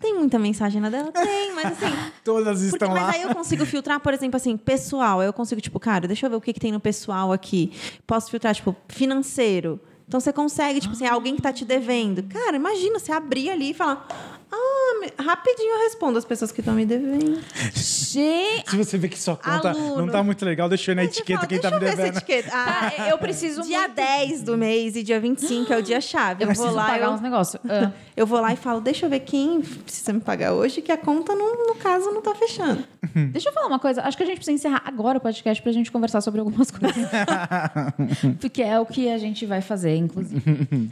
Tem 0.00 0.14
muita 0.18 0.36
mensagem 0.38 0.80
na 0.80 0.90
dela? 0.90 1.12
Tem, 1.12 1.54
mas 1.54 1.66
assim. 1.66 1.94
Todas 2.24 2.58
Porque, 2.58 2.74
estão 2.74 2.88
mas 2.90 3.02
lá. 3.02 3.10
aí 3.12 3.22
eu 3.22 3.32
consigo 3.34 3.64
filtrar, 3.64 4.00
por 4.00 4.12
exemplo, 4.12 4.36
assim, 4.36 4.56
pessoal. 4.56 5.22
Eu 5.22 5.32
consigo, 5.32 5.60
tipo, 5.60 5.78
cara, 5.78 6.08
deixa 6.08 6.26
eu 6.26 6.30
ver 6.30 6.36
o 6.36 6.40
que, 6.40 6.52
que 6.52 6.58
tem 6.58 6.72
no 6.72 6.80
pessoal 6.80 7.32
aqui. 7.32 7.72
Posso 8.04 8.30
filtrar, 8.30 8.52
tipo, 8.54 8.74
financeiro. 8.88 9.80
Então 10.08 10.18
você 10.18 10.32
consegue, 10.32 10.80
tipo 10.80 10.92
assim, 10.92 11.06
alguém 11.06 11.36
que 11.36 11.42
tá 11.42 11.52
te 11.52 11.64
devendo. 11.64 12.22
Cara, 12.24 12.56
imagina 12.56 12.98
você 12.98 13.12
abrir 13.12 13.48
ali 13.48 13.70
e 13.70 13.74
falar. 13.74 14.06
Ah, 14.50 14.81
me- 15.02 15.12
rapidinho 15.24 15.74
eu 15.76 15.80
respondo 15.84 16.18
as 16.18 16.24
pessoas 16.24 16.50
que 16.52 16.60
estão 16.60 16.74
me 16.74 16.86
devendo. 16.86 17.40
Gente! 17.74 18.70
Se 18.70 18.76
você 18.76 18.96
vê 18.98 19.08
que 19.08 19.18
sua 19.18 19.36
conta 19.36 19.70
Aluno. 19.70 19.96
não 19.98 20.08
tá 20.08 20.22
muito 20.22 20.44
legal, 20.44 20.68
deixa 20.68 20.90
eu 20.90 20.92
ir 20.92 20.96
na 20.96 21.04
etiqueta 21.04 21.40
fala, 21.40 21.48
quem 21.48 21.60
tá 21.60 21.70
me 21.70 21.78
deixa 21.80 21.92
eu 21.92 21.96
ver 21.96 22.02
essa 22.10 22.12
devendo. 22.12 22.16
etiqueta. 22.18 22.50
Ah, 22.56 22.90
Tá, 22.96 23.08
eu 23.08 23.18
preciso 23.18 23.62
Dia 23.62 23.78
muito- 23.80 23.94
10 23.94 24.42
do 24.42 24.56
mês 24.56 24.96
e 24.96 25.02
dia 25.02 25.20
25 25.20 25.72
é 25.72 25.78
o 25.78 25.82
dia 25.82 26.00
chave. 26.00 26.42
Eu 26.42 26.44
Eu, 26.44 26.48
preciso 26.48 26.68
vou 26.68 26.76
lá, 26.76 26.86
pagar 26.86 27.06
eu, 27.06 27.12
uns 27.12 27.20
negócios. 27.20 27.60
Ah. 27.68 27.90
eu 28.16 28.26
vou 28.26 28.40
lá 28.40 28.52
e 28.52 28.56
falo, 28.56 28.80
deixa 28.80 29.06
eu 29.06 29.10
ver 29.10 29.20
quem 29.20 29.60
precisa 29.60 30.12
me 30.12 30.20
pagar 30.20 30.52
hoje, 30.54 30.80
que 30.80 30.92
a 30.92 30.96
conta, 30.96 31.34
não, 31.34 31.68
no 31.68 31.74
caso, 31.76 32.10
não 32.10 32.22
tá 32.22 32.34
fechando. 32.34 32.84
Deixa 33.32 33.48
eu 33.48 33.52
falar 33.52 33.66
uma 33.66 33.78
coisa. 33.78 34.02
Acho 34.02 34.16
que 34.16 34.22
a 34.22 34.26
gente 34.26 34.36
precisa 34.36 34.54
encerrar 34.54 34.82
agora 34.86 35.18
o 35.18 35.20
podcast 35.20 35.62
pra 35.62 35.72
gente 35.72 35.90
conversar 35.90 36.20
sobre 36.20 36.40
algumas 36.40 36.70
coisas. 36.70 37.06
Porque 38.40 38.62
é 38.62 38.78
o 38.78 38.86
que 38.86 39.08
a 39.10 39.18
gente 39.18 39.44
vai 39.46 39.60
fazer, 39.60 39.96
inclusive. 39.96 40.42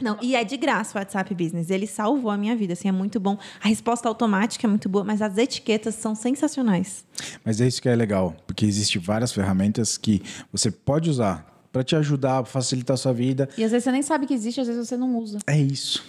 Não, 0.01 0.17
e 0.21 0.35
é 0.35 0.43
de 0.43 0.57
graça 0.57 0.97
o 0.97 1.01
WhatsApp 1.01 1.33
Business. 1.33 1.69
Ele 1.69 1.87
salvou 1.87 2.29
a 2.31 2.37
minha 2.37 2.55
vida, 2.55 2.73
assim, 2.73 2.87
é 2.87 2.91
muito 2.91 3.19
bom. 3.19 3.37
A 3.63 3.67
resposta 3.67 4.00
automática 4.07 4.65
é 4.65 4.69
muito 4.69 4.87
boa, 4.89 5.03
mas 5.03 5.21
as 5.21 5.37
etiquetas 5.37 5.95
são 5.95 6.15
sensacionais. 6.15 7.05
Mas 7.43 7.61
é 7.61 7.67
isso 7.67 7.81
que 7.81 7.89
é 7.89 7.95
legal, 7.95 8.35
porque 8.45 8.65
existem 8.65 9.01
várias 9.01 9.31
ferramentas 9.31 9.97
que 9.97 10.21
você 10.51 10.71
pode 10.71 11.09
usar 11.09 11.45
pra 11.71 11.83
te 11.83 11.95
ajudar, 11.95 12.43
facilitar 12.45 12.95
a 12.95 12.97
sua 12.97 13.13
vida. 13.13 13.49
E 13.57 13.63
às 13.63 13.71
vezes 13.71 13.85
você 13.85 13.91
nem 13.91 14.01
sabe 14.01 14.25
que 14.25 14.33
existe, 14.33 14.59
às 14.59 14.67
vezes 14.67 14.87
você 14.87 14.97
não 14.97 15.17
usa. 15.17 15.39
É 15.47 15.57
isso. 15.57 16.03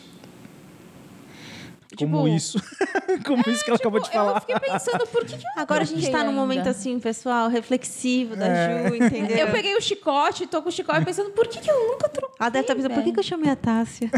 Como 1.97 2.16
Tipo- 2.24 2.28
isso. 2.28 2.61
Como 3.26 3.43
isso 3.49 3.64
que 3.64 3.70
ela 3.70 3.76
acabou 3.76 4.01
de 4.01 4.07
Tipo, 4.07 4.16
Eu 4.18 4.24
falar. 4.26 4.40
fiquei 4.40 4.59
pensando, 4.61 5.07
por 5.07 5.24
que, 5.24 5.36
que 5.36 5.45
eu 5.47 5.51
Agora 5.57 5.82
a 5.82 5.84
gente 5.84 6.11
tá 6.11 6.24
num 6.24 6.32
momento, 6.32 6.68
assim, 6.68 6.99
pessoal, 6.99 7.49
reflexivo 7.49 8.34
da 8.36 8.47
Ju, 8.47 8.95
entendeu? 8.97 9.36
Eu 9.36 9.51
peguei 9.53 9.76
o 9.76 9.80
chicote, 9.80 10.47
tô 10.47 10.62
com 10.62 10.68
o 10.68 10.72
chicote 10.72 11.05
pensando, 11.05 11.30
por 11.30 11.47
que, 11.47 11.61
que 11.61 11.70
eu 11.70 11.88
nunca 11.93 12.09
troquei? 12.09 12.36
Ela 12.40 12.49
deve 12.51 12.62
estar 12.64 12.74
pensando, 12.74 12.95
por 12.95 13.03
que, 13.05 13.12
que 13.12 13.18
eu 13.20 13.24
chamei 13.24 13.51
a 13.51 13.57
Tássia? 13.57 14.11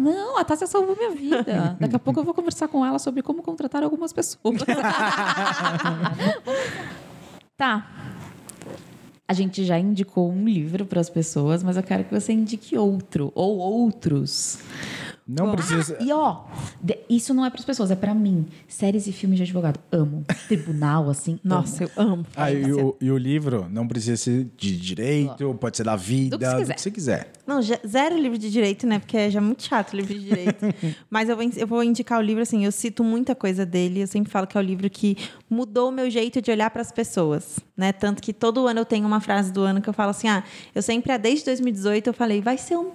Não, 0.00 0.38
a 0.38 0.44
Tássia 0.44 0.66
salvou 0.66 0.96
minha 0.96 1.10
vida. 1.10 1.76
Daqui 1.78 1.96
a 1.96 1.98
pouco 1.98 2.20
eu 2.20 2.24
vou 2.24 2.32
conversar 2.34 2.68
com 2.68 2.84
ela 2.86 2.98
sobre 2.98 3.22
como 3.22 3.42
contratar 3.42 3.82
algumas 3.82 4.12
pessoas. 4.12 4.38
tá. 7.56 7.86
A 9.30 9.34
gente 9.34 9.62
já 9.64 9.78
indicou 9.78 10.30
um 10.32 10.46
livro 10.48 10.86
para 10.86 11.00
as 11.00 11.10
pessoas, 11.10 11.62
mas 11.62 11.76
eu 11.76 11.82
quero 11.82 12.04
que 12.04 12.10
você 12.18 12.32
indique 12.32 12.78
outro 12.78 13.30
ou 13.34 13.58
outros. 13.58 14.58
Não 15.28 15.52
precisa. 15.52 15.98
E 16.00 16.10
ó, 16.10 16.44
de- 16.80 16.98
isso 17.10 17.34
não 17.34 17.44
é 17.44 17.50
para 17.50 17.58
as 17.58 17.64
pessoas, 17.66 17.90
é 17.90 17.96
para 17.96 18.14
mim. 18.14 18.46
Séries 18.66 19.06
e 19.06 19.12
filmes 19.12 19.36
de 19.36 19.42
advogado, 19.42 19.78
amo. 19.92 20.24
Tribunal 20.48 21.10
assim, 21.10 21.38
Nossa, 21.44 21.84
amo. 21.84 21.92
eu 21.96 22.02
amo. 22.14 22.26
Ah, 22.34 22.50
e, 22.50 22.72
o, 22.72 22.96
e 22.98 23.10
o 23.10 23.18
livro 23.18 23.66
não 23.70 23.86
precisa 23.86 24.16
ser 24.16 24.46
de 24.56 24.74
direito, 24.78 25.54
pode 25.60 25.76
ser 25.76 25.84
da 25.84 25.96
vida, 25.96 26.38
Do 26.38 26.40
que 26.40 26.46
você 26.46 26.54
do 26.54 26.60
quiser. 26.60 26.74
que 26.74 26.80
você 26.80 26.90
quiser. 26.90 27.32
Não, 27.46 27.60
já- 27.60 27.78
zero 27.86 28.16
livro 28.18 28.38
de 28.38 28.50
direito, 28.50 28.86
né? 28.86 28.98
Porque 28.98 29.18
é 29.18 29.30
já 29.30 29.40
muito 29.40 29.62
chato 29.64 29.92
o 29.92 29.96
livro 29.96 30.14
de 30.14 30.20
direito. 30.24 30.64
Mas 31.10 31.28
eu 31.28 31.36
vou, 31.36 31.50
eu 31.56 31.66
vou 31.66 31.84
indicar 31.84 32.18
o 32.18 32.22
livro, 32.22 32.42
assim, 32.42 32.64
eu 32.64 32.72
cito 32.72 33.04
muita 33.04 33.34
coisa 33.34 33.66
dele. 33.66 34.00
Eu 34.00 34.06
sempre 34.06 34.32
falo 34.32 34.46
que 34.46 34.56
é 34.56 34.60
o 34.60 34.64
livro 34.64 34.88
que 34.88 35.14
mudou 35.50 35.90
o 35.90 35.92
meu 35.92 36.08
jeito 36.08 36.40
de 36.40 36.50
olhar 36.50 36.70
para 36.70 36.80
as 36.80 36.90
pessoas, 36.90 37.58
né? 37.76 37.92
Tanto 37.92 38.22
que 38.22 38.32
todo 38.32 38.66
ano 38.66 38.80
eu 38.80 38.84
tenho 38.86 39.06
uma 39.06 39.20
frase 39.20 39.52
do 39.52 39.60
ano 39.60 39.82
que 39.82 39.88
eu 39.90 39.94
falo 39.94 40.10
assim: 40.10 40.28
ah, 40.28 40.42
eu 40.74 40.80
sempre, 40.80 41.12
ah, 41.12 41.18
desde 41.18 41.44
2018, 41.44 42.06
eu 42.06 42.14
falei, 42.14 42.40
vai 42.40 42.56
ser 42.56 42.78
um. 42.78 42.92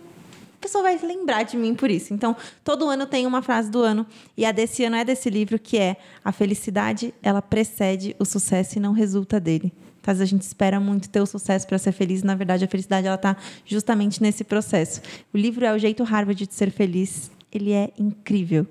Pessoa 0.64 0.82
vai 0.82 0.98
lembrar 0.98 1.44
de 1.44 1.58
mim 1.58 1.76
por 1.76 1.92
isso. 1.92 2.14
Então, 2.14 2.34
todo 2.64 2.88
ano 2.90 3.06
tenho 3.06 3.28
uma 3.28 3.42
frase 3.42 3.70
do 3.70 3.82
ano. 3.82 4.08
E 4.38 4.46
a 4.46 4.52
desse 4.54 4.86
ano 4.86 4.96
é 4.96 5.04
desse 5.04 5.30
livro, 5.30 5.60
que 5.60 5.78
é 5.78 5.98
a 6.24 6.32
felicidade, 6.32 7.14
ela 7.22 7.42
precede 7.42 8.16
o 8.18 8.24
sucesso 8.24 8.78
e 8.78 8.80
não 8.80 8.94
resulta 8.94 9.42
dele. 9.42 9.74
Vezes 10.02 10.22
a 10.22 10.26
gente 10.26 10.44
espera 10.44 10.80
muito 10.80 11.10
ter 11.10 11.20
o 11.20 11.26
sucesso 11.26 11.68
para 11.68 11.78
ser 11.78 11.92
feliz, 11.92 12.24
na 12.24 12.34
verdade 12.34 12.64
a 12.64 12.68
felicidade 12.68 13.08
ela 13.08 13.18
está 13.18 13.36
justamente 13.66 14.22
nesse 14.22 14.46
processo. 14.46 15.02
O 15.34 15.38
livro 15.38 15.66
é 15.66 15.74
o 15.74 15.78
jeito 15.78 16.02
Harvard 16.02 16.48
de 16.48 16.54
ser 16.54 16.72
feliz. 16.72 17.30
Ele 17.52 17.74
é 17.74 17.92
incrível. 18.00 18.66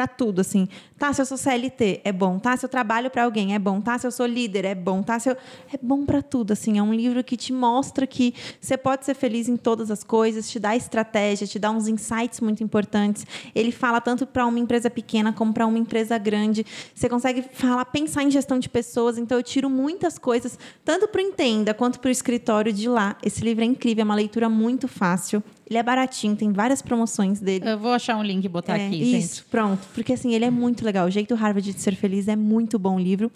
Para 0.00 0.08
tudo, 0.08 0.40
assim. 0.40 0.66
Tá, 0.98 1.12
se 1.12 1.20
eu 1.20 1.26
sou 1.26 1.36
CLT, 1.36 2.00
é 2.04 2.10
bom. 2.10 2.38
Tá, 2.38 2.56
se 2.56 2.64
eu 2.64 2.70
trabalho 2.70 3.10
para 3.10 3.24
alguém, 3.24 3.54
é 3.54 3.58
bom. 3.58 3.82
Tá, 3.82 3.98
se 3.98 4.06
eu 4.06 4.10
sou 4.10 4.24
líder, 4.24 4.64
é 4.64 4.74
bom. 4.74 5.02
Tá, 5.02 5.18
se 5.18 5.28
eu... 5.28 5.36
É 5.70 5.78
bom 5.82 6.06
para 6.06 6.22
tudo, 6.22 6.52
assim. 6.52 6.78
É 6.78 6.82
um 6.82 6.94
livro 6.94 7.22
que 7.22 7.36
te 7.36 7.52
mostra 7.52 8.06
que 8.06 8.32
você 8.58 8.78
pode 8.78 9.04
ser 9.04 9.12
feliz 9.12 9.46
em 9.46 9.58
todas 9.58 9.90
as 9.90 10.02
coisas, 10.02 10.50
te 10.50 10.58
dá 10.58 10.74
estratégia, 10.74 11.46
te 11.46 11.58
dá 11.58 11.70
uns 11.70 11.86
insights 11.86 12.40
muito 12.40 12.64
importantes. 12.64 13.26
Ele 13.54 13.70
fala 13.70 14.00
tanto 14.00 14.26
para 14.26 14.46
uma 14.46 14.58
empresa 14.58 14.88
pequena 14.88 15.34
como 15.34 15.52
para 15.52 15.66
uma 15.66 15.78
empresa 15.78 16.16
grande. 16.16 16.64
Você 16.94 17.06
consegue 17.06 17.44
falar, 17.52 17.84
pensar 17.84 18.22
em 18.22 18.30
gestão 18.30 18.58
de 18.58 18.70
pessoas. 18.70 19.18
Então, 19.18 19.36
eu 19.36 19.42
tiro 19.42 19.68
muitas 19.68 20.16
coisas, 20.16 20.58
tanto 20.82 21.08
para 21.08 21.20
o 21.20 21.22
Entenda 21.22 21.74
quanto 21.74 22.00
para 22.00 22.08
o 22.08 22.10
escritório 22.10 22.72
de 22.72 22.88
lá. 22.88 23.18
Esse 23.22 23.44
livro 23.44 23.62
é 23.62 23.66
incrível, 23.66 24.00
é 24.00 24.04
uma 24.06 24.14
leitura 24.14 24.48
muito 24.48 24.88
fácil. 24.88 25.44
Ele 25.70 25.78
é 25.78 25.82
baratinho, 25.84 26.34
tem 26.34 26.50
várias 26.52 26.82
promoções 26.82 27.38
dele. 27.38 27.64
Eu 27.70 27.78
vou 27.78 27.92
achar 27.92 28.16
um 28.16 28.24
link 28.24 28.44
e 28.44 28.48
botar 28.48 28.76
É, 28.76 28.88
aqui, 28.88 28.96
isso, 29.16 29.36
gente. 29.36 29.44
pronto. 29.44 29.86
Porque 29.94 30.12
assim, 30.14 30.34
ele 30.34 30.44
é 30.44 30.50
muito 30.50 30.84
legal. 30.84 31.06
O 31.06 31.10
Jeito 31.10 31.32
Harvard 31.36 31.72
de 31.72 31.80
Ser 31.80 31.94
Feliz 31.94 32.26
é 32.26 32.34
muito 32.34 32.76
bom 32.76 32.98
livro. 32.98 33.30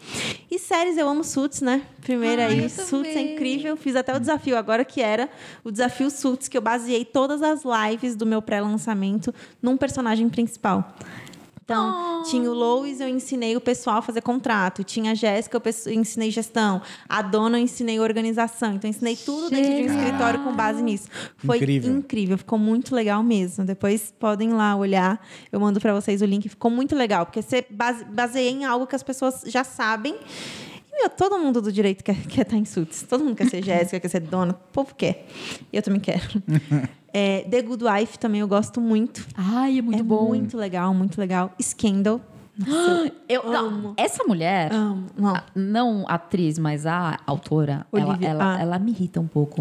E 0.51 0.59
séries, 0.59 0.99
eu 0.99 1.09
amo 1.09 1.23
Suits, 1.23 1.61
né? 1.61 1.83
Primeiro 2.01 2.43
Ah, 2.43 2.47
aí, 2.47 2.69
Suits 2.69 3.15
é 3.15 3.21
incrível. 3.35 3.77
Fiz 3.77 3.95
até 3.95 4.13
o 4.17 4.19
desafio 4.19 4.57
agora, 4.59 4.85
que 4.85 5.01
era 5.01 5.31
o 5.63 5.71
desafio 5.71 6.11
Suits, 6.11 6.49
que 6.49 6.59
eu 6.59 6.63
baseei 6.63 7.05
todas 7.05 7.41
as 7.41 7.63
lives 7.65 8.17
do 8.17 8.27
meu 8.27 8.43
pré-lançamento 8.43 9.33
num 9.63 9.77
personagem 9.77 10.29
principal. 10.29 10.93
Então, 11.65 12.23
tinha 12.25 12.51
o 12.51 12.53
Lois, 12.53 13.01
eu 13.01 13.09
ensinei 13.09 13.57
o 13.57 13.61
pessoal 13.61 13.97
a 13.97 14.03
fazer 14.03 14.21
contrato. 14.21 14.85
Tinha 14.85 15.13
a 15.13 15.15
Jéssica, 15.15 15.61
eu 15.87 15.93
ensinei 15.95 16.31
gestão. 16.31 16.83
A 17.09 17.23
dona, 17.23 17.59
eu 17.59 17.63
ensinei 17.63 17.99
organização. 17.99 18.75
Então, 18.75 18.89
eu 18.89 18.91
ensinei 18.91 19.17
tudo 19.17 19.49
dentro 19.49 19.73
de 19.75 19.83
um 19.83 19.87
escritório 19.99 20.45
com 20.45 20.55
base 20.55 20.83
nisso. 20.83 21.09
Foi 21.39 21.57
Incrível. 21.57 21.97
incrível, 21.97 22.39
ficou 22.39 22.59
muito 22.59 22.95
legal 22.95 23.23
mesmo. 23.23 23.65
Depois 23.65 24.13
podem 24.19 24.51
ir 24.51 24.53
lá 24.53 24.77
olhar, 24.77 25.27
eu 25.51 25.59
mando 25.59 25.81
pra 25.81 25.95
vocês 25.95 26.21
o 26.21 26.27
link. 26.27 26.49
Ficou 26.51 26.71
muito 26.71 26.95
legal, 26.95 27.25
porque 27.25 27.41
você 27.41 27.65
base, 27.71 28.05
baseia 28.05 28.51
em 28.51 28.67
algo 28.67 28.87
que 28.87 28.95
as 28.95 29.03
pessoas 29.03 29.43
já 29.47 29.65
sabem. 29.65 30.15
E, 30.93 31.01
meu, 31.01 31.09
todo 31.09 31.39
mundo 31.39 31.63
do 31.63 31.73
direito 31.73 32.05
quer, 32.05 32.27
quer 32.27 32.43
estar 32.43 32.57
em 32.57 32.67
suits. 32.67 33.05
Todo 33.09 33.25
mundo 33.25 33.37
quer 33.37 33.49
ser 33.49 33.63
Jéssica, 33.65 33.99
quer 33.99 34.09
ser 34.09 34.21
dona. 34.21 34.53
O 34.53 34.73
povo 34.73 34.95
quer. 34.95 35.27
E 35.73 35.77
eu 35.79 35.83
também 35.83 36.01
quero. 36.01 36.43
É, 37.17 37.43
The 37.49 37.63
Good 37.63 37.85
Wife 37.85 38.19
também 38.19 38.41
eu 38.41 38.49
gosto 38.49 38.81
muito. 38.81 39.25
Ai, 39.37 39.79
é 39.79 39.83
muito 39.83 40.01
é 40.01 40.03
bom. 40.03 40.27
muito 40.27 40.57
legal, 40.59 40.93
muito 40.93 41.17
legal. 41.17 41.53
Scandal. 41.63 42.21
Eu, 43.29 43.43
não, 43.51 43.95
essa 43.97 44.23
mulher, 44.25 44.73
Amo. 44.73 45.07
Não. 45.17 45.35
a- 45.35 45.43
não 45.57 46.05
atriz, 46.07 46.57
mas 46.59 46.87
a 46.87 47.19
autora, 47.27 47.85
ela, 47.93 48.11
Olivia, 48.11 48.29
ela, 48.29 48.55
ah. 48.57 48.61
ela 48.61 48.79
me 48.79 48.93
irrita 48.93 49.21
um 49.21 49.27
pouco. 49.27 49.61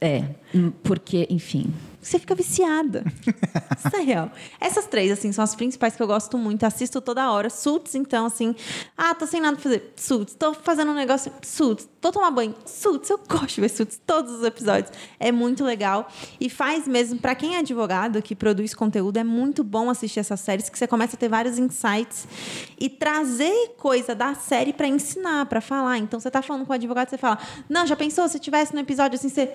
É, 0.00 0.24
hum, 0.54 0.70
porque, 0.82 1.26
enfim. 1.28 1.72
Você 2.00 2.18
fica 2.18 2.34
viciada. 2.34 3.04
Isso 3.76 3.96
é 3.96 4.00
real. 4.00 4.30
Essas 4.60 4.86
três, 4.86 5.10
assim, 5.10 5.32
são 5.32 5.42
as 5.42 5.54
principais 5.54 5.96
que 5.96 6.02
eu 6.02 6.06
gosto 6.06 6.38
muito. 6.38 6.64
Assisto 6.64 7.00
toda 7.00 7.30
hora. 7.30 7.50
Suits, 7.50 7.94
então, 7.94 8.26
assim... 8.26 8.54
Ah, 8.96 9.14
tô 9.14 9.26
sem 9.26 9.40
nada 9.40 9.56
pra 9.56 9.62
fazer. 9.62 9.92
Suits. 9.96 10.34
Tô 10.34 10.54
fazendo 10.54 10.92
um 10.92 10.94
negócio... 10.94 11.32
Suits. 11.42 11.88
Tô 12.00 12.12
tomando 12.12 12.34
banho. 12.34 12.54
Suits. 12.64 13.10
Eu 13.10 13.18
gosto 13.28 13.56
de 13.56 13.60
ver 13.60 13.68
Suits. 13.68 14.00
Todos 14.06 14.32
os 14.32 14.44
episódios. 14.44 14.92
É 15.18 15.32
muito 15.32 15.64
legal. 15.64 16.08
E 16.40 16.48
faz 16.48 16.86
mesmo... 16.86 17.18
Pra 17.18 17.34
quem 17.34 17.56
é 17.56 17.58
advogado, 17.58 18.22
que 18.22 18.34
produz 18.34 18.74
conteúdo, 18.74 19.16
é 19.16 19.24
muito 19.24 19.64
bom 19.64 19.90
assistir 19.90 20.20
essas 20.20 20.40
séries, 20.40 20.68
que 20.68 20.78
você 20.78 20.86
começa 20.86 21.16
a 21.16 21.18
ter 21.18 21.28
vários 21.28 21.58
insights 21.58 22.28
e 22.78 22.88
trazer 22.88 23.74
coisa 23.76 24.14
da 24.14 24.34
série 24.34 24.72
pra 24.72 24.86
ensinar, 24.86 25.46
pra 25.46 25.60
falar. 25.60 25.98
Então, 25.98 26.20
você 26.20 26.30
tá 26.30 26.42
falando 26.42 26.64
com 26.64 26.72
o 26.72 26.76
advogado, 26.76 27.10
você 27.10 27.18
fala... 27.18 27.38
Não, 27.68 27.86
já 27.86 27.96
pensou? 27.96 28.28
Se 28.28 28.38
tivesse 28.38 28.72
no 28.72 28.80
episódio, 28.80 29.16
assim, 29.16 29.28
você 29.28 29.52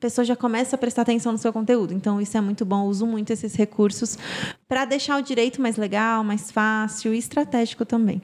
pessoa 0.00 0.24
já 0.24 0.34
começa 0.34 0.76
a 0.76 0.78
prestar 0.78 1.02
atenção 1.02 1.30
no 1.30 1.38
seu 1.38 1.52
conteúdo. 1.52 1.92
Então, 1.92 2.20
isso 2.20 2.36
é 2.36 2.40
muito 2.40 2.64
bom. 2.64 2.84
Eu 2.84 2.88
uso 2.88 3.06
muito 3.06 3.30
esses 3.32 3.54
recursos 3.54 4.18
para 4.66 4.84
deixar 4.84 5.18
o 5.18 5.22
direito 5.22 5.60
mais 5.60 5.76
legal, 5.76 6.24
mais 6.24 6.50
fácil 6.50 7.14
e 7.14 7.18
estratégico 7.18 7.84
também. 7.84 8.22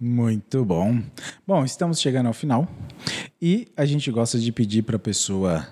Muito 0.00 0.64
bom. 0.64 1.00
Bom, 1.44 1.64
estamos 1.64 2.00
chegando 2.00 2.26
ao 2.26 2.32
final 2.32 2.68
e 3.42 3.66
a 3.76 3.84
gente 3.84 4.10
gosta 4.12 4.38
de 4.38 4.52
pedir 4.52 4.82
para 4.82 4.94
a 4.94 4.98
pessoa 4.98 5.66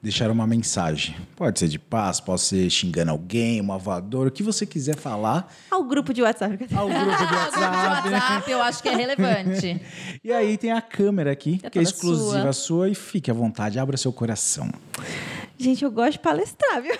deixar 0.00 0.30
uma 0.30 0.46
mensagem. 0.46 1.16
Pode 1.34 1.58
ser 1.58 1.66
de 1.66 1.80
paz, 1.80 2.20
pode 2.20 2.42
ser 2.42 2.70
xingando 2.70 3.10
alguém, 3.10 3.60
uma 3.60 3.76
voadora, 3.78 4.28
o 4.28 4.32
que 4.32 4.42
você 4.42 4.64
quiser 4.64 4.94
falar 4.94 5.52
Ao 5.68 5.82
grupo 5.82 6.14
de 6.14 6.22
WhatsApp. 6.22 6.64
ao 6.72 6.88
grupo 6.88 7.04
de 7.04 7.34
WhatsApp. 7.34 8.08
WhatsApp, 8.08 8.50
eu 8.52 8.62
acho 8.62 8.82
que 8.82 8.88
é 8.88 8.94
relevante. 8.94 9.80
E 10.22 10.32
aí 10.32 10.56
tem 10.56 10.70
a 10.70 10.80
câmera 10.80 11.32
aqui, 11.32 11.58
É 11.64 11.68
que 11.68 11.80
é 11.80 11.82
exclusiva 11.82 12.52
sua. 12.52 12.52
sua. 12.52 12.88
e 12.88 12.94
fique 12.94 13.32
à 13.32 13.34
vontade, 13.34 13.80
abra 13.80 13.96
seu 13.96 14.12
coração. 14.12 14.70
Gente, 15.62 15.84
eu 15.84 15.92
gosto 15.92 16.14
de 16.14 16.18
palestrar, 16.18 16.82
viu? 16.82 16.92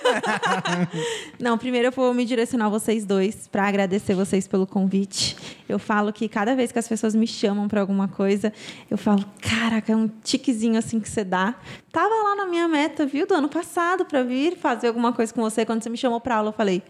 Não, 1.36 1.58
primeiro 1.58 1.88
eu 1.88 1.90
vou 1.90 2.14
me 2.14 2.24
direcionar 2.24 2.66
a 2.66 2.68
vocês 2.68 3.04
dois 3.04 3.48
para 3.48 3.66
agradecer 3.66 4.14
vocês 4.14 4.46
pelo 4.46 4.68
convite. 4.68 5.36
Eu 5.68 5.80
falo 5.80 6.12
que 6.12 6.28
cada 6.28 6.54
vez 6.54 6.70
que 6.70 6.78
as 6.78 6.86
pessoas 6.86 7.12
me 7.12 7.26
chamam 7.26 7.66
para 7.66 7.80
alguma 7.80 8.06
coisa, 8.06 8.52
eu 8.88 8.96
falo, 8.96 9.24
caraca, 9.40 9.92
é 9.92 9.96
um 9.96 10.06
tiquezinho 10.06 10.78
assim 10.78 11.00
que 11.00 11.08
você 11.08 11.24
dá. 11.24 11.56
Tava 11.90 12.14
lá 12.14 12.36
na 12.36 12.46
minha 12.46 12.68
meta, 12.68 13.04
viu, 13.04 13.26
do 13.26 13.34
ano 13.34 13.48
passado 13.48 14.04
para 14.04 14.22
vir 14.22 14.56
fazer 14.56 14.86
alguma 14.86 15.12
coisa 15.12 15.34
com 15.34 15.42
você. 15.42 15.66
Quando 15.66 15.82
você 15.82 15.90
me 15.90 15.98
chamou 15.98 16.20
para 16.20 16.36
aula, 16.36 16.50
eu 16.50 16.52
falei, 16.52 16.84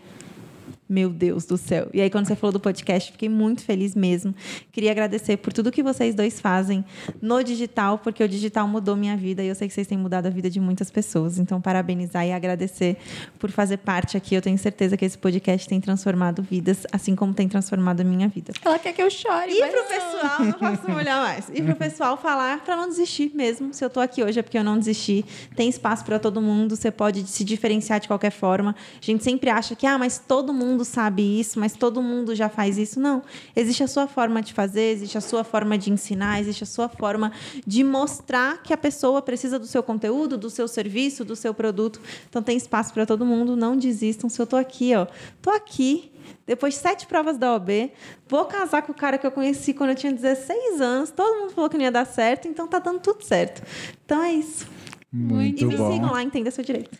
meu 0.93 1.09
Deus 1.09 1.47
do 1.47 1.57
céu. 1.57 1.88
E 1.93 2.01
aí, 2.01 2.11
quando 2.11 2.26
você 2.26 2.36
falou 2.36 2.53
do 2.53 2.61
podcast, 2.61 3.12
fiquei 3.12 3.28
muito 3.28 3.62
feliz 3.62 3.95
mesmo. 3.95 4.34
Queria 4.70 4.90
agradecer 4.90 5.38
por 5.38 5.53
tudo 5.53 5.72
que 5.72 5.82
vocês 5.82 6.14
dois 6.14 6.38
fazem 6.38 6.84
no 7.20 7.43
digital, 7.43 7.99
porque 7.99 8.22
o 8.22 8.28
digital 8.28 8.68
mudou 8.68 8.95
minha 8.95 9.16
vida 9.16 9.43
e 9.43 9.49
eu 9.49 9.55
sei 9.55 9.68
que 9.68 9.74
vocês 9.74 9.86
têm 9.86 9.97
mudado 9.97 10.26
a 10.26 10.30
vida 10.30 10.51
de 10.51 10.61
muitas 10.61 10.90
pessoas. 10.90 11.38
Então, 11.38 11.61
parabenizar 11.61 12.26
e 12.26 12.32
agradecer 12.32 12.99
por 13.38 13.51
fazer 13.51 13.78
parte 13.78 14.16
aqui. 14.16 14.34
Eu 14.34 14.43
tenho 14.43 14.59
certeza 14.59 14.97
que 14.97 15.05
esse 15.05 15.16
podcast 15.16 15.66
tem 15.66 15.80
transformado 15.80 16.43
vidas, 16.43 16.86
assim 16.93 17.16
como 17.16 17.32
tem 17.32 17.49
transformado 17.49 18.03
a 18.03 18.05
minha 18.05 18.28
vida. 18.28 18.53
Ela 18.62 18.78
quer 18.78 18.93
que 18.93 19.03
eu 19.03 19.11
chore. 19.11 19.53
E 19.53 19.66
pro 19.66 19.76
não. 19.76 19.88
pessoal, 19.88 20.45
não 20.45 20.53
posso 20.53 20.90
molhar 20.90 21.22
mais. 21.22 21.49
E 21.55 21.62
pro 21.62 21.74
pessoal 21.74 22.18
falar 22.18 22.62
para 22.62 22.76
não 22.76 22.88
desistir 22.88 23.32
mesmo. 23.34 23.72
Se 23.72 23.82
eu 23.82 23.88
tô 23.88 23.99
aqui 24.01 24.22
hoje 24.22 24.38
é 24.40 24.43
porque 24.43 24.59
eu 24.59 24.64
não 24.64 24.78
desisti. 24.78 25.24
Tem 25.57 25.70
espaço 25.70 26.05
para 26.05 26.18
todo 26.18 26.43
mundo, 26.43 26.76
você 26.76 26.90
pode 26.90 27.26
se 27.26 27.45
diferenciar 27.45 27.99
de 27.99 28.09
qualquer 28.09 28.30
forma. 28.30 28.76
A 29.01 29.05
gente 29.05 29.24
sempre 29.24 29.49
acha 29.49 29.74
que, 29.74 29.86
ah, 29.86 29.97
mas 29.97 30.18
todo 30.18 30.53
mundo 30.53 30.82
sabe 30.85 31.41
isso, 31.41 31.59
mas 31.59 31.74
todo 31.74 32.03
mundo 32.03 32.35
já 32.35 32.49
faz 32.49 32.78
isso. 32.78 33.01
Não. 33.01 33.22
Existe 33.55 33.83
a 33.83 33.89
sua 33.89 34.07
forma 34.07 34.43
de 34.43 34.53
fazer, 34.53 34.93
existe 34.93 35.16
a 35.16 35.20
sua 35.20 35.45
forma 35.45 35.76
de 35.78 35.91
ensinar, 35.91 36.41
existe 36.41 36.64
a 36.64 36.66
sua 36.66 36.89
forma 36.89 37.33
de 37.66 37.83
mostrar 37.83 38.62
que 38.62 38.72
a 38.72 38.76
pessoa 38.76 39.22
precisa 39.22 39.59
do 39.59 39.66
seu 39.66 39.83
conteúdo, 39.83 40.37
do 40.37 40.51
seu 40.51 40.66
serviço, 40.68 41.24
do 41.24 41.37
seu 41.37 41.53
produto. 41.53 42.01
Então 42.28 42.43
tem 42.43 42.57
espaço 42.57 42.93
para 42.93 43.07
todo 43.07 43.24
mundo. 43.24 43.57
Não 43.57 43.76
desistam. 43.76 44.28
Se 44.28 44.41
eu 44.41 44.47
tô 44.47 44.57
aqui, 44.57 44.95
ó, 44.95 45.07
tô 45.41 45.51
aqui. 45.51 46.11
Depois 46.47 46.74
de 46.74 46.80
sete 46.80 47.07
provas 47.07 47.39
da 47.39 47.55
OB, 47.55 47.93
vou 48.28 48.45
casar 48.47 48.83
com 48.83 48.93
o 48.93 48.95
cara 48.95 49.16
que 49.16 49.26
eu 49.26 49.30
conheci 49.30 49.72
quando 49.72 49.91
eu 49.91 49.97
tinha 49.97 50.12
16 50.12 50.80
anos. 50.80 51.11
Todo 51.11 51.41
mundo 51.41 51.53
falou 51.53 51.70
que 51.70 51.76
não 51.76 51.85
ia 51.85 51.93
dar 51.93 52.05
certo, 52.05 52.49
então 52.49 52.66
tá 52.66 52.78
dando 52.78 53.01
tudo 53.01 53.22
certo. 53.22 53.62
Então 54.05 54.22
é 54.22 54.33
isso. 54.33 54.66
Muito 55.12 55.62
e 55.62 55.66
me 55.66 55.76
bom. 55.76 55.93
sigam 55.93 56.11
lá, 56.11 56.22
entenda 56.22 56.51
seu 56.51 56.64
direito. 56.64 56.91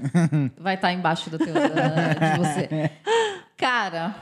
Vai 0.59 0.75
estar 0.75 0.93
embaixo 0.93 1.31
do 1.31 1.39
teu, 1.39 1.47
de 1.47 2.39
você. 2.39 2.69
Cara, 3.63 4.13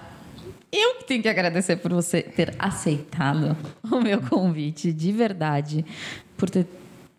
eu 0.70 0.96
que 0.96 1.04
tenho 1.04 1.22
que 1.22 1.28
agradecer 1.30 1.76
por 1.76 1.90
você 1.94 2.20
ter 2.20 2.54
aceitado 2.58 3.56
o 3.90 3.98
meu 3.98 4.20
convite, 4.20 4.92
de 4.92 5.10
verdade. 5.10 5.82
Por 6.36 6.50
ter 6.50 6.66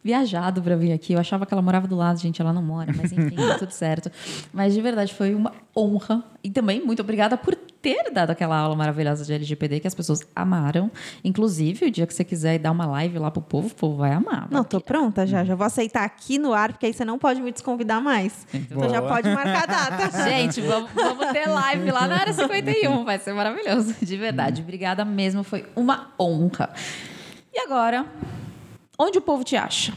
viajado 0.04 0.62
para 0.62 0.76
vir 0.76 0.92
aqui. 0.92 1.14
Eu 1.14 1.20
achava 1.20 1.48
que 1.48 1.54
ela 1.54 1.64
morava 1.64 1.88
do 1.88 1.96
lado, 1.96 2.20
gente, 2.20 2.40
ela 2.40 2.54
não 2.54 2.62
mora, 2.62 2.94
mas 2.96 3.12
enfim, 3.12 3.36
deu 3.36 3.58
tudo 3.58 3.72
certo. 3.72 4.12
Mas 4.54 4.76
de 4.76 4.82
verdade 4.84 5.16
foi 5.16 5.34
uma 5.34 5.52
honra. 5.76 6.24
E 6.44 6.52
também 6.52 6.86
muito 6.86 7.02
obrigada 7.02 7.36
por 7.36 7.58
ter 7.82 8.12
dado 8.12 8.30
aquela 8.30 8.58
aula 8.58 8.76
maravilhosa 8.76 9.26
de 9.26 9.34
LGPD 9.34 9.80
que 9.80 9.88
as 9.88 9.96
pessoas 9.96 10.22
amaram. 10.36 10.92
Inclusive, 11.24 11.88
o 11.88 11.92
dia 11.92 12.06
que 12.06 12.14
você 12.14 12.24
quiser 12.24 12.60
dar 12.60 12.72
uma 12.72 12.86
live 12.86 13.18
lá 13.18 13.32
pro 13.32 13.42
povo, 13.42 13.68
o 13.68 13.76
povo 13.76 13.98
vai 13.98 14.12
amar. 14.12 14.48
Não, 14.52 14.64
tô 14.64 14.80
pronta 14.80 15.26
já. 15.26 15.44
Já 15.44 15.56
vou 15.56 15.66
aceitar 15.66 16.04
aqui 16.04 16.38
no 16.38 16.54
ar, 16.54 16.74
porque 16.74 16.86
aí 16.86 16.94
você 16.94 17.04
não 17.04 17.18
pode 17.18 17.42
me 17.42 17.52
desconvidar 17.52 18.00
mais. 18.00 18.46
Então 18.54 18.90
já 18.90 19.02
Boa. 19.02 19.14
pode 19.14 19.30
marcar 19.30 19.64
a 19.64 19.66
data. 19.66 20.24
Gente, 20.30 20.62
vamos, 20.62 20.92
vamos 20.94 21.26
ter 21.32 21.48
live 21.48 21.92
lá 21.92 22.08
na 22.08 22.20
área 22.20 22.34
51. 22.34 23.04
Vai 23.04 23.18
ser 23.18 23.34
maravilhoso. 23.34 23.96
De 24.02 24.18
verdade. 24.18 24.62
Obrigada 24.62 25.04
mesmo. 25.04 25.44
Foi 25.44 25.66
uma 25.76 26.14
honra. 26.20 26.70
E 27.54 27.60
agora, 27.60 28.06
onde 28.98 29.18
o 29.18 29.22
povo 29.22 29.44
te 29.44 29.56
acha? 29.56 29.94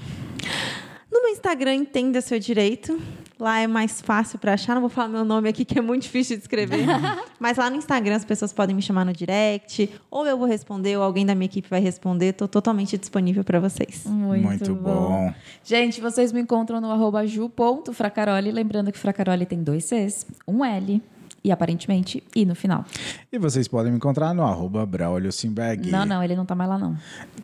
No 1.12 1.22
meu 1.22 1.30
Instagram, 1.30 1.74
entenda 1.74 2.20
seu 2.20 2.39
direito. 2.39 3.01
Lá 3.45 3.61
é 3.61 3.66
mais 3.66 4.01
fácil 4.01 4.38
para 4.38 4.55
achar. 4.55 4.72
Não 4.72 4.80
vou 4.80 4.88
falar 4.88 5.07
meu 5.07 5.22
nome 5.22 5.51
aqui, 5.51 5.66
que 5.66 5.78
é 5.78 5.82
muito 5.82 6.05
difícil 6.05 6.34
de 6.38 6.45
escrever. 6.45 6.86
Mas 7.38 7.59
lá 7.59 7.68
no 7.68 7.76
Instagram 7.76 8.16
as 8.16 8.24
pessoas 8.24 8.55
podem 8.55 8.74
me 8.74 8.80
chamar 8.80 9.05
no 9.05 9.12
direct. 9.12 9.90
Ou 10.11 10.26
eu 10.26 10.38
vou 10.38 10.49
responder, 10.49 10.97
ou 10.97 11.03
alguém 11.03 11.26
da 11.26 11.34
minha 11.34 11.45
equipe 11.45 11.68
vai 11.68 11.78
responder. 11.78 12.28
Estou 12.28 12.49
totalmente 12.49 12.97
disponível 12.97 13.45
para 13.45 13.61
vocês. 13.61 14.07
Muito 14.07 14.74
bom. 14.74 15.30
Gente, 15.62 16.01
vocês 16.01 16.32
me 16.32 16.40
encontram 16.40 16.80
no 16.80 16.90
arroba 16.90 17.26
ju.fracaroli. 17.26 18.51
Lembrando 18.51 18.90
que 18.90 18.97
Fracaroli 18.99 19.45
tem 19.45 19.62
dois 19.62 19.84
Cs, 19.84 20.26
um 20.49 20.64
L 20.64 21.03
e 21.45 21.53
aparentemente 21.53 22.22
I 22.34 22.47
no 22.47 22.55
final. 22.55 22.84
E 23.30 23.38
vocês 23.38 23.68
podem 23.68 23.92
me 23.92 23.99
encontrar 23.99 24.32
no 24.32 24.42
arroba 24.42 24.86
Braulio 24.86 25.30
Simberg. 25.30 25.90
Não, 25.90 26.07
não, 26.07 26.22
ele 26.24 26.34
não 26.34 26.47
tá 26.47 26.55
mais 26.55 26.70
lá, 26.70 26.78
não. 26.78 26.97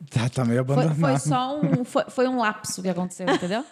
Tá, 0.09 0.29
tá 0.29 0.45
meio 0.45 0.65
Foi, 0.65 0.75
abandonado. 0.75 0.99
foi 0.99 1.19
só 1.19 1.61
um. 1.61 1.85
Foi, 1.85 2.05
foi 2.09 2.27
um 2.29 2.39
lapso 2.39 2.83
que 2.83 2.89
aconteceu, 2.89 3.27
entendeu? 3.29 3.65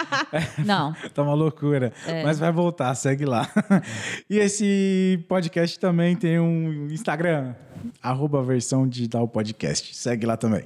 Não. 0.64 0.94
Tá 1.14 1.22
uma 1.22 1.34
loucura. 1.34 1.92
É. 2.06 2.24
Mas 2.24 2.38
vai 2.38 2.50
voltar, 2.50 2.94
segue 2.94 3.24
lá. 3.24 3.48
E 4.28 4.38
esse 4.38 5.24
podcast 5.28 5.78
também 5.78 6.16
tem 6.16 6.38
um 6.40 6.88
Instagram, 6.90 7.54
arroba 8.02 8.42
versão 8.42 8.88
digital 8.88 9.28
podcast. 9.28 9.94
Segue 9.94 10.26
lá 10.26 10.36
também. 10.36 10.64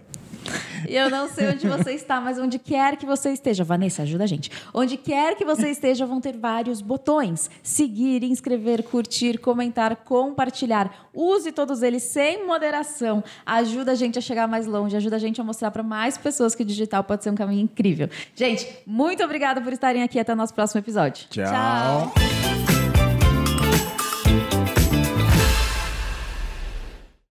Eu 0.89 1.11
não 1.11 1.29
sei 1.29 1.49
onde 1.49 1.67
você 1.67 1.93
está, 1.93 2.21
mas 2.21 2.39
onde 2.39 2.59
quer 2.59 2.97
que 2.97 3.07
você 3.07 3.31
esteja, 3.31 3.63
Vanessa, 3.63 4.03
ajuda 4.03 4.25
a 4.25 4.27
gente. 4.27 4.51
Onde 4.73 4.97
quer 4.97 5.37
que 5.37 5.45
você 5.45 5.71
esteja, 5.71 6.07
vão 6.07 6.21
ter 6.21 6.37
vários 6.37 6.81
botões: 6.81 7.51
seguir, 7.63 8.23
inscrever, 8.25 8.83
curtir, 8.83 9.39
comentar, 9.39 9.97
compartilhar. 9.97 11.09
Use 11.15 11.53
todos 11.53 11.83
eles 11.83 12.03
sem 12.03 12.47
moderação. 12.47 13.23
Ajuda 13.45 13.93
a 13.93 13.95
gente 13.95 14.19
a 14.19 14.23
chegar 14.23 14.49
mais 14.49 14.67
longe, 14.67 14.97
ajuda 14.97 15.17
a 15.17 15.19
gente 15.19 15.41
a 15.41 15.45
mostrar 15.45 15.71
para 15.71 15.83
mais 15.83 16.17
pessoas 16.17 16.55
que 16.55 16.63
o 16.63 16.67
digital 16.67 17.05
pode 17.05 17.23
ser 17.23 17.31
um 17.31 17.35
caminho 17.35 17.63
incrível. 17.63 18.09
Gente, 18.35 18.67
muito 18.87 19.23
obrigada 19.23 19.61
por 19.61 19.73
estarem 19.73 20.03
aqui. 20.03 20.19
Até 20.19 20.33
o 20.33 20.37
nosso 20.37 20.55
próximo 20.55 20.81
episódio. 20.81 21.27
Tchau. 21.29 21.45
Tchau. 21.45 22.70